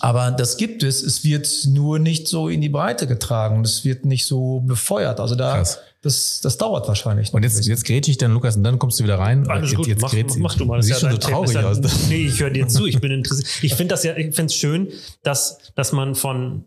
aber 0.02 0.32
das 0.32 0.58
gibt 0.58 0.84
es. 0.84 1.02
Es 1.02 1.24
wird 1.24 1.48
nur 1.70 2.00
nicht 2.00 2.28
so 2.28 2.50
in 2.50 2.60
die 2.60 2.68
Breite 2.68 3.08
getragen. 3.08 3.64
Es 3.64 3.86
wird 3.86 4.04
nicht 4.04 4.26
so 4.26 4.60
befeuert. 4.60 5.22
Also 5.22 5.36
da, 5.36 5.64
das, 6.02 6.42
das 6.42 6.58
dauert 6.58 6.90
wahrscheinlich. 6.90 7.34
Und 7.34 7.44
jetzt, 7.44 7.66
jetzt 7.66 7.86
grätsch 7.86 8.10
ich 8.10 8.18
dann, 8.18 8.34
Lukas, 8.34 8.58
und 8.58 8.64
dann 8.64 8.78
kommst 8.78 9.00
du 9.00 9.06
wieder 9.06 9.18
rein. 9.18 9.48
Alles 9.48 9.72
jetzt, 9.72 9.78
gut. 9.78 9.88
Jetzt 9.88 10.02
mach, 10.02 10.14
mach, 10.14 10.36
mach 10.40 10.56
du 10.56 10.66
mal. 10.66 10.78
Das 10.78 10.88
Siehst 10.88 11.02
ja 11.02 11.10
schon 11.10 11.22
so 11.22 11.28
traurig 11.30 11.58
aus. 11.58 11.80
Nee, 12.10 12.28
ich 12.28 12.42
höre 12.42 12.50
dir 12.50 12.68
zu. 12.68 12.86
Ich 12.86 13.00
bin 13.00 13.12
interessiert. 13.12 13.48
Ich 13.62 13.74
finde 13.76 13.94
das 13.94 14.04
ja, 14.04 14.18
ich 14.18 14.36
finde 14.36 14.52
es 14.52 14.56
schön, 14.56 14.90
dass, 15.24 15.60
dass 15.76 15.94
man 15.94 16.16
von 16.16 16.66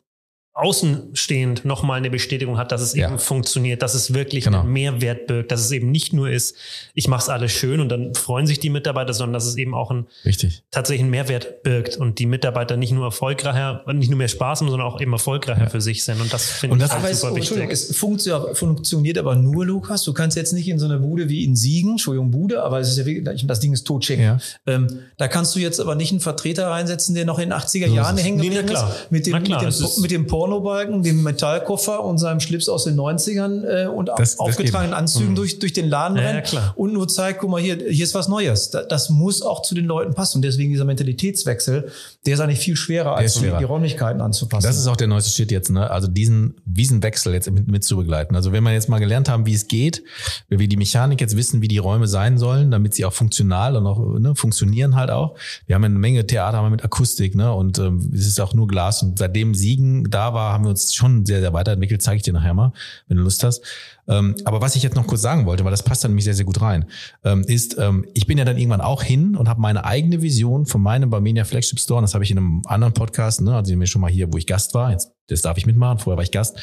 außenstehend 0.59 1.65
nochmal 1.65 1.99
eine 1.99 2.11
Bestätigung 2.11 2.59
hat, 2.59 2.73
dass 2.73 2.81
es 2.81 2.93
ja. 2.93 3.09
eben 3.09 3.21
funktioniert, 3.21 3.81
dass 3.81 3.95
es 3.95 4.13
wirklich 4.13 4.45
genau. 4.45 4.61
einen 4.61 4.73
Mehrwert 4.73 5.29
birgt, 5.29 5.53
dass 5.53 5.61
es 5.61 5.71
eben 5.71 5.93
nicht 5.93 6.13
nur 6.13 6.29
ist, 6.29 6.57
ich 6.95 7.07
mache 7.07 7.23
es 7.23 7.29
alles 7.29 7.53
schön 7.53 7.79
und 7.79 7.89
dann 7.91 8.15
freuen 8.15 8.49
sich 8.49 8.59
die 8.59 8.69
Mitarbeiter, 8.69 9.15
sondern 9.15 9.35
dass 9.35 9.47
es 9.47 9.57
eben 9.57 9.73
auch 9.73 9.93
ein 9.93 10.09
Richtig. 10.25 10.65
tatsächlich 10.73 11.03
einen 11.03 11.11
Mehrwert 11.11 11.63
birgt 11.63 11.97
und 11.97 12.19
die 12.19 12.27
Mitarbeiter 12.27 12.77
nicht 12.77 12.91
nur 12.91 13.05
erfolgreicher, 13.05 13.85
nicht 13.93 14.09
nur 14.09 14.19
mehr 14.19 14.27
Spaß 14.27 14.61
haben, 14.61 14.69
sondern 14.69 14.89
auch 14.89 15.01
eben 15.01 15.13
erfolgreicher 15.13 15.63
ja. 15.63 15.69
für 15.69 15.81
sich 15.81 16.03
sind. 16.03 16.21
Und 16.21 16.33
das 16.33 16.51
finde 16.51 16.77
ich 16.77 16.83
das 16.83 16.91
halt 16.91 17.15
super 17.15 17.37
wichtig. 17.37 17.71
Es 17.71 17.97
funktioniert, 17.97 18.59
funktioniert 18.59 19.19
aber 19.19 19.37
nur, 19.37 19.65
Lukas. 19.65 20.03
Du 20.03 20.13
kannst 20.13 20.37
jetzt 20.37 20.53
nicht 20.53 20.69
in 20.69 20.81
so 20.81 20.87
einer 20.87 20.99
Bude 20.99 21.29
wie 21.29 21.45
in 21.45 21.55
Siegen, 21.55 21.93
Entschuldigung, 21.93 22.33
Bude, 22.33 22.65
aber 22.65 22.81
es 22.81 22.89
ist 22.89 22.99
ja 22.99 23.07
wirklich, 23.07 23.47
das 23.47 23.61
Ding 23.61 23.73
ist 23.73 23.87
totschick. 23.87 24.19
Ja. 24.19 24.39
Ähm, 24.67 25.03
da 25.19 25.29
kannst 25.29 25.55
du 25.55 25.61
jetzt 25.61 25.81
aber 25.81 25.95
nicht 25.95 26.11
einen 26.11 26.21
Vertreter 26.21 26.67
reinsetzen, 26.67 27.15
der 27.15 27.27
noch 27.27 27.39
in 27.39 27.51
den 27.51 27.59
80er 27.59 27.87
Jahren 27.87 28.17
hängen 28.17 28.39
nee, 28.39 28.49
ist. 28.49 28.55
Mit 28.55 28.59
dem, 28.59 28.67
klar, 28.67 28.97
mit 29.11 29.27
dem, 29.27 30.03
mit 30.03 30.11
dem 30.11 30.27
Porno 30.27 30.48
Pornobalken, 30.49 31.03
dem 31.03 31.23
Metallkoffer 31.23 32.03
und 32.05 32.19
seinem 32.19 32.41
Schlips 32.41 32.69
aus 32.69 32.85
den 32.85 32.97
90ern 32.97 33.65
äh, 33.65 33.87
und 33.87 34.09
das, 34.17 34.39
aufgetragenen 34.39 34.93
das 34.93 35.01
Anzügen 35.01 35.31
mhm. 35.31 35.37
durch, 35.37 35.59
durch 35.59 35.73
den 35.73 35.89
Laden 35.89 36.17
ja, 36.17 36.23
rennt 36.23 36.53
ja, 36.53 36.73
und 36.77 36.93
nur 36.93 37.07
zeigt, 37.09 37.41
guck 37.41 37.51
mal 37.51 37.61
hier, 37.61 37.77
hier 37.77 38.05
ist 38.05 38.15
was 38.15 38.29
Neues. 38.29 38.71
Das, 38.71 38.89
das 38.89 39.11
muss 39.11 39.43
auch 39.43 39.63
zu 39.63 39.75
den 39.75 39.85
Leuten 39.85 40.15
passen. 40.15 40.39
Und 40.39 40.43
deswegen 40.43 40.71
dieser 40.71 40.85
Mentalitätswechsel, 40.85 41.91
der 42.27 42.35
ist 42.35 42.41
eigentlich 42.41 42.59
viel 42.59 42.77
schwerer, 42.77 43.17
als 43.17 43.39
schwerer. 43.39 43.59
die 43.59 43.65
Räumlichkeiten 43.65 44.21
anzupassen. 44.21 44.67
Das 44.67 44.79
ist 44.79 44.87
auch 44.87 44.97
der 44.97 45.07
neueste 45.07 45.31
Shit 45.31 45.51
jetzt, 45.51 45.71
ne? 45.71 45.91
Also 45.91 46.09
diesen, 46.09 46.57
diesen 46.65 47.03
Wechsel 47.03 47.35
jetzt 47.35 47.51
mit, 47.51 47.69
mit 47.69 47.85
zu 47.85 47.97
begleiten. 47.97 48.35
Also 48.35 48.53
wenn 48.53 48.63
man 48.63 48.73
jetzt 48.73 48.89
mal 48.89 48.99
gelernt 48.99 49.29
haben, 49.29 49.47
wie 49.47 49.55
es 49.55 49.69
geht, 49.69 50.03
wenn 50.49 50.59
wir 50.59 50.69
die 50.69 50.77
Mechanik 50.77 51.21
jetzt 51.21 51.37
wissen, 51.37 51.61
wie 51.61 51.69
die 51.69 51.79
Räume 51.79 52.07
sein 52.07 52.39
sollen, 52.39 52.71
damit 52.71 52.95
sie 52.95 53.05
auch 53.05 53.13
funktional 53.13 53.77
und 53.77 53.87
auch 53.87 54.19
ne, 54.19 54.35
funktionieren 54.35 54.97
halt 54.97 55.11
auch. 55.11 55.37
Wir 55.67 55.75
haben 55.75 55.85
eine 55.85 55.99
Menge 55.99 56.27
Theater 56.27 56.69
mit 56.71 56.85
Akustik, 56.85 57.35
ne? 57.35 57.53
Und 57.53 57.79
ähm, 57.79 58.11
es 58.15 58.27
ist 58.27 58.41
auch 58.41 58.55
nur 58.55 58.67
Glas. 58.67 59.03
Und 59.03 59.19
seitdem 59.19 59.55
Siegen 59.55 60.11
da 60.11 60.35
war, 60.35 60.38
haben 60.41 60.65
wir 60.65 60.71
uns 60.71 60.95
schon 60.95 61.27
sehr, 61.27 61.41
sehr 61.41 61.53
weiterentwickelt. 61.53 62.03
Zeige 62.03 62.17
ich 62.17 62.23
dir 62.23 62.33
nachher 62.33 62.55
mal, 62.55 62.73
wenn 63.07 63.17
du 63.17 63.23
Lust 63.23 63.45
hast. 63.45 63.63
Ähm, 64.09 64.35
aber 64.45 64.61
was 64.61 64.75
ich 64.75 64.83
jetzt 64.83 64.97
noch 64.97 65.07
kurz 65.07 65.21
sagen 65.21 65.45
wollte, 65.47 65.65
weil 65.65 65.71
das 65.71 65.83
passt 65.83 66.03
dann 66.03 66.13
nämlich 66.13 66.25
sehr, 66.25 66.35
sehr 66.35 66.47
gut 66.47 66.61
rein, 66.61 66.87
ähm, 67.25 67.43
ist, 67.43 67.77
ähm, 67.79 68.07
ich 68.15 68.27
bin 68.27 68.39
ja 68.39 68.45
dann 68.45 68.57
irgendwann 68.57 68.81
auch 68.81 69.03
hin 69.03 69.37
und 69.37 69.49
habe 69.49 69.61
meine 69.61 69.85
eigene 69.85 70.23
Vision 70.23 70.65
von 70.65 70.81
meinem 70.81 71.11
Barmenia 71.11 71.45
Flagship 71.45 71.79
Store, 71.79 71.99
und 71.99 72.03
das 72.03 72.15
habe 72.15 72.25
ich 72.25 72.31
in 72.31 72.39
einem 72.39 72.63
anderen 72.67 72.95
Podcast, 72.95 73.43
ne, 73.43 73.55
also 73.55 73.77
mir 73.77 73.87
schon 73.87 74.01
mal 74.01 74.11
hier, 74.11 74.33
wo 74.33 74.39
ich 74.39 74.47
Gast 74.47 74.75
war, 74.75 74.93
jetzt 74.93 75.13
das 75.27 75.43
darf 75.43 75.59
ich 75.59 75.67
mitmachen, 75.67 75.99
vorher 75.99 76.17
war 76.17 76.25
ich 76.25 76.31
Gast, 76.31 76.59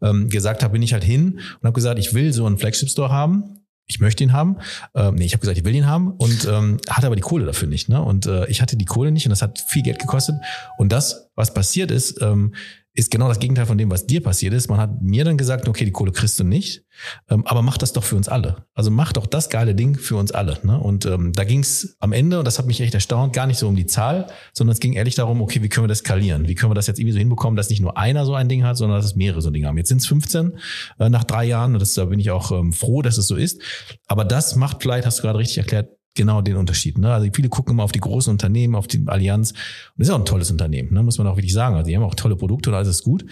ähm, 0.00 0.30
gesagt 0.30 0.62
habe, 0.62 0.72
bin 0.72 0.82
ich 0.82 0.94
halt 0.94 1.04
hin 1.04 1.40
und 1.60 1.64
habe 1.64 1.74
gesagt, 1.74 1.98
ich 1.98 2.14
will 2.14 2.32
so 2.32 2.46
einen 2.46 2.56
Flagship 2.56 2.88
Store 2.88 3.10
haben 3.10 3.60
ich 3.86 4.00
möchte 4.00 4.24
ihn 4.24 4.32
haben. 4.32 4.56
Ähm, 4.94 5.14
nee, 5.14 5.24
ich 5.24 5.32
habe 5.32 5.40
gesagt, 5.40 5.58
ich 5.58 5.64
will 5.64 5.74
ihn 5.74 5.86
haben 5.86 6.10
und 6.10 6.46
ähm, 6.50 6.78
hatte 6.88 7.06
aber 7.06 7.16
die 7.16 7.22
Kohle 7.22 7.46
dafür 7.46 7.68
nicht. 7.68 7.88
Ne? 7.88 8.02
Und 8.02 8.26
äh, 8.26 8.46
ich 8.46 8.60
hatte 8.60 8.76
die 8.76 8.84
Kohle 8.84 9.12
nicht 9.12 9.26
und 9.26 9.30
das 9.30 9.42
hat 9.42 9.60
viel 9.60 9.82
Geld 9.82 10.00
gekostet. 10.00 10.36
Und 10.76 10.90
das, 10.90 11.30
was 11.36 11.54
passiert 11.54 11.90
ist, 11.90 12.20
ähm, 12.20 12.54
ist 12.96 13.10
genau 13.10 13.28
das 13.28 13.38
Gegenteil 13.38 13.66
von 13.66 13.76
dem, 13.76 13.90
was 13.90 14.06
dir 14.06 14.22
passiert 14.22 14.54
ist. 14.54 14.68
Man 14.68 14.80
hat 14.80 15.02
mir 15.02 15.24
dann 15.24 15.36
gesagt, 15.36 15.68
okay, 15.68 15.84
die 15.84 15.92
Kohle 15.92 16.12
kriegst 16.12 16.40
du 16.40 16.44
nicht, 16.44 16.82
ähm, 17.28 17.46
aber 17.46 17.60
mach 17.60 17.76
das 17.76 17.92
doch 17.92 18.02
für 18.02 18.16
uns 18.16 18.26
alle. 18.26 18.64
Also 18.74 18.90
mach 18.90 19.12
doch 19.12 19.26
das 19.26 19.50
geile 19.50 19.74
Ding 19.74 19.96
für 19.96 20.16
uns 20.16 20.32
alle. 20.32 20.58
Ne? 20.62 20.80
Und 20.80 21.04
ähm, 21.04 21.32
da 21.32 21.44
ging 21.44 21.60
es 21.60 21.96
am 22.00 22.12
Ende, 22.12 22.38
und 22.38 22.46
das 22.46 22.58
hat 22.58 22.66
mich 22.66 22.80
echt 22.80 22.94
erstaunt, 22.94 23.34
gar 23.34 23.46
nicht 23.46 23.58
so 23.58 23.68
um 23.68 23.76
die 23.76 23.86
Zahl, 23.86 24.28
sondern 24.54 24.72
es 24.72 24.80
ging 24.80 24.94
ehrlich 24.94 25.14
darum, 25.14 25.42
okay, 25.42 25.62
wie 25.62 25.68
können 25.68 25.84
wir 25.84 25.88
das 25.88 25.98
skalieren? 25.98 26.48
Wie 26.48 26.54
können 26.54 26.70
wir 26.70 26.74
das 26.74 26.86
jetzt 26.86 26.98
irgendwie 26.98 27.12
so 27.12 27.18
hinbekommen, 27.18 27.56
dass 27.56 27.68
nicht 27.68 27.80
nur 27.80 27.98
einer 27.98 28.24
so 28.24 28.34
ein 28.34 28.48
Ding 28.48 28.64
hat, 28.64 28.78
sondern 28.78 28.98
dass 28.98 29.04
es 29.04 29.14
mehrere 29.14 29.42
so 29.42 29.50
Dinge 29.50 29.68
haben. 29.68 29.76
Jetzt 29.76 29.88
sind 29.88 30.00
es 30.00 30.06
15 30.06 30.58
äh, 30.98 31.10
nach 31.10 31.24
drei 31.24 31.44
Jahren, 31.44 31.74
und 31.74 31.80
das, 31.80 31.92
da 31.92 32.06
bin 32.06 32.18
ich 32.18 32.30
auch 32.30 32.50
ähm, 32.50 32.72
froh, 32.72 33.02
dass 33.02 33.18
es 33.18 33.28
so 33.28 33.36
ist. 33.36 33.60
Aber 34.06 34.24
das 34.24 34.56
macht 34.56 34.82
vielleicht, 34.82 35.06
hast 35.06 35.18
du 35.18 35.22
gerade 35.22 35.38
richtig 35.38 35.58
erklärt, 35.58 35.90
genau 36.16 36.42
den 36.42 36.56
Unterschied. 36.56 36.98
Ne? 36.98 37.12
Also 37.12 37.28
viele 37.32 37.48
gucken 37.48 37.74
immer 37.74 37.84
auf 37.84 37.92
die 37.92 38.00
großen 38.00 38.30
Unternehmen, 38.30 38.74
auf 38.74 38.86
die 38.86 39.02
Allianz. 39.06 39.52
Und 39.52 39.58
das 39.98 40.08
ist 40.08 40.14
auch 40.14 40.18
ein 40.18 40.24
tolles 40.24 40.50
Unternehmen, 40.50 40.92
ne? 40.92 41.02
muss 41.02 41.18
man 41.18 41.26
auch 41.26 41.36
wirklich 41.36 41.52
sagen. 41.52 41.76
Also 41.76 41.88
die 41.88 41.96
haben 41.96 42.02
auch 42.02 42.14
tolle 42.14 42.36
Produkte 42.36 42.70
und 42.70 42.76
alles 42.76 42.88
ist 42.88 43.04
gut. 43.04 43.24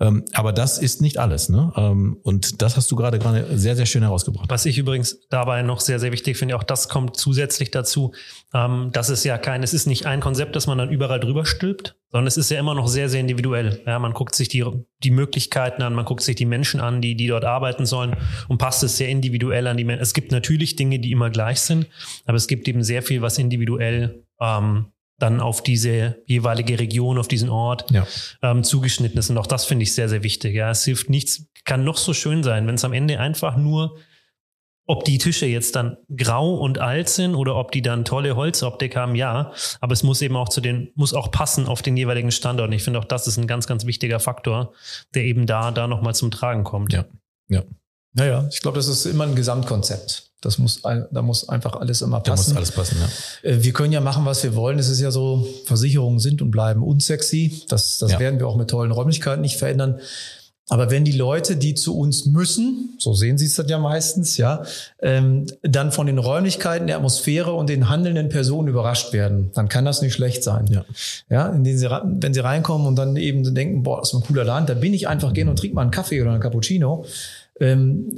Ähm, 0.00 0.24
aber 0.32 0.52
das 0.52 0.78
ist 0.78 1.02
nicht 1.02 1.18
alles. 1.18 1.50
Ne? 1.50 1.72
Ähm, 1.76 2.18
und 2.22 2.62
das 2.62 2.76
hast 2.76 2.90
du 2.90 2.96
gerade 2.96 3.18
gerade 3.18 3.58
sehr, 3.58 3.76
sehr 3.76 3.84
schön 3.84 4.02
herausgebracht. 4.02 4.48
Was 4.48 4.64
ich 4.64 4.78
übrigens 4.78 5.20
dabei 5.28 5.62
noch 5.62 5.80
sehr, 5.80 6.00
sehr 6.00 6.10
wichtig 6.10 6.38
finde, 6.38 6.56
auch 6.56 6.62
das 6.62 6.88
kommt 6.88 7.16
zusätzlich 7.16 7.70
dazu, 7.70 8.12
ähm, 8.54 8.90
dass 8.92 9.10
es 9.10 9.24
ja 9.24 9.36
kein, 9.36 9.62
es 9.62 9.74
ist 9.74 9.86
nicht 9.86 10.06
ein 10.06 10.20
Konzept, 10.20 10.56
das 10.56 10.66
man 10.66 10.78
dann 10.78 10.90
überall 10.90 11.20
drüber 11.20 11.44
stülpt, 11.44 11.96
sondern 12.10 12.26
es 12.26 12.38
ist 12.38 12.50
ja 12.50 12.58
immer 12.58 12.74
noch 12.74 12.88
sehr, 12.88 13.10
sehr 13.10 13.20
individuell. 13.20 13.82
Ja, 13.86 13.98
man 13.98 14.14
guckt 14.14 14.34
sich 14.34 14.48
die, 14.48 14.64
die 15.02 15.10
Möglichkeiten 15.10 15.82
an, 15.82 15.94
man 15.94 16.06
guckt 16.06 16.22
sich 16.22 16.34
die 16.34 16.46
Menschen 16.46 16.80
an, 16.80 17.02
die, 17.02 17.14
die 17.14 17.26
dort 17.26 17.44
arbeiten 17.44 17.84
sollen 17.84 18.16
und 18.48 18.56
passt 18.56 18.82
es 18.82 18.96
sehr 18.96 19.08
individuell 19.10 19.66
an 19.66 19.76
die 19.76 19.84
Menschen. 19.84 20.02
Es 20.02 20.14
gibt 20.14 20.32
natürlich 20.32 20.76
Dinge, 20.76 20.98
die 20.98 21.12
immer 21.12 21.28
gleich 21.28 21.60
sind, 21.60 21.86
aber 22.24 22.36
es 22.36 22.46
gibt 22.46 22.66
eben 22.68 22.82
sehr 22.82 23.02
viel, 23.02 23.20
was 23.20 23.36
individuell 23.38 24.24
ähm, 24.40 24.86
dann 25.20 25.40
auf 25.40 25.62
diese 25.62 26.22
jeweilige 26.26 26.78
Region, 26.78 27.18
auf 27.18 27.28
diesen 27.28 27.48
Ort 27.48 27.90
ja. 27.90 28.06
ähm, 28.42 28.64
zugeschnitten 28.64 29.18
ist. 29.18 29.30
Und 29.30 29.38
auch 29.38 29.46
das 29.46 29.64
finde 29.64 29.84
ich 29.84 29.94
sehr, 29.94 30.08
sehr 30.08 30.22
wichtig. 30.22 30.54
Ja, 30.54 30.70
es 30.70 30.84
hilft 30.84 31.10
nichts, 31.10 31.46
kann 31.64 31.84
noch 31.84 31.96
so 31.96 32.12
schön 32.12 32.42
sein, 32.42 32.66
wenn 32.66 32.74
es 32.74 32.84
am 32.84 32.92
Ende 32.92 33.20
einfach 33.20 33.56
nur, 33.56 33.96
ob 34.86 35.04
die 35.04 35.18
Tische 35.18 35.46
jetzt 35.46 35.76
dann 35.76 35.98
grau 36.16 36.56
und 36.56 36.80
alt 36.80 37.08
sind 37.08 37.36
oder 37.36 37.54
ob 37.54 37.70
die 37.70 37.80
dann 37.80 38.04
tolle 38.04 38.34
Holzoptik 38.34 38.96
haben, 38.96 39.14
ja. 39.14 39.52
Aber 39.80 39.92
es 39.92 40.02
muss 40.02 40.20
eben 40.20 40.34
auch 40.34 40.48
zu 40.48 40.60
den, 40.60 40.90
muss 40.96 41.14
auch 41.14 41.30
passen 41.30 41.66
auf 41.66 41.80
den 41.80 41.96
jeweiligen 41.96 42.32
Standort. 42.32 42.68
Und 42.68 42.74
ich 42.74 42.82
finde 42.82 42.98
auch, 42.98 43.04
das 43.04 43.28
ist 43.28 43.36
ein 43.36 43.46
ganz, 43.46 43.68
ganz 43.68 43.86
wichtiger 43.86 44.18
Faktor, 44.18 44.72
der 45.14 45.24
eben 45.24 45.46
da, 45.46 45.70
da 45.70 45.86
nochmal 45.86 46.16
zum 46.16 46.32
Tragen 46.32 46.64
kommt. 46.64 46.92
Ja, 46.92 47.04
ja. 47.48 47.62
Naja, 48.14 48.48
ich 48.50 48.60
glaube, 48.60 48.76
das 48.76 48.88
ist 48.88 49.06
immer 49.06 49.24
ein 49.24 49.36
Gesamtkonzept. 49.36 50.29
Das 50.40 50.58
muss, 50.58 50.80
da 50.82 51.22
muss 51.22 51.48
einfach 51.48 51.76
alles 51.76 52.00
immer 52.00 52.20
passen. 52.20 52.54
Da 52.54 52.60
muss 52.60 52.72
alles 52.72 52.72
passen, 52.72 52.96
ja. 53.00 53.50
Äh, 53.50 53.62
wir 53.62 53.72
können 53.72 53.92
ja 53.92 54.00
machen, 54.00 54.24
was 54.24 54.42
wir 54.42 54.54
wollen. 54.54 54.78
Es 54.78 54.88
ist 54.88 55.00
ja 55.00 55.10
so, 55.10 55.46
Versicherungen 55.66 56.18
sind 56.18 56.40
und 56.40 56.50
bleiben 56.50 56.82
unsexy. 56.82 57.62
Das, 57.68 57.98
das 57.98 58.12
ja. 58.12 58.18
werden 58.18 58.38
wir 58.38 58.48
auch 58.48 58.56
mit 58.56 58.70
tollen 58.70 58.90
Räumlichkeiten 58.90 59.42
nicht 59.42 59.58
verändern. 59.58 60.00
Aber 60.70 60.88
wenn 60.88 61.04
die 61.04 61.12
Leute, 61.12 61.56
die 61.56 61.74
zu 61.74 61.98
uns 61.98 62.26
müssen, 62.26 62.94
so 62.96 63.12
sehen 63.12 63.38
sie 63.38 63.46
es 63.46 63.56
dann 63.56 63.66
ja 63.66 63.78
meistens, 63.80 64.36
ja, 64.36 64.62
ähm, 65.02 65.46
dann 65.62 65.90
von 65.90 66.06
den 66.06 66.18
Räumlichkeiten, 66.18 66.86
der 66.86 66.96
Atmosphäre 66.96 67.52
und 67.52 67.68
den 67.68 67.88
handelnden 67.88 68.28
Personen 68.28 68.68
überrascht 68.68 69.12
werden, 69.12 69.50
dann 69.54 69.68
kann 69.68 69.84
das 69.84 70.00
nicht 70.00 70.14
schlecht 70.14 70.44
sein. 70.44 70.66
Ja, 70.70 70.84
ja 71.28 71.48
in 71.48 71.64
denen 71.64 71.76
sie, 71.76 71.90
wenn 71.90 72.32
sie 72.32 72.40
reinkommen 72.40 72.86
und 72.86 72.94
dann 72.96 73.16
eben 73.16 73.52
denken, 73.52 73.82
boah, 73.82 73.98
das 73.98 74.12
ist 74.12 74.20
ein 74.20 74.22
cooler 74.22 74.44
Laden, 74.44 74.66
da 74.66 74.74
bin 74.74 74.94
ich 74.94 75.08
einfach 75.08 75.32
gehen 75.32 75.48
und 75.48 75.58
trinke 75.58 75.74
mal 75.74 75.82
einen 75.82 75.90
Kaffee 75.90 76.22
oder 76.22 76.30
einen 76.30 76.40
Cappuccino. 76.40 77.04
Ähm, 77.58 78.16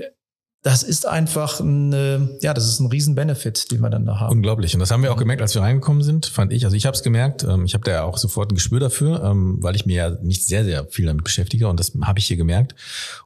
das 0.62 0.84
ist 0.84 1.06
einfach 1.06 1.58
ein, 1.58 1.92
äh, 1.92 2.20
ja, 2.40 2.54
das 2.54 2.68
ist 2.68 2.78
ein 2.78 2.86
Riesen-Benefit, 2.86 3.72
den 3.72 3.80
wir 3.80 3.90
dann 3.90 4.06
da 4.06 4.20
haben. 4.20 4.30
Unglaublich. 4.30 4.74
Und 4.74 4.80
das 4.80 4.92
haben 4.92 5.02
wir 5.02 5.12
auch 5.12 5.16
gemerkt, 5.16 5.42
als 5.42 5.56
wir 5.56 5.62
reingekommen 5.62 6.04
sind, 6.04 6.26
fand 6.26 6.52
ich. 6.52 6.64
Also 6.64 6.76
ich 6.76 6.86
habe 6.86 6.96
es 6.96 7.02
gemerkt, 7.02 7.42
ähm, 7.42 7.64
ich 7.64 7.74
habe 7.74 7.82
da 7.82 7.90
ja 7.90 8.02
auch 8.04 8.16
sofort 8.16 8.52
ein 8.52 8.54
Gespür 8.54 8.78
dafür, 8.78 9.24
ähm, 9.24 9.58
weil 9.60 9.74
ich 9.74 9.86
mir 9.86 9.96
ja 9.96 10.16
mich 10.22 10.46
sehr, 10.46 10.64
sehr 10.64 10.86
viel 10.86 11.06
damit 11.06 11.24
beschäftige 11.24 11.66
und 11.66 11.80
das 11.80 11.92
habe 12.02 12.20
ich 12.20 12.26
hier 12.26 12.36
gemerkt. 12.36 12.76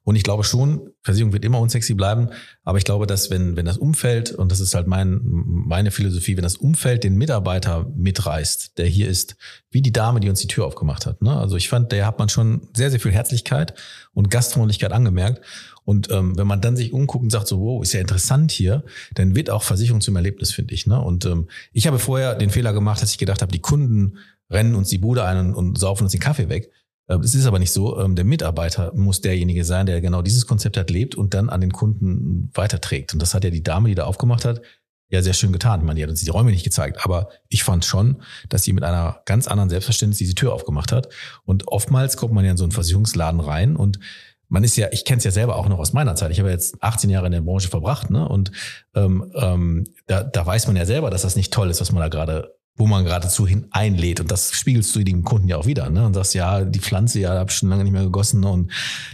Und 0.03 0.17
ich 0.17 0.23
glaube 0.23 0.45
schon, 0.45 0.89
Versicherung 1.03 1.35
wird 1.35 1.45
immer 1.45 1.61
unsexy 1.61 1.93
bleiben, 1.93 2.31
aber 2.65 2.79
ich 2.79 2.85
glaube, 2.85 3.07
dass 3.07 3.31
wenn, 3.31 3.55
wenn 3.55 3.67
das 3.67 3.77
Umfeld, 3.77 4.33
und 4.33 4.51
das 4.51 4.61
ist 4.61 4.75
halt 4.75 4.87
mein, 4.87 5.21
meine 5.23 5.91
Philosophie, 5.91 6.37
wenn 6.37 6.43
das 6.43 6.57
Umfeld 6.57 7.05
den 7.05 7.17
Mitarbeiter 7.17 7.87
mitreißt, 7.95 8.79
der 8.79 8.87
hier 8.87 9.09
ist, 9.09 9.37
wie 9.71 9.83
die 9.83 9.93
Dame, 9.93 10.21
die 10.21 10.31
uns 10.31 10.41
die 10.41 10.49
Tür 10.49 10.65
aufgemacht 10.65 11.05
hat. 11.05 11.21
Ne? 11.21 11.39
Also 11.39 11.57
ich 11.57 11.69
fand, 11.69 11.93
der 11.93 12.07
hat 12.07 12.19
man 12.19 12.31
schon 12.31 12.69
sehr, 12.75 12.91
sehr 12.91 12.99
viel 12.99 13.13
Herzlichkeit 13.13 13.75
und 14.15 14.31
Gastfreundlichkeit 14.31 14.93
angemerkt. 14.93 15.43
Und 15.87 16.11
ähm, 16.11 16.37
wenn 16.37 16.49
man 16.49 16.61
dann 16.61 16.77
sich 16.77 16.93
umguckt 16.93 17.23
und 17.23 17.31
sagt 17.31 17.47
so, 17.47 17.61
wow, 17.61 17.81
ist 17.81 17.93
ja 17.93 18.01
interessant 18.01 18.51
hier, 18.51 18.83
dann 19.15 19.37
wird 19.37 19.51
auch 19.51 19.63
Versicherung 19.63 20.01
zum 20.01 20.17
Erlebnis, 20.17 20.53
finde 20.53 20.75
ich. 20.75 20.87
Ne? 20.87 21.01
Und 21.01 21.25
ähm, 21.27 21.47
ich 21.73 21.87
habe 21.87 22.01
vorher 22.01 22.35
den 22.35 22.51
Fehler 22.51 22.73
gemacht, 22.73 23.01
dass 23.01 23.13
ich 23.13 23.19
gedacht 23.19 23.41
habe, 23.41 23.53
die 23.53 23.61
Kunden 23.61 24.19
rennen 24.51 24.75
uns 24.75 24.89
die 24.89 24.99
Bude 24.99 25.25
ein 25.25 25.39
und, 25.39 25.55
und 25.55 25.79
saufen 25.79 26.03
uns 26.03 26.13
den 26.13 26.21
Kaffee 26.21 26.49
weg. 26.49 26.73
Ähm, 27.09 27.21
es 27.21 27.37
ist 27.37 27.47
aber 27.47 27.61
nicht 27.61 27.71
so. 27.71 28.01
Ähm, 28.01 28.17
der 28.17 28.25
Mitarbeiter 28.25 28.93
muss 28.97 29.21
derjenige 29.21 29.65
sein, 29.65 29.87
der 29.87 30.01
genau 30.01 30.23
dieses 30.23 30.49
Konzept 30.49 30.77
hat, 30.77 30.91
lebt 30.91 31.15
und 31.15 31.35
dann 31.35 31.49
an 31.49 31.61
den 31.61 31.73
Kunden 31.73 32.51
weiterträgt. 32.53 33.13
Und 33.13 33.23
das 33.23 33.33
hat 33.33 33.45
ja 33.45 33.51
die 33.51 33.63
Dame, 33.63 33.89
die 33.89 33.95
da 33.95 34.07
aufgemacht 34.07 34.45
hat, 34.45 34.63
ja 35.09 35.23
sehr 35.23 35.35
schön 35.35 35.53
getan. 35.53 35.81
Ich 35.81 35.87
meine, 35.87 35.99
die 35.99 36.03
hat 36.03 36.11
uns 36.11 36.23
die 36.23 36.31
Räume 36.31 36.51
nicht 36.51 36.65
gezeigt, 36.65 37.05
aber 37.05 37.29
ich 37.49 37.63
fand 37.63 37.85
schon, 37.85 38.23
dass 38.49 38.65
sie 38.65 38.73
mit 38.73 38.83
einer 38.83 39.23
ganz 39.25 39.47
anderen 39.47 39.71
Selbstverständnis 39.71 40.19
diese 40.19 40.35
Tür 40.35 40.53
aufgemacht 40.53 40.91
hat. 40.91 41.09
Und 41.45 41.69
oftmals 41.69 42.17
kommt 42.17 42.35
man 42.35 42.45
ja 42.45 42.51
in 42.51 42.57
so 42.57 42.65
einen 42.65 42.73
Versicherungsladen 42.73 43.39
rein 43.39 43.77
und 43.77 44.01
man 44.49 44.65
ist 44.65 44.77
ja, 44.77 44.89
ich 44.93 45.05
kenne 45.05 45.19
es 45.19 45.25
ja 45.25 45.31
selber 45.31 45.57
auch 45.57 45.69
noch 45.69 45.79
aus 45.79 45.93
meiner 45.93 46.15
Zeit. 46.15 46.31
Ich 46.31 46.39
habe 46.39 46.51
jetzt 46.51 46.83
18 46.83 47.11
Jahre 47.11 47.27
in 47.27 47.33
der 47.33 47.41
Branche 47.41 47.69
verbracht, 47.69 48.11
ne? 48.11 48.29
Und 48.29 48.53
ähm, 48.95 49.33
ähm, 49.35 49.85
da, 50.07 50.23
da 50.23 50.47
weiß 50.47 50.67
man 50.67 50.77
ja 50.77 50.87
selber, 50.87 51.11
dass 51.11 51.23
das 51.23 51.37
nicht 51.37 51.53
toll 51.53 51.71
ist, 51.71 51.81
was 51.81 51.93
man 51.93 52.01
da 52.01 52.09
gerade, 52.09 52.55
wo 52.77 52.87
man 52.87 53.05
geradezu 53.05 53.47
hin 53.47 53.67
einlädt. 53.71 54.21
Und 54.21 54.31
das 54.31 54.53
spiegelst 54.53 54.95
du 54.95 55.03
dem 55.03 55.25
Kunden 55.25 55.49
ja 55.49 55.57
auch 55.57 55.67
wieder, 55.67 55.91
ne? 55.91 56.07
Und 56.07 56.15
sagst, 56.15 56.35
ja, 56.35 56.65
die 56.65 56.79
Pflanze, 56.79 57.21
ja, 57.21 57.33
da 57.35 57.41
habe 57.41 57.51
ich 57.51 57.57
schon 57.57 57.69
lange 57.69 57.85
nicht 57.85 57.93
mehr 57.93 58.05
gegossen. 58.05 58.45
Und 58.45 58.71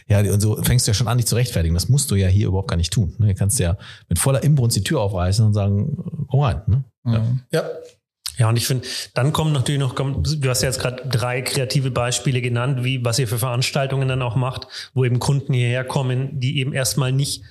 ja, 0.07 0.21
und 0.21 0.41
so 0.41 0.63
fängst 0.63 0.87
du 0.87 0.91
ja 0.91 0.95
schon 0.95 1.09
an, 1.09 1.19
dich 1.19 1.27
zu 1.27 1.35
rechtfertigen. 1.35 1.75
Das 1.75 1.89
musst 1.89 2.11
du 2.11 2.15
ja 2.15 2.29
hier 2.29 2.49
überhaupt 2.49 2.69
gar 2.69 2.77
nicht 2.77 2.93
tun. 2.93 3.15
Ne? 3.19 3.29
Du 3.29 3.35
kannst 3.35 3.59
ja 3.59 3.77
mit 4.09 4.19
voller 4.19 4.43
Imbrunst 4.43 4.77
die 4.77 4.85
Tür 4.85 5.01
aufreißen 5.01 5.47
und 5.47 5.55
sagen, 5.55 6.27
komm 6.29 6.41
rein. 6.41 6.63
Ne? 6.67 6.85
Ja. 7.05 7.27
ja. 7.53 7.63
Ja, 8.39 8.49
und 8.49 8.57
ich 8.57 8.67
finde, 8.67 8.87
dann 9.15 9.33
kommen 9.33 9.53
natürlich 9.53 9.81
noch, 9.81 9.95
du 9.95 10.49
hast 10.49 10.63
ja 10.63 10.69
jetzt 10.69 10.81
gerade 10.81 11.07
drei 11.07 11.43
kreative 11.43 11.91
Beispiele 11.91 12.41
genannt, 12.41 12.83
wie 12.83 13.05
was 13.05 13.19
ihr 13.19 13.29
für 13.29 13.39
Veranstaltungen 13.39 14.09
dann 14.09 14.23
auch 14.23 14.37
macht, 14.37 14.67
wo 14.95 15.05
eben 15.05 15.19
Kunden 15.19 15.53
hierher 15.53 15.85
kommen, 15.85 16.41
die 16.41 16.59
eben 16.59 16.73
erstmal 16.73 17.13
nicht 17.13 17.43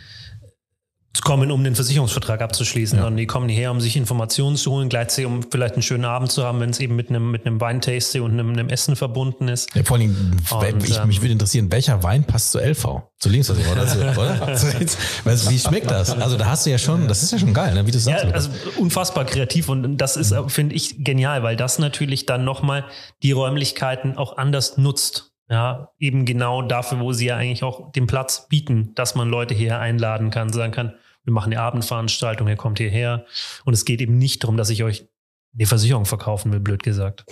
kommen, 1.20 1.52
um 1.52 1.64
den 1.64 1.76
Versicherungsvertrag 1.76 2.42
abzuschließen, 2.42 2.98
ja. 2.98 3.04
sondern 3.04 3.18
die 3.18 3.28
kommen 3.28 3.50
hierher, 3.50 3.72
um 3.72 3.82
sich 3.82 3.98
Informationen 3.98 4.56
zu 4.56 4.72
holen, 4.72 4.88
gleichzeitig 4.88 5.26
um 5.26 5.44
vielleicht 5.44 5.74
einen 5.74 5.84
schönen 5.84 6.06
Abend 6.06 6.32
zu 6.32 6.44
haben, 6.44 6.62
wenn 6.62 6.70
es 6.70 6.80
eben 6.80 6.96
mit 6.96 7.10
einem, 7.10 7.32
mit 7.32 7.46
einem 7.46 7.60
Weintasting 7.60 8.22
und 8.22 8.32
einem, 8.32 8.54
einem, 8.54 8.70
Essen 8.70 8.96
verbunden 8.96 9.50
ist. 9.50 9.76
Ja, 9.76 9.84
vor 9.84 9.98
allem, 9.98 10.42
und, 10.52 10.84
ich, 10.84 10.98
ähm, 10.98 11.08
mich 11.08 11.22
würde 11.22 11.34
interessieren, 11.34 11.70
welcher 11.72 12.02
Wein 12.04 12.24
passt 12.24 12.52
zu 12.52 12.60
LV? 12.60 13.02
Zu 13.20 13.30
Lebensversicherung, 13.30 13.78
oder? 13.78 14.18
oder? 14.18 15.50
wie 15.50 15.60
schmeckt 15.60 15.92
das? 15.92 16.12
Also 16.12 16.38
da 16.38 16.46
hast 16.46 16.66
du 16.66 16.70
ja 16.70 16.78
schon, 16.78 17.08
das 17.10 17.24
ist 17.24 17.32
ja 17.32 17.40
schon 17.40 17.54
geil, 17.54 17.74
ne? 17.74 17.86
wie 17.86 17.92
du 17.92 18.00
sagst. 18.00 18.24
Ja, 18.24 18.32
also 18.32 18.50
unfassbar 18.78 19.26
kreativ 19.26 19.68
und 19.68 19.98
das 19.98 20.16
ist, 20.16 20.34
finde 20.48 20.76
ich, 20.76 21.04
genial, 21.04 21.44
weil 21.44 21.58
das 21.58 21.78
natürlich 21.78 22.26
dann 22.26 22.46
nochmal 22.46 22.86
die 23.22 23.34
Räumlichkeiten 23.34 24.18
auch 24.18 24.38
anders 24.38 24.78
nutzt. 24.78 25.32
Ja, 25.50 25.90
eben 26.00 26.24
genau 26.24 26.62
dafür, 26.62 27.02
wo 27.02 27.12
sie 27.12 27.26
ja 27.26 27.36
eigentlich 27.36 27.64
auch 27.64 27.92
den 27.92 28.08
Platz 28.08 28.48
bieten, 28.48 28.94
dass 28.96 29.16
man 29.16 29.28
Leute 29.28 29.54
hier 29.54 29.80
einladen 29.80 30.30
kann, 30.30 30.54
sagen 30.54 30.72
kann, 30.72 30.94
wir 31.24 31.34
machen 31.34 31.54
eine 31.54 31.62
Abendveranstaltung, 31.62 32.48
ihr 32.48 32.56
kommt 32.56 32.80
hierher. 32.80 33.26
Und 33.66 33.74
es 33.74 33.86
geht 33.86 34.02
eben 34.02 34.18
nicht 34.18 34.44
darum, 34.44 34.58
dass 34.58 34.70
ich 34.70 34.84
euch 34.84 35.08
die 35.54 35.66
Versicherung 35.66 36.06
verkaufen 36.06 36.52
will, 36.52 36.60
blöd 36.60 36.84
gesagt. 36.84 37.26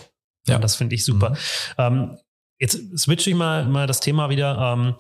Ja, 0.48 0.56
ja 0.56 0.60
das 0.60 0.76
finde 0.76 0.96
ich 0.96 1.06
super. 1.06 1.32
Mhm. 1.32 1.36
Ähm, 1.78 2.18
jetzt 2.60 2.98
switche 2.98 3.30
ich 3.30 3.36
mal, 3.36 3.66
mal 3.66 3.88
das 3.88 4.00
Thema 4.00 4.30
wieder. 4.30 4.58
Ähm, 4.58 4.96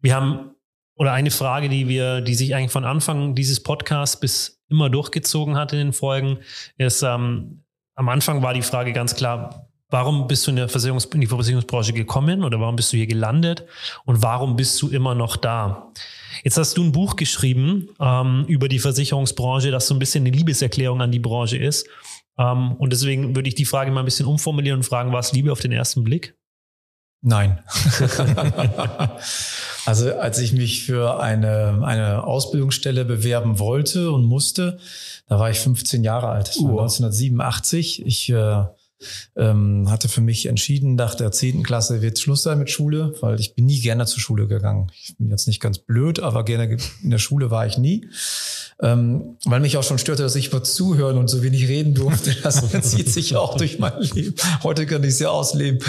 wir 0.00 0.14
haben, 0.14 0.50
oder 0.94 1.12
eine 1.12 1.30
Frage, 1.30 1.68
die 1.68 1.88
wir, 1.88 2.20
die 2.20 2.34
sich 2.34 2.54
eigentlich 2.54 2.72
von 2.72 2.84
Anfang 2.84 3.34
dieses 3.34 3.62
Podcasts 3.62 4.18
bis 4.18 4.62
immer 4.68 4.88
durchgezogen 4.88 5.56
hat 5.56 5.72
in 5.72 5.78
den 5.78 5.92
Folgen, 5.92 6.38
ist, 6.78 7.02
ähm, 7.02 7.64
am 7.94 8.08
Anfang 8.08 8.42
war 8.42 8.54
die 8.54 8.62
Frage 8.62 8.92
ganz 8.92 9.14
klar, 9.14 9.68
Warum 9.88 10.26
bist 10.26 10.46
du 10.46 10.50
in, 10.50 10.56
der 10.56 10.68
Versicherungs 10.68 11.04
in 11.06 11.20
die 11.20 11.28
Versicherungsbranche 11.28 11.92
gekommen 11.92 12.42
oder 12.42 12.58
warum 12.58 12.74
bist 12.74 12.92
du 12.92 12.96
hier 12.96 13.06
gelandet 13.06 13.64
und 14.04 14.20
warum 14.20 14.56
bist 14.56 14.82
du 14.82 14.88
immer 14.88 15.14
noch 15.14 15.36
da? 15.36 15.92
Jetzt 16.44 16.56
hast 16.56 16.76
du 16.76 16.84
ein 16.84 16.92
Buch 16.92 17.16
geschrieben 17.16 17.88
ähm, 18.00 18.44
über 18.48 18.68
die 18.68 18.78
Versicherungsbranche, 18.78 19.70
das 19.70 19.86
so 19.86 19.94
ein 19.94 19.98
bisschen 19.98 20.26
eine 20.26 20.36
Liebeserklärung 20.36 21.00
an 21.00 21.12
die 21.12 21.18
Branche 21.18 21.58
ist. 21.58 21.86
Ähm, 22.38 22.72
und 22.72 22.92
deswegen 22.92 23.34
würde 23.34 23.48
ich 23.48 23.54
die 23.54 23.64
Frage 23.64 23.90
mal 23.90 24.00
ein 24.00 24.06
bisschen 24.06 24.26
umformulieren 24.26 24.78
und 24.78 24.84
fragen, 24.84 25.12
war 25.12 25.20
es 25.20 25.32
Liebe 25.32 25.52
auf 25.52 25.60
den 25.60 25.72
ersten 25.72 26.04
Blick? 26.04 26.34
Nein. 27.22 27.58
also 29.86 30.12
als 30.14 30.38
ich 30.38 30.52
mich 30.52 30.84
für 30.84 31.18
eine, 31.20 31.82
eine 31.82 32.24
Ausbildungsstelle 32.24 33.04
bewerben 33.04 33.58
wollte 33.58 34.12
und 34.12 34.24
musste, 34.24 34.78
da 35.26 35.38
war 35.38 35.50
ich 35.50 35.58
15 35.58 36.04
Jahre 36.04 36.28
alt. 36.28 36.48
Das 36.48 36.58
war 36.58 36.74
uh. 36.74 36.80
1987. 36.80 38.06
Ich 38.06 38.30
äh, 38.30 38.64
ähm, 39.36 39.90
hatte 39.90 40.08
für 40.08 40.20
mich 40.20 40.46
entschieden, 40.46 40.94
nach 40.94 41.14
der 41.14 41.32
zehnten 41.32 41.62
Klasse 41.62 42.02
wird 42.02 42.18
Schluss 42.18 42.42
sein 42.42 42.58
mit 42.58 42.70
Schule, 42.70 43.14
weil 43.20 43.38
ich 43.40 43.54
bin 43.54 43.66
nie 43.66 43.80
gerne 43.80 44.06
zur 44.06 44.20
Schule 44.20 44.46
gegangen. 44.46 44.90
Ich 44.94 45.16
bin 45.16 45.30
jetzt 45.30 45.46
nicht 45.46 45.60
ganz 45.60 45.78
blöd, 45.78 46.20
aber 46.20 46.44
gerne 46.44 46.76
in 47.02 47.10
der 47.10 47.18
Schule 47.18 47.50
war 47.50 47.66
ich 47.66 47.78
nie. 47.78 48.08
Ähm, 48.80 49.36
weil 49.44 49.60
mich 49.60 49.76
auch 49.76 49.82
schon 49.82 49.98
störte, 49.98 50.22
dass 50.22 50.36
ich 50.36 50.50
zuhören 50.62 51.16
und 51.18 51.28
so 51.28 51.42
wenig 51.42 51.68
reden 51.68 51.94
durfte. 51.94 52.34
Das 52.42 52.62
zieht 52.90 53.08
sich 53.08 53.36
auch 53.36 53.56
durch 53.56 53.78
mein 53.78 54.00
Leben. 54.00 54.34
Heute 54.62 54.86
kann 54.86 55.02
ich 55.02 55.10
es 55.10 55.18
ja 55.18 55.30
ausleben. 55.30 55.80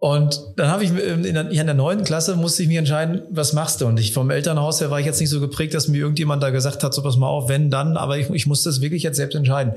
Und 0.00 0.40
dann 0.56 0.68
habe 0.68 0.84
ich 0.84 0.90
in 0.90 1.22
der, 1.22 1.50
in 1.50 1.66
der 1.66 1.74
neunten 1.74 2.04
Klasse 2.04 2.36
musste 2.36 2.62
ich 2.62 2.68
mich 2.68 2.76
entscheiden, 2.76 3.22
was 3.30 3.52
machst 3.52 3.80
du? 3.80 3.86
Und 3.86 3.98
ich 3.98 4.12
vom 4.12 4.30
Elternhaus 4.30 4.80
her 4.80 4.90
war 4.90 5.00
ich 5.00 5.06
jetzt 5.06 5.20
nicht 5.20 5.30
so 5.30 5.40
geprägt, 5.40 5.74
dass 5.74 5.88
mir 5.88 5.98
irgendjemand 5.98 6.42
da 6.42 6.50
gesagt 6.50 6.84
hat, 6.84 6.94
so 6.94 7.02
pass 7.02 7.16
mal 7.16 7.26
auf, 7.26 7.48
wenn, 7.48 7.70
dann, 7.70 7.96
aber 7.96 8.16
ich, 8.16 8.30
ich 8.30 8.46
musste 8.46 8.70
es 8.70 8.80
wirklich 8.80 9.02
jetzt 9.02 9.16
selbst 9.16 9.34
entscheiden. 9.34 9.74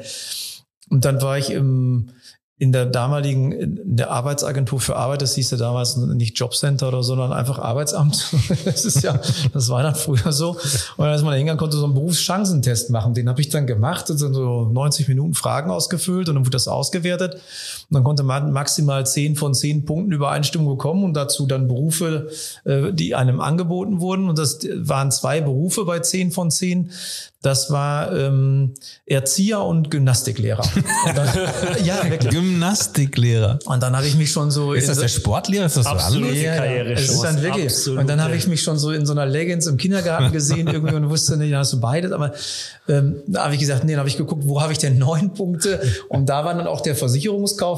Und 0.90 1.06
dann 1.06 1.22
war 1.22 1.38
ich 1.38 1.50
im, 1.50 2.10
in 2.62 2.72
der 2.72 2.86
damaligen, 2.86 3.52
in 3.54 3.96
der 3.98 4.12
Arbeitsagentur 4.12 4.80
für 4.80 4.96
Arbeit, 4.96 5.24
das 5.24 5.34
hieß 5.34 5.50
ja 5.50 5.58
damals 5.58 5.98
nicht 5.98 6.38
Jobcenter 6.38 6.90
oder 6.90 7.02
so, 7.02 7.16
sondern 7.16 7.34
einfach 7.34 7.58
Arbeitsamt. 7.58 8.36
Das 8.66 8.86
ist 8.86 9.02
ja, 9.02 9.20
das 9.52 9.70
war 9.70 9.82
dann 9.82 9.96
früher 9.96 10.32
so. 10.32 10.52
Und 10.96 11.08
ist 11.08 11.24
man 11.24 11.32
da 11.32 11.38
hingegangen, 11.38 11.58
konnte 11.58 11.78
so 11.78 11.86
einen 11.86 11.96
Berufschancentest 11.96 12.92
machen. 12.92 13.16
Den 13.16 13.28
habe 13.30 13.42
ich 13.42 13.50
dann 13.50 13.66
gemacht 13.66 14.12
und 14.12 14.20
so 14.20 14.70
90 14.72 15.08
Minuten 15.08 15.34
Fragen 15.34 15.72
ausgefüllt 15.72 16.30
und 16.30 16.36
dann 16.36 16.46
wurde 16.46 16.52
das 16.52 16.68
ausgewertet. 16.68 17.42
Und 17.92 17.96
dann 17.96 18.04
konnte 18.06 18.24
man 18.24 18.54
maximal 18.54 19.06
10 19.06 19.36
von 19.36 19.54
10 19.54 19.84
Punkten 19.84 20.14
Übereinstimmung 20.14 20.78
bekommen 20.78 21.04
und 21.04 21.14
dazu 21.14 21.46
dann 21.46 21.68
Berufe, 21.68 22.30
äh, 22.64 22.94
die 22.94 23.16
einem 23.16 23.42
angeboten 23.42 24.00
wurden. 24.00 24.30
Und 24.30 24.40
das 24.40 24.60
waren 24.76 25.12
zwei 25.12 25.42
Berufe 25.42 25.84
bei 25.84 26.00
10 26.00 26.32
von 26.32 26.50
10. 26.50 26.90
Das 27.42 27.72
war 27.72 28.16
ähm, 28.16 28.76
Erzieher 29.08 29.62
und 29.64 29.90
Gymnastiklehrer. 29.90 30.64
Und 31.08 31.18
dann, 31.18 31.28
ja, 31.84 32.08
wirklich. 32.08 32.32
Gymnastiklehrer. 32.32 33.58
Und 33.66 33.82
dann 33.82 33.98
habe 33.98 34.06
ich 34.06 34.16
mich 34.16 34.32
schon 34.32 34.52
so. 34.52 34.74
Ist 34.74 34.88
das 34.88 34.98
so, 34.98 35.02
der 35.02 35.08
Sportlehrer? 35.10 35.66
Ist 35.66 35.76
das 35.76 35.88
Absolut 35.88 36.30
so 36.30 36.36
ja, 36.36 36.56
Karriere 36.56 36.94
es 36.94 37.10
ist 37.10 37.22
dann 37.22 37.42
wirklich. 37.42 37.66
Absolut. 37.66 38.02
Und 38.02 38.10
dann 38.10 38.24
habe 38.24 38.36
ich 38.36 38.46
mich 38.48 38.62
schon 38.62 38.78
so 38.78 38.92
in 38.92 39.08
so 39.08 39.14
einer 39.14 39.26
Leggings 39.26 39.66
im 39.66 39.78
Kindergarten 39.78 40.32
gesehen 40.32 40.68
irgendwie 40.68 40.94
und 40.94 41.10
wusste 41.10 41.36
nicht, 41.36 41.54
hast 41.56 41.74
du 41.74 41.80
beides. 41.80 42.12
Aber 42.12 42.32
ähm, 42.88 43.24
da 43.26 43.46
habe 43.46 43.56
ich 43.56 43.60
gesagt, 43.60 43.86
nee, 43.86 43.94
dann 43.94 44.00
habe 44.00 44.10
ich 44.10 44.18
geguckt, 44.18 44.44
wo 44.46 44.62
habe 44.62 44.72
ich 44.72 44.78
denn 44.78 45.00
neun 45.00 45.34
Punkte? 45.34 45.82
Und 46.10 46.30
da 46.30 46.46
war 46.46 46.54
dann 46.54 46.68
auch 46.68 46.82
der 46.82 46.96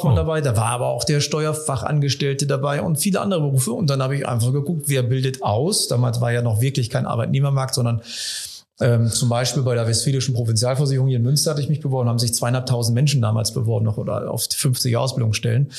Versicherungskaufmann 0.03 0.13
oh. 0.13 0.15
dabei, 0.15 0.41
da 0.41 0.55
war 0.55 0.67
aber 0.67 0.87
auch 0.87 1.03
der 1.03 1.21
Steuerfachangestellte 1.21 2.45
dabei 2.45 2.81
und 2.81 2.97
viele 2.97 3.21
andere 3.21 3.41
Berufe. 3.41 3.71
Und 3.71 3.89
dann 3.89 4.01
habe 4.01 4.15
ich 4.15 4.27
einfach 4.27 4.51
geguckt, 4.51 4.83
wer 4.87 5.03
bildet 5.03 5.41
aus. 5.41 5.87
Damals 5.87 6.21
war 6.21 6.31
ja 6.31 6.41
noch 6.41 6.61
wirklich 6.61 6.89
kein 6.89 7.05
Arbeitnehmermarkt, 7.05 7.73
sondern 7.73 8.01
ähm, 8.79 9.09
zum 9.09 9.29
Beispiel 9.29 9.63
bei 9.63 9.75
der 9.75 9.87
Westfälischen 9.87 10.33
Provinzialversicherung 10.33 11.07
hier 11.07 11.17
in 11.17 11.23
Münster 11.23 11.51
hatte 11.51 11.61
ich 11.61 11.69
mich 11.69 11.79
beworben, 11.79 12.09
haben 12.09 12.19
sich 12.19 12.33
zweieinhalbtausend 12.33 12.95
Menschen 12.95 13.21
damals 13.21 13.53
beworben 13.53 13.85
noch 13.85 13.97
oder 13.97 14.31
auf 14.31 14.47
50 14.49 14.97
Ausbildungsstellen. 14.97 15.71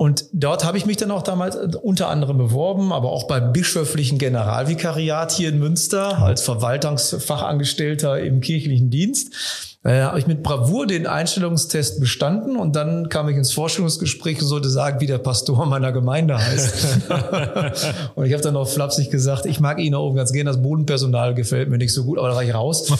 Und 0.00 0.24
dort 0.32 0.64
habe 0.64 0.78
ich 0.78 0.86
mich 0.86 0.96
dann 0.96 1.10
auch 1.10 1.20
damals 1.20 1.56
unter 1.76 2.08
anderem 2.08 2.38
beworben, 2.38 2.90
aber 2.90 3.12
auch 3.12 3.24
beim 3.24 3.52
bischöflichen 3.52 4.16
Generalvikariat 4.16 5.30
hier 5.30 5.50
in 5.50 5.58
Münster 5.58 6.22
als 6.22 6.40
Verwaltungsfachangestellter 6.40 8.18
im 8.18 8.40
kirchlichen 8.40 8.88
Dienst. 8.88 9.76
Äh, 9.84 10.00
habe 10.00 10.18
ich 10.18 10.26
mit 10.26 10.42
Bravour 10.42 10.86
den 10.86 11.06
Einstellungstest 11.06 12.00
bestanden 12.00 12.56
und 12.56 12.76
dann 12.76 13.10
kam 13.10 13.28
ich 13.28 13.36
ins 13.36 13.52
Vorstellungsgespräch 13.52 14.40
und 14.40 14.46
sollte 14.46 14.70
sagen, 14.70 15.02
wie 15.02 15.06
der 15.06 15.18
Pastor 15.18 15.66
meiner 15.66 15.92
Gemeinde 15.92 16.38
heißt. 16.38 17.10
und 18.14 18.24
ich 18.24 18.32
habe 18.32 18.42
dann 18.42 18.56
auch 18.56 18.68
flapsig 18.68 19.10
gesagt, 19.10 19.44
ich 19.44 19.60
mag 19.60 19.78
ihn 19.80 19.94
oben 19.94 20.16
ganz 20.16 20.32
gerne, 20.32 20.48
das 20.48 20.62
Bodenpersonal 20.62 21.34
gefällt 21.34 21.68
mir 21.68 21.76
nicht 21.76 21.92
so 21.92 22.04
gut, 22.04 22.18
aber 22.18 22.28
da 22.28 22.34
war 22.36 22.42
ich 22.42 22.54
raus. 22.54 22.90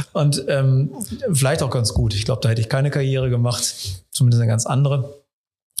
und 0.14 0.44
ähm, 0.48 0.90
vielleicht 1.32 1.62
auch 1.62 1.70
ganz 1.70 1.94
gut. 1.94 2.12
Ich 2.12 2.24
glaube, 2.24 2.40
da 2.42 2.48
hätte 2.48 2.60
ich 2.60 2.68
keine 2.68 2.90
Karriere 2.90 3.30
gemacht, 3.30 3.72
zumindest 4.10 4.42
eine 4.42 4.50
ganz 4.50 4.66
andere. 4.66 5.19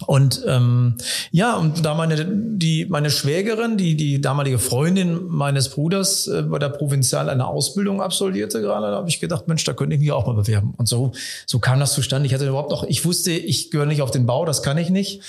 Und 0.06 0.42
ähm, 0.46 0.96
ja, 1.30 1.56
und 1.56 1.84
da 1.84 1.94
meine 1.94 2.24
die 2.26 2.86
meine 2.86 3.10
Schwägerin, 3.10 3.76
die 3.76 3.96
die 3.96 4.20
damalige 4.20 4.58
Freundin 4.58 5.26
meines 5.28 5.68
Bruders 5.68 6.26
äh, 6.26 6.42
bei 6.42 6.58
der 6.58 6.70
Provinzial 6.70 7.28
eine 7.28 7.46
Ausbildung 7.46 8.00
absolvierte 8.00 8.60
gerade, 8.60 8.90
da 8.90 8.96
habe 8.96 9.08
ich 9.08 9.20
gedacht, 9.20 9.48
Mensch, 9.48 9.64
da 9.64 9.72
könnte 9.72 9.94
ich 9.94 10.00
mich 10.00 10.12
auch 10.12 10.26
mal 10.26 10.34
bewerben. 10.34 10.74
Und 10.76 10.88
so 10.88 11.12
so 11.46 11.58
kam 11.58 11.80
das 11.80 11.92
zustande. 11.92 12.26
Ich 12.26 12.34
hatte 12.34 12.46
überhaupt 12.46 12.70
noch, 12.70 12.84
ich 12.84 13.04
wusste, 13.04 13.32
ich 13.32 13.70
gehöre 13.70 13.86
nicht 13.86 14.02
auf 14.02 14.10
den 14.10 14.26
Bau, 14.26 14.44
das 14.44 14.62
kann 14.62 14.78
ich 14.78 14.90
nicht. 14.90 15.22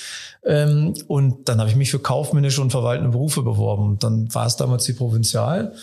Ähm, 0.43 0.93
und 1.07 1.49
dann 1.49 1.59
habe 1.59 1.69
ich 1.69 1.75
mich 1.75 1.91
für 1.91 1.99
kaufmännische 1.99 2.61
und 2.61 2.71
verwaltende 2.71 3.11
Berufe 3.11 3.43
beworben. 3.43 3.89
Und 3.89 4.03
dann 4.03 4.33
war 4.33 4.45
es 4.45 4.55
damals 4.55 4.85
die 4.85 4.93
Provinzial. 4.93 5.73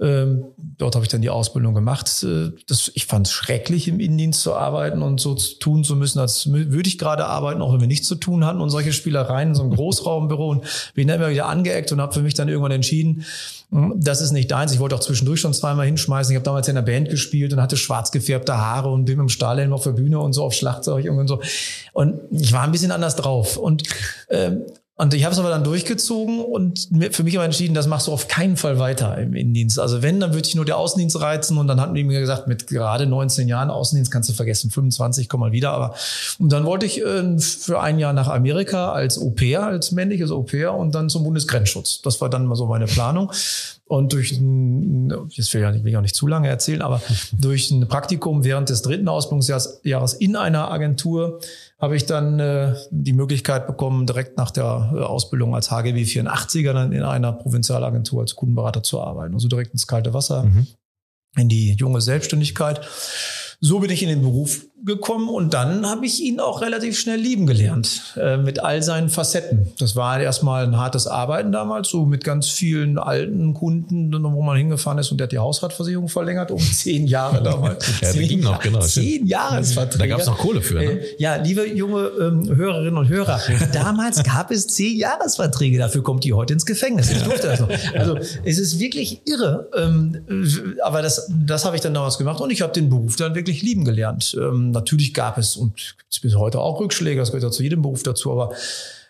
Ähm, 0.00 0.44
dort 0.76 0.94
habe 0.94 1.04
ich 1.04 1.08
dann 1.08 1.22
die 1.22 1.30
Ausbildung 1.30 1.74
gemacht. 1.74 2.22
Äh, 2.22 2.50
das, 2.68 2.90
ich 2.94 3.06
fand 3.06 3.26
es 3.26 3.32
schrecklich, 3.32 3.88
im 3.88 3.98
Innendienst 3.98 4.42
zu 4.42 4.54
arbeiten 4.54 5.02
und 5.02 5.20
so 5.20 5.34
zu 5.34 5.58
tun 5.58 5.82
zu 5.82 5.96
müssen, 5.96 6.20
als 6.20 6.52
würde 6.52 6.88
ich 6.88 6.98
gerade 6.98 7.26
arbeiten, 7.26 7.62
auch 7.62 7.72
wenn 7.72 7.80
wir 7.80 7.88
nichts 7.88 8.06
zu 8.06 8.14
tun 8.14 8.44
hatten 8.44 8.60
und 8.60 8.70
solche 8.70 8.92
Spielereien 8.92 9.50
in 9.50 9.54
so 9.54 9.62
einem 9.62 9.70
Großraumbüro. 9.74 10.50
Und 10.50 10.64
bin 10.94 11.08
dann 11.08 11.20
immer 11.20 11.30
wieder 11.30 11.46
angeeckt 11.46 11.90
und 11.90 12.00
habe 12.00 12.14
für 12.14 12.22
mich 12.22 12.34
dann 12.34 12.48
irgendwann 12.48 12.70
entschieden, 12.72 13.24
hm, 13.70 13.94
das 13.96 14.20
ist 14.20 14.30
nicht 14.30 14.50
deins. 14.50 14.72
Ich 14.72 14.78
wollte 14.78 14.94
auch 14.94 15.00
zwischendurch 15.00 15.40
schon 15.40 15.52
zweimal 15.52 15.86
hinschmeißen. 15.86 16.32
Ich 16.32 16.36
habe 16.36 16.44
damals 16.44 16.68
in 16.68 16.76
der 16.76 16.82
Band 16.82 17.10
gespielt 17.10 17.52
und 17.52 17.60
hatte 17.60 17.76
schwarz 17.76 18.12
gefärbte 18.12 18.56
Haare 18.56 18.90
und 18.90 19.04
bin 19.04 19.16
mit 19.16 19.24
dem 19.24 19.28
Stahlhelm 19.28 19.72
auf 19.72 19.82
der 19.82 19.92
Bühne 19.92 20.20
und 20.20 20.32
so 20.32 20.44
auf 20.44 20.54
Schlagzeug 20.54 21.10
und 21.10 21.26
so. 21.26 21.40
Und 21.92 22.20
ich 22.30 22.52
war 22.52 22.62
ein 22.62 22.72
bisschen 22.72 22.92
anders 22.92 23.16
drauf. 23.16 23.56
Und 23.56 23.82
ähm, 24.30 24.62
und 25.00 25.14
ich 25.14 25.22
habe 25.22 25.32
es 25.32 25.38
aber 25.38 25.48
dann 25.48 25.62
durchgezogen 25.62 26.40
und 26.40 26.88
für 27.12 27.22
mich 27.22 27.36
aber 27.36 27.44
entschieden, 27.44 27.72
das 27.72 27.86
machst 27.86 28.08
du 28.08 28.12
auf 28.12 28.26
keinen 28.26 28.56
Fall 28.56 28.80
weiter 28.80 29.16
im 29.16 29.32
Innendienst. 29.32 29.78
Also 29.78 30.02
wenn, 30.02 30.18
dann 30.18 30.34
würde 30.34 30.48
ich 30.48 30.56
nur 30.56 30.64
der 30.64 30.76
Außendienst 30.76 31.20
reizen. 31.20 31.56
Und 31.56 31.68
dann 31.68 31.80
hatten 31.80 31.94
die 31.94 32.02
mir 32.02 32.18
gesagt, 32.18 32.48
mit 32.48 32.66
gerade 32.66 33.06
19 33.06 33.46
Jahren 33.46 33.70
Außendienst 33.70 34.10
kannst 34.10 34.28
du 34.28 34.32
vergessen, 34.32 34.72
25, 34.72 35.28
komm 35.28 35.38
mal 35.38 35.52
wieder. 35.52 35.70
Aber 35.70 35.94
und 36.40 36.50
dann 36.50 36.64
wollte 36.64 36.84
ich 36.84 37.00
äh, 37.00 37.38
für 37.38 37.80
ein 37.80 38.00
Jahr 38.00 38.12
nach 38.12 38.26
Amerika 38.26 38.90
als 38.90 39.20
Au 39.20 39.30
pair, 39.30 39.62
als 39.62 39.92
männliches 39.92 40.32
Au 40.32 40.42
pair 40.42 40.74
und 40.74 40.92
dann 40.96 41.08
zum 41.08 41.22
Bundesgrenzschutz. 41.22 42.02
Das 42.02 42.20
war 42.20 42.28
dann 42.28 42.46
mal 42.46 42.56
so 42.56 42.66
meine 42.66 42.86
Planung. 42.86 43.30
Und 43.86 44.12
durch 44.12 44.32
ein, 44.32 45.14
jetzt 45.30 45.54
will 45.54 45.62
ich, 45.62 45.84
will 45.84 45.90
ich 45.90 45.96
auch 45.96 46.02
nicht 46.02 46.16
zu 46.16 46.26
lange 46.26 46.48
erzählen, 46.48 46.82
aber 46.82 47.00
durch 47.38 47.70
ein 47.70 47.86
Praktikum 47.86 48.42
während 48.42 48.68
des 48.68 48.82
dritten 48.82 49.06
Ausbildungsjahres 49.06 50.14
in 50.14 50.34
einer 50.34 50.72
Agentur 50.72 51.38
habe 51.78 51.96
ich 51.96 52.06
dann 52.06 52.40
äh, 52.40 52.74
die 52.90 53.12
Möglichkeit 53.12 53.66
bekommen, 53.66 54.06
direkt 54.06 54.36
nach 54.36 54.50
der 54.50 54.92
äh, 54.94 54.98
Ausbildung 54.98 55.54
als 55.54 55.70
HGW 55.70 56.02
84er 56.02 56.72
dann 56.72 56.92
in 56.92 57.02
einer 57.02 57.32
Provinzialagentur 57.32 58.20
als 58.20 58.34
Kundenberater 58.34 58.82
zu 58.82 59.00
arbeiten. 59.00 59.34
Also 59.34 59.48
direkt 59.48 59.72
ins 59.72 59.86
kalte 59.86 60.12
Wasser, 60.12 60.44
mhm. 60.44 60.66
in 61.36 61.48
die 61.48 61.74
junge 61.74 62.00
Selbstständigkeit. 62.00 62.80
So 63.60 63.78
bin 63.78 63.90
ich 63.90 64.02
in 64.02 64.08
den 64.08 64.22
Beruf 64.22 64.66
gekommen 64.84 65.28
und 65.28 65.54
dann 65.54 65.86
habe 65.86 66.06
ich 66.06 66.22
ihn 66.22 66.40
auch 66.40 66.60
relativ 66.60 66.98
schnell 66.98 67.18
lieben 67.18 67.46
gelernt 67.46 68.14
äh, 68.16 68.36
mit 68.36 68.62
all 68.62 68.82
seinen 68.82 69.08
Facetten. 69.08 69.72
Das 69.78 69.96
war 69.96 70.20
erstmal 70.20 70.64
ein 70.64 70.76
hartes 70.76 71.06
Arbeiten 71.06 71.50
damals, 71.50 71.88
so 71.88 72.06
mit 72.06 72.22
ganz 72.22 72.48
vielen 72.48 72.98
alten 72.98 73.54
Kunden, 73.54 74.12
wo 74.12 74.42
man 74.42 74.56
hingefahren 74.56 74.98
ist 74.98 75.10
und 75.10 75.18
der 75.18 75.24
hat 75.24 75.32
die 75.32 75.38
Hausratversicherung 75.38 76.08
verlängert 76.08 76.50
um 76.50 76.58
zehn 76.72 77.06
Jahre 77.06 77.42
damals. 77.42 77.86
ja, 78.00 78.10
zehn, 78.10 78.40
noch, 78.40 78.60
genau, 78.60 78.80
zehn 78.80 79.26
Jahresverträge. 79.26 79.98
Da 79.98 80.06
gab 80.06 80.20
es 80.20 80.26
noch 80.26 80.38
Kohle 80.38 80.62
für. 80.62 80.74
Ne? 80.74 80.84
Äh, 80.84 81.16
ja, 81.18 81.36
liebe 81.36 81.66
junge 81.66 82.10
ähm, 82.20 82.48
Hörerinnen 82.54 82.96
und 82.96 83.08
Hörer, 83.08 83.40
damals 83.72 84.22
gab 84.22 84.50
es 84.50 84.68
zehn 84.68 84.96
Jahresverträge. 84.96 85.78
Dafür 85.78 86.02
kommt 86.02 86.24
die 86.24 86.32
heute 86.32 86.52
ins 86.52 86.66
Gefängnis. 86.66 87.10
Ich 87.10 87.22
durfte 87.22 87.48
das 87.48 87.60
noch. 87.60 87.70
Also 87.94 88.16
es 88.44 88.58
ist 88.58 88.78
wirklich 88.78 89.22
irre. 89.26 89.68
Ähm, 89.76 90.46
aber 90.84 91.02
das, 91.02 91.30
das 91.46 91.64
habe 91.64 91.74
ich 91.74 91.82
dann 91.82 91.94
damals 91.94 92.16
gemacht 92.18 92.40
und 92.40 92.50
ich 92.50 92.62
habe 92.62 92.72
den 92.72 92.88
Beruf 92.88 93.16
dann 93.16 93.34
wirklich 93.34 93.62
lieben 93.62 93.84
gelernt. 93.84 94.36
Ähm, 94.40 94.67
natürlich 94.70 95.14
gab 95.14 95.38
es 95.38 95.56
und 95.56 95.96
gibt 95.98 96.12
es 96.12 96.20
bis 96.20 96.34
heute 96.36 96.60
auch 96.60 96.80
Rückschläge, 96.80 97.20
das 97.20 97.30
gehört 97.30 97.44
ja 97.44 97.50
zu 97.50 97.62
jedem 97.62 97.82
Beruf 97.82 98.02
dazu, 98.02 98.32
aber 98.32 98.54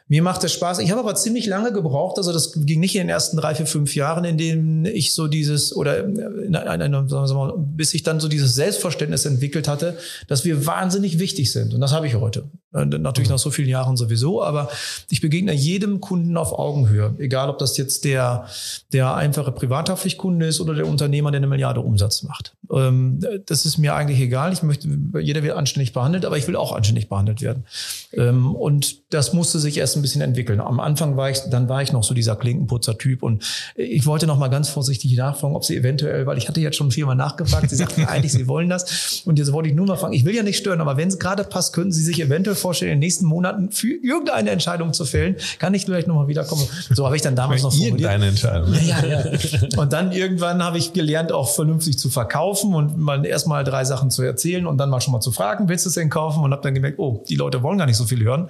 mir 0.08 0.22
macht 0.22 0.42
es 0.42 0.54
Spaß. 0.54 0.78
Ich 0.78 0.90
habe 0.90 1.00
aber 1.00 1.14
ziemlich 1.14 1.44
lange 1.46 1.70
gebraucht. 1.70 2.16
Also 2.16 2.32
das 2.32 2.52
ging 2.54 2.80
nicht 2.80 2.94
in 2.94 3.02
den 3.02 3.08
ersten 3.10 3.36
drei, 3.36 3.54
vier, 3.54 3.66
fünf 3.66 3.94
Jahren, 3.94 4.24
in 4.24 4.38
denen 4.38 4.86
ich 4.86 5.12
so 5.12 5.28
dieses 5.28 5.76
oder 5.76 6.02
in 6.04 6.56
einer, 6.56 7.08
sagen 7.08 7.34
mal, 7.34 7.52
bis 7.58 7.92
ich 7.92 8.04
dann 8.04 8.18
so 8.18 8.28
dieses 8.28 8.54
Selbstverständnis 8.54 9.26
entwickelt 9.26 9.68
hatte, 9.68 9.98
dass 10.26 10.46
wir 10.46 10.64
wahnsinnig 10.64 11.18
wichtig 11.18 11.52
sind. 11.52 11.74
Und 11.74 11.80
das 11.82 11.92
habe 11.92 12.06
ich 12.06 12.14
heute. 12.14 12.44
Natürlich 12.72 13.30
nach 13.30 13.38
so 13.38 13.50
vielen 13.50 13.68
Jahren 13.68 13.96
sowieso, 13.96 14.42
aber 14.42 14.68
ich 15.10 15.20
begegne 15.20 15.52
jedem 15.52 16.00
Kunden 16.00 16.36
auf 16.36 16.52
Augenhöhe. 16.52 17.14
Egal, 17.18 17.48
ob 17.48 17.58
das 17.58 17.76
jetzt 17.76 18.04
der, 18.04 18.46
der 18.92 19.14
einfache 19.14 19.52
Privathaftpflichtkunde 19.52 20.46
ist 20.46 20.60
oder 20.60 20.74
der 20.74 20.86
Unternehmer, 20.86 21.30
der 21.30 21.38
eine 21.38 21.46
Milliarde 21.46 21.80
Umsatz 21.80 22.22
macht. 22.22 22.54
Ähm, 22.70 23.20
das 23.46 23.64
ist 23.64 23.78
mir 23.78 23.94
eigentlich 23.94 24.20
egal. 24.20 24.52
Ich 24.52 24.62
möchte, 24.62 24.88
jeder 25.18 25.42
wird 25.42 25.56
anständig 25.56 25.92
behandelt, 25.92 26.24
aber 26.24 26.36
ich 26.36 26.46
will 26.46 26.56
auch 26.56 26.72
anständig 26.72 27.08
behandelt 27.08 27.40
werden. 27.40 27.64
Ähm, 28.12 28.54
und 28.54 29.12
das 29.12 29.32
musste 29.32 29.58
sich 29.58 29.78
erst 29.78 29.97
ein 29.98 30.02
bisschen 30.02 30.20
entwickeln. 30.20 30.60
Am 30.60 30.80
Anfang 30.80 31.16
war 31.16 31.30
ich, 31.30 31.40
dann 31.50 31.68
war 31.68 31.82
ich 31.82 31.92
noch 31.92 32.04
so 32.04 32.14
dieser 32.14 32.36
Klinkenputzer-Typ 32.36 33.22
und 33.22 33.44
ich 33.74 34.06
wollte 34.06 34.26
noch 34.26 34.38
mal 34.38 34.48
ganz 34.48 34.68
vorsichtig 34.68 35.16
nachfragen, 35.16 35.54
ob 35.56 35.64
sie 35.64 35.76
eventuell, 35.76 36.26
weil 36.26 36.38
ich 36.38 36.48
hatte 36.48 36.60
jetzt 36.60 36.76
schon 36.76 36.90
viermal 36.90 37.16
nachgefragt, 37.16 37.70
sie 37.70 37.76
sagten 37.76 38.04
eigentlich, 38.06 38.32
sie 38.32 38.48
wollen 38.48 38.68
das 38.68 39.22
und 39.24 39.38
jetzt 39.38 39.52
wollte 39.52 39.68
ich 39.68 39.74
nur 39.74 39.86
mal 39.86 39.96
fragen, 39.96 40.14
ich 40.14 40.24
will 40.24 40.34
ja 40.34 40.42
nicht 40.42 40.58
stören, 40.58 40.80
aber 40.80 40.96
wenn 40.96 41.08
es 41.08 41.18
gerade 41.18 41.44
passt, 41.44 41.72
könnten 41.72 41.92
Sie 41.92 42.02
sich 42.02 42.20
eventuell 42.20 42.56
vorstellen, 42.56 42.92
in 42.92 42.96
den 42.96 43.06
nächsten 43.06 43.26
Monaten 43.26 43.70
für 43.70 43.88
irgendeine 43.88 44.50
Entscheidung 44.50 44.92
zu 44.92 45.04
fällen, 45.04 45.36
kann 45.58 45.74
ich 45.74 45.84
vielleicht 45.84 46.08
noch 46.08 46.14
mal 46.14 46.28
wiederkommen. 46.28 46.66
So 46.90 47.06
habe 47.06 47.16
ich 47.16 47.22
dann 47.22 47.36
damals 47.36 47.62
noch 47.62 47.74
Irgendeine 47.78 48.26
Entscheidung. 48.26 48.72
Ja, 48.82 49.04
ja, 49.04 49.32
ja. 49.32 49.38
Und 49.76 49.92
dann 49.92 50.12
irgendwann 50.12 50.62
habe 50.62 50.78
ich 50.78 50.92
gelernt, 50.92 51.32
auch 51.32 51.48
vernünftig 51.48 51.98
zu 51.98 52.10
verkaufen 52.10 52.74
und 52.74 52.98
mal 52.98 53.24
erstmal 53.24 53.64
drei 53.64 53.84
Sachen 53.84 54.10
zu 54.10 54.22
erzählen 54.22 54.66
und 54.66 54.78
dann 54.78 54.90
mal 54.90 55.00
schon 55.00 55.12
mal 55.12 55.20
zu 55.20 55.32
fragen, 55.32 55.68
willst 55.68 55.84
du 55.84 55.88
es 55.88 55.94
denn 55.94 56.10
kaufen? 56.10 56.42
Und 56.42 56.52
habe 56.52 56.62
dann 56.62 56.74
gemerkt, 56.74 56.98
oh, 56.98 57.24
die 57.28 57.36
Leute 57.36 57.62
wollen 57.62 57.78
gar 57.78 57.86
nicht 57.86 57.96
so 57.96 58.04
viel 58.04 58.22
hören. 58.22 58.48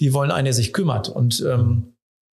Die 0.00 0.12
wollen 0.12 0.30
einen, 0.30 0.44
der 0.44 0.54
sich 0.54 0.72
kümmert. 0.80 1.10
Und 1.10 1.44
ähm, 1.46 1.92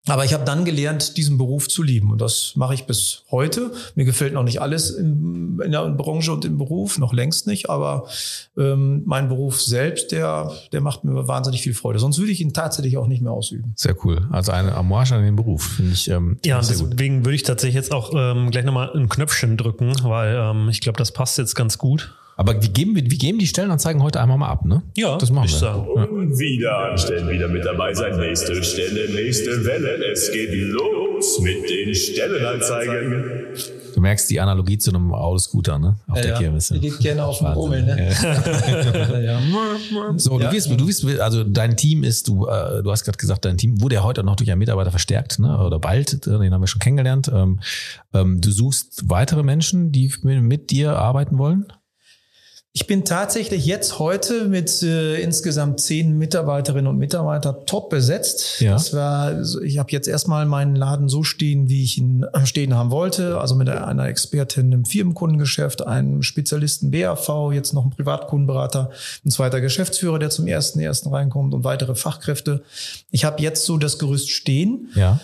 aber 0.05 0.25
ich 0.25 0.33
habe 0.33 0.43
dann 0.43 0.65
gelernt, 0.65 1.15
diesen 1.15 1.37
Beruf 1.37 1.69
zu 1.69 1.81
lieben. 1.81 2.11
Und 2.11 2.19
das 2.19 2.57
mache 2.57 2.73
ich 2.73 2.85
bis 2.85 3.23
heute. 3.31 3.71
Mir 3.95 4.03
gefällt 4.03 4.33
noch 4.33 4.43
nicht 4.43 4.61
alles 4.61 4.91
in, 4.91 5.61
in 5.63 5.71
der 5.71 5.89
Branche 5.91 6.33
und 6.33 6.43
im 6.43 6.57
Beruf, 6.57 6.97
noch 6.97 7.13
längst 7.13 7.47
nicht. 7.47 7.69
Aber 7.69 8.09
ähm, 8.57 9.03
mein 9.05 9.29
Beruf 9.29 9.61
selbst, 9.61 10.11
der, 10.11 10.51
der 10.73 10.81
macht 10.81 11.05
mir 11.05 11.25
wahnsinnig 11.29 11.61
viel 11.61 11.73
Freude. 11.73 11.99
Sonst 11.99 12.19
würde 12.19 12.33
ich 12.33 12.41
ihn 12.41 12.51
tatsächlich 12.51 12.97
auch 12.97 13.07
nicht 13.07 13.21
mehr 13.21 13.31
ausüben. 13.31 13.71
Sehr 13.77 13.95
cool. 14.03 14.27
Also 14.29 14.51
eine 14.51 14.75
Amorge 14.75 15.15
an 15.15 15.23
den 15.23 15.37
Beruf, 15.37 15.63
finde 15.63 15.93
ich. 15.93 16.09
Ähm, 16.09 16.37
ja, 16.43 16.59
und 16.59 16.69
deswegen 16.69 17.23
würde 17.23 17.35
ich 17.35 17.43
tatsächlich 17.43 17.75
jetzt 17.75 17.93
auch 17.93 18.11
ähm, 18.13 18.51
gleich 18.51 18.65
nochmal 18.65 18.91
ein 18.93 19.07
Knöpfchen 19.07 19.55
drücken, 19.55 19.93
weil 20.03 20.35
ähm, 20.35 20.67
ich 20.67 20.81
glaube, 20.81 20.97
das 20.97 21.13
passt 21.13 21.37
jetzt 21.37 21.55
ganz 21.55 21.77
gut. 21.77 22.13
Aber 22.43 22.61
wie 22.61 22.69
geben, 22.69 22.93
wir, 22.93 23.03
geben 23.03 23.39
die 23.39 23.47
Stellenanzeigen 23.47 24.03
heute 24.03 24.19
einmal 24.19 24.37
mal 24.37 24.49
ab, 24.49 24.65
ne? 24.65 24.83
Ja, 24.97 25.17
das 25.17 25.31
machen 25.31 25.49
wir. 25.49 26.11
Und 26.11 26.37
wieder 26.37 26.77
anstellen, 26.77 27.29
wieder 27.29 27.47
mit 27.47 27.63
dabei 27.63 27.93
sein. 27.93 28.19
Nächste 28.19 28.61
Stelle, 28.61 29.13
nächste 29.13 29.63
Welle. 29.63 30.11
Es 30.11 30.29
geht 30.29 30.49
los 30.53 31.39
mit 31.39 31.69
den 31.69 31.95
Stellenanzeigen. 31.95 33.23
Du 33.95 34.01
merkst 34.01 34.29
die 34.29 34.41
Analogie 34.41 34.77
zu 34.77 34.89
einem 34.89 35.13
Autoscooter, 35.13 35.79
ne? 35.79 35.95
Auf 36.09 36.17
ja, 36.17 36.23
der 36.23 36.33
Kirmes. 36.33 36.67
Die 36.67 36.81
geht 36.81 36.99
gerne 36.99 37.23
auf 37.23 37.37
den 37.37 37.47
Rummel, 37.47 37.83
ne? 37.83 38.11
Ja. 39.23 39.39
so, 40.17 40.37
du 40.37 40.51
wirst, 40.51 40.69
du 40.69 40.87
wirst, 40.87 41.05
also 41.21 41.45
dein 41.45 41.77
Team 41.77 42.03
ist, 42.03 42.27
du, 42.27 42.47
äh, 42.47 42.83
du 42.83 42.91
hast 42.91 43.05
gerade 43.05 43.17
gesagt, 43.17 43.45
dein 43.45 43.57
Team 43.57 43.79
wurde 43.79 43.95
ja 43.95 44.03
heute 44.03 44.21
noch 44.23 44.35
durch 44.35 44.51
einen 44.51 44.59
Mitarbeiter 44.59 44.91
verstärkt, 44.91 45.39
ne? 45.39 45.57
Oder 45.63 45.79
bald, 45.79 46.25
den 46.25 46.53
haben 46.53 46.61
wir 46.61 46.67
schon 46.67 46.81
kennengelernt. 46.81 47.31
Ähm, 47.33 47.61
ähm, 48.13 48.41
du 48.41 48.51
suchst 48.51 49.03
weitere 49.09 49.43
Menschen, 49.43 49.93
die 49.93 50.11
mit 50.23 50.71
dir 50.71 50.97
arbeiten 50.97 51.37
wollen? 51.37 51.67
Ich 52.75 52.87
bin 52.87 53.05
tatsächlich 53.05 53.67
jetzt 53.67 53.99
heute 53.99 54.45
mit 54.45 54.81
äh, 54.81 55.21
insgesamt 55.21 55.79
zehn 55.79 56.17
Mitarbeiterinnen 56.17 56.87
und 56.87 56.97
Mitarbeitern 56.97 57.67
top 57.67 57.91
besetzt. 57.91 58.61
Ja. 58.61 58.71
Das 58.71 58.95
war, 58.95 59.43
ich 59.61 59.77
habe 59.77 59.91
jetzt 59.91 60.07
erstmal 60.07 60.47
meinen 60.47 60.75
Laden 60.75 61.07
so 61.07 61.21
stehen, 61.21 61.69
wie 61.69 61.83
ich 61.83 61.99
ihn 61.99 62.25
äh, 62.33 62.47
stehen 62.47 62.73
haben 62.73 62.89
wollte. 62.89 63.39
Also 63.39 63.53
mit 63.53 63.69
einer 63.69 64.07
Expertin 64.07 64.71
im 64.71 64.85
Firmenkundengeschäft, 64.85 65.85
einem 65.85 66.23
Spezialisten 66.23 66.89
BAV, 66.89 67.51
jetzt 67.51 67.73
noch 67.73 67.85
ein 67.85 67.91
Privatkundenberater, 67.91 68.89
ein 69.23 69.29
zweiter 69.29 69.61
Geschäftsführer, 69.61 70.17
der 70.17 70.31
zum 70.31 70.47
ersten 70.47 70.79
ersten 70.79 71.09
reinkommt 71.09 71.53
und 71.53 71.63
weitere 71.63 71.93
Fachkräfte. 71.93 72.63
Ich 73.11 73.23
habe 73.23 73.39
jetzt 73.43 73.65
so 73.65 73.77
das 73.77 73.99
Gerüst 73.99 74.31
stehen. 74.31 74.89
Ja 74.95 75.19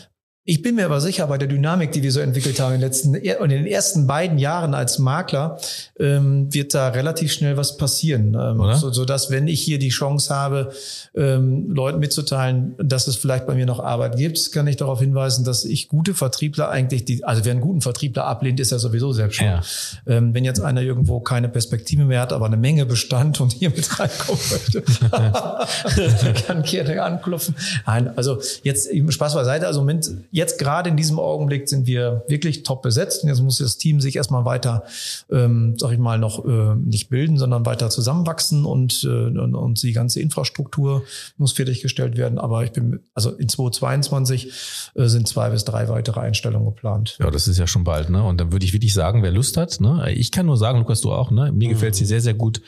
Ich 0.50 0.64
bin 0.64 0.74
mir 0.74 0.86
aber 0.86 1.00
sicher, 1.00 1.28
bei 1.28 1.38
der 1.38 1.48
Dynamik, 1.48 1.92
die 1.92 2.02
wir 2.02 2.12
so 2.12 2.22
entwickelt 2.22 2.60
haben 2.60 2.74
in 2.74 2.82
den 2.82 2.88
letzten 2.88 3.14
in 3.14 3.50
den 3.50 3.68
ersten 3.68 4.08
beiden 4.08 4.40
Jahren 4.40 4.74
als 4.74 4.98
Makler, 4.98 5.60
ähm, 6.00 6.52
wird 6.52 6.74
da 6.74 6.88
relativ 6.88 7.32
schnell 7.32 7.56
was 7.56 7.78
passieren. 7.78 8.34
Ähm? 8.34 8.60
So, 8.74 8.92
so 8.92 9.06
dass, 9.06 9.30
wenn 9.30 9.48
ich 9.48 9.62
hier 9.62 9.78
die 9.78 9.90
Chance 9.90 10.34
habe, 10.34 10.72
ähm, 11.14 11.70
Leuten 11.70 12.00
mitzuteilen, 12.00 12.74
dass 12.80 13.06
es 13.06 13.16
vielleicht 13.16 13.46
bei 13.46 13.54
mir 13.54 13.68
noch 13.68 13.80
Arbeit 13.80 14.18
gibt, 14.18 14.52
kann 14.52 14.66
ich 14.66 14.76
darauf 14.76 15.00
hinweisen, 15.02 15.46
dass 15.46 15.66
ich 15.66 15.88
gute 15.88 16.16
Vertriebler 16.16 16.70
eigentlich, 16.70 17.06
die, 17.06 17.24
also 17.24 17.46
wer 17.46 17.52
einen 17.52 17.62
guten 17.62 17.82
Vertriebler 17.82 18.26
ablehnt, 18.26 18.60
ist 18.60 18.72
ja 18.72 18.80
sowieso 18.80 19.14
selbst 19.14 19.36
schon. 19.36 19.46
Ja. 19.46 19.62
Ähm, 20.08 20.34
wenn 20.34 20.46
jetzt 20.46 20.62
einer 20.62 20.82
irgendwo 20.82 21.20
keine 21.20 21.50
Perspektive 21.50 22.06
mehr 22.06 22.22
hat, 22.22 22.34
aber 22.34 22.48
eine 22.48 22.58
Menge 22.58 22.88
Bestand 22.88 23.40
und 23.40 23.54
hier 23.54 23.70
mit 23.70 24.00
reinkommen 24.00 24.42
möchte, 24.50 24.82
kann 26.48 26.64
gerne 26.64 27.04
anklopfen. 27.04 27.54
Nein, 27.86 28.10
also 28.16 28.42
jetzt 28.64 28.90
Spaß 29.10 29.36
beiseite. 29.36 29.68
Also 29.68 29.82
Moment, 29.82 30.10
jetzt 30.40 30.58
gerade 30.58 30.90
in 30.90 30.98
diesem 30.98 31.20
Augenblick 31.20 31.70
sind 31.70 31.86
wir 31.86 32.24
wirklich 32.28 32.64
top 32.64 32.82
besetzt. 32.82 33.24
Und 33.24 33.30
jetzt 33.30 33.42
muss 33.42 33.60
das 33.60 33.78
Team 33.78 34.02
sich 34.02 34.16
erstmal 34.16 34.46
weiter, 34.46 34.84
ähm, 35.30 35.76
sag 35.78 35.92
ich 35.92 36.00
mal, 36.00 36.18
noch 36.18 36.44
äh, 36.46 36.76
nicht 36.76 37.10
bilden, 37.10 37.38
sondern 37.38 37.66
weiter 37.66 37.90
zusammenwachsen 37.90 38.66
und, 38.66 39.04
äh, 39.04 39.08
und, 39.08 39.54
und 39.54 39.84
die 39.84 39.94
ganze 39.94 40.20
Infrastruktur 40.22 41.04
muss 41.38 41.52
fertiggestellt 41.52 42.18
werden. 42.18 42.40
Aber 42.40 42.64
ich 42.64 42.72
bin, 42.72 43.02
also 43.14 43.32
in 43.32 43.50
2022 43.50 44.52
äh, 44.96 45.06
sind 45.08 45.28
zwei 45.28 45.50
bis 45.50 45.66
drei 45.66 45.90
weitere 45.90 46.22
Einstellungen 46.22 46.74
geplant. 46.74 47.18
Ja, 47.20 47.30
das 47.30 47.48
ist 47.48 47.60
ja 47.60 47.68
schon 47.68 47.84
bald, 47.84 48.10
ne? 48.10 48.24
Und 48.24 48.40
dann 48.40 48.52
würde 48.52 48.66
ich 48.66 48.74
wirklich 48.74 48.94
sagen, 48.94 49.22
wer 49.22 49.32
Lust 49.32 49.58
hat, 49.58 49.80
ne? 49.82 50.12
Ich 50.14 50.32
kann 50.32 50.46
nur 50.46 50.58
sagen, 50.58 50.80
Lukas, 50.80 51.02
du 51.02 51.12
auch, 51.12 51.30
ne? 51.30 51.52
Mir 51.52 51.68
mhm. 51.68 51.74
gefällt 51.74 51.96
sie 51.96 52.06
sehr, 52.06 52.22
sehr 52.22 52.34
gut. 52.34 52.62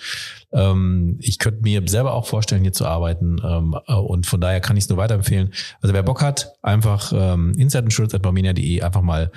Ähm, 0.53 1.17
ich 1.19 1.39
könnte 1.39 1.61
mir 1.61 1.81
selber 1.87 2.13
auch 2.13 2.27
vorstellen, 2.27 2.61
hier 2.61 2.73
zu 2.73 2.85
arbeiten. 2.85 3.37
Ähm, 3.43 3.75
äh, 3.87 3.93
und 3.93 4.25
von 4.25 4.41
daher 4.41 4.59
kann 4.59 4.77
ich 4.77 4.85
es 4.85 4.89
nur 4.89 4.97
weiterempfehlen. 4.97 5.53
Also 5.81 5.93
wer 5.93 6.03
Bock 6.03 6.21
hat, 6.21 6.53
einfach 6.61 7.13
ähm, 7.15 7.53
insideinsurance.barmenia.de 7.57 8.81
einfach 8.81 9.01
mal 9.01 9.31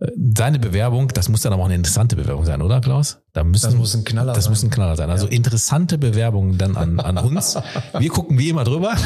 äh, 0.00 0.08
seine 0.36 0.58
Bewerbung, 0.58 1.08
das 1.08 1.28
muss 1.28 1.42
dann 1.42 1.52
aber 1.52 1.62
auch 1.62 1.66
eine 1.66 1.76
interessante 1.76 2.16
Bewerbung 2.16 2.44
sein, 2.44 2.62
oder 2.62 2.80
Klaus? 2.80 3.20
Da 3.32 3.44
müssen, 3.44 3.66
das 3.66 3.74
muss 3.76 3.94
ein 3.94 4.02
Knaller 4.02 4.32
das 4.32 4.44
sein. 4.44 4.52
Das 4.52 4.60
muss 4.60 4.68
ein 4.68 4.70
Knaller 4.70 4.96
sein. 4.96 5.08
Also 5.08 5.26
ja. 5.26 5.32
interessante 5.32 5.98
Bewerbungen 5.98 6.58
dann 6.58 6.76
an, 6.76 6.98
an 6.98 7.16
uns. 7.18 7.56
Wir 7.96 8.08
gucken 8.08 8.38
wie 8.38 8.48
immer 8.48 8.64
drüber. 8.64 8.96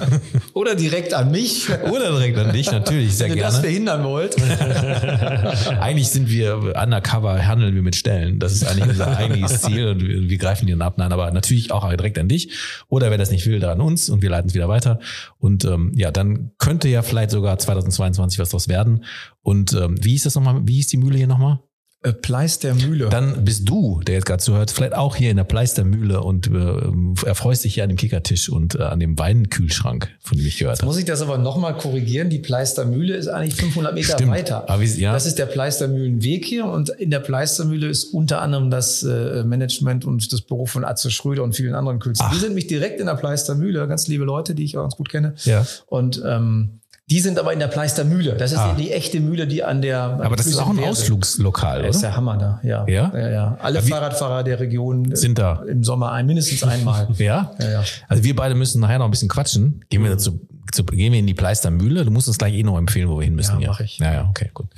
Oder 0.54 0.74
direkt 0.74 1.12
an 1.12 1.30
mich. 1.30 1.68
Oder 1.90 2.12
direkt 2.12 2.38
an 2.38 2.52
dich, 2.52 2.70
natürlich, 2.70 3.14
sehr 3.14 3.28
Wenn 3.28 3.36
gerne. 3.36 3.62
Wenn 3.62 3.74
ihr 3.74 3.84
das 3.86 3.94
verhindern 3.94 4.04
wollt. 4.04 4.36
eigentlich 5.80 6.08
sind 6.08 6.30
wir 6.30 6.74
undercover, 6.80 7.46
handeln 7.46 7.74
wir 7.74 7.82
mit 7.82 7.94
Stellen. 7.94 8.38
Das 8.38 8.52
ist 8.52 8.66
eigentlich 8.66 8.88
unser 8.88 9.16
eigentliches 9.18 9.60
Ziel 9.60 9.88
und 9.88 10.00
wir, 10.00 10.30
wir 10.30 10.38
greifen 10.38 10.66
die 10.66 10.72
dann 10.72 10.82
ab. 10.82 10.94
Nein, 10.96 11.12
aber 11.12 11.30
natürlich 11.30 11.70
auch 11.70 11.86
direkt 11.90 12.18
an 12.18 12.28
dich. 12.28 12.52
Oder 12.88 13.10
wer 13.10 13.18
das 13.18 13.30
nicht 13.30 13.46
will, 13.46 13.60
dann 13.60 13.70
an 13.70 13.80
uns 13.82 14.08
und 14.08 14.22
wir 14.22 14.30
leiten 14.30 14.48
es 14.48 14.54
wieder 14.54 14.68
weiter. 14.68 14.98
Und 15.38 15.66
ähm, 15.66 15.92
ja, 15.94 16.10
dann 16.10 16.52
könnte 16.56 16.88
ja 16.88 17.02
vielleicht 17.02 17.32
sogar 17.32 17.58
2022 17.58 18.38
was 18.38 18.48
draus 18.48 18.68
werden. 18.68 19.04
Und 19.42 19.74
ähm, 19.74 19.96
wie 20.02 20.14
ist 20.14 20.24
das 20.24 20.36
nochmal? 20.36 20.62
Wie 20.64 20.76
hieß 20.76 20.86
die 20.86 20.96
Mühle 20.96 21.18
hier 21.18 21.26
nochmal? 21.26 21.58
Äh, 22.04 22.12
Pleister 22.12 22.74
Mühle. 22.74 23.08
Dann 23.08 23.44
bist 23.44 23.66
du, 23.66 24.00
der 24.06 24.16
jetzt 24.16 24.26
gerade 24.26 24.42
zuhört, 24.42 24.70
vielleicht 24.70 24.94
auch 24.94 25.16
hier 25.16 25.30
in 25.30 25.38
der 25.38 25.44
Pleister 25.44 25.84
Mühle 25.84 26.22
und 26.22 26.48
äh, 26.48 27.26
erfreust 27.26 27.64
dich 27.64 27.74
hier 27.74 27.82
an 27.82 27.88
dem 27.88 27.96
Kickertisch 27.96 28.50
und 28.50 28.74
äh, 28.74 28.82
an 28.82 29.00
dem 29.00 29.18
Weinkühlschrank, 29.18 30.10
von 30.20 30.36
dem 30.36 30.46
ich 30.46 30.58
gehört 30.58 30.78
habe. 30.78 30.86
Muss 30.86 30.98
ich 30.98 31.06
das 31.06 31.22
aber 31.22 31.38
nochmal 31.38 31.76
korrigieren? 31.78 32.28
Die 32.28 32.40
Pleister 32.40 32.84
Mühle 32.84 33.16
ist 33.16 33.28
eigentlich 33.28 33.54
500 33.54 33.94
Meter 33.94 34.12
Stimmt. 34.14 34.32
weiter. 34.32 34.68
Aber 34.68 34.82
wie, 34.82 35.00
ja. 35.00 35.14
Das 35.14 35.24
ist 35.24 35.38
der 35.38 35.46
Pleister 35.46 35.88
Mühlenweg 35.88 36.44
hier 36.44 36.66
und 36.66 36.90
in 36.90 37.10
der 37.10 37.20
Pleister 37.20 37.64
Mühle 37.64 37.88
ist 37.88 38.04
unter 38.04 38.42
anderem 38.42 38.70
das 38.70 39.02
äh, 39.02 39.42
Management 39.42 40.04
und 40.04 40.30
das 40.30 40.42
Büro 40.42 40.66
von 40.66 40.84
Atze 40.84 41.10
Schröder 41.10 41.42
und 41.42 41.56
vielen 41.56 41.74
anderen 41.74 42.00
Künstlern. 42.00 42.30
Die 42.34 42.38
sind 42.38 42.54
mich 42.54 42.66
direkt 42.66 43.00
in 43.00 43.06
der 43.06 43.14
Pleister 43.14 43.54
Mühle, 43.54 43.88
ganz 43.88 44.08
liebe 44.08 44.24
Leute, 44.24 44.54
die 44.54 44.64
ich 44.64 44.76
auch 44.76 44.82
ganz 44.82 44.96
gut 44.96 45.08
kenne. 45.08 45.34
Ja. 45.44 45.66
Und 45.86 46.22
ähm, 46.26 46.80
die 47.10 47.20
sind 47.20 47.38
aber 47.38 47.52
in 47.52 47.58
der 47.58 47.68
Pleister 47.68 48.04
Mühle. 48.04 48.34
Das 48.34 48.52
ist 48.52 48.58
ah. 48.58 48.74
die, 48.74 48.84
die, 48.84 48.92
echte 48.92 49.20
Mühle, 49.20 49.46
die 49.46 49.62
an 49.62 49.82
der. 49.82 50.00
Aber 50.00 50.36
das 50.36 50.46
ist 50.46 50.56
auch 50.56 50.70
ein 50.70 50.82
Ausflugslokal, 50.82 51.80
oder? 51.80 51.88
Das 51.88 51.96
ist 51.96 52.02
der 52.02 52.16
Hammer 52.16 52.38
da, 52.38 52.60
ja. 52.62 52.86
Ja? 52.88 53.12
ja, 53.14 53.28
ja. 53.28 53.58
Alle 53.60 53.80
ja, 53.80 53.84
Fahrradfahrer 53.84 54.42
der 54.42 54.58
Region 54.58 55.14
sind 55.14 55.38
da. 55.38 55.62
Im 55.68 55.84
Sommer 55.84 56.12
ein, 56.12 56.24
mindestens 56.24 56.62
einmal. 56.62 57.08
ja? 57.18 57.54
ja? 57.58 57.70
Ja, 57.70 57.84
Also 58.08 58.24
wir 58.24 58.34
beide 58.34 58.54
müssen 58.54 58.80
nachher 58.80 58.98
noch 58.98 59.04
ein 59.04 59.10
bisschen 59.10 59.28
quatschen. 59.28 59.84
Gehen 59.90 60.02
wir 60.02 60.10
dazu, 60.10 60.40
zu, 60.72 60.84
gehen 60.84 61.12
wir 61.12 61.18
in 61.18 61.26
die 61.26 61.34
Pleister 61.34 61.70
Mühle. 61.70 62.06
Du 62.06 62.10
musst 62.10 62.26
uns 62.28 62.38
gleich 62.38 62.54
eh 62.54 62.62
noch 62.62 62.78
empfehlen, 62.78 63.10
wo 63.10 63.18
wir 63.18 63.24
hin 63.24 63.34
müssen. 63.34 63.60
Ja, 63.60 63.68
mach 63.68 63.80
ich. 63.80 63.98
Ja, 63.98 64.12
ja, 64.12 64.28
okay, 64.30 64.50
gut. 64.54 64.68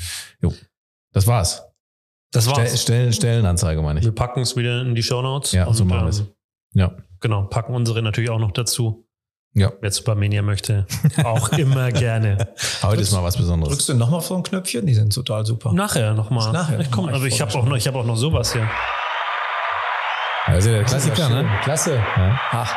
Jo. 0.43 0.53
Das 1.13 1.29
war's. 1.29 1.63
Das 2.33 2.49
war's. 2.49 2.83
Stellen, 2.83 3.13
Stellenanzeige, 3.13 3.81
meine 3.83 4.01
ich. 4.01 4.05
Wir 4.05 4.13
packen 4.13 4.41
es 4.41 4.57
wieder 4.57 4.83
in 4.83 4.97
die 4.97 5.03
Show 5.05 5.23
Notes. 5.23 5.53
Ja, 5.53 5.73
so 5.73 5.85
machen 5.85 6.07
wir 6.07 6.11
es. 6.11 6.25
Ja. 6.75 6.93
Genau, 7.21 7.45
packen 7.45 7.75
unsere 7.75 8.03
natürlich 8.03 8.31
auch 8.31 8.41
noch 8.41 8.51
dazu. 8.51 9.06
Ja. 9.57 9.73
Wer 9.81 9.91
Supermania 9.91 10.43
möchte, 10.43 10.87
auch 11.25 11.49
immer 11.53 11.91
gerne. 11.91 12.49
Heute 12.83 13.01
ist 13.01 13.13
mal 13.13 13.23
was 13.23 13.39
Besonderes. 13.39 13.73
Drückst 13.73 13.89
du 13.89 13.95
nochmal 13.95 14.21
vor 14.21 14.37
ein 14.37 14.43
Knöpfchen? 14.43 14.85
Die 14.85 14.93
sind 14.93 15.15
total 15.15 15.47
super. 15.47 15.73
Nachher 15.73 16.13
nochmal. 16.13 16.53
Nachher. 16.53 16.79
Ich 16.79 16.91
komm, 16.91 17.09
aber 17.09 17.25
ich 17.25 17.41
habe 17.41 17.55
auch 17.55 17.65
noch, 17.65 17.77
ich 17.77 17.87
habe 17.87 17.99
auch 17.99 18.05
noch 18.05 18.17
sowas 18.17 18.53
hier. 18.53 18.69
Also 20.45 20.71
der 20.71 20.85
Klassiker, 20.85 21.31
ne? 21.31 21.49
Klasse. 21.65 21.95
Ja. 21.95 22.41
Ach. 22.51 22.75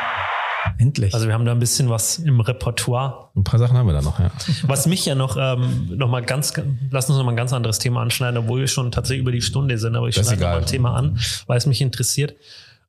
Endlich. 0.78 1.12
Also 1.12 1.26
wir 1.26 1.34
haben 1.34 1.44
da 1.44 1.52
ein 1.52 1.58
bisschen 1.58 1.90
was 1.90 2.18
im 2.18 2.40
Repertoire. 2.40 3.30
Ein 3.36 3.44
paar 3.44 3.58
Sachen 3.58 3.76
haben 3.76 3.86
wir 3.86 3.92
da 3.92 4.00
noch, 4.00 4.18
ja. 4.18 4.30
Was 4.62 4.86
mich 4.86 5.04
ja 5.04 5.14
noch, 5.14 5.36
ähm, 5.38 5.90
noch 5.94 6.08
mal 6.08 6.22
ganz, 6.22 6.54
lass 6.90 7.10
uns 7.10 7.18
noch 7.18 7.24
mal 7.24 7.32
ein 7.32 7.36
ganz 7.36 7.52
anderes 7.52 7.78
Thema 7.78 8.00
anschneiden, 8.00 8.38
obwohl 8.38 8.60
wir 8.60 8.68
schon 8.68 8.90
tatsächlich 8.90 9.20
über 9.20 9.32
die 9.32 9.42
Stunde 9.42 9.76
sind, 9.76 9.96
aber 9.96 10.08
ich 10.08 10.14
schneide 10.14 10.40
mal 10.40 10.58
ein 10.58 10.66
Thema 10.66 10.94
an, 10.94 11.18
weil 11.46 11.58
es 11.58 11.66
mich 11.66 11.82
interessiert. 11.82 12.36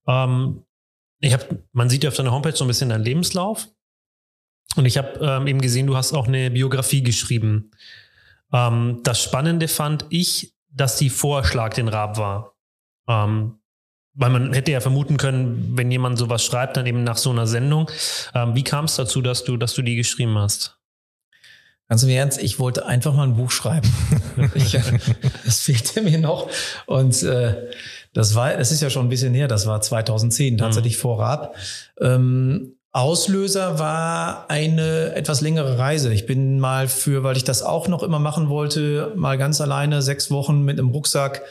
Ähm, 0.07 0.63
ich 1.19 1.33
habe, 1.33 1.59
man 1.73 1.89
sieht 1.89 2.03
ja 2.03 2.09
auf 2.09 2.15
deiner 2.15 2.31
Homepage 2.31 2.55
so 2.55 2.63
ein 2.63 2.67
bisschen 2.67 2.89
deinen 2.89 3.03
Lebenslauf. 3.03 3.67
Und 4.75 4.85
ich 4.85 4.97
habe 4.97 5.19
ähm, 5.21 5.47
eben 5.47 5.61
gesehen, 5.61 5.87
du 5.87 5.97
hast 5.97 6.13
auch 6.13 6.27
eine 6.27 6.51
Biografie 6.51 7.03
geschrieben. 7.03 7.71
Ähm, 8.53 9.01
das 9.03 9.21
Spannende 9.21 9.67
fand 9.67 10.05
ich, 10.09 10.53
dass 10.69 10.97
die 10.97 11.09
Vorschlag 11.09 11.73
den 11.73 11.87
Rab 11.87 12.17
war. 12.17 12.55
Ähm, 13.07 13.57
weil 14.13 14.29
man 14.29 14.53
hätte 14.53 14.71
ja 14.71 14.81
vermuten 14.81 15.17
können, 15.17 15.77
wenn 15.77 15.89
jemand 15.89 16.17
sowas 16.17 16.43
schreibt, 16.43 16.75
dann 16.77 16.85
eben 16.85 17.03
nach 17.03 17.17
so 17.17 17.29
einer 17.29 17.47
Sendung. 17.47 17.89
Ähm, 18.33 18.55
wie 18.55 18.63
kam 18.63 18.85
es 18.85 18.95
dazu, 18.95 19.21
dass 19.21 19.43
du, 19.43 19.57
dass 19.57 19.73
du 19.73 19.81
die 19.81 19.95
geschrieben 19.95 20.37
hast? 20.37 20.77
Ganz 21.87 22.03
im 22.03 22.09
Ernst, 22.09 22.41
ich 22.41 22.59
wollte 22.59 22.85
einfach 22.85 23.13
mal 23.13 23.23
ein 23.23 23.35
Buch 23.35 23.51
schreiben. 23.51 23.89
ich, 24.55 24.77
das 25.45 25.59
fehlte 25.61 26.01
mir 26.01 26.19
noch. 26.19 26.49
Und 26.85 27.21
äh, 27.23 27.69
das 28.13 28.35
war, 28.35 28.55
das 28.55 28.71
ist 28.71 28.81
ja 28.81 28.89
schon 28.89 29.05
ein 29.05 29.09
bisschen 29.09 29.33
her, 29.33 29.47
das 29.47 29.65
war 29.65 29.81
2010, 29.81 30.57
tatsächlich 30.57 30.97
mhm. 30.97 31.01
vor 31.01 31.19
Rab. 31.19 31.55
Ähm, 31.99 32.75
Auslöser 32.93 33.79
war 33.79 34.49
eine 34.49 35.15
etwas 35.15 35.39
längere 35.39 35.77
Reise. 35.77 36.13
Ich 36.13 36.25
bin 36.25 36.59
mal 36.59 36.89
für, 36.89 37.23
weil 37.23 37.37
ich 37.37 37.45
das 37.45 37.63
auch 37.63 37.87
noch 37.87 38.03
immer 38.03 38.19
machen 38.19 38.49
wollte, 38.49 39.13
mal 39.15 39.37
ganz 39.37 39.61
alleine 39.61 40.01
sechs 40.01 40.29
Wochen 40.29 40.63
mit 40.63 40.77
einem 40.77 40.89
Rucksack 40.89 41.41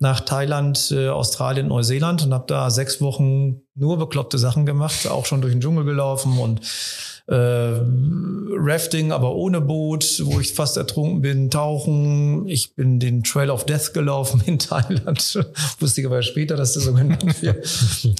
nach 0.00 0.20
Thailand, 0.20 0.90
äh, 0.90 1.08
Australien, 1.08 1.68
Neuseeland 1.68 2.24
und 2.24 2.34
habe 2.34 2.46
da 2.48 2.70
sechs 2.70 3.00
Wochen 3.00 3.60
nur 3.76 3.96
bekloppte 3.96 4.38
Sachen 4.38 4.66
gemacht, 4.66 5.06
auch 5.06 5.24
schon 5.24 5.40
durch 5.40 5.52
den 5.52 5.60
Dschungel 5.60 5.84
gelaufen 5.84 6.36
und 6.38 6.62
äh, 7.28 7.80
Rafting, 8.60 9.12
aber 9.12 9.34
ohne 9.34 9.60
Boot, 9.60 10.22
wo 10.24 10.40
ich 10.40 10.54
fast 10.54 10.76
ertrunken 10.78 11.20
bin, 11.20 11.50
Tauchen. 11.50 12.48
Ich 12.48 12.74
bin 12.74 12.98
den 12.98 13.22
Trail 13.22 13.50
of 13.50 13.66
Death 13.66 13.92
gelaufen 13.92 14.42
in 14.46 14.58
Thailand. 14.58 15.38
Wusste 15.78 16.00
ich 16.00 16.06
aber 16.06 16.22
später, 16.22 16.56
dass 16.56 16.72
das 16.72 16.84
so 16.84 16.94
genannt 16.94 17.42
wird. 17.42 17.68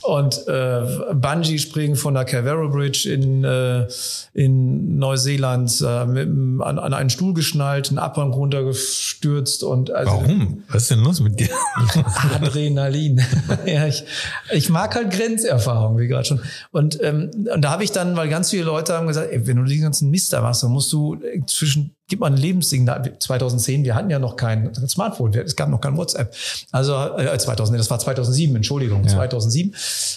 Und 0.03 0.47
äh, 0.47 1.15
Bungee-Springen 1.15 1.97
von 1.97 2.15
der 2.15 2.25
Cavero 2.25 2.69
Bridge 2.69 3.11
in, 3.11 3.45
äh, 3.45 3.89
in 4.35 4.99
Neuseeland, 4.99 5.83
äh, 5.85 6.05
mit, 6.05 6.29
an, 6.63 6.79
an 6.79 6.93
einen 6.93 7.11
Stuhl 7.11 7.33
geschnallt, 7.33 7.89
einen 7.89 7.99
Abhang 7.99 8.33
runtergestürzt. 8.33 9.65
Und 9.65 9.91
also, 9.91 10.13
Warum? 10.13 10.65
Was 10.71 10.83
ist 10.83 10.91
denn 10.91 11.01
los 11.01 11.21
mit 11.21 11.41
dir? 11.41 11.49
Adrenalin. 12.35 13.23
ja, 13.65 13.87
ich, 13.87 14.05
ich 14.53 14.69
mag 14.69 14.95
halt 14.95 15.11
Grenzerfahrung, 15.11 15.99
wie 15.99 16.09
gerade 16.09 16.27
schon. 16.27 16.41
Und, 16.73 17.03
ähm, 17.03 17.31
und 17.55 17.63
da 17.63 17.71
habe 17.71 17.85
ich 17.85 17.93
dann, 17.93 18.15
weil 18.17 18.29
ganz 18.29 18.51
viele 18.51 18.65
Leute 18.65 18.98
haben 18.99 19.07
gesagt, 19.09 19.33
ey, 19.33 19.47
wenn 19.47 19.57
du 19.57 19.65
den 19.65 19.81
ganzen 19.81 20.11
Mist 20.11 20.33
da 20.33 20.41
machst, 20.41 20.63
dann 20.63 20.71
musst 20.71 20.93
du 20.93 21.17
zwischen, 21.47 21.95
gib 22.09 22.21
mal 22.21 22.27
ein 22.27 22.37
Lebenssignal. 22.37 23.19
2010, 23.19 23.85
wir 23.85 23.95
hatten 23.95 24.11
ja 24.11 24.19
noch 24.19 24.37
kein 24.37 24.75
Smartphone, 24.75 25.35
es 25.35 25.57
gab 25.57 25.69
noch 25.69 25.81
kein 25.81 25.97
WhatsApp. 25.97 26.35
Also 26.71 26.95
äh, 27.17 27.39
2000, 27.39 27.79
das 27.79 27.91
war 27.91 27.99
2007, 27.99 28.55
Entschuldigung, 28.55 29.03
ja. 29.05 29.11
2007 29.11 29.73
äh, 29.73 29.75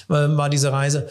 war 0.10 0.50
diese 0.50 0.72
Reise. 0.72 1.08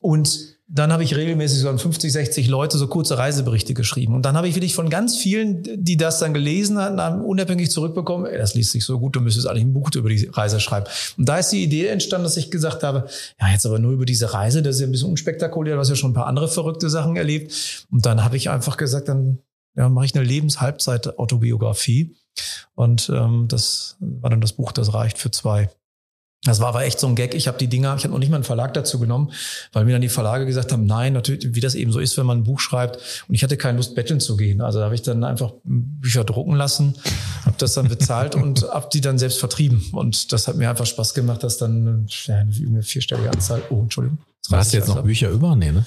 Und 0.00 0.55
dann 0.68 0.92
habe 0.92 1.04
ich 1.04 1.14
regelmäßig 1.14 1.60
so 1.60 1.68
an 1.68 1.78
50, 1.78 2.12
60 2.12 2.48
Leute 2.48 2.76
so 2.76 2.88
kurze 2.88 3.16
Reiseberichte 3.16 3.72
geschrieben. 3.72 4.16
Und 4.16 4.22
dann 4.22 4.36
habe 4.36 4.48
ich 4.48 4.56
wirklich 4.56 4.74
von 4.74 4.90
ganz 4.90 5.16
vielen, 5.16 5.62
die 5.62 5.96
das 5.96 6.18
dann 6.18 6.34
gelesen 6.34 6.78
hatten, 6.78 7.00
haben 7.00 7.24
unabhängig 7.24 7.70
zurückbekommen, 7.70 8.26
ey, 8.26 8.36
das 8.36 8.54
liest 8.54 8.72
sich 8.72 8.84
so 8.84 8.98
gut, 8.98 9.14
du 9.14 9.20
müsstest 9.20 9.46
eigentlich 9.46 9.64
ein 9.64 9.72
Buch 9.72 9.90
über 9.94 10.08
die 10.08 10.26
Reise 10.26 10.58
schreiben. 10.58 10.86
Und 11.16 11.28
da 11.28 11.38
ist 11.38 11.50
die 11.50 11.62
Idee 11.62 11.86
entstanden, 11.86 12.24
dass 12.24 12.36
ich 12.36 12.50
gesagt 12.50 12.82
habe, 12.82 13.06
ja, 13.40 13.48
jetzt 13.48 13.64
aber 13.64 13.78
nur 13.78 13.92
über 13.92 14.06
diese 14.06 14.34
Reise, 14.34 14.60
das 14.60 14.76
ist 14.76 14.80
ja 14.80 14.88
ein 14.88 14.92
bisschen 14.92 15.10
unspektakulär, 15.10 15.74
du 15.74 15.80
hast 15.80 15.88
ja 15.88 15.94
schon 15.94 16.10
ein 16.10 16.14
paar 16.14 16.26
andere 16.26 16.48
verrückte 16.48 16.90
Sachen 16.90 17.14
erlebt. 17.14 17.86
Und 17.92 18.04
dann 18.04 18.24
habe 18.24 18.36
ich 18.36 18.50
einfach 18.50 18.76
gesagt, 18.76 19.08
dann 19.08 19.38
ja, 19.76 19.88
mache 19.88 20.06
ich 20.06 20.16
eine 20.16 20.24
Lebenshalbzeit-Autobiografie. 20.24 22.16
Und 22.74 23.08
ähm, 23.14 23.46
das 23.46 23.96
war 24.00 24.30
dann 24.30 24.40
das 24.40 24.54
Buch, 24.54 24.72
das 24.72 24.92
reicht 24.92 25.18
für 25.18 25.30
zwei 25.30 25.70
Das 26.46 26.60
war 26.60 26.68
aber 26.68 26.84
echt 26.84 27.00
so 27.00 27.06
ein 27.08 27.16
Gag. 27.16 27.34
Ich 27.34 27.48
habe 27.48 27.58
die 27.58 27.66
Dinger, 27.66 27.94
ich 27.96 28.04
habe 28.04 28.12
noch 28.12 28.20
nicht 28.20 28.30
mal 28.30 28.36
einen 28.36 28.44
Verlag 28.44 28.72
dazu 28.74 28.98
genommen, 28.98 29.32
weil 29.72 29.84
mir 29.84 29.92
dann 29.92 30.00
die 30.00 30.08
Verlage 30.08 30.46
gesagt 30.46 30.72
haben, 30.72 30.86
nein, 30.86 31.12
natürlich, 31.12 31.54
wie 31.54 31.60
das 31.60 31.74
eben 31.74 31.92
so 31.92 31.98
ist, 31.98 32.16
wenn 32.16 32.26
man 32.26 32.38
ein 32.38 32.44
Buch 32.44 32.60
schreibt. 32.60 33.24
Und 33.28 33.34
ich 33.34 33.42
hatte 33.42 33.56
keine 33.56 33.76
Lust, 33.76 33.94
betteln 33.94 34.20
zu 34.20 34.36
gehen. 34.36 34.60
Also 34.60 34.78
da 34.78 34.86
habe 34.86 34.94
ich 34.94 35.02
dann 35.02 35.24
einfach 35.24 35.52
Bücher 35.64 36.24
drucken 36.24 36.54
lassen, 36.54 36.94
habe 37.44 37.56
das 37.58 37.74
dann 37.74 37.88
bezahlt 37.88 38.34
und 38.36 38.62
habe 38.62 38.88
die 38.92 39.00
dann 39.00 39.18
selbst 39.18 39.38
vertrieben. 39.38 39.84
Und 39.92 40.32
das 40.32 40.46
hat 40.48 40.56
mir 40.56 40.70
einfach 40.70 40.86
Spaß 40.86 41.14
gemacht, 41.14 41.42
dass 41.42 41.58
dann 41.58 42.06
ja, 42.26 42.36
eine 42.36 42.82
vierstellige 42.82 43.30
Anzahl. 43.30 43.62
Oh, 43.70 43.80
Entschuldigung. 43.80 44.18
Hast 44.50 44.72
du 44.72 44.76
jetzt 44.76 44.88
noch 44.88 45.02
Bücher 45.02 45.30
über? 45.30 45.56
Nee, 45.56 45.72
ne? 45.72 45.84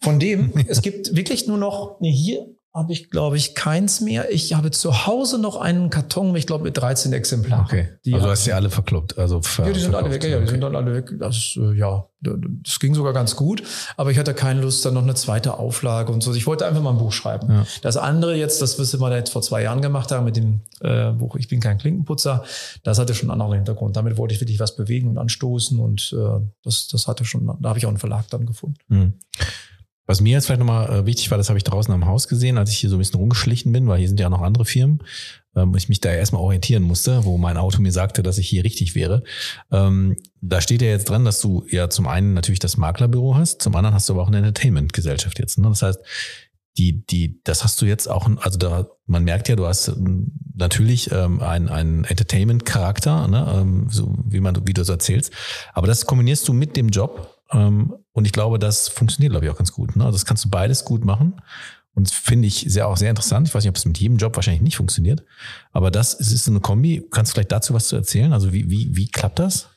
Von 0.00 0.18
dem, 0.18 0.52
es 0.66 0.82
gibt 0.82 1.14
wirklich 1.14 1.46
nur 1.46 1.58
noch, 1.58 2.00
nee, 2.00 2.12
hier 2.12 2.46
habe 2.72 2.92
ich, 2.92 3.10
glaube 3.10 3.36
ich, 3.36 3.56
keins 3.56 4.00
mehr. 4.00 4.30
Ich 4.30 4.54
habe 4.54 4.70
zu 4.70 5.06
Hause 5.06 5.38
noch 5.38 5.56
einen 5.56 5.90
Karton, 5.90 6.36
ich 6.36 6.46
glaube, 6.46 6.64
mit 6.64 6.76
13 6.76 7.12
Exemplaren. 7.12 7.64
Okay. 7.64 7.88
Die 8.04 8.14
also 8.14 8.28
hast 8.28 8.46
du 8.46 8.54
alle 8.54 8.70
verkloppt. 8.70 9.18
Also 9.18 9.42
ver 9.42 9.66
ja, 9.66 9.72
die 9.72 9.80
sind 9.80 9.94
alle 9.94 10.10
weg. 10.10 10.22
Ja, 10.22 10.38
die 10.38 10.46
sind 10.46 10.60
dann 10.60 10.76
alle 10.76 10.94
weg. 10.94 11.12
Das, 11.18 11.56
äh, 11.56 11.72
ja, 11.76 12.06
das 12.20 12.78
ging 12.78 12.94
sogar 12.94 13.12
ganz 13.12 13.34
gut. 13.34 13.64
Aber 13.96 14.12
ich 14.12 14.18
hatte 14.18 14.34
keine 14.34 14.60
Lust, 14.60 14.84
dann 14.84 14.94
noch 14.94 15.02
eine 15.02 15.14
zweite 15.14 15.58
Auflage 15.58 16.12
und 16.12 16.22
so. 16.22 16.32
Ich 16.32 16.46
wollte 16.46 16.64
einfach 16.64 16.80
mal 16.80 16.90
ein 16.90 16.98
Buch 16.98 17.12
schreiben. 17.12 17.50
Ja. 17.50 17.66
Das 17.82 17.96
andere 17.96 18.36
jetzt, 18.36 18.62
das 18.62 18.78
was 18.78 19.00
wir 19.00 19.16
jetzt 19.16 19.32
vor 19.32 19.42
zwei 19.42 19.62
Jahren 19.62 19.82
gemacht 19.82 20.12
haben 20.12 20.24
mit 20.24 20.36
dem 20.36 20.60
äh, 20.80 21.10
Buch 21.10 21.34
Ich 21.36 21.48
bin 21.48 21.58
kein 21.58 21.78
Klinkenputzer, 21.78 22.44
das 22.84 23.00
hatte 23.00 23.14
schon 23.14 23.30
einen 23.30 23.40
anderen 23.40 23.58
Hintergrund. 23.58 23.96
Damit 23.96 24.16
wollte 24.16 24.34
ich 24.34 24.40
wirklich 24.40 24.60
was 24.60 24.76
bewegen 24.76 25.08
und 25.08 25.18
anstoßen 25.18 25.80
und 25.80 26.14
äh, 26.16 26.40
das, 26.62 26.86
das 26.86 27.08
hatte 27.08 27.24
schon, 27.24 27.46
da 27.60 27.68
habe 27.68 27.80
ich 27.80 27.86
auch 27.86 27.90
einen 27.90 27.98
Verlag 27.98 28.28
dann 28.30 28.46
gefunden. 28.46 28.78
Mhm. 28.88 29.14
Was 30.10 30.20
mir 30.20 30.32
jetzt 30.32 30.46
vielleicht 30.46 30.58
nochmal 30.58 30.90
äh, 30.90 31.06
wichtig 31.06 31.30
war, 31.30 31.38
das 31.38 31.50
habe 31.50 31.56
ich 31.56 31.62
draußen 31.62 31.94
am 31.94 32.04
Haus 32.04 32.26
gesehen, 32.26 32.58
als 32.58 32.68
ich 32.72 32.78
hier 32.78 32.90
so 32.90 32.96
ein 32.96 32.98
bisschen 32.98 33.20
rumgeschlichen 33.20 33.70
bin, 33.70 33.86
weil 33.86 34.00
hier 34.00 34.08
sind 34.08 34.18
ja 34.18 34.28
noch 34.28 34.42
andere 34.42 34.64
Firmen, 34.64 35.04
ähm, 35.54 35.72
ich 35.76 35.88
mich 35.88 36.00
da 36.00 36.10
erstmal 36.10 36.42
orientieren 36.42 36.82
musste, 36.82 37.24
wo 37.24 37.38
mein 37.38 37.56
Auto 37.56 37.80
mir 37.80 37.92
sagte, 37.92 38.24
dass 38.24 38.36
ich 38.36 38.48
hier 38.48 38.64
richtig 38.64 38.96
wäre. 38.96 39.22
Ähm, 39.70 40.16
da 40.40 40.60
steht 40.60 40.82
ja 40.82 40.88
jetzt 40.88 41.08
dran, 41.08 41.24
dass 41.24 41.40
du 41.40 41.64
ja 41.70 41.88
zum 41.90 42.08
einen 42.08 42.34
natürlich 42.34 42.58
das 42.58 42.76
Maklerbüro 42.76 43.36
hast, 43.36 43.62
zum 43.62 43.76
anderen 43.76 43.94
hast 43.94 44.08
du 44.08 44.14
aber 44.14 44.22
auch 44.22 44.26
eine 44.26 44.38
Entertainment-Gesellschaft 44.38 45.38
jetzt. 45.38 45.58
Ne? 45.58 45.68
Das 45.68 45.82
heißt, 45.82 46.00
die, 46.76 47.06
die, 47.06 47.40
das 47.44 47.62
hast 47.62 47.80
du 47.80 47.86
jetzt 47.86 48.10
auch, 48.10 48.28
also 48.38 48.58
da, 48.58 48.88
man 49.06 49.22
merkt 49.22 49.48
ja, 49.48 49.54
du 49.54 49.68
hast 49.68 49.86
ähm, 49.86 50.32
natürlich 50.56 51.12
ähm, 51.12 51.40
einen, 51.40 51.68
einen 51.68 52.02
Entertainment-Charakter, 52.02 53.28
ne? 53.28 53.86
so 53.88 54.12
wie 54.26 54.40
man, 54.40 54.66
wie 54.66 54.74
du 54.74 54.82
es 54.82 54.88
erzählst. 54.88 55.32
Aber 55.72 55.86
das 55.86 56.04
kombinierst 56.04 56.48
du 56.48 56.52
mit 56.52 56.76
dem 56.76 56.88
Job 56.88 57.39
und 57.52 58.24
ich 58.24 58.32
glaube, 58.32 58.58
das 58.58 58.88
funktioniert, 58.88 59.32
glaube 59.32 59.46
ich, 59.46 59.52
auch 59.52 59.56
ganz 59.56 59.72
gut. 59.72 59.96
Ne? 59.96 60.04
Also 60.04 60.16
das 60.16 60.26
kannst 60.26 60.44
du 60.44 60.50
beides 60.50 60.84
gut 60.84 61.04
machen. 61.04 61.40
Und 61.92 62.10
finde 62.10 62.46
ich 62.46 62.64
sehr, 62.68 62.86
auch 62.86 62.96
sehr 62.96 63.10
interessant. 63.10 63.48
Ich 63.48 63.54
weiß 63.54 63.64
nicht, 63.64 63.70
ob 63.70 63.76
es 63.76 63.84
mit 63.84 63.98
jedem 63.98 64.16
Job 64.16 64.36
wahrscheinlich 64.36 64.62
nicht 64.62 64.76
funktioniert. 64.76 65.24
Aber 65.72 65.90
das 65.90 66.14
ist 66.14 66.48
eine 66.48 66.60
Kombi. 66.60 67.04
Kannst 67.10 67.32
du 67.32 67.34
vielleicht 67.34 67.50
dazu 67.50 67.74
was 67.74 67.88
zu 67.88 67.96
erzählen? 67.96 68.32
Also 68.32 68.52
wie, 68.52 68.70
wie, 68.70 68.96
wie 68.96 69.08
klappt 69.08 69.40
das? 69.40 69.69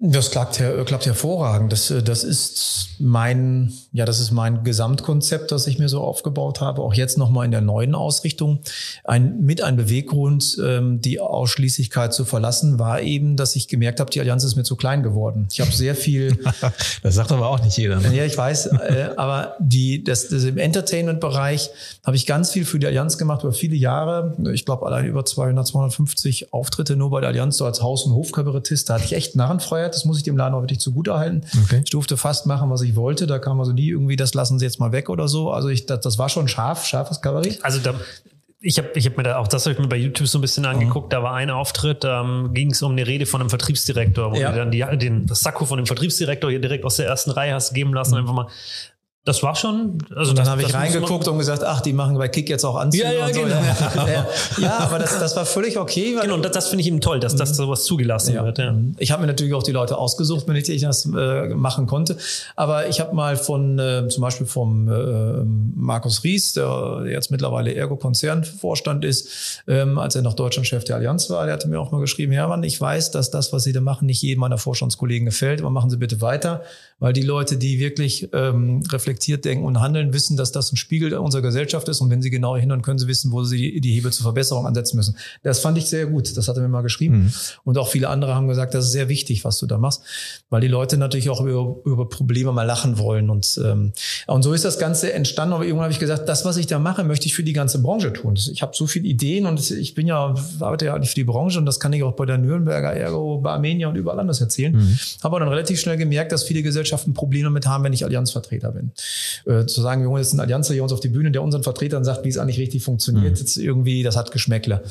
Das 0.00 0.30
klappt, 0.30 0.62
klappt 0.86 1.06
hervorragend. 1.06 1.72
Das, 1.72 1.92
das 2.04 2.22
ist 2.22 2.90
mein, 3.00 3.72
ja, 3.92 4.04
das 4.04 4.20
ist 4.20 4.30
mein 4.30 4.62
Gesamtkonzept, 4.62 5.50
das 5.50 5.66
ich 5.66 5.80
mir 5.80 5.88
so 5.88 6.02
aufgebaut 6.02 6.60
habe. 6.60 6.82
Auch 6.82 6.94
jetzt 6.94 7.18
nochmal 7.18 7.46
in 7.46 7.50
der 7.50 7.62
neuen 7.62 7.96
Ausrichtung. 7.96 8.60
Ein, 9.02 9.40
mit 9.40 9.60
ein 9.60 9.76
Beweggrund, 9.76 10.56
ähm, 10.64 11.00
die 11.00 11.18
Ausschließlichkeit 11.18 12.14
zu 12.14 12.24
verlassen, 12.24 12.78
war 12.78 13.00
eben, 13.00 13.36
dass 13.36 13.56
ich 13.56 13.66
gemerkt 13.66 13.98
habe, 13.98 14.08
die 14.12 14.20
Allianz 14.20 14.44
ist 14.44 14.54
mir 14.54 14.62
zu 14.62 14.76
klein 14.76 15.02
geworden. 15.02 15.48
Ich 15.50 15.60
habe 15.60 15.72
sehr 15.72 15.96
viel. 15.96 16.38
das 17.02 17.16
sagt 17.16 17.32
aber 17.32 17.48
auch 17.48 17.60
nicht 17.60 17.76
jeder. 17.76 17.98
Ne? 17.98 18.14
Ja, 18.14 18.24
ich 18.24 18.38
weiß. 18.38 18.66
Äh, 18.66 19.10
aber 19.16 19.56
die, 19.58 20.04
das, 20.04 20.28
das 20.28 20.44
im 20.44 20.58
Entertainment-Bereich 20.58 21.70
habe 22.06 22.14
ich 22.14 22.24
ganz 22.24 22.52
viel 22.52 22.64
für 22.64 22.78
die 22.78 22.86
Allianz 22.86 23.18
gemacht 23.18 23.42
über 23.42 23.52
viele 23.52 23.74
Jahre. 23.74 24.36
Ich 24.52 24.64
glaube, 24.64 24.86
allein 24.86 25.06
über 25.06 25.24
200, 25.24 25.66
250 25.66 26.52
Auftritte 26.52 26.94
nur 26.94 27.10
bei 27.10 27.20
der 27.20 27.30
Allianz, 27.30 27.56
so 27.56 27.64
als 27.64 27.82
Haus- 27.82 28.04
und 28.04 28.14
Hofkabarettist. 28.14 28.88
Da 28.88 28.94
hatte 28.94 29.04
ich 29.04 29.14
echt 29.14 29.34
Narrenfreiheit 29.34 29.87
gefeiert. 29.88 29.94
Das 29.94 30.04
muss 30.04 30.18
ich 30.18 30.22
dem 30.22 30.36
Laden 30.36 30.54
auch 30.54 30.62
wirklich 30.62 30.80
zugutehalten. 30.80 31.44
Okay. 31.64 31.80
Ich 31.84 31.90
durfte 31.90 32.16
fast 32.16 32.46
machen, 32.46 32.70
was 32.70 32.82
ich 32.82 32.96
wollte. 32.96 33.26
Da 33.26 33.38
kam 33.38 33.58
also 33.60 33.72
nie 33.72 33.88
irgendwie, 33.88 34.16
das 34.16 34.34
lassen 34.34 34.58
Sie 34.58 34.64
jetzt 34.64 34.80
mal 34.80 34.92
weg 34.92 35.08
oder 35.08 35.28
so. 35.28 35.50
Also 35.50 35.68
ich, 35.68 35.86
das, 35.86 36.00
das 36.00 36.18
war 36.18 36.28
schon 36.28 36.48
scharf, 36.48 36.86
scharfes 36.86 37.20
Kabarett. 37.20 37.64
Also 37.64 37.80
da, 37.80 37.94
ich 38.60 38.78
habe 38.78 38.90
ich 38.94 39.06
hab 39.06 39.16
mir 39.16 39.22
da 39.22 39.38
auch 39.38 39.48
das 39.48 39.66
habe 39.66 39.74
ich 39.74 39.78
mir 39.78 39.88
bei 39.88 39.96
YouTube 39.96 40.26
so 40.26 40.38
ein 40.38 40.40
bisschen 40.40 40.64
angeguckt. 40.64 41.08
Mhm. 41.08 41.10
Da 41.10 41.22
war 41.22 41.34
ein 41.34 41.50
Auftritt, 41.50 42.04
ähm, 42.04 42.50
ging 42.54 42.70
es 42.72 42.82
um 42.82 42.92
eine 42.92 43.06
Rede 43.06 43.26
von 43.26 43.40
einem 43.40 43.50
Vertriebsdirektor, 43.50 44.32
wo 44.32 44.36
ja. 44.36 44.50
du 44.50 44.58
dann 44.58 44.70
die, 44.70 44.84
den 44.98 45.26
Sakko 45.28 45.64
von 45.64 45.78
dem 45.78 45.86
Vertriebsdirektor 45.86 46.50
hier 46.50 46.60
direkt 46.60 46.84
aus 46.84 46.96
der 46.96 47.06
ersten 47.06 47.30
Reihe 47.30 47.54
hast 47.54 47.74
geben 47.74 47.94
lassen, 47.94 48.12
mhm. 48.12 48.20
einfach 48.20 48.34
mal 48.34 48.46
das 49.28 49.42
war 49.42 49.54
schon. 49.54 49.98
Also 50.16 50.30
und 50.30 50.38
dann 50.38 50.48
habe 50.48 50.62
ich 50.62 50.72
reingeguckt 50.72 51.28
und 51.28 51.36
gesagt, 51.36 51.62
ach, 51.62 51.82
die 51.82 51.92
machen 51.92 52.16
bei 52.16 52.28
Kick 52.28 52.48
jetzt 52.48 52.64
auch 52.64 52.76
Anzüge 52.76 53.04
ja, 53.04 53.12
ja, 53.12 53.26
und 53.26 53.34
so. 53.34 53.42
Genau. 53.42 53.56
Ja, 54.08 54.26
ja, 54.58 54.78
aber 54.78 54.98
das, 54.98 55.18
das 55.18 55.36
war 55.36 55.44
völlig 55.44 55.76
okay. 55.76 56.16
genau, 56.20 56.34
und 56.34 56.44
das, 56.44 56.52
das 56.52 56.68
finde 56.68 56.80
ich 56.82 56.88
eben 56.88 57.00
toll, 57.00 57.20
dass 57.20 57.36
das 57.36 57.50
mhm. 57.50 57.54
sowas 57.54 57.84
zugelassen 57.84 58.34
ja. 58.34 58.44
wird. 58.44 58.58
Ja. 58.58 58.74
Ich 58.96 59.10
habe 59.10 59.20
mir 59.20 59.26
natürlich 59.26 59.52
auch 59.52 59.62
die 59.62 59.72
Leute 59.72 59.98
ausgesucht, 59.98 60.48
wenn 60.48 60.56
ich 60.56 60.80
das 60.80 61.04
äh, 61.04 61.48
machen 61.48 61.86
konnte. 61.86 62.16
Aber 62.56 62.88
ich 62.88 63.00
habe 63.00 63.14
mal 63.14 63.36
von 63.36 63.78
äh, 63.78 64.08
zum 64.08 64.22
Beispiel 64.22 64.46
vom 64.46 64.88
äh, 64.88 65.44
Markus 65.74 66.24
Ries, 66.24 66.54
der 66.54 67.02
jetzt 67.06 67.30
mittlerweile 67.30 67.74
Ergo-Konzernvorstand 67.74 69.04
ist, 69.04 69.62
ähm, 69.66 69.98
als 69.98 70.14
er 70.14 70.22
noch 70.22 70.34
Deutschlandchef 70.34 70.84
der 70.84 70.96
Allianz 70.96 71.28
war, 71.28 71.44
der 71.44 71.54
hatte 71.54 71.68
mir 71.68 71.80
auch 71.80 71.90
mal 71.90 72.00
geschrieben, 72.00 72.32
Hermann, 72.32 72.62
ich 72.62 72.80
weiß, 72.80 73.10
dass 73.10 73.30
das, 73.30 73.52
was 73.52 73.64
Sie 73.64 73.72
da 73.72 73.82
machen, 73.82 74.06
nicht 74.06 74.22
jedem 74.22 74.40
meiner 74.40 74.58
Vorstandskollegen 74.58 75.26
gefällt, 75.26 75.60
aber 75.60 75.70
machen 75.70 75.90
Sie 75.90 75.98
bitte 75.98 76.22
weiter, 76.22 76.62
weil 77.00 77.12
die 77.12 77.22
Leute, 77.22 77.56
die 77.56 77.78
wirklich 77.78 78.28
ähm, 78.32 78.82
reflektiert 78.90 79.44
denken 79.44 79.64
und 79.64 79.80
handeln, 79.80 80.12
wissen, 80.12 80.36
dass 80.36 80.50
das 80.50 80.72
ein 80.72 80.76
Spiegel 80.76 81.14
unserer 81.14 81.42
Gesellschaft 81.42 81.88
ist. 81.88 82.00
Und 82.00 82.10
wenn 82.10 82.22
sie 82.22 82.30
genau 82.30 82.56
hinhören, 82.56 82.82
können 82.82 82.98
sie 82.98 83.06
wissen, 83.06 83.30
wo 83.30 83.44
sie 83.44 83.80
die, 83.80 83.92
Hebel 83.92 84.12
zur 84.12 84.24
Verbesserung 84.24 84.66
ansetzen 84.66 84.96
müssen. 84.96 85.16
Das 85.42 85.60
fand 85.60 85.78
ich 85.78 85.86
sehr 85.86 86.06
gut. 86.06 86.36
Das 86.36 86.48
hat 86.48 86.56
er 86.56 86.62
mir 86.62 86.68
mal 86.68 86.82
geschrieben. 86.82 87.24
Mhm. 87.24 87.32
Und 87.64 87.78
auch 87.78 87.88
viele 87.88 88.08
andere 88.08 88.34
haben 88.34 88.48
gesagt, 88.48 88.74
das 88.74 88.86
ist 88.86 88.92
sehr 88.92 89.08
wichtig, 89.08 89.44
was 89.44 89.58
du 89.58 89.66
da 89.66 89.78
machst, 89.78 90.02
weil 90.50 90.60
die 90.60 90.68
Leute 90.68 90.98
natürlich 90.98 91.30
auch 91.30 91.40
über, 91.40 91.76
über 91.84 92.08
Probleme 92.08 92.52
mal 92.52 92.64
lachen 92.64 92.98
wollen. 92.98 93.30
Und, 93.30 93.60
ähm, 93.64 93.92
und 94.26 94.42
so 94.42 94.52
ist 94.52 94.64
das 94.64 94.78
Ganze 94.78 95.12
entstanden. 95.12 95.54
Aber 95.54 95.64
irgendwann 95.64 95.84
habe 95.84 95.92
ich 95.92 96.00
gesagt, 96.00 96.28
das, 96.28 96.44
was 96.44 96.56
ich 96.56 96.66
da 96.66 96.78
mache, 96.78 97.04
möchte 97.04 97.26
ich 97.26 97.34
für 97.34 97.44
die 97.44 97.52
ganze 97.52 97.80
Branche 97.80 98.12
tun. 98.12 98.34
Ich 98.34 98.60
habe 98.62 98.72
so 98.74 98.86
viele 98.88 99.06
Ideen 99.06 99.46
und 99.46 99.70
ich 99.70 99.94
bin 99.94 100.06
ja, 100.06 100.34
arbeite 100.60 100.86
ja 100.86 100.98
nicht 100.98 101.10
für 101.10 101.14
die 101.14 101.24
Branche 101.24 101.58
und 101.60 101.66
das 101.66 101.78
kann 101.78 101.92
ich 101.92 102.02
auch 102.02 102.14
bei 102.14 102.26
der 102.26 102.38
Nürnberger 102.38 102.92
Ergo, 102.92 103.38
bei 103.38 103.50
Armenia 103.50 103.88
und 103.88 103.94
überall 103.94 104.18
anders 104.18 104.40
erzählen. 104.40 104.74
Mhm. 104.74 104.98
Habe 105.22 105.38
dann 105.38 105.48
relativ 105.48 105.80
schnell 105.80 105.96
gemerkt, 105.96 106.32
dass 106.32 106.42
viele 106.42 106.62
Gesellschaften 106.62 106.87
Probleme 107.14 107.44
damit 107.44 107.66
haben, 107.66 107.84
wenn 107.84 107.92
ich 107.92 108.04
Allianzvertreter 108.04 108.72
bin 108.72 108.92
äh, 109.46 109.66
zu 109.66 109.80
sagen, 109.80 110.02
wir 110.02 110.08
holen 110.08 110.22
jetzt 110.22 110.32
einen 110.32 110.40
Allianz 110.40 110.70
hier 110.70 110.82
uns 110.82 110.92
auf 110.92 111.00
die 111.00 111.08
Bühne, 111.08 111.30
der 111.30 111.42
unseren 111.42 111.62
Vertretern 111.62 112.04
sagt, 112.04 112.24
wie 112.24 112.28
es 112.28 112.38
eigentlich 112.38 112.58
richtig 112.58 112.82
funktioniert, 112.82 113.32
mhm. 113.32 113.36
jetzt 113.36 113.56
irgendwie, 113.56 114.02
das 114.02 114.16
hat 114.16 114.30
Geschmäckle. 114.30 114.82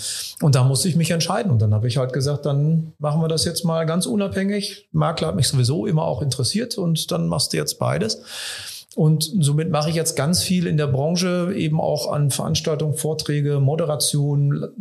Und 0.42 0.56
da 0.56 0.64
musste 0.64 0.90
ich 0.90 0.96
mich 0.96 1.12
entscheiden. 1.12 1.52
Und 1.52 1.62
dann 1.62 1.74
habe 1.74 1.88
ich 1.88 1.98
halt 1.98 2.14
gesagt, 2.14 2.46
dann 2.46 2.94
machen 3.00 3.22
wir 3.22 3.28
das 3.28 3.46
jetzt 3.46 3.64
mal 3.64 3.86
ganz 3.86 4.06
unabhängig. 4.06 4.88
Makler 4.92 5.30
hat 5.30 5.36
mich 5.36 5.48
sowieso 5.48 5.86
immer 5.86 6.04
auch 6.04 6.22
interessiert 6.22 6.78
und 6.78 7.12
dann 7.12 7.28
machst 7.28 7.54
du 7.54 7.58
jetzt 7.58 7.80
beides. 7.80 8.22
Und 8.96 9.32
somit 9.42 9.70
mache 9.70 9.92
ich 9.92 9.96
jetzt 9.96 10.16
ganz 10.16 10.42
viel 10.42 10.66
in 10.66 10.76
der 10.76 10.88
Branche, 10.88 11.54
eben 11.56 11.80
auch 11.80 12.12
an 12.12 12.32
Veranstaltungen, 12.32 12.96
Vorträge, 12.96 13.60
Moderation, 13.60 14.72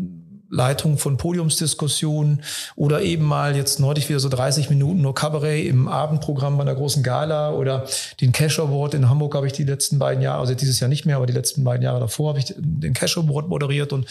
Leitung 0.48 0.98
von 0.98 1.16
Podiumsdiskussionen 1.16 2.42
oder 2.76 3.02
eben 3.02 3.24
mal 3.24 3.56
jetzt 3.56 3.80
neulich 3.80 4.08
wieder 4.08 4.20
so 4.20 4.28
30 4.28 4.70
Minuten 4.70 5.00
nur 5.00 5.14
Cabaret 5.14 5.66
im 5.66 5.88
Abendprogramm 5.88 6.56
bei 6.56 6.62
einer 6.62 6.74
großen 6.74 7.02
Gala 7.02 7.52
oder 7.52 7.86
den 8.20 8.32
Cash 8.32 8.58
Award 8.58 8.94
in 8.94 9.08
Hamburg 9.08 9.34
habe 9.34 9.46
ich 9.46 9.52
die 9.52 9.64
letzten 9.64 9.98
beiden 9.98 10.22
Jahre, 10.22 10.40
also 10.40 10.54
dieses 10.54 10.80
Jahr 10.80 10.88
nicht 10.88 11.06
mehr, 11.06 11.16
aber 11.16 11.26
die 11.26 11.32
letzten 11.32 11.64
beiden 11.64 11.82
Jahre 11.82 12.00
davor 12.00 12.30
habe 12.30 12.38
ich 12.38 12.54
den 12.56 12.94
Cash 12.94 13.18
Award 13.18 13.48
moderiert 13.48 13.92
und 13.92 14.06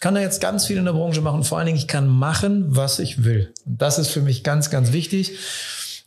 kann 0.00 0.14
da 0.14 0.20
jetzt 0.20 0.40
ganz 0.40 0.66
viel 0.66 0.76
in 0.76 0.84
der 0.84 0.92
Branche 0.92 1.20
machen. 1.20 1.44
Vor 1.44 1.58
allen 1.58 1.66
Dingen, 1.66 1.78
ich 1.78 1.88
kann 1.88 2.06
machen, 2.06 2.64
was 2.68 2.98
ich 2.98 3.24
will. 3.24 3.52
Und 3.66 3.82
das 3.82 3.98
ist 3.98 4.08
für 4.08 4.22
mich 4.22 4.44
ganz, 4.44 4.70
ganz 4.70 4.92
wichtig 4.92 5.32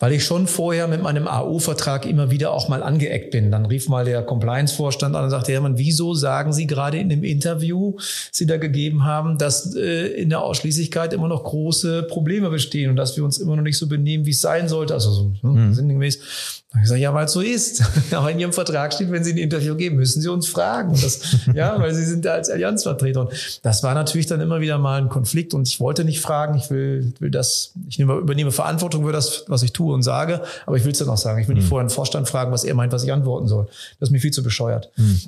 weil 0.03 0.11
ich 0.11 0.25
schon 0.25 0.47
vorher 0.47 0.89
mit 0.89 1.01
meinem 1.01 1.29
AU-Vertrag 1.29 2.05
immer 2.05 2.29
wieder 2.29 2.51
auch 2.51 2.67
mal 2.67 2.83
angeeckt 2.83 3.31
bin. 3.31 3.51
Dann 3.51 3.65
rief 3.65 3.87
mal 3.87 4.03
der 4.03 4.21
Compliance-Vorstand 4.21 5.15
an 5.15 5.23
und 5.23 5.29
sagte, 5.29 5.53
Hermann, 5.53 5.77
wieso 5.77 6.13
sagen 6.13 6.51
Sie 6.51 6.67
gerade 6.67 6.97
in 6.97 7.07
dem 7.07 7.23
Interview, 7.23 7.95
Sie 8.29 8.45
da 8.45 8.57
gegeben 8.57 9.05
haben, 9.05 9.37
dass 9.37 9.73
äh, 9.77 10.07
in 10.07 10.27
der 10.29 10.41
Ausschließlichkeit 10.41 11.13
immer 11.13 11.29
noch 11.29 11.45
große 11.45 12.03
Probleme 12.03 12.49
bestehen 12.49 12.89
und 12.89 12.97
dass 12.97 13.15
wir 13.15 13.23
uns 13.23 13.37
immer 13.37 13.55
noch 13.55 13.63
nicht 13.63 13.77
so 13.77 13.87
benehmen, 13.87 14.25
wie 14.25 14.31
es 14.31 14.41
sein 14.41 14.67
sollte, 14.67 14.93
also 14.93 15.09
so 15.09 15.31
ne, 15.41 15.67
mhm. 15.67 15.73
sinngemäß. 15.73 16.62
Da 16.73 16.77
habe 16.77 16.85
ich 16.85 16.89
gesagt, 16.89 17.01
ja, 17.01 17.13
weil 17.13 17.25
es 17.25 17.31
so 17.33 17.41
ist. 17.41 17.83
Aber 18.13 18.31
in 18.31 18.39
Ihrem 18.39 18.51
Vertrag 18.51 18.93
steht, 18.93 19.11
wenn 19.11 19.23
Sie 19.23 19.31
ein 19.31 19.37
Interview 19.37 19.75
geben, 19.75 19.97
müssen 19.97 20.23
Sie 20.23 20.27
uns 20.27 20.47
fragen. 20.47 20.93
Das, 20.93 21.19
ja, 21.53 21.79
weil 21.79 21.93
Sie 21.93 22.03
sind 22.03 22.25
da 22.25 22.33
als 22.33 22.49
Allianzvertreter. 22.49 23.21
Und 23.21 23.59
das 23.61 23.83
war 23.83 23.93
natürlich 23.93 24.25
dann 24.25 24.41
immer 24.41 24.59
wieder 24.59 24.79
mal 24.79 24.99
ein 24.99 25.07
Konflikt. 25.07 25.53
Und 25.53 25.67
ich 25.67 25.79
wollte 25.79 26.03
nicht 26.03 26.19
fragen. 26.19 26.55
Ich 26.55 26.71
will, 26.71 27.13
will 27.19 27.29
das, 27.29 27.73
ich 27.87 27.99
nehme, 27.99 28.15
übernehme 28.15 28.51
Verantwortung 28.51 29.05
für 29.05 29.11
das, 29.11 29.45
was 29.47 29.61
ich 29.61 29.71
tue 29.71 29.93
und 29.93 30.01
sage. 30.01 30.41
Aber 30.65 30.75
ich 30.75 30.83
will 30.83 30.93
es 30.93 30.97
dann 30.97 31.09
auch 31.09 31.17
sagen. 31.17 31.39
Ich 31.39 31.47
will 31.47 31.53
nicht 31.53 31.65
mhm. 31.65 31.69
vorher 31.69 31.83
einen 31.83 31.91
Vorstand 31.91 32.27
fragen, 32.27 32.51
was 32.51 32.63
er 32.63 32.73
meint, 32.73 32.91
was 32.91 33.03
ich 33.03 33.13
antworten 33.13 33.47
soll. 33.47 33.67
Das 33.99 34.09
ist 34.09 34.11
mir 34.11 34.19
viel 34.19 34.31
zu 34.31 34.41
bescheuert. 34.41 34.89
Mhm. 34.95 35.21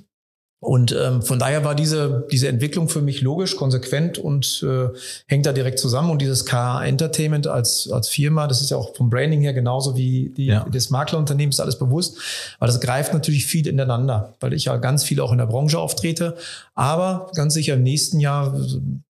Und 0.65 0.95
ähm, 0.99 1.21
von 1.21 1.37
daher 1.37 1.63
war 1.63 1.75
diese, 1.75 2.25
diese 2.31 2.47
Entwicklung 2.47 2.89
für 2.89 3.01
mich 3.01 3.21
logisch, 3.21 3.55
konsequent 3.55 4.17
und 4.17 4.65
äh, 4.67 4.87
hängt 5.27 5.45
da 5.45 5.53
direkt 5.53 5.77
zusammen. 5.77 6.09
Und 6.09 6.23
dieses 6.23 6.43
KA 6.43 6.83
Entertainment 6.83 7.45
als, 7.45 7.91
als 7.91 8.09
Firma, 8.09 8.47
das 8.47 8.61
ist 8.61 8.71
ja 8.71 8.77
auch 8.77 8.95
vom 8.95 9.11
Branding 9.11 9.41
her 9.41 9.53
genauso 9.53 9.95
wie 9.95 10.33
die, 10.35 10.47
ja. 10.47 10.65
das 10.67 10.89
Maklerunternehmen, 10.89 11.51
ist 11.51 11.59
alles 11.59 11.77
bewusst. 11.77 12.17
weil 12.57 12.65
das 12.65 12.81
greift 12.81 13.13
natürlich 13.13 13.45
viel 13.45 13.67
ineinander, 13.67 14.33
weil 14.39 14.53
ich 14.53 14.65
ja 14.65 14.77
ganz 14.77 15.03
viel 15.03 15.21
auch 15.21 15.31
in 15.31 15.37
der 15.37 15.45
Branche 15.45 15.77
auftrete. 15.77 16.35
Aber 16.73 17.29
ganz 17.35 17.53
sicher 17.53 17.75
im 17.75 17.83
nächsten 17.83 18.19
Jahr 18.19 18.59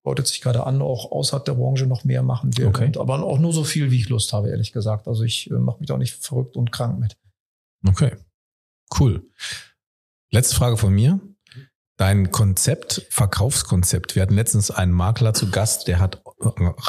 deutet 0.04 0.28
sich 0.28 0.42
gerade 0.42 0.66
an, 0.66 0.82
auch 0.82 1.10
außerhalb 1.10 1.46
der 1.46 1.54
Branche 1.54 1.86
noch 1.86 2.04
mehr 2.04 2.22
machen 2.22 2.58
wir. 2.58 2.68
Okay. 2.68 2.92
aber 3.00 3.24
auch 3.24 3.40
nur 3.40 3.54
so 3.54 3.64
viel, 3.64 3.92
wie 3.92 4.02
ich 4.02 4.10
Lust 4.10 4.34
habe, 4.34 4.50
ehrlich 4.50 4.74
gesagt. 4.74 5.08
Also 5.08 5.24
ich 5.24 5.50
äh, 5.50 5.54
mache 5.54 5.80
mich 5.80 5.88
da 5.88 5.98
nicht 5.98 6.16
verrückt 6.16 6.58
und 6.58 6.74
krank 6.74 7.00
mit. 7.00 7.16
Okay, 7.88 8.12
cool. 9.00 9.24
Letzte 10.32 10.56
Frage 10.58 10.76
von 10.76 10.94
mir. 10.94 11.22
Dein 11.98 12.32
Konzept, 12.32 13.08
Verkaufskonzept. 13.10 14.16
Wir 14.16 14.24
hatten 14.24 14.36
letztens 14.36 14.70
einen 14.70 14.92
Makler 14.92 15.34
zu 15.34 15.50
Gast, 15.50 15.88
der 15.88 16.00
hat 16.00 16.22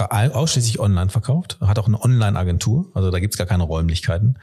ausschließlich 0.08 0.80
online 0.80 1.10
verkauft, 1.10 1.58
hat 1.60 1.78
auch 1.78 1.86
eine 1.86 2.02
Online-Agentur, 2.02 2.90
also 2.92 3.12
da 3.12 3.20
gibt's 3.20 3.38
gar 3.38 3.46
keine 3.46 3.62
Räumlichkeiten. 3.62 4.38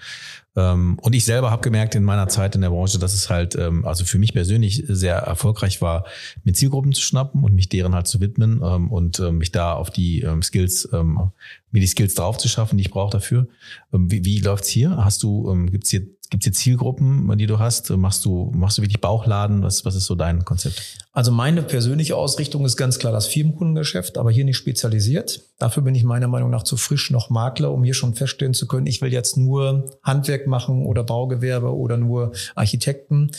Ähm, 0.56 0.98
und 1.02 1.14
ich 1.14 1.26
selber 1.26 1.52
habe 1.52 1.62
gemerkt 1.62 1.96
in 1.96 2.04
meiner 2.06 2.30
Zeit 2.30 2.56
in 2.56 2.62
der 2.62 2.70
Branche, 2.70 2.98
dass 2.98 3.14
es 3.14 3.30
halt, 3.30 3.56
ähm, 3.56 3.86
also 3.86 4.06
für 4.06 4.18
mich 4.20 4.32
persönlich 4.34 4.86
sehr 4.88 5.16
erfolgreich 5.16 5.82
war, 5.82 6.06
mir 6.46 6.54
Zielgruppen 6.54 6.94
zu 6.94 7.02
schnappen 7.02 7.44
und 7.44 7.54
mich 7.54 7.68
deren 7.68 7.94
halt 7.94 8.08
zu 8.08 8.22
widmen 8.22 8.62
ähm, 8.64 8.90
und 8.90 9.20
mich 9.20 9.52
da 9.52 9.74
auf 9.74 9.90
die 9.90 10.26
Skills, 10.42 10.88
mir 10.92 11.32
die 11.74 11.88
Skills 11.88 12.14
drauf 12.16 12.38
zu 12.38 12.48
schaffen, 12.48 12.78
die 12.78 12.84
ich 12.84 12.92
brauche 12.92 13.12
dafür. 13.12 13.48
Wie, 13.92 14.24
wie 14.24 14.40
läuft's 14.40 14.70
hier? 14.70 15.04
Hast 15.04 15.24
du, 15.24 15.68
gibt's 15.70 15.90
hier 15.90 16.08
Gibt 16.34 16.42
es 16.42 16.46
hier 16.46 16.54
Zielgruppen, 16.54 17.38
die 17.38 17.46
du 17.46 17.60
hast? 17.60 17.92
Machst 17.92 18.26
du, 18.26 18.52
machst 18.56 18.80
du 18.80 18.82
wirklich 18.82 19.00
Bauchladen? 19.00 19.62
Was, 19.62 19.86
was 19.86 19.94
ist 19.94 20.08
so 20.08 20.16
dein 20.16 20.44
Konzept? 20.44 20.82
Also 21.12 21.32
meine 21.32 21.62
persönliche 21.62 22.16
Ausrichtung 22.16 22.66
ist 22.66 22.76
ganz 22.76 22.98
klar 22.98 23.14
das 23.14 23.28
Firmenkundengeschäft, 23.28 24.18
aber 24.18 24.32
hier 24.32 24.44
nicht 24.44 24.58
spezialisiert. 24.58 25.42
Dafür 25.60 25.84
bin 25.84 25.94
ich 25.94 26.04
meiner 26.04 26.28
Meinung 26.28 26.50
nach 26.50 26.64
zu 26.64 26.76
frisch 26.76 27.12
noch 27.12 27.30
Makler, 27.30 27.72
um 27.72 27.84
hier 27.84 27.94
schon 27.94 28.16
feststellen 28.16 28.56
zu 28.56 28.68
können, 28.68 28.88
ich 28.88 29.00
will 29.00 29.14
jetzt 29.14 29.38
nur 29.38 29.92
Handwerk 30.02 30.48
machen 30.48 30.88
oder 30.88 31.04
Baugewerbe 31.04 31.72
oder 31.72 31.98
nur 31.98 32.32
Architekten. 32.56 33.30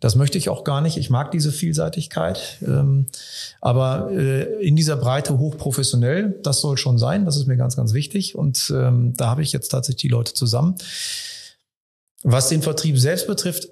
Das 0.00 0.16
möchte 0.16 0.36
ich 0.36 0.48
auch 0.48 0.64
gar 0.64 0.80
nicht. 0.80 0.96
Ich 0.96 1.08
mag 1.08 1.30
diese 1.30 1.52
Vielseitigkeit. 1.52 2.58
Ähm, 2.66 3.06
aber 3.60 4.10
äh, 4.10 4.60
in 4.60 4.74
dieser 4.74 4.96
Breite 4.96 5.38
hochprofessionell, 5.38 6.40
das 6.42 6.60
soll 6.60 6.76
schon 6.78 6.98
sein. 6.98 7.26
Das 7.26 7.36
ist 7.36 7.46
mir 7.46 7.56
ganz, 7.56 7.76
ganz 7.76 7.92
wichtig. 7.92 8.34
Und 8.34 8.72
ähm, 8.74 9.14
da 9.16 9.28
habe 9.28 9.42
ich 9.42 9.52
jetzt 9.52 9.68
tatsächlich 9.68 10.00
die 10.00 10.08
Leute 10.08 10.34
zusammen. 10.34 10.74
Was 12.22 12.48
den 12.48 12.62
Vertrieb 12.62 12.98
selbst 12.98 13.26
betrifft, 13.26 13.68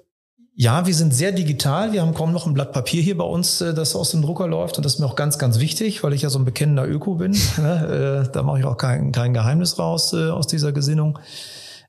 ja, 0.61 0.85
wir 0.85 0.93
sind 0.93 1.13
sehr 1.13 1.31
digital. 1.31 1.93
Wir 1.93 2.01
haben 2.01 2.13
kaum 2.13 2.33
noch 2.33 2.45
ein 2.45 2.53
Blatt 2.53 2.73
Papier 2.73 3.01
hier 3.01 3.17
bei 3.17 3.23
uns, 3.23 3.61
äh, 3.61 3.73
das 3.73 3.95
aus 3.95 4.11
dem 4.11 4.21
Drucker 4.21 4.45
läuft. 4.45 4.75
Und 4.75 4.85
das 4.85 4.95
ist 4.95 4.99
mir 4.99 5.05
auch 5.05 5.15
ganz, 5.15 5.37
ganz 5.37 5.59
wichtig, 5.59 6.03
weil 6.03 6.11
ich 6.11 6.23
ja 6.23 6.29
so 6.29 6.37
ein 6.37 6.43
bekennender 6.43 6.85
Öko 6.87 7.15
bin. 7.15 7.37
Ne? 7.57 8.25
Äh, 8.27 8.31
da 8.31 8.43
mache 8.43 8.59
ich 8.59 8.65
auch 8.65 8.77
kein, 8.77 9.11
kein 9.11 9.33
Geheimnis 9.33 9.79
raus 9.79 10.11
äh, 10.13 10.29
aus 10.29 10.47
dieser 10.47 10.73
Gesinnung. 10.73 11.17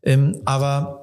Ähm, 0.02 0.40
aber 0.44 0.99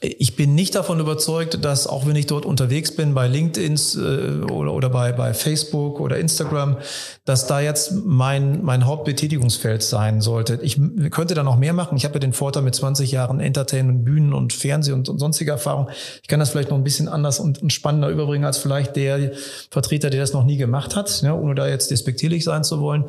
ich 0.00 0.36
bin 0.36 0.54
nicht 0.54 0.74
davon 0.74 1.00
überzeugt, 1.00 1.64
dass 1.64 1.86
auch 1.86 2.06
wenn 2.06 2.16
ich 2.16 2.26
dort 2.26 2.44
unterwegs 2.44 2.94
bin 2.94 3.14
bei 3.14 3.26
LinkedIn 3.26 3.74
äh, 3.74 4.52
oder, 4.52 4.72
oder 4.72 4.90
bei, 4.90 5.12
bei 5.12 5.34
Facebook 5.34 6.00
oder 6.00 6.18
Instagram, 6.18 6.78
dass 7.24 7.46
da 7.46 7.60
jetzt 7.60 7.92
mein, 8.04 8.62
mein 8.62 8.86
Hauptbetätigungsfeld 8.86 9.82
sein 9.82 10.20
sollte. 10.20 10.58
Ich 10.62 10.80
könnte 11.10 11.34
da 11.34 11.42
noch 11.42 11.56
mehr 11.56 11.72
machen. 11.72 11.96
Ich 11.96 12.04
habe 12.04 12.14
ja 12.14 12.20
den 12.20 12.32
Vorteil 12.32 12.62
mit 12.62 12.74
20 12.74 13.10
Jahren 13.12 13.40
Entertainment, 13.40 14.04
Bühnen 14.04 14.32
und 14.32 14.52
Fernsehen 14.52 14.94
und, 14.94 15.08
und 15.08 15.18
sonstige 15.18 15.50
Erfahrung. 15.50 15.88
Ich 16.22 16.28
kann 16.28 16.40
das 16.40 16.50
vielleicht 16.50 16.70
noch 16.70 16.78
ein 16.78 16.84
bisschen 16.84 17.08
anders 17.08 17.40
und, 17.40 17.62
und 17.62 17.72
spannender 17.72 18.08
überbringen 18.08 18.44
als 18.44 18.58
vielleicht 18.58 18.96
der 18.96 19.32
Vertreter, 19.70 20.10
der 20.10 20.20
das 20.20 20.32
noch 20.32 20.44
nie 20.44 20.56
gemacht 20.56 20.96
hat, 20.96 21.22
ja, 21.22 21.34
ohne 21.34 21.54
da 21.54 21.68
jetzt 21.68 21.90
despektierlich 21.90 22.44
sein 22.44 22.64
zu 22.64 22.80
wollen. 22.80 23.04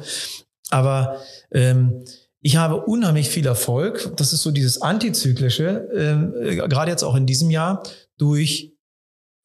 Aber 0.69 1.17
ähm, 1.51 2.03
ich 2.45 2.57
habe 2.57 2.75
unheimlich 2.75 3.31
viel 3.31 3.47
Erfolg, 3.47 4.11
das 4.17 4.31
ist 4.31 4.43
so 4.43 4.51
dieses 4.51 4.79
Antizyklische, 4.79 5.89
äh, 5.91 6.55
gerade 6.55 6.91
jetzt 6.91 7.01
auch 7.01 7.15
in 7.15 7.25
diesem 7.25 7.49
Jahr, 7.49 7.81
durch 8.19 8.71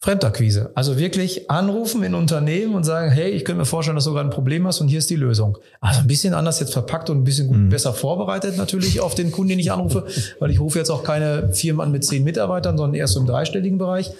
Fremdakquise. 0.03 0.71
Also 0.75 0.99
wirklich 0.99 1.51
anrufen 1.51 2.03
in 2.03 2.15
Unternehmen 2.15 2.75
und 2.75 2.85
sagen, 2.85 3.11
hey, 3.11 3.31
ich 3.31 3.47
könnte 3.47 3.61
mir 3.61 3.65
vorstellen, 3.65 3.95
dass 3.95 4.05
du 4.05 4.13
gerade 4.13 4.29
ein 4.29 4.33
Problem 4.33 4.67
hast 4.67 4.83
und 4.83 4.89
hier 4.89 4.99
ist 4.99 5.09
die 5.09 5.17
Lösung. 5.17 5.57
Also 5.81 6.01
ein 6.01 6.09
bisschen 6.09 6.35
anders 6.35 6.61
jetzt 6.61 6.75
verpackt 6.75 7.09
und 7.09 7.17
ein 7.17 7.25
bisschen 7.25 7.49
gut, 7.49 7.57
mhm. 7.57 7.69
besser 7.71 7.95
vorbereitet 7.95 8.59
natürlich 8.59 9.01
auf 9.01 9.15
den 9.15 9.33
Kunden, 9.33 9.49
den 9.49 9.61
ich 9.61 9.73
anrufe, 9.73 10.05
weil 10.39 10.51
ich 10.51 10.61
rufe 10.61 10.79
jetzt 10.79 10.91
auch 10.91 11.03
keine 11.03 11.55
Firmen 11.55 11.81
an 11.81 11.93
mit 11.93 12.05
zehn 12.05 12.23
Mitarbeitern, 12.23 12.77
sondern 12.77 13.01
erst 13.01 13.15
so 13.15 13.21
im 13.21 13.27
dreistelligen 13.27 13.79
Bereich. 13.79 14.11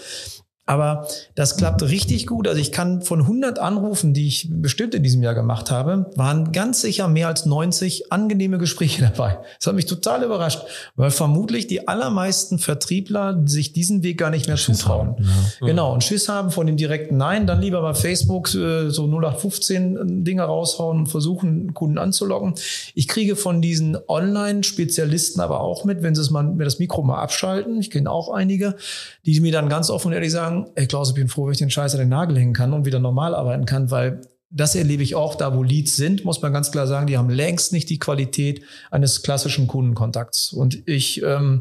Aber 0.71 1.09
das 1.35 1.57
klappt 1.57 1.83
richtig 1.83 2.29
gut. 2.29 2.47
Also 2.47 2.61
ich 2.61 2.71
kann 2.71 3.03
von 3.03 3.23
100 3.23 3.59
Anrufen, 3.59 4.15
die 4.15 4.29
ich 4.29 4.47
bestimmt 4.49 4.95
in 4.95 5.03
diesem 5.03 5.21
Jahr 5.21 5.35
gemacht 5.35 5.73
habe, 5.73 6.13
waren 6.15 6.53
ganz 6.53 6.81
sicher 6.81 7.09
mehr 7.09 7.27
als 7.27 7.45
90 7.45 8.13
angenehme 8.13 8.57
Gespräche 8.57 9.03
dabei. 9.17 9.41
Das 9.59 9.67
hat 9.67 9.75
mich 9.75 9.87
total 9.87 10.23
überrascht, 10.23 10.61
weil 10.95 11.11
vermutlich 11.11 11.67
die 11.67 11.89
allermeisten 11.89 12.61
Vertriebler 12.61 13.43
sich 13.47 13.73
diesen 13.73 14.05
Weg 14.05 14.19
gar 14.19 14.31
nicht 14.31 14.47
mehr 14.47 14.57
Schiss 14.57 14.79
zutrauen. 14.79 15.09
Haben, 15.09 15.25
ja. 15.61 15.67
Genau, 15.67 15.93
und 15.93 16.05
Schiss 16.05 16.29
haben 16.29 16.53
von 16.53 16.69
dem 16.69 16.77
direkten 16.77 17.17
Nein, 17.17 17.49
dann 17.49 17.61
lieber 17.61 17.83
bei 17.83 17.95
Facebook 17.95 18.55
äh, 18.55 18.91
so 18.91 19.07
0815 19.07 20.23
Dinge 20.23 20.45
raushauen 20.45 20.99
und 20.99 21.07
versuchen, 21.09 21.75
Kunden 21.75 21.99
anzulocken. 21.99 22.55
Ich 22.95 23.09
kriege 23.09 23.35
von 23.35 23.61
diesen 23.61 23.99
Online-Spezialisten 24.07 25.41
aber 25.41 25.63
auch 25.63 25.85
mit, 25.85 26.05
wenn 26.05 26.15
sie 26.15 26.21
es 26.21 26.31
mal, 26.31 26.45
mir 26.45 26.63
das 26.63 26.79
Mikro 26.79 27.03
mal 27.03 27.21
abschalten, 27.21 27.81
ich 27.81 27.91
kenne 27.91 28.09
auch 28.09 28.33
einige, 28.33 28.77
die 29.27 29.41
mir 29.41 29.51
dann 29.51 29.69
ganz 29.69 29.91
offen 29.91 30.09
und 30.09 30.13
ehrlich 30.13 30.31
sagen, 30.31 30.60
ey 30.75 30.87
Klaus, 30.87 31.11
ich 31.11 31.15
bin 31.15 31.29
froh, 31.29 31.47
wenn 31.47 31.53
ich 31.53 31.59
den 31.59 31.71
Scheiß 31.71 31.95
an 31.95 32.01
den 32.01 32.09
Nagel 32.09 32.39
hängen 32.39 32.53
kann 32.53 32.73
und 32.73 32.85
wieder 32.85 32.99
normal 32.99 33.35
arbeiten 33.35 33.67
kann, 33.67 33.91
weil 33.91 34.21
das 34.53 34.75
erlebe 34.75 35.05
ich 35.05 35.15
auch, 35.15 35.37
da 35.37 35.57
wo 35.57 35.63
Leads 35.63 35.95
sind, 35.95 36.25
muss 36.25 36.43
man 36.43 36.53
ganz 36.53 36.73
klar 36.73 36.89
sagen, 36.89 37.07
die 37.07 37.17
haben 37.17 37.31
längst 37.31 37.73
nicht 37.73 37.89
die 37.89 38.01
Qualität 38.01 38.63
eines 38.91 39.23
klassischen 39.23 39.69
Kundenkontakts. 39.69 40.53
Und 40.53 40.83
ich, 40.89 41.23
ähm, 41.23 41.61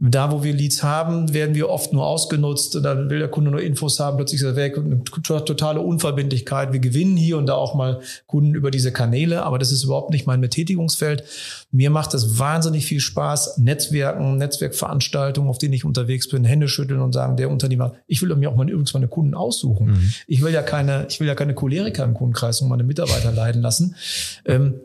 da 0.00 0.32
wo 0.32 0.42
wir 0.42 0.52
Leads 0.52 0.82
haben, 0.82 1.32
werden 1.32 1.54
wir 1.54 1.68
oft 1.70 1.92
nur 1.92 2.04
ausgenutzt. 2.04 2.74
Da 2.82 3.08
will 3.08 3.20
der 3.20 3.28
Kunde 3.28 3.52
nur 3.52 3.62
Infos 3.62 4.00
haben, 4.00 4.16
plötzlich 4.16 4.40
ist 4.40 4.46
er 4.46 4.56
weg. 4.56 4.76
Eine 4.76 5.04
totale 5.04 5.80
Unverbindlichkeit. 5.80 6.72
Wir 6.72 6.80
gewinnen 6.80 7.16
hier 7.16 7.38
und 7.38 7.46
da 7.46 7.54
auch 7.54 7.76
mal 7.76 8.00
Kunden 8.26 8.56
über 8.56 8.72
diese 8.72 8.90
Kanäle, 8.90 9.44
aber 9.44 9.60
das 9.60 9.70
ist 9.70 9.84
überhaupt 9.84 10.10
nicht 10.10 10.26
mein 10.26 10.40
Betätigungsfeld. 10.40 11.22
Mir 11.70 11.90
macht 11.90 12.12
es 12.12 12.40
wahnsinnig 12.40 12.86
viel 12.86 13.00
Spaß, 13.00 13.58
Netzwerken, 13.58 14.36
Netzwerkveranstaltungen, 14.36 15.48
auf 15.48 15.58
denen 15.58 15.74
ich 15.74 15.84
unterwegs 15.84 16.28
bin, 16.28 16.44
Hände 16.44 16.66
schütteln 16.66 17.00
und 17.00 17.12
sagen, 17.12 17.36
der 17.36 17.50
Unternehmer, 17.50 17.94
ich 18.08 18.20
will 18.20 18.34
mir 18.34 18.50
auch 18.50 18.56
mal 18.56 18.68
übrigens 18.68 18.94
meine 18.94 19.06
Kunden 19.06 19.34
aussuchen. 19.34 19.92
Mhm. 19.92 20.12
Ich 20.26 20.42
will 20.42 20.52
ja 20.52 20.62
keine, 20.62 21.06
ich 21.08 21.20
will 21.20 21.28
ja 21.28 21.36
keine 21.36 21.54
Choleriker 21.54 22.15
im 22.16 22.18
Kundenkreis 22.18 22.60
und 22.60 22.68
meine 22.68 22.84
Mitarbeiter 22.84 23.32
leiden 23.32 23.62
lassen. 23.62 23.96
Ähm, 24.44 24.80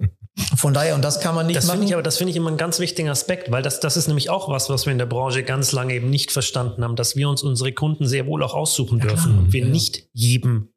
von 0.55 0.73
daher, 0.73 0.95
und 0.95 1.03
das 1.03 1.19
kann 1.19 1.35
man 1.35 1.45
nicht 1.47 1.57
das 1.57 1.67
machen. 1.67 1.83
Ich, 1.83 1.93
aber 1.93 2.03
das 2.03 2.17
finde 2.17 2.31
ich 2.31 2.37
immer 2.37 2.47
einen 2.47 2.57
ganz 2.57 2.79
wichtigen 2.79 3.09
Aspekt, 3.09 3.51
weil 3.51 3.61
das, 3.61 3.79
das 3.79 3.97
ist 3.97 4.07
nämlich 4.07 4.29
auch 4.29 4.49
was, 4.49 4.69
was 4.69 4.85
wir 4.85 4.91
in 4.91 4.97
der 4.97 5.05
Branche 5.05 5.43
ganz 5.43 5.71
lange 5.71 5.93
eben 5.93 6.09
nicht 6.09 6.31
verstanden 6.31 6.83
haben, 6.83 6.95
dass 6.95 7.15
wir 7.15 7.29
uns 7.29 7.43
unsere 7.43 7.73
Kunden 7.73 8.07
sehr 8.07 8.27
wohl 8.27 8.41
auch 8.43 8.53
aussuchen 8.53 8.99
ja, 8.99 9.07
dürfen 9.07 9.37
und 9.37 9.53
wir 9.53 9.65
ja. 9.65 9.67
nicht 9.67 10.07
jedem 10.13 10.69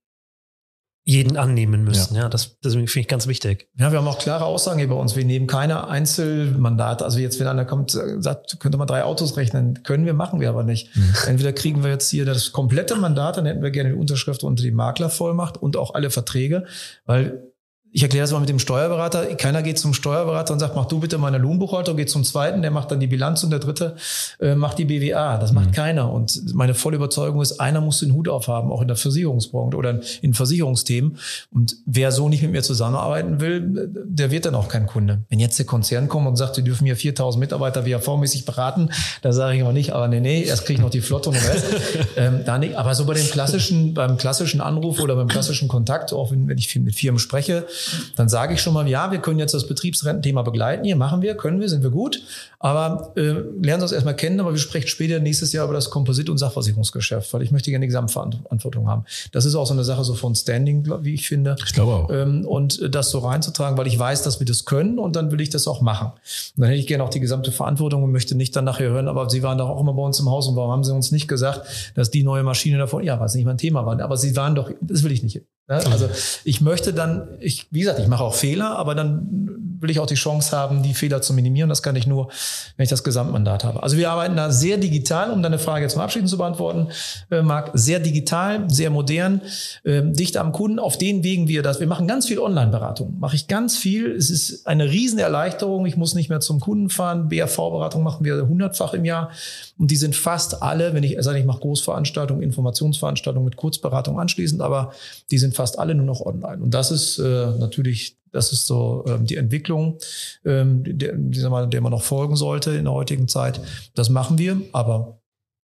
jeden 1.06 1.36
annehmen 1.36 1.84
müssen. 1.84 2.14
Ja, 2.14 2.22
ja 2.22 2.28
das, 2.28 2.58
das 2.62 2.72
finde 2.72 2.90
ich 2.94 3.08
ganz 3.08 3.26
wichtig. 3.26 3.68
Ja, 3.76 3.92
wir 3.92 3.98
haben 3.98 4.08
auch 4.08 4.18
klare 4.18 4.46
Aussagen 4.46 4.78
hier 4.78 4.88
bei 4.88 4.94
uns. 4.94 5.14
Wir 5.16 5.24
nehmen 5.24 5.46
keine 5.46 5.86
Einzelmandate. 5.86 7.04
Also 7.04 7.18
jetzt, 7.18 7.38
wenn 7.38 7.46
einer 7.46 7.66
kommt, 7.66 7.90
sagt, 7.90 8.58
könnte 8.58 8.78
man 8.78 8.86
drei 8.86 9.04
Autos 9.04 9.36
rechnen, 9.36 9.82
können 9.82 10.06
wir, 10.06 10.14
machen 10.14 10.40
wir 10.40 10.48
aber 10.48 10.64
nicht. 10.64 10.96
Mhm. 10.96 11.14
Entweder 11.26 11.52
kriegen 11.52 11.84
wir 11.84 11.90
jetzt 11.90 12.08
hier 12.08 12.24
das 12.24 12.52
komplette 12.52 12.96
Mandat, 12.96 13.36
dann 13.36 13.44
hätten 13.44 13.62
wir 13.62 13.70
gerne 13.70 13.90
die 13.90 13.96
Unterschrift 13.96 14.42
unter 14.44 14.62
die 14.62 14.70
Maklervollmacht 14.70 15.58
und 15.58 15.76
auch 15.76 15.94
alle 15.94 16.10
Verträge, 16.10 16.64
weil 17.04 17.53
ich 17.94 18.02
erkläre 18.02 18.24
das 18.24 18.32
mal 18.32 18.40
mit 18.40 18.48
dem 18.48 18.58
Steuerberater. 18.58 19.36
Keiner 19.36 19.62
geht 19.62 19.78
zum 19.78 19.94
Steuerberater 19.94 20.52
und 20.52 20.58
sagt, 20.58 20.74
mach 20.74 20.86
du 20.86 20.98
bitte 20.98 21.16
meine 21.16 21.38
Lohnbuchhaltung, 21.38 21.96
geht 21.96 22.10
zum 22.10 22.24
zweiten, 22.24 22.60
der 22.60 22.72
macht 22.72 22.90
dann 22.90 22.98
die 22.98 23.06
Bilanz 23.06 23.44
und 23.44 23.50
der 23.50 23.60
dritte 23.60 23.94
äh, 24.40 24.56
macht 24.56 24.78
die 24.78 24.84
BWA. 24.84 25.38
Das 25.38 25.52
macht 25.52 25.68
mhm. 25.68 25.72
keiner. 25.72 26.12
Und 26.12 26.54
meine 26.54 26.74
volle 26.74 26.96
Überzeugung 26.96 27.40
ist, 27.40 27.60
einer 27.60 27.80
muss 27.80 28.00
den 28.00 28.12
Hut 28.12 28.28
aufhaben, 28.28 28.72
auch 28.72 28.82
in 28.82 28.88
der 28.88 28.96
Versicherungsbranche 28.96 29.76
oder 29.76 30.00
in 30.22 30.34
Versicherungsthemen. 30.34 31.18
Und 31.52 31.76
wer 31.86 32.10
so 32.10 32.28
nicht 32.28 32.42
mit 32.42 32.50
mir 32.50 32.64
zusammenarbeiten 32.64 33.38
will, 33.38 33.88
der 34.04 34.32
wird 34.32 34.46
dann 34.46 34.56
auch 34.56 34.66
kein 34.66 34.86
Kunde. 34.86 35.22
Wenn 35.28 35.38
jetzt 35.38 35.56
der 35.60 35.66
Konzern 35.66 36.08
kommt 36.08 36.26
und 36.26 36.34
sagt, 36.34 36.56
wir 36.56 36.64
dürfen 36.64 36.86
hier 36.86 36.96
4000 36.96 37.38
Mitarbeiter 37.38 37.86
WAV-mäßig 37.86 38.44
beraten, 38.44 38.88
da 39.22 39.32
sage 39.32 39.54
ich 39.54 39.60
immer 39.60 39.72
nicht, 39.72 39.92
aber 39.92 40.08
nee, 40.08 40.18
nee, 40.18 40.42
erst 40.42 40.66
kriege 40.66 40.78
ich 40.78 40.82
noch 40.82 40.90
die 40.90 41.00
Flotte 41.00 41.28
und 41.28 41.36
den 41.36 41.44
Rest. 41.44 41.66
ähm, 42.16 42.40
da 42.44 42.58
nicht. 42.58 42.74
Aber 42.74 42.92
so 42.96 43.04
bei 43.04 43.14
dem 43.14 43.28
klassischen, 43.28 43.94
beim 43.94 44.16
klassischen 44.16 44.60
Anruf 44.60 44.98
oder 44.98 45.14
beim 45.14 45.28
klassischen 45.28 45.68
Kontakt, 45.68 46.12
auch 46.12 46.32
wenn, 46.32 46.48
wenn 46.48 46.58
ich 46.58 46.66
viel 46.66 46.82
mit 46.82 46.96
Firmen 46.96 47.20
spreche, 47.20 47.68
dann 48.16 48.28
sage 48.28 48.54
ich 48.54 48.60
schon 48.60 48.74
mal, 48.74 48.88
ja, 48.88 49.10
wir 49.10 49.18
können 49.18 49.38
jetzt 49.38 49.54
das 49.54 49.66
Betriebsrententhema 49.66 50.42
begleiten. 50.42 50.84
Hier 50.84 50.96
machen 50.96 51.22
wir, 51.22 51.36
können 51.36 51.60
wir, 51.60 51.68
sind 51.68 51.82
wir 51.82 51.90
gut. 51.90 52.22
Aber 52.58 53.12
äh, 53.16 53.20
lernen 53.22 53.80
Sie 53.80 53.82
uns 53.82 53.92
erstmal 53.92 54.16
kennen, 54.16 54.40
aber 54.40 54.52
wir 54.52 54.58
sprechen 54.58 54.88
später 54.88 55.20
nächstes 55.20 55.52
Jahr 55.52 55.66
über 55.66 55.74
das 55.74 55.90
Komposit- 55.90 56.30
und 56.30 56.38
Sachversicherungsgeschäft, 56.38 57.32
weil 57.34 57.42
ich 57.42 57.50
möchte 57.50 57.70
gerne 57.70 57.82
die 57.82 57.88
Gesamtverantwortung 57.88 58.88
haben. 58.88 59.04
Das 59.32 59.44
ist 59.44 59.54
auch 59.54 59.66
so 59.66 59.74
eine 59.74 59.84
Sache 59.84 60.02
so 60.02 60.14
von 60.14 60.34
Standing, 60.34 60.90
wie 61.02 61.12
ich 61.12 61.28
finde. 61.28 61.56
Ich 61.64 61.74
glaube 61.74 61.92
auch. 61.92 62.10
Ähm, 62.10 62.46
und 62.46 62.94
das 62.94 63.10
so 63.10 63.18
reinzutragen, 63.18 63.76
weil 63.76 63.86
ich 63.86 63.98
weiß, 63.98 64.22
dass 64.22 64.40
wir 64.40 64.46
das 64.46 64.64
können 64.64 64.98
und 64.98 65.14
dann 65.14 65.30
will 65.30 65.42
ich 65.42 65.50
das 65.50 65.66
auch 65.66 65.82
machen. 65.82 66.12
Und 66.56 66.60
dann 66.60 66.68
hätte 66.70 66.80
ich 66.80 66.86
gerne 66.86 67.04
auch 67.04 67.10
die 67.10 67.20
gesamte 67.20 67.52
Verantwortung 67.52 68.02
und 68.02 68.12
möchte 68.12 68.34
nicht 68.34 68.56
dann 68.56 68.64
nachher 68.64 68.88
hören, 68.88 69.08
aber 69.08 69.28
Sie 69.28 69.42
waren 69.42 69.58
doch 69.58 69.68
auch 69.68 69.80
immer 69.80 69.92
bei 69.92 70.02
uns 70.02 70.18
im 70.20 70.30
Haus 70.30 70.48
und 70.48 70.56
warum 70.56 70.70
haben 70.70 70.84
Sie 70.84 70.92
uns 70.94 71.12
nicht 71.12 71.28
gesagt, 71.28 71.92
dass 71.94 72.10
die 72.10 72.22
neue 72.22 72.44
Maschine 72.44 72.78
davon, 72.78 73.04
ja, 73.04 73.20
was 73.20 73.34
nicht 73.34 73.44
mein 73.44 73.58
Thema 73.58 73.84
war, 73.84 74.00
aber 74.00 74.16
Sie 74.16 74.34
waren 74.36 74.54
doch, 74.54 74.70
das 74.80 75.02
will 75.02 75.12
ich 75.12 75.22
nicht. 75.22 75.42
Also 75.66 76.10
ich 76.44 76.60
möchte 76.60 76.92
dann, 76.92 77.36
ich, 77.40 77.68
wie 77.70 77.80
gesagt, 77.80 77.98
ich 77.98 78.08
mache 78.08 78.22
auch 78.22 78.34
Fehler, 78.34 78.76
aber 78.76 78.94
dann 78.94 79.73
will 79.84 79.90
ich 79.90 80.00
auch 80.00 80.06
die 80.06 80.14
Chance 80.14 80.56
haben, 80.56 80.82
die 80.82 80.94
Fehler 80.94 81.22
zu 81.22 81.32
minimieren. 81.32 81.68
Das 81.68 81.82
kann 81.82 81.94
ich 81.94 82.06
nur, 82.06 82.28
wenn 82.76 82.84
ich 82.84 82.90
das 82.90 83.04
Gesamtmandat 83.04 83.62
habe. 83.62 83.82
Also 83.82 83.96
wir 83.96 84.10
arbeiten 84.10 84.34
da 84.34 84.50
sehr 84.50 84.78
digital, 84.78 85.30
um 85.30 85.42
deine 85.42 85.60
Frage 85.60 85.84
jetzt 85.84 85.96
mal 85.96 86.04
abschließend 86.04 86.30
zu 86.30 86.38
beantworten, 86.38 86.88
äh, 87.30 87.42
Marc. 87.42 87.70
Sehr 87.74 88.00
digital, 88.00 88.68
sehr 88.68 88.90
modern, 88.90 89.40
äh, 89.84 90.02
dicht 90.02 90.36
am 90.36 90.52
Kunden. 90.52 90.78
Auf 90.78 90.98
den 90.98 91.22
Wegen 91.22 91.46
wir 91.46 91.62
das. 91.62 91.78
Wir 91.78 91.86
machen 91.86 92.08
ganz 92.08 92.26
viel 92.26 92.38
Online-Beratung. 92.38 93.18
Mache 93.20 93.36
ich 93.36 93.46
ganz 93.46 93.76
viel. 93.76 94.10
Es 94.10 94.30
ist 94.30 94.66
eine 94.66 94.90
riesen 94.90 95.18
Erleichterung. 95.18 95.86
Ich 95.86 95.96
muss 95.96 96.14
nicht 96.14 96.30
mehr 96.30 96.40
zum 96.40 96.60
Kunden 96.60 96.88
fahren. 96.88 97.28
BRV-Beratung 97.28 98.02
machen 98.02 98.24
wir 98.24 98.48
hundertfach 98.48 98.94
im 98.94 99.04
Jahr. 99.04 99.30
Und 99.78 99.90
die 99.90 99.96
sind 99.96 100.16
fast 100.16 100.62
alle, 100.62 100.94
wenn 100.94 101.02
ich 101.02 101.16
sage, 101.20 101.38
ich 101.38 101.44
mache 101.44 101.60
Großveranstaltungen, 101.60 102.42
Informationsveranstaltungen 102.42 103.44
mit 103.44 103.56
Kurzberatung 103.56 104.18
anschließend, 104.18 104.62
aber 104.62 104.92
die 105.30 105.38
sind 105.38 105.54
fast 105.54 105.78
alle 105.78 105.94
nur 105.94 106.06
noch 106.06 106.20
online. 106.20 106.62
Und 106.62 106.72
das 106.72 106.90
ist 106.90 107.18
äh, 107.18 107.50
natürlich, 107.58 108.16
das 108.34 108.52
ist 108.52 108.66
so 108.66 109.04
ähm, 109.06 109.26
die 109.26 109.36
Entwicklung, 109.36 109.98
ähm, 110.44 110.82
der, 110.84 111.14
der, 111.16 111.50
man, 111.50 111.90
noch 111.90 112.02
folgen 112.02 112.34
sollte 112.34 112.72
in 112.72 112.84
der 112.84 112.92
heutigen 112.92 113.28
Zeit. 113.28 113.60
Das 113.94 114.10
machen 114.10 114.38
wir, 114.38 114.60
aber 114.72 115.20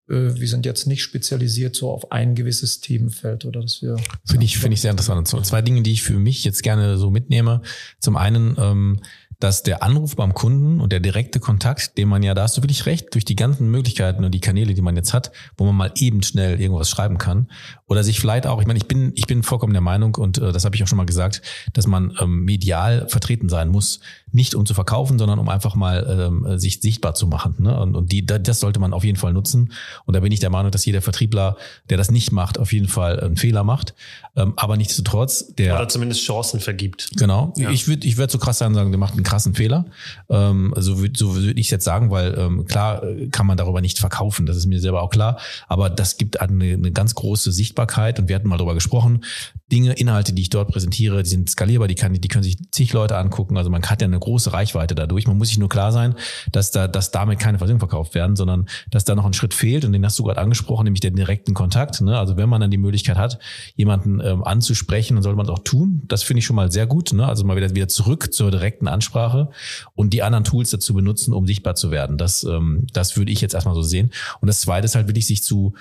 äh, 0.09 0.35
wir 0.35 0.47
sind 0.47 0.67
jetzt 0.67 0.87
nicht 0.87 1.03
spezialisiert 1.03 1.75
so 1.75 1.91
auf 1.91 2.13
ein 2.13 2.35
gewisses 2.35 2.81
Themenfeld 2.81 3.47
oder 3.47 3.63
dass 3.63 3.81
wir. 3.81 3.97
Finde 4.27 4.45
ich, 4.45 4.59
finde 4.59 4.75
ich 4.75 4.83
sehr 4.83 4.91
interessant. 4.91 5.27
So, 5.29 5.41
zwei 5.41 5.63
Dinge, 5.63 5.83
die 5.83 5.93
ich 5.93 6.03
für 6.03 6.19
mich 6.19 6.45
jetzt 6.45 6.63
gerne 6.63 6.99
so 6.99 7.11
mitnehme. 7.11 7.63
Zum 8.01 8.19
einen, 8.19 8.55
ähm, 8.59 9.01
dass 9.41 9.63
der 9.63 9.83
Anruf 9.85 10.17
beim 10.17 10.35
Kunden 10.35 10.81
und 10.81 10.93
der 10.93 10.99
direkte 10.99 11.39
Kontakt, 11.39 11.97
den 11.97 12.09
man 12.09 12.23
ja, 12.23 12.35
da 12.35 12.43
hast 12.43 12.57
du 12.57 12.63
wirklich 12.63 12.87
recht, 12.87 13.15
durch 13.15 13.25
die 13.25 13.37
ganzen 13.37 13.71
Möglichkeiten 13.71 14.25
und 14.25 14.33
die 14.33 14.41
Kanäle, 14.41 14.75
die 14.75 14.83
man 14.83 14.97
jetzt 14.97 15.15
hat, 15.15 15.31
wo 15.57 15.65
man 15.65 15.77
mal 15.77 15.93
eben 15.97 16.23
schnell 16.23 16.61
irgendwas 16.61 16.91
schreiben 16.91 17.19
kann. 17.19 17.49
Oder 17.87 18.03
sich 18.03 18.19
vielleicht 18.19 18.47
auch, 18.47 18.61
ich 18.61 18.67
meine, 18.67 18.79
ich 18.79 18.89
bin, 18.89 19.13
ich 19.15 19.27
bin 19.27 19.45
vollkommen 19.45 19.73
der 19.73 19.83
Meinung 19.83 20.17
und 20.17 20.39
äh, 20.39 20.53
das 20.53 20.65
habe 20.65 20.75
ich 20.75 20.83
auch 20.83 20.89
schon 20.89 20.99
mal 20.99 21.07
gesagt, 21.07 21.43
dass 21.73 21.87
man 21.87 22.17
ähm, 22.21 22.45
medial 22.45 23.09
vertreten 23.09 23.49
sein 23.49 23.69
muss, 23.69 24.01
nicht 24.33 24.55
um 24.55 24.67
zu 24.67 24.75
verkaufen, 24.75 25.19
sondern 25.19 25.39
um 25.39 25.49
einfach 25.49 25.75
mal 25.75 26.07
ähm, 26.29 26.59
sich 26.59 26.81
sichtbar 26.81 27.15
zu 27.15 27.27
machen. 27.27 27.55
Ne? 27.59 27.79
Und, 27.79 27.95
und 27.97 28.13
die, 28.13 28.25
das 28.25 28.61
sollte 28.61 28.81
man 28.81 28.93
auf 28.93 29.05
jeden 29.05 29.19
Fall 29.19 29.33
nutzen. 29.33 29.73
Und 30.05 30.15
da 30.15 30.21
bin 30.21 30.33
ich 30.33 30.41
der 30.41 30.51
Meinung, 30.51 30.71
dass 30.71 30.85
jeder 30.85 31.03
Vertriebler, 31.03 31.57
der 31.91 31.97
das 31.97 32.11
nicht 32.11 32.33
macht, 32.33 32.59
auf 32.59 32.73
jeden 32.73 32.89
Fall 32.89 33.21
einen 33.21 33.37
Fehler 33.37 33.65
macht. 33.65 33.95
Ähm, 34.37 34.55
aber 34.57 34.77
nichtsdestotrotz, 34.77 35.55
der 35.55 35.75
oder 35.75 35.89
zumindest 35.89 36.23
Chancen 36.23 36.61
vergibt. 36.61 37.11
Genau. 37.17 37.53
Ja. 37.57 37.71
Ich 37.71 37.89
würde, 37.89 38.07
ich 38.07 38.17
würde 38.17 38.33
so 38.33 38.39
krass 38.39 38.59
sein 38.59 38.75
sagen, 38.75 38.91
der 38.93 38.99
macht 38.99 39.15
einen 39.15 39.25
krassen 39.25 39.55
Fehler. 39.55 39.87
Ähm, 40.29 40.75
so 40.77 40.99
würde 40.99 41.19
so 41.19 41.35
würd 41.35 41.59
ich 41.59 41.71
jetzt 41.71 41.85
sagen, 41.85 42.11
weil 42.11 42.37
ähm, 42.39 42.67
klar 42.67 43.03
äh, 43.03 43.29
kann 43.29 43.47
man 43.47 43.57
darüber 43.57 43.81
nicht 43.81 43.99
verkaufen. 43.99 44.47
Das 44.47 44.57
ist 44.57 44.67
mir 44.67 44.81
selber 44.81 45.03
auch 45.03 45.11
klar. 45.11 45.39
Aber 45.67 45.91
das 45.91 46.17
gibt 46.17 46.41
eine, 46.41 46.75
eine 46.75 46.93
ganz 46.93 47.15
große 47.15 47.53
Sichtbarkeit. 47.53 48.19
Und 48.19 48.29
wir 48.29 48.37
hatten 48.37 48.49
mal 48.49 48.59
darüber 48.59 48.75
gesprochen. 48.75 49.25
Dinge, 49.73 49.93
Inhalte, 49.95 50.33
die 50.33 50.43
ich 50.43 50.51
dort 50.51 50.71
präsentiere, 50.71 51.23
die 51.23 51.29
sind 51.29 51.51
skalierbar, 51.51 51.89
die, 51.89 51.95
kann, 51.95 52.15
die 52.15 52.29
können 52.29 52.45
sich 52.45 52.57
zig 52.71 52.93
Leute 52.93 53.19
angucken. 53.19 53.57
Also 53.59 53.71
man 53.71 53.83
hat 53.83 54.01
ja 54.01 54.07
eine 54.07 54.18
große 54.19 54.53
Reichweite 54.53 54.95
dadurch. 54.95 55.27
Man 55.27 55.39
muss 55.39 55.49
sich 55.49 55.59
nur 55.59 55.69
klar 55.69 55.93
sein, 55.93 56.15
dass 56.53 56.71
da, 56.71 56.89
dass 56.89 57.11
damit 57.11 57.39
keine 57.39 57.59
Versicherungen 57.59 57.81
verkauft 57.81 58.15
werden, 58.15 58.37
sondern 58.37 58.67
dass 58.91 59.05
da 59.05 59.15
noch 59.15 59.25
ein 59.25 59.33
Schritt 59.33 59.55
fehlt 59.55 59.85
und 59.85 59.93
den 59.93 60.05
hast 60.05 60.19
du 60.19 60.25
gerade 60.25 60.41
angesprochen, 60.41 60.85
nämlich 60.85 61.01
den 61.01 61.17
direkten 61.17 61.55
Kontakt. 61.55 62.01
Ne? 62.01 62.19
Also 62.19 62.37
wenn 62.37 62.49
man 62.49 62.61
dann 62.61 62.71
die 62.71 62.79
Möglichkeit 62.79 63.17
hat, 63.17 63.39
jemanden 63.77 64.21
ähm, 64.21 64.45
anzusprechen, 64.45 65.15
dann 65.15 65.23
sollte 65.23 65.37
man 65.37 65.47
es 65.47 65.53
auch 65.53 65.61
tun. 65.61 66.03
Das 66.09 66.23
finde 66.23 66.39
ich 66.39 66.47
schon 66.47 66.57
mal 66.57 66.71
sehr 66.71 66.87
gut. 66.87 67.13
Ne? 67.13 67.27
Also 67.27 67.45
mal 67.45 67.57
wieder 67.57 67.75
wieder 67.75 67.89
zurück 67.89 68.33
zur 68.33 68.51
direkten 68.51 68.89
Ansprache 68.89 69.51
und 69.95 70.13
die 70.13 70.23
anderen 70.23 70.45
Tools 70.45 70.71
dazu 70.71 70.95
benutzen, 70.95 71.33
um 71.33 71.47
sichtbar 71.47 71.75
zu 71.75 71.91
werden. 71.91 72.19
Das, 72.19 72.45
ähm, 72.45 72.87
das 72.93 73.17
würde 73.17 73.33
ich 73.33 73.41
jetzt 73.41 73.55
erstmal 73.55 73.75
so 73.75 73.83
sehen. 73.83 74.11
Und 74.41 74.49
das 74.49 74.61
Zweite 74.61 74.85
ist 74.87 74.95
halt 74.95 75.09
wirklich 75.09 75.27
sich 75.27 75.43
zu 75.43 75.75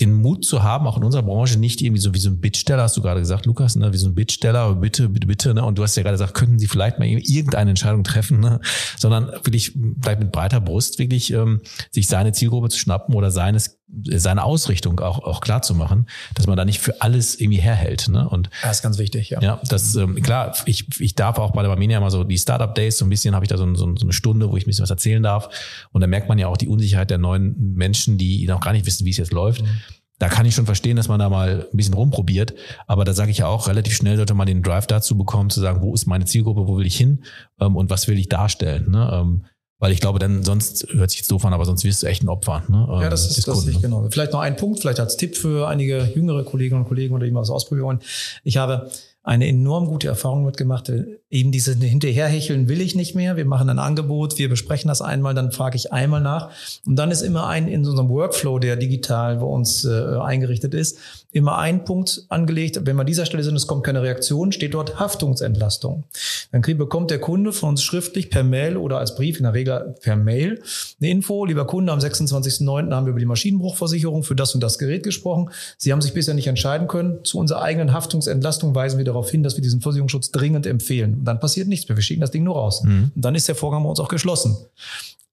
den 0.00 0.12
Mut 0.12 0.44
zu 0.44 0.62
haben, 0.62 0.86
auch 0.86 0.96
in 0.96 1.04
unserer 1.04 1.22
Branche 1.22 1.58
nicht 1.58 1.80
irgendwie 1.82 2.00
so 2.00 2.14
wie 2.14 2.18
so 2.18 2.30
ein 2.30 2.40
Bittsteller, 2.40 2.84
hast 2.84 2.96
du 2.96 3.02
gerade 3.02 3.20
gesagt, 3.20 3.46
Lukas, 3.46 3.76
ne, 3.76 3.92
wie 3.92 3.96
so 3.96 4.08
ein 4.08 4.14
Bittsteller, 4.14 4.74
bitte, 4.76 5.08
bitte, 5.08 5.26
bitte, 5.26 5.54
ne, 5.54 5.64
und 5.64 5.76
du 5.76 5.82
hast 5.82 5.96
ja 5.96 6.02
gerade 6.02 6.14
gesagt, 6.14 6.34
könnten 6.34 6.58
Sie 6.58 6.68
vielleicht 6.68 6.98
mal 6.98 7.06
irgendeine 7.06 7.70
Entscheidung 7.70 8.04
treffen, 8.04 8.40
ne, 8.40 8.60
sondern 8.96 9.26
wirklich 9.26 9.72
vielleicht 10.00 10.20
mit 10.20 10.30
breiter 10.30 10.60
Brust 10.60 10.98
wirklich 10.98 11.32
ähm, 11.32 11.62
sich 11.90 12.06
seine 12.06 12.32
Zielgruppe 12.32 12.68
zu 12.68 12.78
schnappen 12.78 13.14
oder 13.14 13.30
seines 13.30 13.77
seine 14.04 14.44
Ausrichtung 14.44 15.00
auch, 15.00 15.18
auch 15.20 15.40
klar 15.40 15.62
zu 15.62 15.74
machen, 15.74 16.06
dass 16.34 16.46
man 16.46 16.56
da 16.56 16.64
nicht 16.64 16.80
für 16.80 17.00
alles 17.00 17.40
irgendwie 17.40 17.58
herhält. 17.58 18.08
Ne? 18.08 18.28
Und 18.28 18.50
das 18.62 18.76
ist 18.76 18.82
ganz 18.82 18.98
wichtig, 18.98 19.30
ja. 19.30 19.40
Ja, 19.40 19.60
das 19.68 19.94
ähm, 19.96 20.20
klar, 20.22 20.54
ich, 20.66 21.00
ich 21.00 21.14
darf 21.14 21.38
auch 21.38 21.52
bei 21.52 21.62
der 21.62 21.68
Barmenia 21.68 22.00
mal 22.00 22.10
so 22.10 22.24
die 22.24 22.38
Startup 22.38 22.74
Days, 22.74 22.98
so 22.98 23.06
ein 23.06 23.08
bisschen 23.08 23.34
habe 23.34 23.44
ich 23.44 23.48
da 23.48 23.56
so, 23.56 23.74
so, 23.74 23.94
so 23.96 24.04
eine 24.04 24.12
Stunde, 24.12 24.50
wo 24.50 24.56
ich 24.56 24.64
ein 24.64 24.66
bisschen 24.66 24.82
was 24.82 24.90
erzählen 24.90 25.22
darf. 25.22 25.48
Und 25.90 26.00
da 26.00 26.06
merkt 26.06 26.28
man 26.28 26.38
ja 26.38 26.48
auch 26.48 26.56
die 26.56 26.68
Unsicherheit 26.68 27.10
der 27.10 27.18
neuen 27.18 27.74
Menschen, 27.74 28.18
die 28.18 28.46
noch 28.46 28.60
gar 28.60 28.72
nicht 28.72 28.86
wissen, 28.86 29.06
wie 29.06 29.10
es 29.10 29.16
jetzt 29.16 29.32
läuft. 29.32 29.62
Mhm 29.62 29.80
da 30.18 30.28
kann 30.28 30.46
ich 30.46 30.54
schon 30.54 30.66
verstehen, 30.66 30.96
dass 30.96 31.08
man 31.08 31.20
da 31.20 31.28
mal 31.28 31.68
ein 31.70 31.76
bisschen 31.76 31.94
rumprobiert. 31.94 32.54
Aber 32.86 33.04
da 33.04 33.12
sage 33.14 33.30
ich 33.30 33.38
ja 33.38 33.46
auch, 33.46 33.68
relativ 33.68 33.94
schnell 33.94 34.16
sollte 34.16 34.34
man 34.34 34.46
den 34.46 34.62
Drive 34.62 34.86
dazu 34.86 35.16
bekommen, 35.16 35.50
zu 35.50 35.60
sagen, 35.60 35.80
wo 35.80 35.94
ist 35.94 36.06
meine 36.06 36.24
Zielgruppe, 36.24 36.66
wo 36.66 36.76
will 36.76 36.86
ich 36.86 36.96
hin 36.96 37.24
ähm, 37.60 37.76
und 37.76 37.88
was 37.90 38.08
will 38.08 38.18
ich 38.18 38.28
darstellen. 38.28 38.90
Ne? 38.90 39.10
Ähm, 39.12 39.44
weil 39.78 39.92
ich 39.92 40.00
glaube, 40.00 40.18
dann 40.18 40.42
sonst 40.42 40.88
hört 40.92 41.10
sich 41.10 41.20
jetzt 41.20 41.30
doof 41.30 41.44
an, 41.44 41.52
aber 41.52 41.64
sonst 41.64 41.84
wirst 41.84 42.02
du 42.02 42.06
echt 42.06 42.22
ein 42.22 42.28
Opfer. 42.28 42.64
Ne? 42.68 42.86
Ja, 43.00 43.08
das 43.08 43.28
ist 43.28 43.46
das 43.46 43.54
Kunden, 43.54 43.70
ich, 43.70 43.80
genau. 43.80 44.08
Vielleicht 44.10 44.32
noch 44.32 44.40
ein 44.40 44.56
Punkt, 44.56 44.80
vielleicht 44.80 45.00
als 45.00 45.16
Tipp 45.16 45.36
für 45.36 45.68
einige 45.68 46.04
jüngere 46.14 46.44
Kolleginnen 46.44 46.82
und 46.82 46.88
Kollegen 46.88 47.14
oder 47.14 47.26
die 47.26 47.32
mal 47.32 47.40
was 47.40 47.50
ausprobieren 47.50 47.86
wollen. 47.86 48.00
Ich 48.42 48.56
habe 48.56 48.90
eine 49.28 49.46
enorm 49.46 49.88
gute 49.88 50.08
Erfahrung 50.08 50.46
mitgemacht. 50.46 50.90
Eben 51.28 51.52
diese 51.52 51.74
hinterherhecheln 51.74 52.66
will 52.66 52.80
ich 52.80 52.94
nicht 52.94 53.14
mehr. 53.14 53.36
Wir 53.36 53.44
machen 53.44 53.68
ein 53.68 53.78
Angebot, 53.78 54.38
wir 54.38 54.48
besprechen 54.48 54.88
das 54.88 55.02
einmal, 55.02 55.34
dann 55.34 55.52
frage 55.52 55.76
ich 55.76 55.92
einmal 55.92 56.22
nach. 56.22 56.50
Und 56.86 56.96
dann 56.96 57.10
ist 57.10 57.20
immer 57.20 57.46
ein 57.46 57.68
in 57.68 57.84
unserem 57.84 58.08
Workflow, 58.08 58.58
der 58.58 58.76
digital 58.76 59.36
bei 59.36 59.44
uns 59.44 59.84
äh, 59.84 60.16
eingerichtet 60.18 60.72
ist, 60.72 60.98
immer 61.30 61.58
ein 61.58 61.84
Punkt 61.84 62.24
angelegt. 62.30 62.80
Wenn 62.84 62.96
wir 62.96 63.00
an 63.00 63.06
dieser 63.06 63.26
Stelle 63.26 63.42
sind, 63.42 63.54
es 63.54 63.66
kommt 63.66 63.84
keine 63.84 64.00
Reaktion, 64.00 64.50
steht 64.50 64.72
dort 64.72 64.98
Haftungsentlastung. 64.98 66.04
Dann 66.50 66.62
bekommt 66.62 67.10
der 67.10 67.20
Kunde 67.20 67.52
von 67.52 67.70
uns 67.70 67.82
schriftlich 67.82 68.30
per 68.30 68.44
Mail 68.44 68.78
oder 68.78 68.98
als 68.98 69.14
Brief, 69.14 69.36
in 69.36 69.42
der 69.42 69.52
Regel 69.52 69.94
per 70.00 70.16
Mail, 70.16 70.62
eine 71.02 71.10
Info. 71.10 71.44
Lieber 71.44 71.66
Kunde, 71.66 71.92
am 71.92 71.98
26.09. 71.98 72.94
haben 72.94 73.04
wir 73.04 73.10
über 73.10 73.20
die 73.20 73.26
Maschinenbruchversicherung 73.26 74.22
für 74.22 74.34
das 74.34 74.54
und 74.54 74.62
das 74.62 74.78
Gerät 74.78 75.02
gesprochen. 75.02 75.50
Sie 75.76 75.92
haben 75.92 76.00
sich 76.00 76.14
bisher 76.14 76.32
nicht 76.32 76.46
entscheiden 76.46 76.88
können. 76.88 77.22
Zu 77.24 77.38
unserer 77.38 77.60
eigenen 77.60 77.92
Haftungsentlastung 77.92 78.74
weisen 78.74 78.96
wir 78.96 79.04
darauf 79.04 79.17
hin, 79.26 79.42
dass 79.42 79.56
wir 79.56 79.62
diesen 79.62 79.80
Versicherungsschutz 79.80 80.30
dringend 80.30 80.66
empfehlen. 80.66 81.14
Und 81.14 81.24
dann 81.24 81.40
passiert 81.40 81.68
nichts 81.68 81.88
mehr. 81.88 81.96
Wir 81.96 82.02
schicken 82.02 82.20
das 82.20 82.30
Ding 82.30 82.44
nur 82.44 82.54
raus. 82.54 82.82
Mhm. 82.84 83.10
Und 83.14 83.24
dann 83.24 83.34
ist 83.34 83.48
der 83.48 83.54
Vorgang 83.54 83.82
bei 83.82 83.88
uns 83.88 84.00
auch 84.00 84.08
geschlossen. 84.08 84.56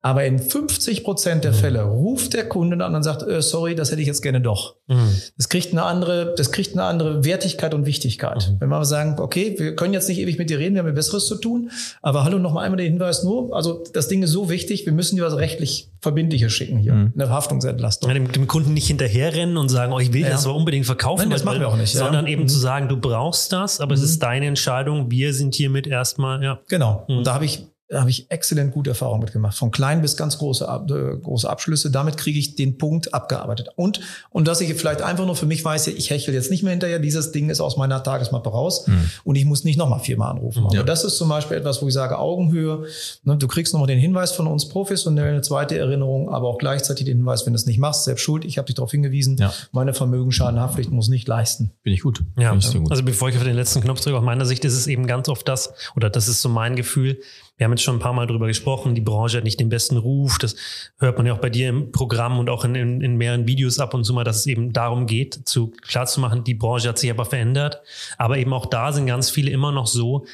Aber 0.05 0.23
in 0.23 0.37
50 0.37 1.03
Prozent 1.03 1.45
der 1.45 1.51
mhm. 1.51 1.55
Fälle 1.55 1.81
ruft 1.81 2.35
der 2.35 2.47
Kunde 2.47 2.85
an 2.85 2.93
und 2.93 3.01
sagt, 3.01 3.23
äh, 3.23 3.41
sorry, 3.41 3.73
das 3.73 3.89
hätte 3.89 4.01
ich 4.01 4.07
jetzt 4.07 4.21
gerne 4.21 4.39
doch. 4.39 4.75
Mhm. 4.85 5.09
Das 5.35 5.49
kriegt 5.49 5.71
eine 5.71 5.81
andere, 5.81 6.35
das 6.37 6.51
kriegt 6.51 6.73
eine 6.73 6.83
andere 6.83 7.25
Wertigkeit 7.25 7.73
und 7.73 7.87
Wichtigkeit. 7.87 8.51
Mhm. 8.51 8.59
Wenn 8.59 8.69
wir 8.69 8.85
sagen, 8.85 9.15
okay, 9.19 9.55
wir 9.57 9.75
können 9.75 9.95
jetzt 9.95 10.07
nicht 10.07 10.19
ewig 10.19 10.37
mit 10.37 10.51
dir 10.51 10.59
reden, 10.59 10.75
wir 10.75 10.83
haben 10.83 10.93
Besseres 10.93 11.25
zu 11.25 11.37
tun. 11.37 11.71
Aber 12.03 12.23
hallo, 12.23 12.37
noch 12.37 12.53
mal 12.53 12.61
einmal 12.61 12.77
der 12.77 12.85
Hinweis 12.85 13.23
nur, 13.23 13.55
also 13.55 13.83
das 13.93 14.07
Ding 14.07 14.21
ist 14.21 14.29
so 14.29 14.47
wichtig, 14.47 14.85
wir 14.85 14.93
müssen 14.93 15.15
dir 15.15 15.23
was 15.23 15.37
rechtlich 15.37 15.89
Verbindliches 16.01 16.53
schicken 16.53 16.77
hier. 16.77 16.93
Mhm. 16.93 17.13
Eine 17.15 17.29
Haftungsentlastung. 17.29 18.07
Ja, 18.07 18.13
dem, 18.13 18.31
dem, 18.31 18.45
Kunden 18.45 18.75
nicht 18.75 18.85
hinterherrennen 18.85 19.57
und 19.57 19.69
sagen, 19.69 19.91
oh, 19.91 19.97
ich 19.97 20.13
will 20.13 20.21
ja. 20.21 20.29
das 20.29 20.45
aber 20.45 20.53
unbedingt 20.53 20.85
verkaufen. 20.85 21.21
Nein, 21.21 21.29
das 21.31 21.43
machen 21.43 21.61
wir 21.61 21.67
auch 21.67 21.77
nicht. 21.77 21.93
Sondern 21.93 22.27
ja. 22.27 22.33
eben 22.33 22.43
mhm. 22.43 22.47
zu 22.47 22.59
sagen, 22.59 22.89
du 22.89 22.97
brauchst 22.97 23.51
das, 23.51 23.79
aber 23.79 23.95
es 23.95 24.01
mhm. 24.01 24.05
ist 24.05 24.19
deine 24.21 24.45
Entscheidung. 24.45 25.09
Wir 25.09 25.33
sind 25.33 25.55
hiermit 25.55 25.87
erstmal, 25.87 26.43
ja. 26.43 26.59
Genau. 26.67 27.05
Und 27.07 27.25
da 27.25 27.33
habe 27.33 27.45
ich 27.45 27.65
da 27.87 27.99
habe 27.99 28.09
ich 28.09 28.31
exzellent 28.31 28.73
gute 28.73 28.89
Erfahrungen 28.89 29.21
mitgemacht. 29.21 29.55
Von 29.55 29.69
klein 29.69 30.01
bis 30.01 30.17
ganz 30.17 30.39
große, 30.39 30.65
äh, 30.65 31.17
große 31.17 31.47
Abschlüsse. 31.47 31.91
Damit 31.91 32.17
kriege 32.17 32.39
ich 32.39 32.55
den 32.55 32.79
Punkt 32.79 33.13
abgearbeitet. 33.13 33.69
Und, 33.75 33.99
und 34.31 34.47
dass 34.47 34.59
ich 34.59 34.73
vielleicht 34.73 35.03
einfach 35.03 35.25
nur 35.25 35.35
für 35.35 35.45
mich 35.45 35.63
weiß, 35.63 35.87
ich 35.87 36.09
hechel 36.09 36.33
jetzt 36.33 36.49
nicht 36.49 36.63
mehr 36.63 36.71
hinterher, 36.71 36.97
dieses 36.97 37.31
Ding 37.31 37.49
ist 37.49 37.61
aus 37.61 37.77
meiner 37.77 38.01
Tagesmappe 38.01 38.49
raus 38.49 38.87
mhm. 38.87 39.11
und 39.23 39.35
ich 39.35 39.45
muss 39.45 39.63
nicht 39.63 39.77
nochmal 39.77 39.99
viermal 39.99 40.31
anrufen. 40.31 40.65
Aber 40.65 40.83
das 40.83 41.03
ist 41.03 41.17
zum 41.17 41.29
Beispiel 41.29 41.57
etwas, 41.57 41.81
wo 41.81 41.87
ich 41.87 41.93
sage, 41.93 42.17
Augenhöhe. 42.17 42.85
Ne, 43.23 43.37
du 43.37 43.47
kriegst 43.47 43.73
nochmal 43.73 43.87
den 43.87 43.99
Hinweis 43.99 44.31
von 44.31 44.47
uns 44.47 44.67
professionell, 44.67 45.29
eine 45.29 45.41
zweite 45.41 45.77
Erinnerung, 45.77 46.29
aber 46.29 46.47
auch 46.47 46.57
gleichzeitig 46.57 47.05
den 47.05 47.17
Hinweis, 47.17 47.45
wenn 47.45 47.53
du 47.53 47.57
es 47.57 47.67
nicht 47.67 47.77
machst, 47.77 48.05
selbst 48.05 48.21
schuld, 48.21 48.45
ich 48.45 48.57
habe 48.57 48.65
dich 48.65 48.75
darauf 48.75 48.91
hingewiesen, 48.91 49.37
ja. 49.37 49.53
meine 49.71 49.93
Vermögensschadenhaftpflicht 49.93 50.89
muss 50.89 51.07
nicht 51.07 51.27
leisten. 51.27 51.71
Bin 51.83 51.93
ich 51.93 52.01
gut. 52.01 52.23
Ja, 52.39 52.55
ich 52.55 52.73
gut. 52.73 52.89
also 52.89 53.03
bevor 53.03 53.29
ich 53.29 53.37
auf 53.37 53.43
den 53.43 53.55
letzten 53.55 53.81
Knopf 53.81 54.01
drücke, 54.01 54.17
aus 54.17 54.23
meiner 54.23 54.45
Sicht 54.45 54.65
ist 54.65 54.73
es 54.73 54.87
eben 54.87 55.05
ganz 55.05 55.29
oft 55.29 55.47
das, 55.47 55.71
oder 55.95 56.09
das 56.09 56.27
ist 56.27 56.41
so 56.41 56.49
mein 56.49 56.75
Gefühl, 56.75 57.19
wir 57.57 57.65
haben 57.65 57.71
jetzt 57.71 57.83
schon 57.83 57.95
ein 57.95 57.99
paar 57.99 58.13
Mal 58.13 58.27
drüber 58.27 58.47
gesprochen, 58.47 58.95
die 58.95 59.01
Branche 59.01 59.37
hat 59.37 59.45
nicht 59.45 59.59
den 59.59 59.69
besten 59.69 59.97
Ruf. 59.97 60.37
Das 60.37 60.55
hört 60.97 61.17
man 61.17 61.25
ja 61.25 61.33
auch 61.33 61.39
bei 61.39 61.49
dir 61.49 61.69
im 61.69 61.91
Programm 61.91 62.37
und 62.37 62.49
auch 62.49 62.65
in, 62.65 62.75
in, 62.75 63.01
in 63.01 63.15
mehreren 63.15 63.47
Videos 63.47 63.79
ab 63.79 63.93
und 63.93 64.03
zu 64.03 64.13
mal, 64.13 64.25
dass 64.25 64.37
es 64.37 64.47
eben 64.47 64.73
darum 64.73 65.05
geht, 65.05 65.47
zu 65.47 65.71
klarzumachen, 65.81 66.43
die 66.43 66.53
Branche 66.53 66.89
hat 66.89 66.99
sich 66.99 67.09
aber 67.09 67.25
verändert. 67.25 67.81
Aber 68.17 68.37
eben 68.37 68.51
auch 68.51 68.65
da 68.65 68.91
sind 68.91 69.05
ganz 69.05 69.29
viele 69.29 69.51
immer 69.51 69.71
noch 69.71 69.87
so, 69.87 70.25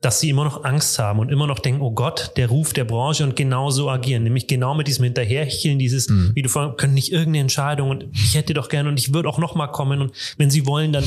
dass 0.00 0.20
sie 0.20 0.28
immer 0.28 0.44
noch 0.44 0.64
Angst 0.64 0.98
haben 0.98 1.18
und 1.18 1.30
immer 1.30 1.46
noch 1.46 1.58
denken, 1.58 1.80
oh 1.80 1.90
Gott, 1.90 2.32
der 2.36 2.48
Ruf 2.48 2.74
der 2.74 2.84
Branche 2.84 3.24
und 3.24 3.36
genau 3.36 3.70
so 3.70 3.88
agieren, 3.88 4.22
nämlich 4.22 4.46
genau 4.46 4.74
mit 4.74 4.86
diesem 4.86 5.04
Hinterhercheln, 5.04 5.78
dieses, 5.78 6.10
mhm. 6.10 6.32
wie 6.34 6.42
du 6.42 6.50
vorhin, 6.50 6.76
können 6.76 6.92
nicht 6.92 7.10
irgendeine 7.10 7.40
Entscheidung 7.40 7.88
und 7.88 8.06
ich 8.12 8.34
hätte 8.34 8.52
doch 8.52 8.68
gerne 8.68 8.90
und 8.90 8.98
ich 8.98 9.14
würde 9.14 9.30
auch 9.30 9.38
noch 9.38 9.54
mal 9.54 9.68
kommen 9.68 10.02
und 10.02 10.12
wenn 10.36 10.50
sie 10.50 10.66
wollen, 10.66 10.92
dann 10.92 11.04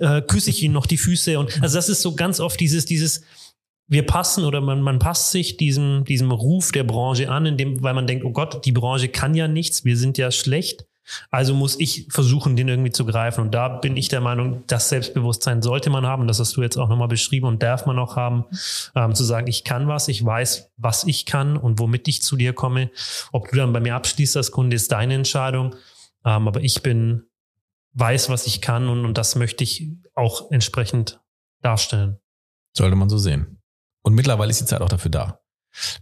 äh, 0.00 0.20
küsse 0.20 0.50
ich 0.50 0.62
ihnen 0.64 0.74
noch 0.74 0.86
die 0.86 0.96
Füße 0.96 1.38
und 1.38 1.62
also 1.62 1.76
das 1.76 1.88
ist 1.88 2.02
so 2.02 2.16
ganz 2.16 2.40
oft 2.40 2.58
dieses, 2.58 2.86
dieses, 2.86 3.22
wir 3.90 4.06
passen 4.06 4.44
oder 4.44 4.60
man, 4.60 4.80
man 4.80 4.98
passt 4.98 5.32
sich 5.32 5.56
diesem, 5.56 6.04
diesem 6.04 6.30
Ruf 6.30 6.72
der 6.72 6.84
Branche 6.84 7.28
an, 7.30 7.44
in 7.44 7.56
dem, 7.56 7.82
weil 7.82 7.92
man 7.92 8.06
denkt, 8.06 8.24
oh 8.24 8.30
Gott, 8.30 8.64
die 8.64 8.72
Branche 8.72 9.08
kann 9.08 9.34
ja 9.34 9.48
nichts, 9.48 9.84
wir 9.84 9.96
sind 9.96 10.16
ja 10.16 10.30
schlecht. 10.30 10.86
Also 11.28 11.54
muss 11.54 11.78
ich 11.80 12.06
versuchen, 12.08 12.54
den 12.54 12.68
irgendwie 12.68 12.92
zu 12.92 13.04
greifen. 13.04 13.40
Und 13.40 13.52
da 13.52 13.66
bin 13.68 13.96
ich 13.96 14.08
der 14.08 14.20
Meinung, 14.20 14.62
das 14.68 14.90
Selbstbewusstsein 14.90 15.60
sollte 15.60 15.90
man 15.90 16.06
haben. 16.06 16.28
Das 16.28 16.38
hast 16.38 16.56
du 16.56 16.62
jetzt 16.62 16.76
auch 16.76 16.88
nochmal 16.88 17.08
beschrieben 17.08 17.46
und 17.46 17.64
darf 17.64 17.84
man 17.84 17.98
auch 17.98 18.14
haben, 18.14 18.44
ähm, 18.94 19.12
zu 19.16 19.24
sagen, 19.24 19.48
ich 19.48 19.64
kann 19.64 19.88
was, 19.88 20.06
ich 20.06 20.24
weiß, 20.24 20.70
was 20.76 21.02
ich 21.02 21.26
kann 21.26 21.56
und 21.56 21.80
womit 21.80 22.06
ich 22.06 22.22
zu 22.22 22.36
dir 22.36 22.52
komme. 22.52 22.90
Ob 23.32 23.50
du 23.50 23.56
dann 23.56 23.72
bei 23.72 23.80
mir 23.80 23.96
abschließt 23.96 24.36
als 24.36 24.52
Kunde, 24.52 24.76
ist 24.76 24.92
deine 24.92 25.14
Entscheidung. 25.14 25.74
Ähm, 26.24 26.46
aber 26.46 26.60
ich 26.60 26.80
bin, 26.82 27.24
weiß, 27.94 28.28
was 28.30 28.46
ich 28.46 28.60
kann 28.60 28.88
und, 28.88 29.04
und 29.04 29.18
das 29.18 29.34
möchte 29.34 29.64
ich 29.64 29.88
auch 30.14 30.52
entsprechend 30.52 31.20
darstellen. 31.60 32.18
Sollte 32.72 32.94
man 32.94 33.08
so 33.08 33.18
sehen. 33.18 33.59
Und 34.02 34.14
mittlerweile 34.14 34.50
ist 34.50 34.60
die 34.60 34.66
Zeit 34.66 34.80
auch 34.80 34.88
dafür 34.88 35.10
da. 35.10 35.40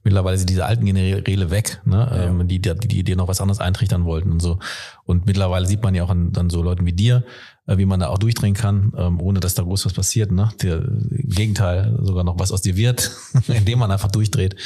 Mittlerweile 0.03 0.39
sind 0.39 0.49
diese 0.49 0.65
alten 0.65 0.87
Generäle 0.87 1.51
weg, 1.51 1.83
ne? 1.85 2.09
Ja. 2.11 2.25
Ähm, 2.25 2.49
die, 2.49 2.59
die, 2.59 2.75
die 2.75 3.05
dir 3.05 3.17
noch 3.17 3.29
was 3.29 3.41
anderes 3.41 3.61
eintrichtern 3.61 4.07
wollten 4.07 4.33
und 4.33 4.41
so. 4.41 4.59
Und 5.05 5.27
mittlerweile 5.27 5.67
sieht 5.67 5.83
man 5.83 5.95
ja 5.95 6.05
auch 6.05 6.11
an, 6.11 6.33
dann 6.33 6.49
so 6.49 6.63
Leuten 6.63 6.87
wie 6.87 6.95
dir, 6.95 7.25
äh, 7.67 7.77
wie 7.77 7.85
man 7.85 8.01
da 8.01 8.09
auch 8.09 8.19
durchdrehen 8.19 8.55
kann, 8.55 8.93
ähm, 8.97 9.21
ohne 9.21 9.41
dass 9.41 9.55
da 9.55 9.63
groß 9.63 9.85
was 9.85 9.93
passiert. 9.93 10.33
Ne? 10.33 10.49
Der, 10.63 10.79
Im 10.79 11.29
Gegenteil, 11.29 11.99
sogar 12.01 12.25
noch 12.25 12.39
was 12.39 12.51
aus 12.51 12.63
dir 12.63 12.77
wird, 12.77 13.11
indem 13.49 13.81
man 13.81 13.91
einfach 13.91 14.11
durchdreht. 14.11 14.57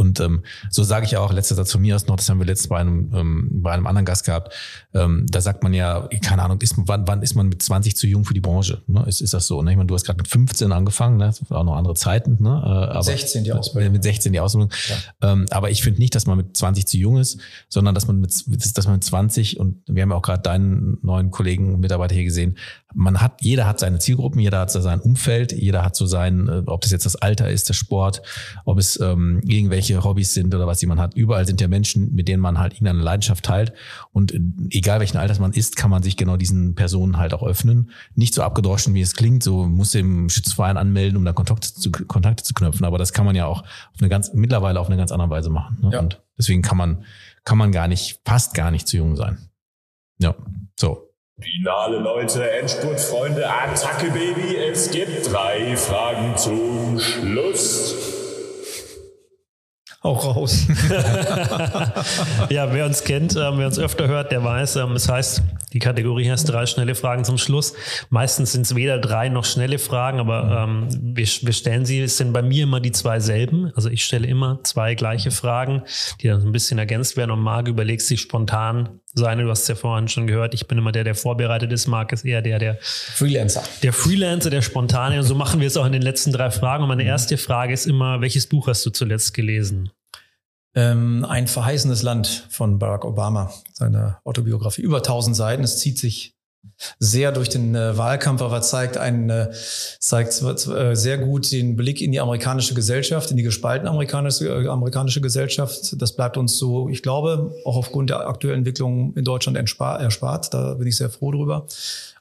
Und 0.00 0.18
ähm, 0.18 0.42
so 0.70 0.82
sage 0.82 1.04
ich 1.04 1.18
auch, 1.18 1.30
letzter 1.30 1.54
Satz 1.54 1.72
von 1.72 1.82
mir 1.82 1.94
aus 1.94 2.06
noch, 2.06 2.16
das 2.16 2.30
haben 2.30 2.38
wir 2.38 2.46
letztens 2.46 2.68
bei 2.68 2.78
einem, 2.78 3.12
ähm, 3.14 3.48
bei 3.52 3.72
einem 3.72 3.86
anderen 3.86 4.06
Gast 4.06 4.24
gehabt, 4.24 4.54
ähm, 4.94 5.26
da 5.28 5.42
sagt 5.42 5.62
man 5.62 5.74
ja, 5.74 6.08
keine 6.22 6.42
Ahnung, 6.42 6.58
ist, 6.62 6.74
wann, 6.78 7.06
wann 7.06 7.20
ist 7.20 7.34
man 7.34 7.50
mit 7.50 7.60
20 7.60 7.96
zu 7.96 8.06
jung 8.06 8.24
für 8.24 8.32
die 8.32 8.40
Branche? 8.40 8.80
Ne? 8.86 9.04
Ist, 9.06 9.20
ist 9.20 9.34
das 9.34 9.46
so? 9.46 9.60
Ne? 9.62 9.72
Ich 9.72 9.76
meine, 9.76 9.88
du 9.88 9.94
hast 9.94 10.06
gerade 10.06 10.16
mit 10.16 10.26
15 10.26 10.72
angefangen, 10.72 11.18
ne? 11.18 11.26
das 11.26 11.50
war 11.50 11.58
auch 11.58 11.64
noch 11.64 11.76
andere 11.76 11.94
Zeiten. 11.94 12.38
Ne? 12.40 12.48
Äh, 12.48 12.92
aber 12.92 13.02
16 13.02 13.44
die 13.44 13.52
Ausbildung. 13.52 13.92
Mit 13.92 14.02
16 14.02 14.32
die 14.32 14.40
Ausbildung. 14.40 14.70
Ja. 14.88 15.32
Ähm, 15.32 15.44
aber 15.50 15.70
ich 15.70 15.82
finde 15.82 16.00
nicht, 16.00 16.14
dass 16.14 16.26
man 16.26 16.38
mit 16.38 16.56
20 16.56 16.86
zu 16.86 16.96
jung 16.96 17.18
ist, 17.18 17.38
sondern 17.68 17.94
dass 17.94 18.06
man 18.06 18.20
mit, 18.20 18.32
dass 18.74 18.86
man 18.86 18.94
mit 18.94 19.04
20 19.04 19.60
und 19.60 19.82
wir 19.86 20.02
haben 20.02 20.10
ja 20.12 20.16
auch 20.16 20.22
gerade 20.22 20.40
deinen 20.40 20.96
neuen 21.02 21.30
Kollegen, 21.30 21.78
Mitarbeiter 21.78 22.14
hier 22.14 22.24
gesehen, 22.24 22.56
man 22.94 23.20
hat, 23.20 23.42
jeder 23.42 23.66
hat 23.66 23.78
seine 23.78 23.98
Zielgruppen, 23.98 24.40
jeder 24.40 24.60
hat 24.60 24.70
sein 24.70 25.00
Umfeld, 25.00 25.52
jeder 25.52 25.84
hat 25.84 25.94
so 25.94 26.06
sein, 26.06 26.48
äh, 26.48 26.62
ob 26.66 26.80
das 26.80 26.90
jetzt 26.90 27.04
das 27.04 27.16
Alter 27.16 27.50
ist, 27.50 27.68
der 27.68 27.74
Sport, 27.74 28.22
ob 28.64 28.78
es 28.78 28.98
ähm, 28.98 29.40
irgendwelche 29.44 29.89
Hobbys 29.98 30.34
sind 30.34 30.54
oder 30.54 30.66
was 30.66 30.80
jemand 30.80 31.00
hat. 31.00 31.14
Überall 31.14 31.46
sind 31.46 31.60
ja 31.60 31.68
Menschen, 31.68 32.14
mit 32.14 32.28
denen 32.28 32.40
man 32.40 32.58
halt 32.58 32.74
irgendeine 32.74 33.02
Leidenschaft 33.02 33.44
teilt. 33.44 33.72
Und 34.12 34.32
äh, 34.32 34.40
egal 34.70 35.00
welchen 35.00 35.18
Alters 35.18 35.38
man 35.38 35.52
ist, 35.52 35.76
kann 35.76 35.90
man 35.90 36.02
sich 36.02 36.16
genau 36.16 36.36
diesen 36.36 36.74
Personen 36.74 37.18
halt 37.18 37.34
auch 37.34 37.42
öffnen. 37.42 37.90
Nicht 38.14 38.34
so 38.34 38.42
abgedroschen, 38.42 38.94
wie 38.94 39.00
es 39.00 39.14
klingt, 39.14 39.42
so 39.42 39.66
muss 39.66 39.94
im 39.94 40.28
Schützenverein 40.28 40.76
anmelden, 40.76 41.16
um 41.16 41.24
da 41.24 41.32
Kontakte 41.32 41.72
zu, 41.74 41.90
Kontakte 41.90 42.42
zu 42.44 42.54
knüpfen. 42.54 42.84
Aber 42.84 42.98
das 42.98 43.12
kann 43.12 43.26
man 43.26 43.34
ja 43.34 43.46
auch 43.46 43.62
auf 43.62 44.00
eine 44.00 44.08
ganz, 44.08 44.32
mittlerweile 44.32 44.80
auf 44.80 44.88
eine 44.88 44.96
ganz 44.96 45.12
andere 45.12 45.30
Weise 45.30 45.50
machen. 45.50 45.78
Ne? 45.82 45.90
Ja. 45.92 46.00
Und 46.00 46.22
deswegen 46.38 46.62
kann 46.62 46.76
man, 46.76 47.04
kann 47.44 47.58
man 47.58 47.72
gar 47.72 47.88
nicht, 47.88 48.20
fast 48.24 48.54
gar 48.54 48.70
nicht 48.70 48.88
zu 48.88 48.96
jung 48.96 49.16
sein. 49.16 49.38
Ja, 50.18 50.34
so. 50.78 51.10
Finale 51.40 51.98
Leute, 51.98 52.50
Endspurt 52.50 53.00
Freunde, 53.00 53.48
Attacke 53.48 54.10
Baby, 54.10 54.56
es 54.56 54.90
gibt 54.90 55.32
drei 55.32 55.74
Fragen 55.74 56.36
zum 56.36 57.00
Schluss. 57.00 58.19
Auch 60.02 60.24
raus. 60.24 60.66
ja, 62.48 62.72
wer 62.72 62.86
uns 62.86 63.04
kennt, 63.04 63.36
äh, 63.36 63.58
wer 63.58 63.66
uns 63.66 63.78
öfter 63.78 64.08
hört, 64.08 64.32
der 64.32 64.42
weiß, 64.42 64.76
ähm, 64.76 64.92
es 64.92 65.10
heißt, 65.10 65.42
die 65.74 65.78
Kategorie 65.78 66.30
heißt 66.30 66.48
drei 66.48 66.64
schnelle 66.64 66.94
Fragen 66.94 67.22
zum 67.24 67.36
Schluss. 67.36 67.74
Meistens 68.08 68.52
sind 68.52 68.62
es 68.62 68.74
weder 68.74 68.98
drei 68.98 69.28
noch 69.28 69.44
schnelle 69.44 69.78
Fragen, 69.78 70.18
aber 70.18 70.64
ähm, 70.64 70.88
wir, 71.02 71.26
wir 71.26 71.52
stellen 71.52 71.84
sie, 71.84 72.00
es 72.00 72.16
sind 72.16 72.32
bei 72.32 72.40
mir 72.40 72.64
immer 72.64 72.80
die 72.80 72.92
zwei 72.92 73.20
selben. 73.20 73.72
Also 73.76 73.90
ich 73.90 74.02
stelle 74.02 74.26
immer 74.26 74.60
zwei 74.64 74.94
gleiche 74.94 75.30
Fragen, 75.30 75.82
die 76.22 76.28
dann 76.28 76.40
so 76.40 76.48
ein 76.48 76.52
bisschen 76.52 76.78
ergänzt 76.78 77.18
werden 77.18 77.30
und 77.30 77.40
Marc 77.40 77.68
überlegt 77.68 78.00
sich 78.00 78.22
spontan 78.22 79.00
seine, 79.14 79.44
du 79.44 79.50
hast 79.50 79.62
es 79.62 79.68
ja 79.68 79.74
vorhin 79.74 80.08
schon 80.08 80.26
gehört, 80.26 80.54
ich 80.54 80.68
bin 80.68 80.78
immer 80.78 80.92
der, 80.92 81.04
der 81.04 81.14
vorbereitet 81.14 81.72
ist, 81.72 81.86
Marc 81.86 82.12
ist 82.12 82.24
eher 82.24 82.42
der, 82.42 82.58
der 82.58 82.78
Freelancer. 82.80 83.62
Der 83.82 83.92
Freelancer, 83.92 84.50
der 84.50 84.62
spontane. 84.62 85.18
Und 85.18 85.24
so 85.24 85.34
machen 85.34 85.60
wir 85.60 85.66
es 85.66 85.76
auch 85.76 85.86
in 85.86 85.92
den 85.92 86.02
letzten 86.02 86.32
drei 86.32 86.50
Fragen. 86.50 86.84
Und 86.84 86.88
meine 86.88 87.04
erste 87.04 87.36
Frage 87.36 87.72
ist 87.72 87.86
immer, 87.86 88.20
welches 88.20 88.46
Buch 88.46 88.68
hast 88.68 88.84
du 88.86 88.90
zuletzt 88.90 89.34
gelesen? 89.34 89.90
Ähm, 90.74 91.24
ein 91.28 91.48
verheißenes 91.48 92.02
Land 92.02 92.46
von 92.50 92.78
Barack 92.78 93.04
Obama, 93.04 93.52
seine 93.72 94.18
Autobiografie. 94.24 94.82
Über 94.82 94.98
1000 94.98 95.34
Seiten. 95.34 95.64
Es 95.64 95.78
zieht 95.78 95.98
sich 95.98 96.36
sehr 96.98 97.32
durch 97.32 97.48
den 97.48 97.74
äh, 97.74 97.96
Wahlkampf, 97.96 98.42
aber 98.42 98.62
zeigt 98.62 98.96
einen, 98.96 99.30
äh, 99.30 99.50
zeigt 99.98 100.42
äh, 100.42 100.94
sehr 100.94 101.18
gut 101.18 101.50
den 101.52 101.76
Blick 101.76 102.00
in 102.00 102.12
die 102.12 102.20
amerikanische 102.20 102.74
Gesellschaft, 102.74 103.30
in 103.30 103.36
die 103.36 103.42
gespaltene 103.42 103.90
amerikanische, 103.90 104.48
äh, 104.48 104.68
amerikanische 104.68 105.20
Gesellschaft. 105.20 106.00
Das 106.00 106.16
bleibt 106.16 106.36
uns 106.36 106.58
so, 106.58 106.88
ich 106.88 107.02
glaube, 107.02 107.54
auch 107.64 107.76
aufgrund 107.76 108.10
der 108.10 108.26
aktuellen 108.26 108.58
Entwicklung 108.58 109.14
in 109.14 109.24
Deutschland 109.24 109.56
erspart. 109.56 110.54
Da 110.54 110.74
bin 110.74 110.86
ich 110.86 110.96
sehr 110.96 111.10
froh 111.10 111.32
drüber. 111.32 111.66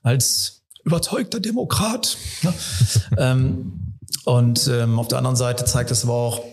Als 0.04 0.62
überzeugter 0.84 1.40
Demokrat. 1.40 2.18
Ne? 2.42 2.54
ähm, 3.18 3.96
und 4.26 4.68
ähm, 4.68 5.00
auf 5.00 5.08
der 5.08 5.18
anderen 5.18 5.36
Seite 5.36 5.66
zeigt 5.66 5.92
es 5.92 6.04
aber 6.04 6.14
auch, 6.14 6.44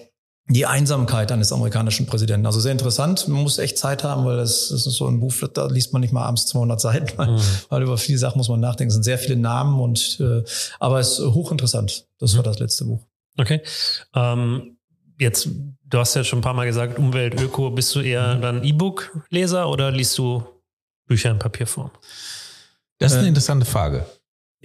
die 0.49 0.65
Einsamkeit 0.65 1.33
eines 1.33 1.53
amerikanischen 1.53 2.07
Präsidenten. 2.07 2.47
Also 2.47 2.61
sehr 2.61 2.73
interessant. 2.73 3.27
Man 3.27 3.43
muss 3.43 3.59
echt 3.59 3.79
Zeit 3.79 4.05
haben, 4.05 4.25
weil 4.25 4.37
das, 4.37 4.69
das 4.69 4.87
ist 4.87 4.95
so 4.95 5.07
ein 5.07 5.19
Buch, 5.19 5.35
da 5.53 5.67
liest 5.67 5.93
man 5.93 6.01
nicht 6.01 6.13
mal 6.13 6.25
abends 6.25 6.47
200 6.47 6.81
Seiten, 6.81 7.19
weil, 7.19 7.33
mhm. 7.33 7.41
weil 7.69 7.83
über 7.83 7.99
viele 7.99 8.19
Sachen 8.19 8.39
muss 8.39 8.49
man 8.49 8.61
nachdenken. 8.61 8.89
Es 8.89 8.95
sind 8.95 9.03
sehr 9.03 9.19
viele 9.19 9.37
Namen 9.37 9.81
und, 9.81 10.21
äh, 10.21 10.45
aber 10.79 11.01
es 11.01 11.19
ist 11.19 11.35
hochinteressant. 11.35 12.07
Das 12.19 12.33
mhm. 12.33 12.37
war 12.37 12.45
das 12.45 12.61
letzte 12.61 12.85
Buch. 12.85 13.01
Okay. 13.37 13.61
Ähm, 14.15 14.77
jetzt, 15.19 15.49
du 15.85 15.99
hast 15.99 16.15
ja 16.15 16.23
schon 16.23 16.39
ein 16.39 16.43
paar 16.43 16.55
Mal 16.55 16.67
gesagt, 16.67 16.99
Umwelt, 16.99 17.41
Öko. 17.41 17.71
Bist 17.71 17.95
du 17.97 18.01
eher 18.01 18.37
mhm. 18.37 18.43
dann 18.43 18.65
E-Book-Leser 18.65 19.69
oder 19.69 19.91
liest 19.91 20.17
du 20.17 20.45
Bücher 21.07 21.33
in 21.33 21.41
Papierform? 21.41 21.91
Das 22.99 23.13
ist 23.13 23.19
eine 23.19 23.27
äh, 23.27 23.31
interessante 23.31 23.67
Frage. 23.67 24.07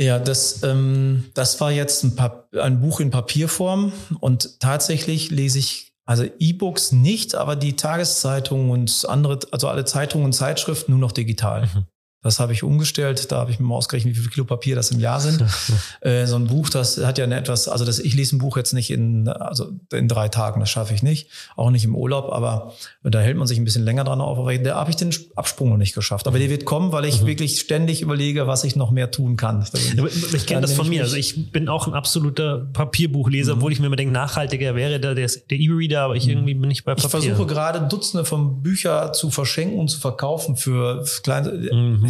Ja, 0.01 0.17
das, 0.17 0.63
ähm, 0.63 1.25
das 1.35 1.61
war 1.61 1.71
jetzt 1.71 2.03
ein, 2.03 2.17
ein 2.59 2.81
Buch 2.81 2.99
in 2.99 3.11
Papierform 3.11 3.93
und 4.19 4.59
tatsächlich 4.59 5.29
lese 5.29 5.59
ich 5.59 5.93
also 6.05 6.25
E-Books 6.39 6.91
nicht, 6.91 7.35
aber 7.35 7.55
die 7.55 7.75
Tageszeitungen 7.75 8.71
und 8.71 9.05
andere, 9.07 9.39
also 9.51 9.67
alle 9.67 9.85
Zeitungen 9.85 10.25
und 10.25 10.33
Zeitschriften 10.33 10.91
nur 10.93 10.99
noch 10.99 11.11
digital. 11.11 11.67
Mhm. 11.67 11.85
Das 12.23 12.39
habe 12.39 12.53
ich 12.53 12.61
umgestellt. 12.61 13.31
Da 13.31 13.37
habe 13.37 13.51
ich 13.51 13.59
mir 13.59 13.65
mal 13.65 13.75
ausgerechnet, 13.75 14.15
wie 14.15 14.19
viel 14.19 14.29
Kilo 14.29 14.45
Papier 14.45 14.75
das 14.75 14.91
im 14.91 14.99
Jahr 14.99 15.19
sind. 15.19 15.43
äh, 16.01 16.27
so 16.27 16.35
ein 16.35 16.47
Buch, 16.47 16.69
das 16.69 17.03
hat 17.03 17.17
ja 17.17 17.23
eine 17.23 17.35
etwas, 17.35 17.67
also 17.67 17.83
das, 17.83 17.97
ich 17.99 18.13
lese 18.13 18.35
ein 18.35 18.39
Buch 18.39 18.57
jetzt 18.57 18.73
nicht 18.73 18.91
in, 18.91 19.27
also 19.27 19.71
in 19.91 20.07
drei 20.07 20.29
Tagen, 20.29 20.59
das 20.59 20.69
schaffe 20.69 20.93
ich 20.93 21.01
nicht. 21.01 21.29
Auch 21.55 21.71
nicht 21.71 21.83
im 21.83 21.95
Urlaub, 21.95 22.31
aber 22.31 22.73
da 23.03 23.19
hält 23.19 23.37
man 23.37 23.47
sich 23.47 23.57
ein 23.57 23.63
bisschen 23.63 23.83
länger 23.83 24.03
dran 24.03 24.21
auf. 24.21 24.37
Aber 24.37 24.55
da 24.55 24.75
habe 24.75 24.91
ich 24.91 24.97
den 24.97 25.11
Absprung 25.35 25.69
noch 25.69 25.77
nicht 25.77 25.95
geschafft. 25.95 26.27
Aber 26.27 26.37
der 26.37 26.49
wird 26.49 26.65
kommen, 26.65 26.91
weil 26.91 27.05
ich 27.05 27.23
mhm. 27.23 27.27
wirklich 27.27 27.59
ständig 27.59 28.03
überlege, 28.03 28.45
was 28.45 28.63
ich 28.63 28.75
noch 28.75 28.91
mehr 28.91 29.09
tun 29.09 29.35
kann. 29.35 29.65
Ich, 29.73 30.33
ich 30.33 30.45
kenne 30.45 30.61
das 30.61 30.73
von 30.73 30.87
mir. 30.87 31.01
Also 31.01 31.15
ich 31.15 31.51
bin 31.51 31.69
auch 31.69 31.87
ein 31.87 31.93
absoluter 31.93 32.67
Papierbuchleser, 32.71 33.53
mhm. 33.53 33.59
obwohl 33.59 33.71
ich 33.71 33.79
mir 33.79 33.87
immer 33.87 33.95
denke, 33.95 34.13
nachhaltiger 34.13 34.75
wäre 34.75 34.99
da 34.99 35.15
der, 35.15 35.29
der 35.49 35.57
E-Reader, 35.57 36.01
aber 36.01 36.15
ich 36.15 36.25
mhm. 36.25 36.31
irgendwie 36.31 36.53
bin 36.53 36.67
nicht 36.67 36.83
bei 36.83 36.93
Papier. 36.93 37.19
Ich 37.19 37.25
versuche 37.25 37.47
gerade 37.47 37.87
Dutzende 37.87 38.25
von 38.25 38.61
Büchern 38.61 39.13
zu 39.15 39.31
verschenken 39.31 39.79
und 39.79 39.87
zu 39.87 39.99
verkaufen 39.99 40.55
für 40.55 41.03
kleine, 41.23 41.49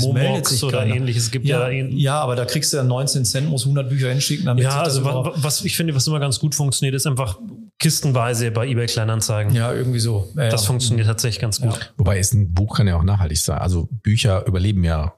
sich 0.02 0.64
oder 0.64 0.80
keiner. 0.80 0.96
ähnliches. 0.96 1.24
Es 1.24 1.32
gibt 1.32 1.46
ja, 1.46 1.70
ja, 1.70 1.86
ja, 1.86 2.20
aber 2.20 2.36
da 2.36 2.46
kriegst 2.46 2.74
du 2.74 2.78
ja 2.78 2.84
19 2.84 3.26
Cent, 3.26 3.50
muss 3.50 3.64
100 3.64 3.90
Bücher 3.90 4.10
hinschicken. 4.10 4.46
Damit 4.46 4.64
ja, 4.64 4.82
also 4.82 5.04
was 5.04 5.64
ich 5.64 5.76
finde, 5.76 5.96
was 5.96 6.08
immer 6.08 6.20
ganz 6.20 6.40
gut 6.40 6.56
funktioniert, 6.56 6.96
ist 6.96 7.08
einfach 7.08 7.40
kistenweise 7.80 8.52
bei 8.52 8.68
eBay 8.68 8.86
Kleinanzeigen. 8.86 9.54
Ja, 9.56 9.74
irgendwie 9.74 10.00
so. 10.00 10.30
Ja, 10.36 10.50
das 10.50 10.66
funktioniert 10.66 11.08
tatsächlich 11.08 11.42
ganz 11.42 11.62
gut. 11.62 11.94
Wobei 11.98 12.20
ist 12.20 12.34
ein 12.34 12.54
Buch 12.54 12.78
kann 12.78 12.88
ja 12.88 12.98
auch 12.98 13.04
nachhaltig 13.04 13.40
sein. 13.40 13.58
Also 13.58 13.88
Bücher 14.04 14.46
überleben 14.46 14.84
ja 14.84 15.14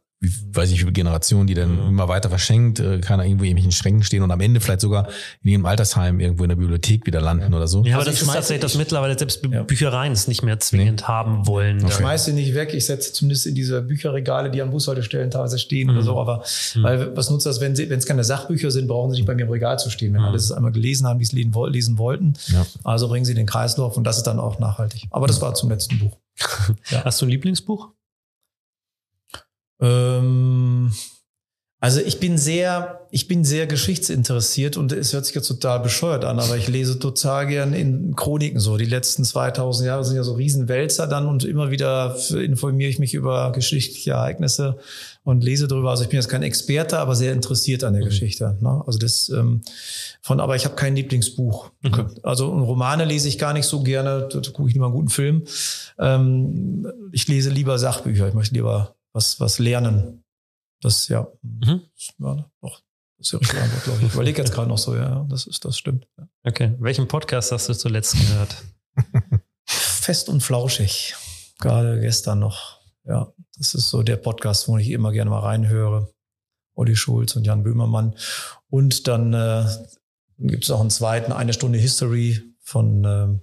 weiß 0.54 0.70
ich, 0.70 0.76
wie 0.76 0.80
viele 0.80 0.92
Generationen, 0.94 1.48
die 1.48 1.54
dann 1.54 1.88
immer 1.88 2.08
weiter 2.08 2.30
verschenkt, 2.30 2.80
äh, 2.80 3.00
kann 3.00 3.20
er 3.20 3.26
irgendwo 3.26 3.44
in 3.44 3.52
irgendwelchen 3.52 3.72
Schränken 3.72 4.04
stehen 4.04 4.24
und 4.24 4.32
am 4.32 4.40
Ende 4.40 4.62
vielleicht 4.62 4.82
sogar 4.82 5.08
in 5.44 5.52
ihrem 5.52 5.66
Altersheim 5.66 6.20
irgendwo 6.20 6.44
in 6.44 6.50
der 6.50 6.56
Bibliothek 6.56 7.06
wieder 7.06 7.22
landen 7.22 7.52
ja. 7.52 7.58
oder 7.58 7.68
so. 7.68 7.84
Ja, 7.84 7.96
aber 7.96 8.06
also 8.06 8.12
das 8.12 8.22
ist 8.22 8.34
tatsächlich, 8.34 8.62
dass 8.62 8.76
mittlerweile 8.76 9.18
selbst 9.18 9.42
ja. 9.50 9.64
Büchereien 9.64 10.14
es 10.14 10.28
nicht 10.28 10.44
mehr 10.44 10.60
zwingend 10.60 11.02
nee. 11.02 11.08
haben 11.08 11.48
wollen. 11.48 11.86
Ich 11.86 11.94
schmeiße 11.94 12.26
sie 12.26 12.34
nicht 12.34 12.54
weg, 12.54 12.74
ich 12.74 12.86
setze 12.86 13.12
zumindest 13.14 13.46
in 13.46 13.56
diese 13.56 13.82
Bücherregale, 13.82 14.50
die 14.50 14.62
an 14.62 14.72
Bushaltestellen 14.72 15.32
teilweise 15.32 15.60
stehen 15.60 15.90
mhm. 15.90 15.98
oder 15.98 16.04
so, 16.04 16.20
aber 16.20 16.44
mhm. 16.76 16.84
weil 16.84 17.18
was 17.18 17.30
nutzt 17.30 17.46
das, 17.46 17.60
wenn 17.60 17.78
wenn 17.78 18.00
es 18.00 18.06
keine 18.06 18.24
Sachbücher 18.24 18.72
sind, 18.72 18.88
brauchen 18.88 19.12
sie 19.12 19.18
nicht 19.18 19.26
bei 19.26 19.36
mir 19.36 19.44
im 19.44 19.50
Regal 19.50 19.80
zu 19.80 19.90
stehen. 19.90 20.14
Wenn 20.14 20.22
mhm. 20.22 20.28
alle 20.28 20.38
es 20.38 20.52
einmal 20.52 20.72
gelesen 20.72 21.08
haben, 21.08 21.20
die 21.20 21.26
es 21.26 21.32
lesen 21.34 21.98
wollten, 21.98 22.34
ja. 22.48 22.66
also 22.84 23.08
bringen 23.08 23.26
sie 23.26 23.34
den 23.34 23.46
Kreislauf 23.46 23.98
und 23.98 24.04
das 24.04 24.18
ist 24.18 24.24
dann 24.24 24.40
auch 24.40 24.60
nachhaltig. 24.60 25.08
Aber 25.10 25.28
das 25.28 25.42
war 25.42 25.54
zum 25.54 25.70
letzten 25.70 26.00
Buch. 26.00 26.18
Hast 27.04 27.22
du 27.22 27.26
ein 27.26 27.30
Lieblingsbuch? 27.30 27.90
Ähm, 29.84 30.92
also 31.84 32.00
ich 32.00 32.22
bin 32.22 32.38
sehr, 32.38 33.02
ich 33.12 33.28
bin 33.28 33.44
sehr 33.44 33.68
geschichtsinteressiert 33.68 34.78
und 34.78 34.94
es 34.94 35.12
hört 35.12 35.26
sich 35.26 35.36
jetzt 35.36 35.50
total 35.50 35.82
bescheuert 35.82 36.24
an, 36.24 36.40
aber 36.40 36.56
ich 36.56 36.70
lese 36.70 36.98
total 36.98 37.46
gern 37.46 37.74
in 37.74 38.16
Chroniken 38.16 38.62
so. 38.62 38.78
Die 38.78 38.86
letzten 38.86 39.26
2000 39.26 39.88
Jahre 39.88 40.06
sind 40.06 40.16
ja 40.16 40.24
so 40.24 40.36
Riesenwälzer 40.36 41.08
dann 41.08 41.28
und 41.28 41.44
immer 41.44 41.72
wieder 41.72 42.16
informiere 42.42 42.90
ich 42.90 43.00
mich 43.00 43.14
über 43.14 43.52
geschichtliche 43.52 44.12
Ereignisse 44.12 44.78
und 45.26 45.44
lese 45.44 45.68
darüber. 45.68 45.90
Also 45.90 46.04
ich 46.04 46.10
bin 46.10 46.20
jetzt 46.20 46.30
kein 46.30 46.44
Experte, 46.44 47.00
aber 47.00 47.16
sehr 47.16 47.34
interessiert 47.34 47.84
an 47.84 47.92
der 47.92 48.04
mhm. 48.04 48.08
Geschichte. 48.08 48.58
Ne? 48.62 48.82
Also 48.86 48.98
das 48.98 49.28
ähm, 49.28 49.60
von, 50.22 50.40
aber 50.40 50.56
ich 50.56 50.64
habe 50.64 50.76
kein 50.76 50.96
Lieblingsbuch. 50.96 51.70
Mhm. 51.82 52.12
Also 52.24 52.48
Romane 52.48 53.04
lese 53.04 53.28
ich 53.28 53.38
gar 53.38 53.52
nicht 53.52 53.66
so 53.66 53.84
gerne. 53.84 54.30
Da 54.32 54.40
gucke 54.52 54.70
ich 54.70 54.74
lieber 54.74 54.86
einen 54.86 54.96
guten 54.96 55.10
Film. 55.10 55.44
Ähm, 56.00 56.88
ich 57.12 57.28
lese 57.28 57.50
lieber 57.50 57.78
Sachbücher. 57.78 58.30
Ich 58.30 58.34
möchte 58.34 58.56
lieber 58.56 58.96
was, 59.14 59.40
was 59.40 59.60
lernen. 59.60 60.24
Das, 60.82 61.08
ja, 61.08 61.28
mhm. 61.42 61.82
ja 62.18 62.52
doch, 62.62 62.82
das 63.18 63.28
ist 63.28 63.32
die 63.32 63.38
richtige 63.38 63.62
Antwort, 63.62 63.84
glaube 63.86 64.00
ich. 64.00 64.08
Ich 64.08 64.14
überlege 64.14 64.42
jetzt 64.42 64.54
gerade 64.54 64.68
noch 64.68 64.78
so, 64.78 64.96
ja, 64.96 65.26
das 65.30 65.48
ist, 65.48 65.64
das 65.64 65.78
stimmt. 65.78 66.08
Ja. 66.18 66.28
Okay. 66.44 66.76
Welchen 66.80 67.08
Podcast 67.08 67.52
hast 67.52 67.70
du 67.70 67.74
zuletzt 67.74 68.14
gehört? 68.14 68.64
Fest 69.66 70.28
und 70.28 70.42
flauschig. 70.42 71.16
Gerade 71.60 72.02
gestern 72.02 72.40
noch. 72.40 72.82
Ja, 73.06 73.32
das 73.58 73.74
ist 73.74 73.90
so 73.90 74.04
der 74.04 74.18
Podcast, 74.18 74.68
wo 74.68 74.78
ich 74.78 74.90
immer 74.90 75.12
gerne 75.12 75.30
mal 75.30 75.40
reinhöre. 75.40 76.14
Olli 76.76 76.96
Schulz 76.96 77.36
und 77.36 77.46
Jan 77.46 77.64
Böhmermann. 77.64 78.16
Und 78.70 79.08
dann 79.08 79.34
äh, 79.34 79.66
gibt 80.40 80.64
es 80.64 80.72
auch 80.72 80.82
einen 80.82 80.90
zweiten, 80.90 81.32
eine 81.32 81.54
Stunde 81.54 81.80
History 81.80 82.42
von 82.62 83.06
äh, 83.06 83.40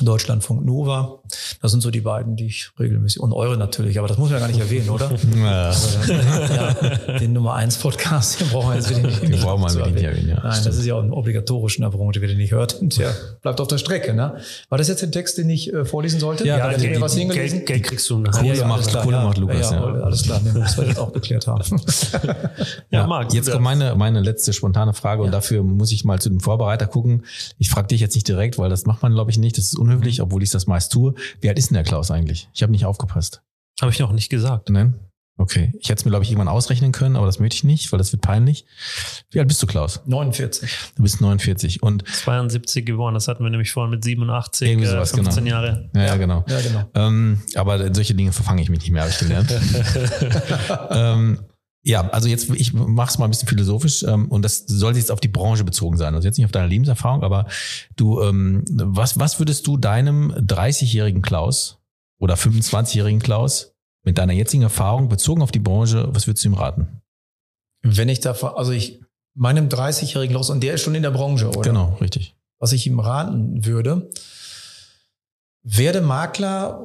Deutschlandfunk 0.00 0.64
Nova. 0.64 1.20
Das 1.60 1.70
sind 1.70 1.82
so 1.82 1.90
die 1.90 2.00
beiden, 2.00 2.34
die 2.34 2.46
ich 2.46 2.70
regelmäßig, 2.78 3.20
und 3.20 3.32
eure 3.32 3.58
natürlich, 3.58 3.98
aber 3.98 4.08
das 4.08 4.16
muss 4.16 4.30
man 4.30 4.40
ja 4.40 4.46
gar 4.46 4.52
nicht 4.52 4.60
erwähnen, 4.60 4.88
oder? 4.90 5.10
Ja. 5.42 5.68
Also, 5.68 6.12
ja 6.12 7.18
den 7.18 7.32
Nummer 7.32 7.54
eins 7.54 7.76
Podcast, 7.76 8.40
den 8.40 8.48
brauchen 8.48 8.70
wir 8.70 8.76
jetzt 8.76 8.90
wieder 8.90 9.00
nicht. 9.00 9.22
Den 9.22 9.40
brauchen 9.40 9.62
wir 9.62 9.86
nicht 9.86 10.02
erwähnen, 10.02 10.28
ja. 10.28 10.40
Nein, 10.42 10.60
das 10.64 10.76
ist 10.76 10.84
ja 10.84 10.94
auch 10.94 11.02
ein 11.02 11.12
obligatorisch 11.12 11.76
in 11.76 11.82
der 11.82 11.90
Branche, 11.90 12.20
wer 12.20 12.28
den 12.28 12.38
nicht 12.38 12.52
hört. 12.52 12.74
Und 12.80 12.96
ja, 12.96 13.10
bleibt 13.42 13.60
auf 13.60 13.68
der 13.68 13.78
Strecke, 13.78 14.14
ne? 14.14 14.36
War 14.68 14.78
das 14.78 14.88
jetzt 14.88 15.02
der 15.02 15.10
Text, 15.10 15.38
den 15.38 15.50
ich 15.50 15.72
äh, 15.72 15.84
vorlesen 15.84 16.20
sollte? 16.20 16.46
Ja, 16.46 16.58
ja 16.58 16.76
Geld, 16.76 17.00
was 17.00 17.14
hingelesen? 17.14 17.58
Geld, 17.58 17.66
Geld 17.66 17.82
kriegst 17.84 18.08
du 18.10 18.18
nachher. 18.18 18.40
Kohle 18.40 18.56
ja, 18.56 18.66
macht, 18.66 18.92
Kohle 18.92 19.20
macht 19.20 19.38
Lukas, 19.38 19.70
ja. 19.70 19.82
Alles 19.82 20.22
klar, 20.22 20.40
den 20.40 20.54
müssen 20.54 20.78
wir 20.78 20.88
jetzt 20.88 20.98
auch 20.98 21.10
beklärt 21.10 21.46
haben. 21.46 21.80
ja, 22.90 23.06
Marc. 23.06 23.32
Jetzt 23.32 23.50
kommt 23.50 23.62
meine, 23.62 23.94
meine 23.94 24.20
letzte 24.20 24.52
spontane 24.52 24.94
Frage 24.94 25.22
und 25.22 25.32
dafür 25.32 25.62
muss 25.62 25.92
ich 25.92 26.04
mal 26.04 26.20
zu 26.20 26.28
dem 26.28 26.40
Vorbereiter 26.40 26.86
gucken. 26.86 27.24
Ich 27.58 27.68
frage 27.70 27.88
dich 27.88 28.00
jetzt 28.00 28.14
nicht 28.14 28.28
direkt, 28.28 28.58
weil 28.58 28.70
das 28.70 28.86
macht 28.86 29.02
man, 29.02 29.12
glaube 29.12 29.30
ich, 29.30 29.38
nicht. 29.38 29.58
Das 29.58 29.66
ist 29.66 29.74
unhöflich, 29.92 30.18
mhm. 30.18 30.24
obwohl 30.24 30.42
ich 30.42 30.50
das 30.50 30.66
meist 30.66 30.92
tue. 30.92 31.14
Wie 31.40 31.48
alt 31.48 31.58
ist 31.58 31.70
denn 31.70 31.74
der 31.74 31.84
Klaus 31.84 32.10
eigentlich? 32.10 32.48
Ich 32.52 32.62
habe 32.62 32.72
nicht 32.72 32.84
aufgepasst. 32.84 33.42
Habe 33.80 33.92
ich 33.92 33.98
noch 33.98 34.12
nicht 34.12 34.28
gesagt. 34.28 34.68
Nein? 34.70 34.98
Okay. 35.38 35.72
Ich 35.80 35.88
hätte 35.88 36.00
es 36.00 36.04
mir, 36.04 36.10
glaube 36.10 36.24
ich, 36.24 36.30
irgendwann 36.30 36.48
ausrechnen 36.48 36.92
können, 36.92 37.16
aber 37.16 37.26
das 37.26 37.40
möchte 37.40 37.56
ich 37.56 37.64
nicht, 37.64 37.90
weil 37.90 37.98
das 37.98 38.12
wird 38.12 38.22
peinlich. 38.22 38.66
Wie 39.30 39.40
alt 39.40 39.48
bist 39.48 39.62
du, 39.62 39.66
Klaus? 39.66 40.02
49. 40.04 40.92
Du 40.94 41.02
bist 41.02 41.20
49 41.20 41.82
und 41.82 42.06
72 42.06 42.84
geworden. 42.84 43.14
Das 43.14 43.28
hatten 43.28 43.42
wir 43.42 43.50
nämlich 43.50 43.72
vorhin 43.72 43.90
mit 43.90 44.04
87, 44.04 44.68
irgendwie 44.68 44.86
sowas, 44.86 45.12
15 45.12 45.44
genau. 45.44 45.56
Jahre. 45.56 45.90
Ja, 45.94 46.02
ja, 46.02 46.16
genau. 46.16 46.44
Ja, 46.46 46.60
genau. 46.60 46.84
Ähm, 46.94 47.42
aber 47.54 47.92
solche 47.94 48.14
Dinge 48.14 48.32
verfange 48.32 48.62
ich 48.62 48.68
mich 48.68 48.80
nicht 48.80 48.90
mehr, 48.90 49.02
habe 49.02 49.10
ich 49.10 49.18
gelernt. 49.18 49.52
ähm, 50.90 51.38
ja, 51.84 52.08
also 52.10 52.28
jetzt, 52.28 52.48
ich 52.50 52.72
mache 52.72 53.10
es 53.10 53.18
mal 53.18 53.24
ein 53.24 53.30
bisschen 53.30 53.48
philosophisch 53.48 54.04
ähm, 54.04 54.28
und 54.28 54.42
das 54.42 54.64
soll 54.66 54.96
jetzt 54.96 55.10
auf 55.10 55.20
die 55.20 55.28
Branche 55.28 55.64
bezogen 55.64 55.96
sein. 55.96 56.14
Also 56.14 56.28
jetzt 56.28 56.38
nicht 56.38 56.44
auf 56.44 56.52
deine 56.52 56.68
Lebenserfahrung, 56.68 57.24
aber 57.24 57.46
du, 57.96 58.20
ähm, 58.22 58.64
was, 58.68 59.18
was 59.18 59.40
würdest 59.40 59.66
du 59.66 59.76
deinem 59.76 60.32
30-jährigen 60.32 61.22
Klaus 61.22 61.78
oder 62.18 62.34
25-jährigen 62.34 63.20
Klaus 63.20 63.74
mit 64.04 64.18
deiner 64.18 64.32
jetzigen 64.32 64.62
Erfahrung 64.62 65.08
bezogen 65.08 65.42
auf 65.42 65.50
die 65.50 65.58
Branche, 65.58 66.08
was 66.12 66.26
würdest 66.26 66.44
du 66.44 66.50
ihm 66.50 66.54
raten? 66.54 67.02
Wenn 67.82 68.08
ich 68.08 68.20
da, 68.20 68.30
also 68.32 68.70
ich, 68.70 69.00
meinem 69.34 69.68
30-jährigen 69.68 70.34
Klaus, 70.34 70.50
und 70.50 70.62
der 70.62 70.74
ist 70.74 70.82
schon 70.82 70.94
in 70.94 71.02
der 71.02 71.10
Branche, 71.10 71.48
oder? 71.48 71.62
Genau, 71.62 71.96
richtig. 72.00 72.36
Was 72.60 72.72
ich 72.72 72.86
ihm 72.86 73.00
raten 73.00 73.64
würde, 73.64 74.08
werde 75.64 76.00
Makler 76.00 76.80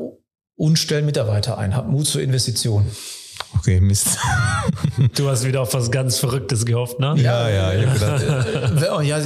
und 0.56 0.78
stell 0.80 1.04
Mitarbeiter 1.04 1.60
ein, 1.60 1.76
hab 1.76 1.88
Mut 1.88 2.08
zur 2.08 2.22
Investition. 2.22 2.88
Okay, 3.56 3.80
Mist. 3.80 4.18
Du 5.16 5.30
hast 5.30 5.46
wieder 5.46 5.62
auf 5.62 5.74
was 5.74 5.92
ganz 5.92 6.20
Verrücktes 6.20 6.66
gehofft, 6.66 7.00
ne? 7.00 7.16
Ja, 7.18 7.50
ja, 7.50 7.74
ich 7.74 7.94
gedacht, 7.94 8.24
ja, 8.82 9.02
ja, 9.02 9.20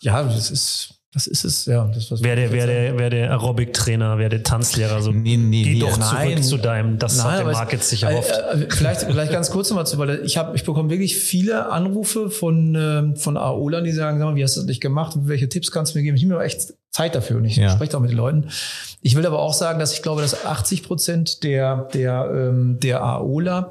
ja, 0.00 0.22
das 0.22 0.50
ist, 0.50 0.94
das 1.12 1.26
ist 1.26 1.44
es, 1.44 1.66
ja. 1.66 1.90
Das, 1.92 2.10
was 2.10 2.22
wer 2.22 2.36
der, 2.36 2.52
wer 2.52 2.66
der, 2.66 2.98
wer 2.98 3.10
der 3.10 3.30
Aerobic-Trainer, 3.30 4.18
wer 4.18 4.28
der 4.28 4.42
Tanzlehrer, 4.42 5.00
so. 5.00 5.10
Nee, 5.10 5.36
nee, 5.36 5.62
Geh 5.62 5.74
nee, 5.74 5.80
doch 5.80 5.98
nein, 5.98 6.30
zurück 6.30 6.44
zu 6.44 6.56
deinem, 6.58 6.98
das 6.98 7.16
nein, 7.16 7.26
hat 7.26 7.38
der 7.38 7.46
Markt 7.46 7.72
jetzt 7.72 7.88
sich 7.88 8.02
erhofft. 8.02 8.30
Äh, 8.30 8.64
äh, 8.64 8.66
vielleicht, 8.70 9.02
vielleicht 9.02 9.32
ganz 9.32 9.50
kurz 9.50 9.70
nochmal 9.70 9.86
zu, 9.86 9.98
weil 9.98 10.24
ich 10.24 10.36
habe, 10.36 10.54
ich 10.54 10.64
bekomme 10.64 10.90
wirklich 10.90 11.16
viele 11.16 11.70
Anrufe 11.70 12.30
von, 12.30 12.74
äh, 12.74 13.16
von 13.16 13.36
AOLern, 13.36 13.84
die 13.84 13.92
sagen, 13.92 14.18
sag 14.18 14.26
mal, 14.26 14.36
wie 14.36 14.44
hast 14.44 14.56
du 14.56 14.60
das 14.60 14.66
nicht 14.66 14.80
gemacht? 14.80 15.16
Welche 15.22 15.48
Tipps 15.48 15.70
kannst 15.70 15.94
du 15.94 15.98
mir 15.98 16.04
geben? 16.04 16.16
Ich 16.16 16.22
nehme 16.22 16.36
mir 16.36 16.44
echt 16.44 16.74
Zeit 16.90 17.14
dafür 17.14 17.36
und 17.36 17.44
ich 17.44 17.56
ja. 17.56 17.70
spreche 17.70 17.96
auch 17.96 18.00
mit 18.00 18.10
den 18.10 18.16
Leuten. 18.16 18.48
Ich 19.00 19.14
will 19.14 19.24
aber 19.26 19.38
auch 19.38 19.54
sagen, 19.54 19.78
dass 19.78 19.92
ich 19.92 20.02
glaube, 20.02 20.22
dass 20.22 20.44
80 20.44 20.82
Prozent 20.82 21.44
der, 21.44 21.88
der, 21.92 22.30
ähm, 22.34 22.80
der 22.80 23.02
AOler 23.02 23.70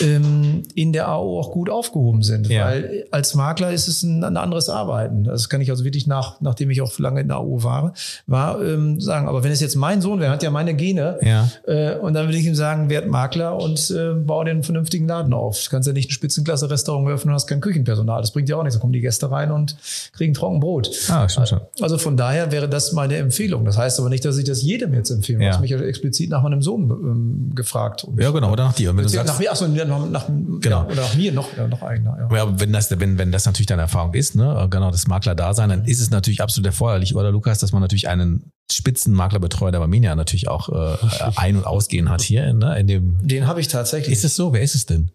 ähm, 0.00 0.62
in 0.74 0.92
der 0.92 1.08
AO 1.08 1.40
auch 1.40 1.50
gut 1.50 1.68
aufgehoben 1.68 2.22
sind. 2.22 2.48
Ja. 2.48 2.66
Weil 2.66 3.06
als 3.10 3.34
Makler 3.34 3.72
ist 3.72 3.88
es 3.88 4.02
ein, 4.02 4.22
ein, 4.22 4.36
anderes 4.36 4.68
Arbeiten. 4.68 5.24
Das 5.24 5.48
kann 5.48 5.60
ich 5.60 5.70
also 5.70 5.84
wirklich 5.84 6.06
nach, 6.06 6.40
nachdem 6.40 6.70
ich 6.70 6.80
auch 6.80 6.96
lange 6.98 7.20
in 7.20 7.28
der 7.28 7.38
AO 7.38 7.64
war, 7.64 7.94
war 8.26 8.62
ähm, 8.62 9.00
sagen. 9.00 9.28
Aber 9.28 9.42
wenn 9.42 9.50
es 9.50 9.60
jetzt 9.60 9.74
mein 9.74 10.00
Sohn 10.00 10.20
wäre, 10.20 10.30
hat 10.30 10.42
ja 10.42 10.50
meine 10.50 10.74
Gene. 10.74 11.18
Ja. 11.22 11.48
Äh, 11.66 11.96
und 11.96 12.14
dann 12.14 12.26
würde 12.26 12.38
ich 12.38 12.46
ihm 12.46 12.54
sagen, 12.54 12.88
werd 12.88 13.08
Makler 13.08 13.56
und 13.56 13.90
äh, 13.90 14.14
baue 14.14 14.44
den 14.44 14.62
vernünftigen 14.62 15.08
Laden 15.08 15.32
auf. 15.32 15.62
Du 15.64 15.70
kannst 15.70 15.88
ja 15.88 15.92
nicht 15.92 16.10
ein 16.10 16.12
Spitzenklasse-Restaurant 16.12 17.08
öffnen 17.08 17.32
und 17.32 17.34
hast 17.34 17.48
kein 17.48 17.60
Küchenpersonal. 17.60 18.20
Das 18.20 18.30
bringt 18.30 18.48
ja 18.48 18.56
auch 18.56 18.62
nichts. 18.62 18.76
Da 18.76 18.80
kommen 18.80 18.92
die 18.92 19.00
Gäste 19.00 19.30
rein 19.30 19.50
und 19.50 19.76
kriegen 20.12 20.34
trocken 20.34 20.60
Brot. 20.60 20.90
Ah, 21.08 21.28
stimmt 21.28 21.48
schon. 21.48 21.60
Also 21.80 21.98
von 21.98 22.16
daher 22.16 22.49
wäre 22.52 22.68
das 22.68 22.92
meine 22.92 23.16
Empfehlung. 23.16 23.64
Das 23.64 23.76
heißt 23.76 24.00
aber 24.00 24.08
nicht, 24.08 24.24
dass 24.24 24.36
ich 24.36 24.44
das 24.44 24.62
jedem 24.62 24.94
jetzt 24.94 25.10
empfehle. 25.10 25.40
Ja. 25.40 25.48
Du 25.48 25.54
hast 25.54 25.60
mich 25.60 25.70
ja 25.70 25.80
explizit 25.80 26.30
nach 26.30 26.42
meinem 26.42 26.62
Sohn 26.62 26.90
ähm, 26.90 27.52
gefragt. 27.54 28.06
Ja, 28.18 28.30
genau. 28.30 28.52
Oder 28.52 28.64
nach 28.64 28.72
dir. 28.74 28.96
Wenn 28.96 29.02
du 29.02 29.08
sagst, 29.08 29.26
nach 29.26 29.38
mir, 29.38 29.50
achso, 29.50 29.66
nach, 29.68 30.08
nach, 30.08 30.26
genau. 30.60 30.82
Ja, 30.82 30.86
oder 30.86 31.02
nach 31.02 31.14
mir 31.14 31.32
noch, 31.32 31.56
ja, 31.56 31.66
noch 31.66 31.82
eigener. 31.82 32.28
Ja. 32.30 32.36
ja, 32.36 32.60
wenn 32.60 32.72
das, 32.72 32.90
wenn, 32.98 33.18
wenn 33.18 33.32
das 33.32 33.46
natürlich 33.46 33.66
deine 33.66 33.82
Erfahrung 33.82 34.14
ist, 34.14 34.34
ne, 34.34 34.66
genau, 34.70 34.90
das 34.90 35.06
Makler-Dasein, 35.06 35.68
dann 35.68 35.84
ist 35.84 36.00
es 36.00 36.10
natürlich 36.10 36.42
absolut 36.42 36.66
erforderlich, 36.66 37.14
oder 37.14 37.30
Lukas, 37.30 37.58
dass 37.58 37.72
man 37.72 37.82
natürlich 37.82 38.08
einen 38.08 38.50
Spitzenmaklerbetreuer 38.72 39.72
der 39.72 39.78
Barminia 39.80 40.14
natürlich 40.14 40.48
auch 40.48 40.68
äh, 40.68 40.96
ein- 41.36 41.56
und 41.56 41.66
ausgehen 41.66 42.08
hat 42.08 42.22
hier. 42.22 42.52
Ne, 42.52 42.78
in 42.78 42.86
dem 42.86 43.18
Den 43.22 43.46
habe 43.46 43.60
ich 43.60 43.68
tatsächlich. 43.68 44.12
Ist 44.12 44.24
es 44.24 44.36
so? 44.36 44.52
Wer 44.52 44.62
ist 44.62 44.74
es 44.74 44.86
denn? 44.86 45.10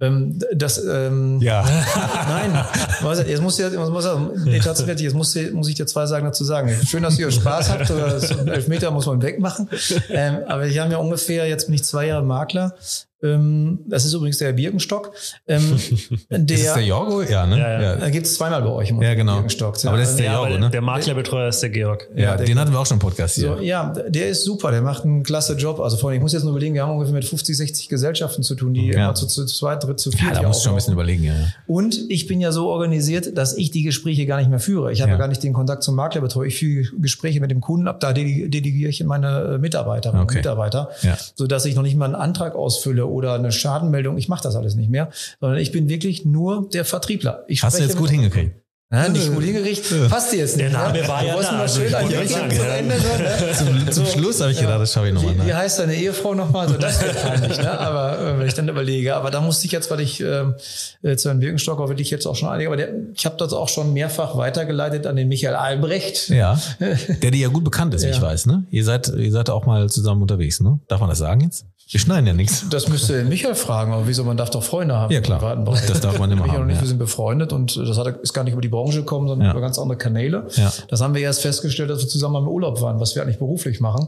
Ähm, 0.00 0.38
das, 0.54 0.82
ähm, 0.82 1.40
ja. 1.40 1.62
Nein, 2.28 2.64
jetzt 2.92 3.02
muss 3.02 3.18
ich, 3.20 3.40
muss, 3.40 3.58
jetzt 3.58 5.14
muss, 5.14 5.34
muss 5.52 5.68
ich 5.68 5.74
dir 5.74 5.86
zwei 5.86 6.06
Sachen 6.06 6.24
dazu 6.24 6.42
sagen. 6.44 6.74
Schön, 6.86 7.02
dass 7.02 7.18
ihr 7.18 7.30
Spaß 7.30 7.70
habt, 7.70 7.86
so 7.86 7.94
einen 7.94 8.48
Elfmeter 8.48 8.90
muss 8.90 9.06
man 9.06 9.20
wegmachen. 9.20 9.68
Ähm, 10.08 10.38
aber 10.48 10.66
ich 10.66 10.78
habe 10.78 10.92
ja 10.92 10.98
ungefähr, 10.98 11.46
jetzt 11.46 11.66
bin 11.66 11.74
ich 11.74 11.84
zwei 11.84 12.06
Jahre 12.06 12.24
Makler 12.24 12.74
das 13.22 14.06
ist 14.06 14.14
übrigens 14.14 14.38
der 14.38 14.52
Birkenstock. 14.52 15.12
Ähm, 15.46 15.78
der, 16.30 16.56
ist 16.56 16.66
das 16.66 16.74
der 16.74 16.84
Jorgo? 16.84 17.22
Ja, 17.22 17.46
ne? 17.46 17.58
Ja, 17.58 17.82
ja. 17.82 17.96
Da 17.96 18.08
gibt 18.08 18.26
es 18.26 18.34
zweimal 18.34 18.62
bei 18.62 18.70
euch 18.70 18.90
im 18.90 19.02
ja, 19.02 19.14
genau. 19.14 19.34
Birkenstock. 19.34 19.84
Aber 19.84 19.98
das 19.98 20.10
ist 20.10 20.18
der 20.18 20.26
ja, 20.26 20.34
Jorgo, 20.40 20.58
ne? 20.58 20.70
Der 20.70 20.80
Maklerbetreuer 20.80 21.48
ist 21.48 21.60
der 21.60 21.68
Georg. 21.68 22.08
Ja, 22.14 22.22
ja 22.22 22.36
den 22.36 22.58
hatten 22.58 22.72
wir 22.72 22.78
auch 22.78 22.86
schon 22.86 22.96
im 22.96 23.00
Podcast 23.00 23.34
hier. 23.34 23.56
So, 23.58 23.62
ja, 23.62 23.92
der 24.08 24.28
ist 24.28 24.44
super. 24.44 24.70
Der 24.70 24.80
macht 24.80 25.04
einen 25.04 25.22
klasse 25.22 25.54
Job. 25.54 25.80
Also 25.80 25.98
vor 25.98 26.08
allem, 26.08 26.16
ich 26.16 26.22
muss 26.22 26.32
jetzt 26.32 26.44
nur 26.44 26.52
überlegen, 26.52 26.74
wir 26.74 26.82
haben 26.82 26.92
ungefähr 26.92 27.12
mit 27.12 27.26
50, 27.26 27.56
60 27.56 27.88
Gesellschaften 27.90 28.42
zu 28.42 28.54
tun, 28.54 28.72
die 28.72 28.86
ja. 28.86 29.04
immer 29.04 29.14
zu, 29.14 29.26
zu 29.26 29.44
zwei, 29.44 29.76
dritt, 29.76 30.00
zu 30.00 30.10
vier. 30.10 30.28
Ja, 30.28 30.40
da 30.40 30.48
musst 30.48 30.60
du 30.60 30.64
schon 30.64 30.72
ein 30.72 30.76
bisschen 30.76 30.94
überlegen, 30.94 31.24
ja. 31.24 31.34
Und 31.66 32.10
ich 32.10 32.26
bin 32.26 32.40
ja 32.40 32.52
so 32.52 32.68
organisiert, 32.68 33.36
dass 33.36 33.54
ich 33.56 33.70
die 33.70 33.82
Gespräche 33.82 34.24
gar 34.24 34.38
nicht 34.38 34.48
mehr 34.48 34.60
führe. 34.60 34.92
Ich 34.92 35.02
habe 35.02 35.12
ja. 35.12 35.18
gar 35.18 35.28
nicht 35.28 35.42
den 35.42 35.52
Kontakt 35.52 35.82
zum 35.82 35.94
Maklerbetreuer. 35.94 36.46
Ich 36.46 36.58
führe 36.58 36.88
Gespräche 36.98 37.40
mit 37.40 37.50
dem 37.50 37.60
Kunden 37.60 37.86
ab. 37.86 38.00
Da 38.00 38.14
delegiere 38.14 38.88
ich 38.88 39.02
in 39.02 39.06
meine 39.06 39.58
Mitarbeiterinnen 39.60 40.22
okay. 40.22 40.36
und 40.36 40.38
Mitarbeiter, 40.38 40.90
ja. 41.02 41.18
sodass 41.34 41.66
ich 41.66 41.74
noch 41.74 41.82
nicht 41.82 41.96
mal 41.96 42.06
einen 42.06 42.14
Antrag 42.14 42.54
ausfülle 42.54 43.09
oder 43.10 43.34
eine 43.34 43.52
Schaden 43.52 43.90
Anmeldung, 43.90 44.16
ich 44.18 44.28
mache 44.28 44.42
das 44.42 44.54
alles 44.56 44.76
nicht 44.76 44.88
mehr, 44.90 45.10
sondern 45.40 45.58
ich 45.58 45.72
bin 45.72 45.88
wirklich 45.88 46.24
nur 46.24 46.68
der 46.72 46.84
Vertriebler. 46.84 47.44
Ich 47.48 47.62
Hast 47.62 47.78
du 47.78 47.82
jetzt 47.82 47.96
gut 47.96 48.10
hingekriegt? 48.10 48.54
Ja, 48.92 49.08
nicht 49.08 49.32
gut 49.32 49.44
hingerichtet. 49.44 50.08
Passt 50.10 50.32
dir 50.32 50.38
jetzt 50.38 50.56
nicht. 50.56 50.68
Der 50.68 50.76
Name 50.76 51.00
ne? 51.00 51.06
war 51.06 51.24
ja 51.24 51.36
da, 51.40 51.52
mal 51.52 51.60
also 51.60 51.78
schön 51.78 51.86
ich 51.86 52.28
sagen, 52.30 52.50
zum. 52.50 52.64
Ende. 52.64 52.96
So, 52.98 53.64
ne? 53.64 53.86
Zum, 53.86 53.92
zum 53.92 54.06
Schluss 54.06 54.40
habe 54.40 54.50
ich 54.50 54.58
gedacht, 54.58 54.80
das 54.80 54.92
schaffe 54.92 55.06
ich 55.06 55.14
nochmal 55.14 55.36
Wie, 55.36 55.44
wie 55.44 55.48
nach. 55.48 55.58
heißt 55.58 55.78
deine 55.78 55.94
Ehefrau 55.94 56.34
nochmal? 56.34 56.66
Also 56.66 56.76
das 56.76 57.00
wird 57.00 57.22
peinlich, 57.22 57.56
ne? 57.58 57.78
Aber 57.78 58.18
äh, 58.18 58.38
wenn 58.40 58.48
ich 58.48 58.54
dann 58.54 58.68
überlege, 58.68 59.14
aber 59.14 59.30
da 59.30 59.40
musste 59.40 59.66
ich 59.66 59.72
jetzt, 59.72 59.92
weil 59.92 60.00
ich 60.00 60.20
ähm, 60.20 60.56
äh, 61.02 61.14
zu 61.14 61.28
Herrn 61.28 61.38
Birkenstock 61.38 61.78
auch 61.78 61.88
wirklich 61.88 62.10
jetzt 62.10 62.26
auch 62.26 62.34
schon 62.34 62.48
einige, 62.48 62.68
aber 62.68 62.76
der, 62.76 62.88
ich 63.14 63.24
habe 63.26 63.36
das 63.36 63.52
auch 63.52 63.68
schon 63.68 63.92
mehrfach 63.92 64.36
weitergeleitet 64.36 65.06
an 65.06 65.14
den 65.14 65.28
Michael 65.28 65.54
Albrecht. 65.54 66.28
Ja, 66.28 66.58
der 66.80 67.30
dir 67.30 67.38
ja 67.38 67.48
gut 67.48 67.62
bekannt 67.62 67.94
ist, 67.94 68.04
wie 68.04 68.10
ich 68.10 68.16
Ja. 68.16 68.22
weiß, 68.22 68.46
ne? 68.46 68.64
Ihr 68.72 68.84
seid, 68.84 69.06
ihr 69.16 69.30
seid 69.30 69.50
auch 69.50 69.66
mal 69.66 69.88
zusammen 69.88 70.20
unterwegs, 70.22 70.58
ne? 70.58 70.80
Darf 70.88 70.98
man 70.98 71.08
das 71.10 71.18
sagen 71.18 71.42
jetzt? 71.42 71.64
Wir 71.92 71.98
schneiden 71.98 72.24
ja 72.28 72.32
nichts. 72.32 72.66
Das 72.70 72.88
müsste 72.88 73.24
Michael 73.24 73.56
fragen, 73.56 73.92
aber 73.92 74.06
wieso 74.06 74.22
man 74.22 74.36
darf 74.36 74.50
doch 74.50 74.62
Freunde 74.62 74.96
haben. 74.96 75.12
Ja, 75.12 75.20
klar. 75.20 75.56
Das 75.64 76.00
darf 76.00 76.20
man 76.20 76.30
immer 76.30 76.42
Michael 76.42 76.58
haben, 76.60 76.64
und 76.66 76.70
ich, 76.70 76.76
ja. 76.76 76.82
wir 76.82 76.88
sind 76.88 76.98
befreundet 76.98 77.52
und 77.52 77.76
das 77.76 77.98
hat, 77.98 78.06
ist 78.18 78.32
gar 78.32 78.44
nicht 78.44 78.52
über 78.52 78.62
die 78.62 78.68
Branche 78.68 79.00
gekommen, 79.00 79.26
sondern 79.26 79.46
Ja. 79.46 79.52
über 79.52 79.60
ganz 79.60 79.76
andere 79.76 79.98
Kanäle. 79.98 80.46
Ja. 80.54 80.72
Das 80.86 81.00
haben 81.00 81.14
wir 81.14 81.20
erst 81.20 81.42
festgestellt, 81.42 81.90
als 81.90 82.02
wir 82.02 82.08
zusammen 82.08 82.36
im 82.36 82.48
Urlaub 82.48 82.80
waren, 82.80 83.00
was 83.00 83.16
wir 83.16 83.22
eigentlich 83.22 83.40
beruflich 83.40 83.80
machen. 83.80 84.06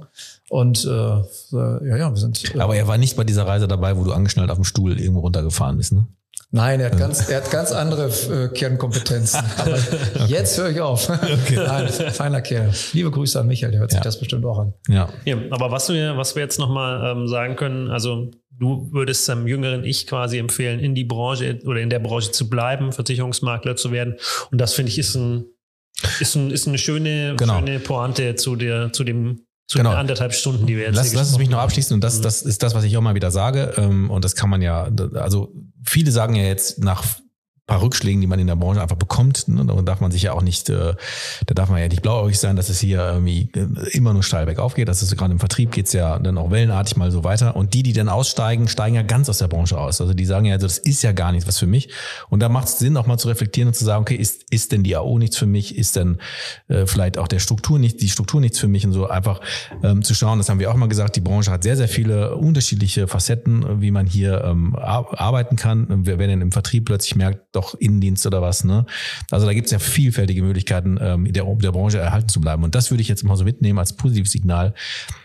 Und 0.48 0.84
äh, 0.84 0.88
äh, 0.88 1.88
ja, 1.88 1.96
ja, 1.96 2.10
wir 2.10 2.16
sind. 2.18 2.54
Äh, 2.54 2.60
Aber 2.60 2.76
er 2.76 2.86
war 2.86 2.98
nicht 2.98 3.16
bei 3.16 3.24
dieser 3.24 3.48
Reise 3.48 3.66
dabei, 3.66 3.96
wo 3.96 4.04
du 4.04 4.12
angeschnallt 4.12 4.50
auf 4.50 4.59
dem 4.59 4.64
Stuhl 4.64 5.00
irgendwo 5.00 5.20
runtergefahren 5.20 5.76
bist, 5.76 5.92
ne? 5.92 6.06
Nein, 6.54 6.80
er 6.80 6.90
hat 6.90 6.98
ganz, 6.98 7.28
er 7.30 7.38
hat 7.42 7.50
ganz 7.50 7.72
andere 7.72 8.08
äh, 8.08 8.48
Kernkompetenzen. 8.48 9.40
Aber 9.56 9.78
jetzt 10.26 10.58
höre 10.58 10.68
ich 10.70 10.80
auf. 10.82 11.08
Nein, 11.08 11.88
feiner 11.88 12.42
Kerl. 12.42 12.70
Liebe 12.92 13.10
Grüße 13.10 13.40
an 13.40 13.46
Michael, 13.46 13.70
der 13.72 13.80
hört 13.80 13.90
sich 13.90 13.98
Ja. 13.98 14.04
das 14.04 14.18
bestimmt 14.20 14.44
auch 14.44 14.58
an. 14.58 14.74
Ja. 14.86 15.08
Ja, 15.24 15.36
aber 15.50 15.70
was 15.70 15.88
wir, 15.88 16.16
was 16.18 16.34
wir 16.36 16.42
jetzt 16.42 16.58
nochmal 16.58 17.10
ähm, 17.16 17.26
sagen 17.26 17.56
können, 17.56 17.88
also 17.90 18.30
du 18.50 18.88
würdest 18.92 19.26
dem 19.30 19.46
jüngeren 19.46 19.82
Ich 19.84 20.06
quasi 20.06 20.36
empfehlen, 20.38 20.78
in 20.78 20.94
die 20.94 21.04
Branche 21.04 21.58
oder 21.64 21.80
in 21.80 21.88
der 21.88 22.00
Branche 22.00 22.32
zu 22.32 22.50
bleiben, 22.50 22.92
Versicherungsmakler 22.92 23.76
zu 23.76 23.90
werden. 23.90 24.16
Und 24.50 24.60
das 24.60 24.74
finde 24.74 24.90
ich 24.92 24.98
ist 24.98 25.14
ein, 25.14 25.46
ist 26.20 26.34
ein, 26.36 26.50
ist 26.50 26.68
eine 26.68 26.76
schöne, 26.78 27.34
Genau. 27.38 27.60
schöne 27.60 27.78
Pointe 27.78 28.34
zu 28.34 28.56
der, 28.56 28.92
zu 28.92 29.04
dem, 29.04 29.46
zu 29.73 29.78
Genau. 29.78 29.90
anderthalb 29.93 30.32
Stunden, 30.35 30.66
die 30.66 30.77
wir 30.77 30.85
jetzt 30.85 30.97
Lass, 30.97 31.12
lass 31.15 31.31
es 31.31 31.39
mich 31.39 31.51
noch 31.51 31.59
abschließen 31.59 31.94
und 31.94 32.03
das, 32.05 32.19
Mhm. 32.19 32.23
das 32.23 32.43
ist 32.43 32.62
das, 32.62 32.74
was 32.74 32.85
ich 32.85 32.97
auch 32.97 33.01
mal 33.01 33.15
wieder 33.15 33.31
sage. 33.31 33.74
Ähm, 33.77 34.11
Und 34.11 34.24
das 34.24 34.35
kann 34.36 34.49
man 34.51 34.62
ja, 34.62 34.89
also 35.15 35.53
viele 35.85 36.11
sagen 36.12 36.35
ja 36.36 36.44
jetzt 36.44 36.78
nach 36.82 37.03
paar 37.73 37.82
Rückschlägen, 37.82 38.20
die 38.20 38.27
man 38.27 38.39
in 38.39 38.47
der 38.47 38.57
Branche 38.57 38.82
einfach 38.82 38.97
bekommt, 38.97 39.49
ne, 39.49 39.65
da 39.65 39.74
darf 39.82 40.01
man 40.01 40.11
sich 40.11 40.23
ja 40.23 40.32
auch 40.35 40.43
nicht, 40.43 40.69
äh, 40.69 40.94
da 41.47 41.55
darf 41.55 41.70
man 41.70 41.81
ja 41.81 41.89
nicht 41.89 42.03
blauäugig 42.03 42.39
sein, 42.39 42.55
dass 42.57 42.69
es 42.69 42.81
hier 42.81 42.99
irgendwie 43.01 43.49
äh, 43.55 43.66
immer 43.97 44.12
nur 44.12 44.23
steil 44.23 44.44
bergauf 44.47 44.74
geht. 44.74 44.89
Das 44.89 45.03
ist 45.03 45.16
gerade 45.16 45.32
im 45.32 45.39
Vertrieb 45.39 45.73
geht's 45.73 45.93
ja 45.94 46.19
dann 46.19 46.36
auch 46.36 46.51
wellenartig 46.51 46.97
mal 46.97 47.11
so 47.11 47.24
weiter. 47.24 47.57
Und 47.57 47.73
die, 47.73 47.82
die 47.82 47.94
dann 47.94 48.09
aussteigen, 48.11 48.69
steigen 48.69 48.94
ja 48.97 49.03
ganz 49.03 49.28
aus 49.31 49.39
der 49.39 49.49
Branche 49.49 49.78
aus. 49.78 50.01
Also 50.01 50.12
die 50.12 50.27
sagen 50.27 50.44
ja, 50.47 50.55
also 50.55 50.66
das 50.66 50.78
ist 50.78 51.03
ja 51.03 51.12
gar 51.12 51.32
nichts 51.32 51.49
was 51.49 51.59
für 51.59 51.66
mich. 51.66 51.89
Und 52.28 52.40
da 52.40 52.49
macht 52.51 52.69
es 52.69 52.78
Sinn, 52.78 52.97
auch 52.97 53.07
mal 53.07 53.16
zu 53.19 53.28
reflektieren 53.28 53.69
und 53.69 53.74
zu 53.74 53.85
sagen, 53.85 54.03
okay, 54.03 54.16
ist, 54.16 54.44
ist 54.51 54.73
denn 54.73 54.82
die 54.82 54.94
AO 54.97 55.19
nichts 55.19 55.39
für 55.39 55.47
mich? 55.47 55.78
Ist 55.78 55.97
denn 55.97 56.19
äh, 56.69 56.86
vielleicht 56.86 57.16
auch 57.16 57.28
der 57.28 57.39
Struktur 57.39 57.78
nicht, 57.78 58.03
die 58.03 58.09
Struktur 58.11 58.40
nichts 58.40 58.59
für 58.59 58.69
mich 58.69 58.85
und 58.85 58.93
so 58.93 59.09
einfach 59.09 59.40
ähm, 59.82 60.03
zu 60.03 60.15
schauen, 60.15 60.39
das 60.39 60.49
haben 60.49 60.61
wir 60.61 60.70
auch 60.70 60.77
mal 60.77 60.89
gesagt, 60.89 61.16
die 61.16 61.20
Branche 61.20 61.51
hat 61.51 61.62
sehr, 61.62 61.77
sehr 61.77 61.89
viele 61.89 62.36
unterschiedliche 62.36 63.09
Facetten, 63.09 63.81
wie 63.81 63.90
man 63.90 64.07
hier 64.07 64.44
ähm, 64.44 64.77
ar- 64.77 65.19
arbeiten 65.19 65.57
kann. 65.57 65.86
Wer, 66.05 66.19
wer 66.19 66.28
im 66.28 66.53
Vertrieb 66.53 66.86
plötzlich 66.86 67.16
merkt, 67.16 67.40
doch 67.53 67.61
Innendienst 67.74 68.26
oder 68.26 68.43
was, 68.43 68.64
ne? 68.64 68.86
Also 69.30 69.47
da 69.47 69.52
gibt 69.52 69.66
es 69.66 69.72
ja 69.72 69.78
vielfältige 69.78 70.43
Möglichkeiten, 70.43 70.98
ähm, 71.01 71.32
der, 71.32 71.44
der 71.44 71.72
Branche 71.72 71.98
erhalten 71.98 72.28
zu 72.28 72.40
bleiben. 72.40 72.62
Und 72.64 72.74
das 72.74 72.90
würde 72.90 73.02
ich 73.02 73.09
jetzt 73.09 73.24
mal 73.24 73.36
so 73.36 73.44
mitnehmen 73.44 73.78
als 73.78 73.94
positives 73.94 74.32
Signal. 74.32 74.74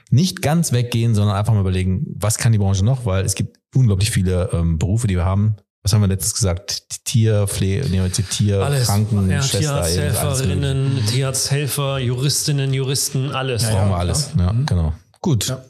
Nicht 0.09 0.41
ganz 0.41 0.72
weggehen, 0.72 1.15
sondern 1.15 1.35
einfach 1.35 1.53
mal 1.53 1.61
überlegen, 1.61 2.05
was 2.15 2.38
kann 2.38 2.51
die 2.51 2.57
Branche 2.57 2.85
noch, 2.85 3.05
weil 3.05 3.26
es 3.26 3.35
gibt 3.35 3.57
unglaublich 3.76 4.11
viele 4.11 4.49
ähm, 4.53 4.77
Berufe, 4.77 5.07
die 5.07 5.15
wir 5.15 5.26
haben. 5.26 5.57
Was 5.84 5.93
haben 5.93 6.01
wir 6.01 6.07
letztes 6.07 6.34
gesagt? 6.34 7.05
Tierpflege, 7.05 7.88
nee, 7.89 8.09
Tier, 8.09 8.61
Alles. 8.61 8.88
Kranken, 8.88 9.30
ja. 9.30 9.39
Tierarzthelferinnen, 9.39 11.05
Tierarzthelfer, 11.07 11.99
Juristinnen, 11.99 12.73
Juristen, 12.73 13.31
alles. 13.31 13.64
Brauchen 13.64 13.89
wir 13.89 13.97
alles. 13.97 14.31
Ja, 14.38 14.53
genau. 14.65 14.93
Gut. 15.22 15.47
Ja. 15.47 15.64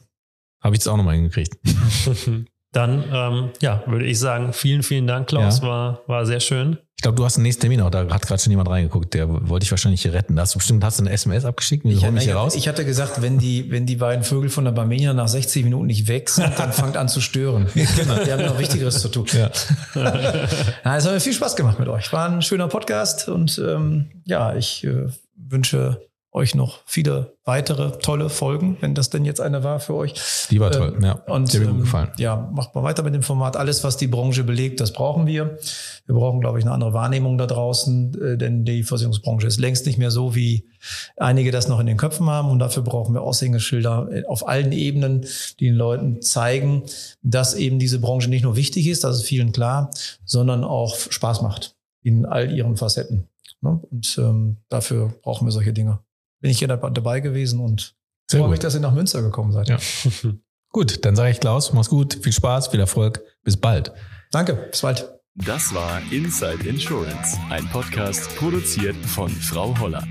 Habe 0.63 0.75
ich 0.75 0.79
jetzt 0.79 0.87
auch 0.87 0.97
nochmal 0.97 1.15
hingekriegt. 1.15 1.55
Dann, 2.77 3.05
ähm, 3.11 3.49
ja, 3.59 3.81
würde 3.87 4.05
ich 4.05 4.19
sagen, 4.19 4.53
vielen, 4.53 4.83
vielen 4.83 5.07
Dank, 5.07 5.27
Klaus. 5.29 5.61
Ja. 5.61 5.67
War, 5.67 6.01
war 6.05 6.27
sehr 6.27 6.39
schön. 6.39 6.77
Ich 6.95 7.01
glaube, 7.01 7.15
du 7.15 7.25
hast 7.25 7.37
einen 7.37 7.43
nächsten 7.43 7.61
Termin 7.61 7.81
auch. 7.81 7.89
Da 7.89 8.07
hat 8.07 8.27
gerade 8.27 8.39
schon 8.39 8.51
jemand 8.51 8.69
reingeguckt. 8.69 9.15
Der 9.15 9.27
wollte 9.49 9.63
ich 9.63 9.71
wahrscheinlich 9.71 10.03
hier 10.03 10.13
retten. 10.13 10.35
Da 10.35 10.43
hast 10.43 10.53
du 10.53 10.59
bestimmt 10.59 10.83
hast 10.83 10.99
du 10.99 11.03
eine 11.03 11.11
SMS 11.11 11.43
abgeschickt. 11.43 11.85
Ich, 11.85 12.03
hol 12.03 12.11
mich 12.11 12.21
ich, 12.21 12.27
hier 12.27 12.35
raus? 12.35 12.53
ich 12.53 12.67
hatte 12.67 12.85
gesagt, 12.85 13.23
wenn 13.23 13.39
die, 13.39 13.71
wenn 13.71 13.87
die 13.87 13.95
beiden 13.95 14.23
Vögel 14.23 14.51
von 14.51 14.63
der 14.63 14.73
Barmenia 14.73 15.15
nach 15.15 15.27
60 15.27 15.63
Minuten 15.63 15.87
nicht 15.87 16.07
weg 16.07 16.29
sind, 16.29 16.53
dann 16.59 16.71
fangt 16.71 16.97
an 16.97 17.09
zu 17.09 17.19
stören. 17.19 17.65
genau. 17.73 18.23
Die 18.23 18.31
haben 18.31 18.45
noch 18.45 18.59
Wichtigeres 18.59 19.01
zu 19.01 19.09
tun. 19.09 19.25
Ja. 19.33 19.49
Ja, 20.85 20.97
es 20.97 21.05
hat 21.05 21.13
mir 21.13 21.19
viel 21.19 21.33
Spaß 21.33 21.55
gemacht 21.55 21.79
mit 21.79 21.87
euch. 21.87 22.13
War 22.13 22.29
ein 22.29 22.41
schöner 22.43 22.67
Podcast 22.67 23.27
und 23.27 23.59
ähm, 23.59 24.11
ja, 24.25 24.55
ich 24.55 24.83
äh, 24.83 25.07
wünsche 25.35 26.06
euch 26.37 26.55
noch 26.55 26.79
viele 26.85 27.35
weitere 27.43 27.97
tolle 27.99 28.29
Folgen, 28.29 28.77
wenn 28.79 28.93
das 28.93 29.09
denn 29.09 29.25
jetzt 29.25 29.41
eine 29.41 29.63
war 29.63 29.79
für 29.79 29.95
euch. 29.95 30.13
Die 30.49 30.59
war 30.59 30.71
toll. 30.71 30.93
Ähm, 30.95 31.03
ja. 31.03 31.13
Und 31.27 31.51
Sehr 31.51 31.61
mir 31.61 31.67
gut 31.67 31.75
ähm, 31.75 31.81
gefallen. 31.81 32.11
Ja, 32.17 32.49
macht 32.53 32.75
mal 32.75 32.83
weiter 32.83 33.03
mit 33.03 33.13
dem 33.13 33.23
Format. 33.23 33.57
Alles, 33.57 33.83
was 33.83 33.97
die 33.97 34.07
Branche 34.07 34.43
belegt, 34.43 34.79
das 34.79 34.93
brauchen 34.93 35.27
wir. 35.27 35.57
Wir 36.05 36.15
brauchen, 36.15 36.39
glaube 36.39 36.59
ich, 36.59 36.65
eine 36.65 36.73
andere 36.73 36.93
Wahrnehmung 36.93 37.37
da 37.37 37.47
draußen, 37.47 38.21
äh, 38.21 38.37
denn 38.37 38.63
die 38.63 38.83
Versicherungsbranche 38.83 39.47
ist 39.47 39.59
längst 39.59 39.85
nicht 39.85 39.97
mehr 39.97 40.11
so, 40.11 40.35
wie 40.35 40.69
einige 41.17 41.51
das 41.51 41.67
noch 41.67 41.79
in 41.79 41.87
den 41.87 41.97
Köpfen 41.97 42.29
haben. 42.29 42.49
Und 42.49 42.59
dafür 42.59 42.83
brauchen 42.83 43.13
wir 43.13 43.21
Aushängeschilder 43.21 44.07
äh, 44.11 44.25
auf 44.25 44.47
allen 44.47 44.71
Ebenen, 44.71 45.25
die 45.59 45.65
den 45.65 45.75
Leuten 45.75 46.21
zeigen, 46.21 46.83
dass 47.23 47.55
eben 47.55 47.79
diese 47.79 47.99
Branche 47.99 48.29
nicht 48.29 48.43
nur 48.43 48.55
wichtig 48.55 48.87
ist, 48.87 49.03
das 49.03 49.17
ist 49.17 49.23
vielen 49.23 49.51
klar, 49.51 49.89
sondern 50.23 50.63
auch 50.63 50.95
Spaß 50.95 51.41
macht 51.41 51.75
in 52.03 52.25
all 52.25 52.51
ihren 52.51 52.77
Facetten. 52.77 53.27
Ne? 53.61 53.81
Und 53.89 54.17
ähm, 54.17 54.57
dafür 54.69 55.13
brauchen 55.21 55.47
wir 55.47 55.51
solche 55.51 55.73
Dinge. 55.73 55.99
Bin 56.39 56.51
ich 56.51 56.59
hier 56.59 56.67
dabei 56.67 56.89
dabei 56.89 57.19
gewesen 57.19 57.59
und 57.59 57.95
Sehr 58.29 58.39
freue 58.39 58.49
mich, 58.49 58.59
dass 58.59 58.75
ihr 58.75 58.81
nach 58.81 58.93
Münster 58.93 59.21
gekommen 59.21 59.51
seid. 59.51 59.69
Ja. 59.69 59.77
Gut, 60.71 61.05
dann 61.05 61.15
sage 61.15 61.31
ich 61.31 61.39
Klaus, 61.39 61.73
mach's 61.73 61.89
gut, 61.89 62.19
viel 62.21 62.33
Spaß, 62.33 62.67
viel 62.67 62.79
Erfolg, 62.79 63.23
bis 63.43 63.57
bald. 63.57 63.93
Danke, 64.31 64.53
bis 64.69 64.81
bald. 64.81 65.09
Das 65.33 65.73
war 65.73 66.01
Inside 66.11 66.67
Insurance, 66.67 67.37
ein 67.49 67.67
Podcast 67.69 68.35
produziert 68.35 68.97
von 68.97 69.29
Frau 69.29 69.77
Holler. 69.79 70.03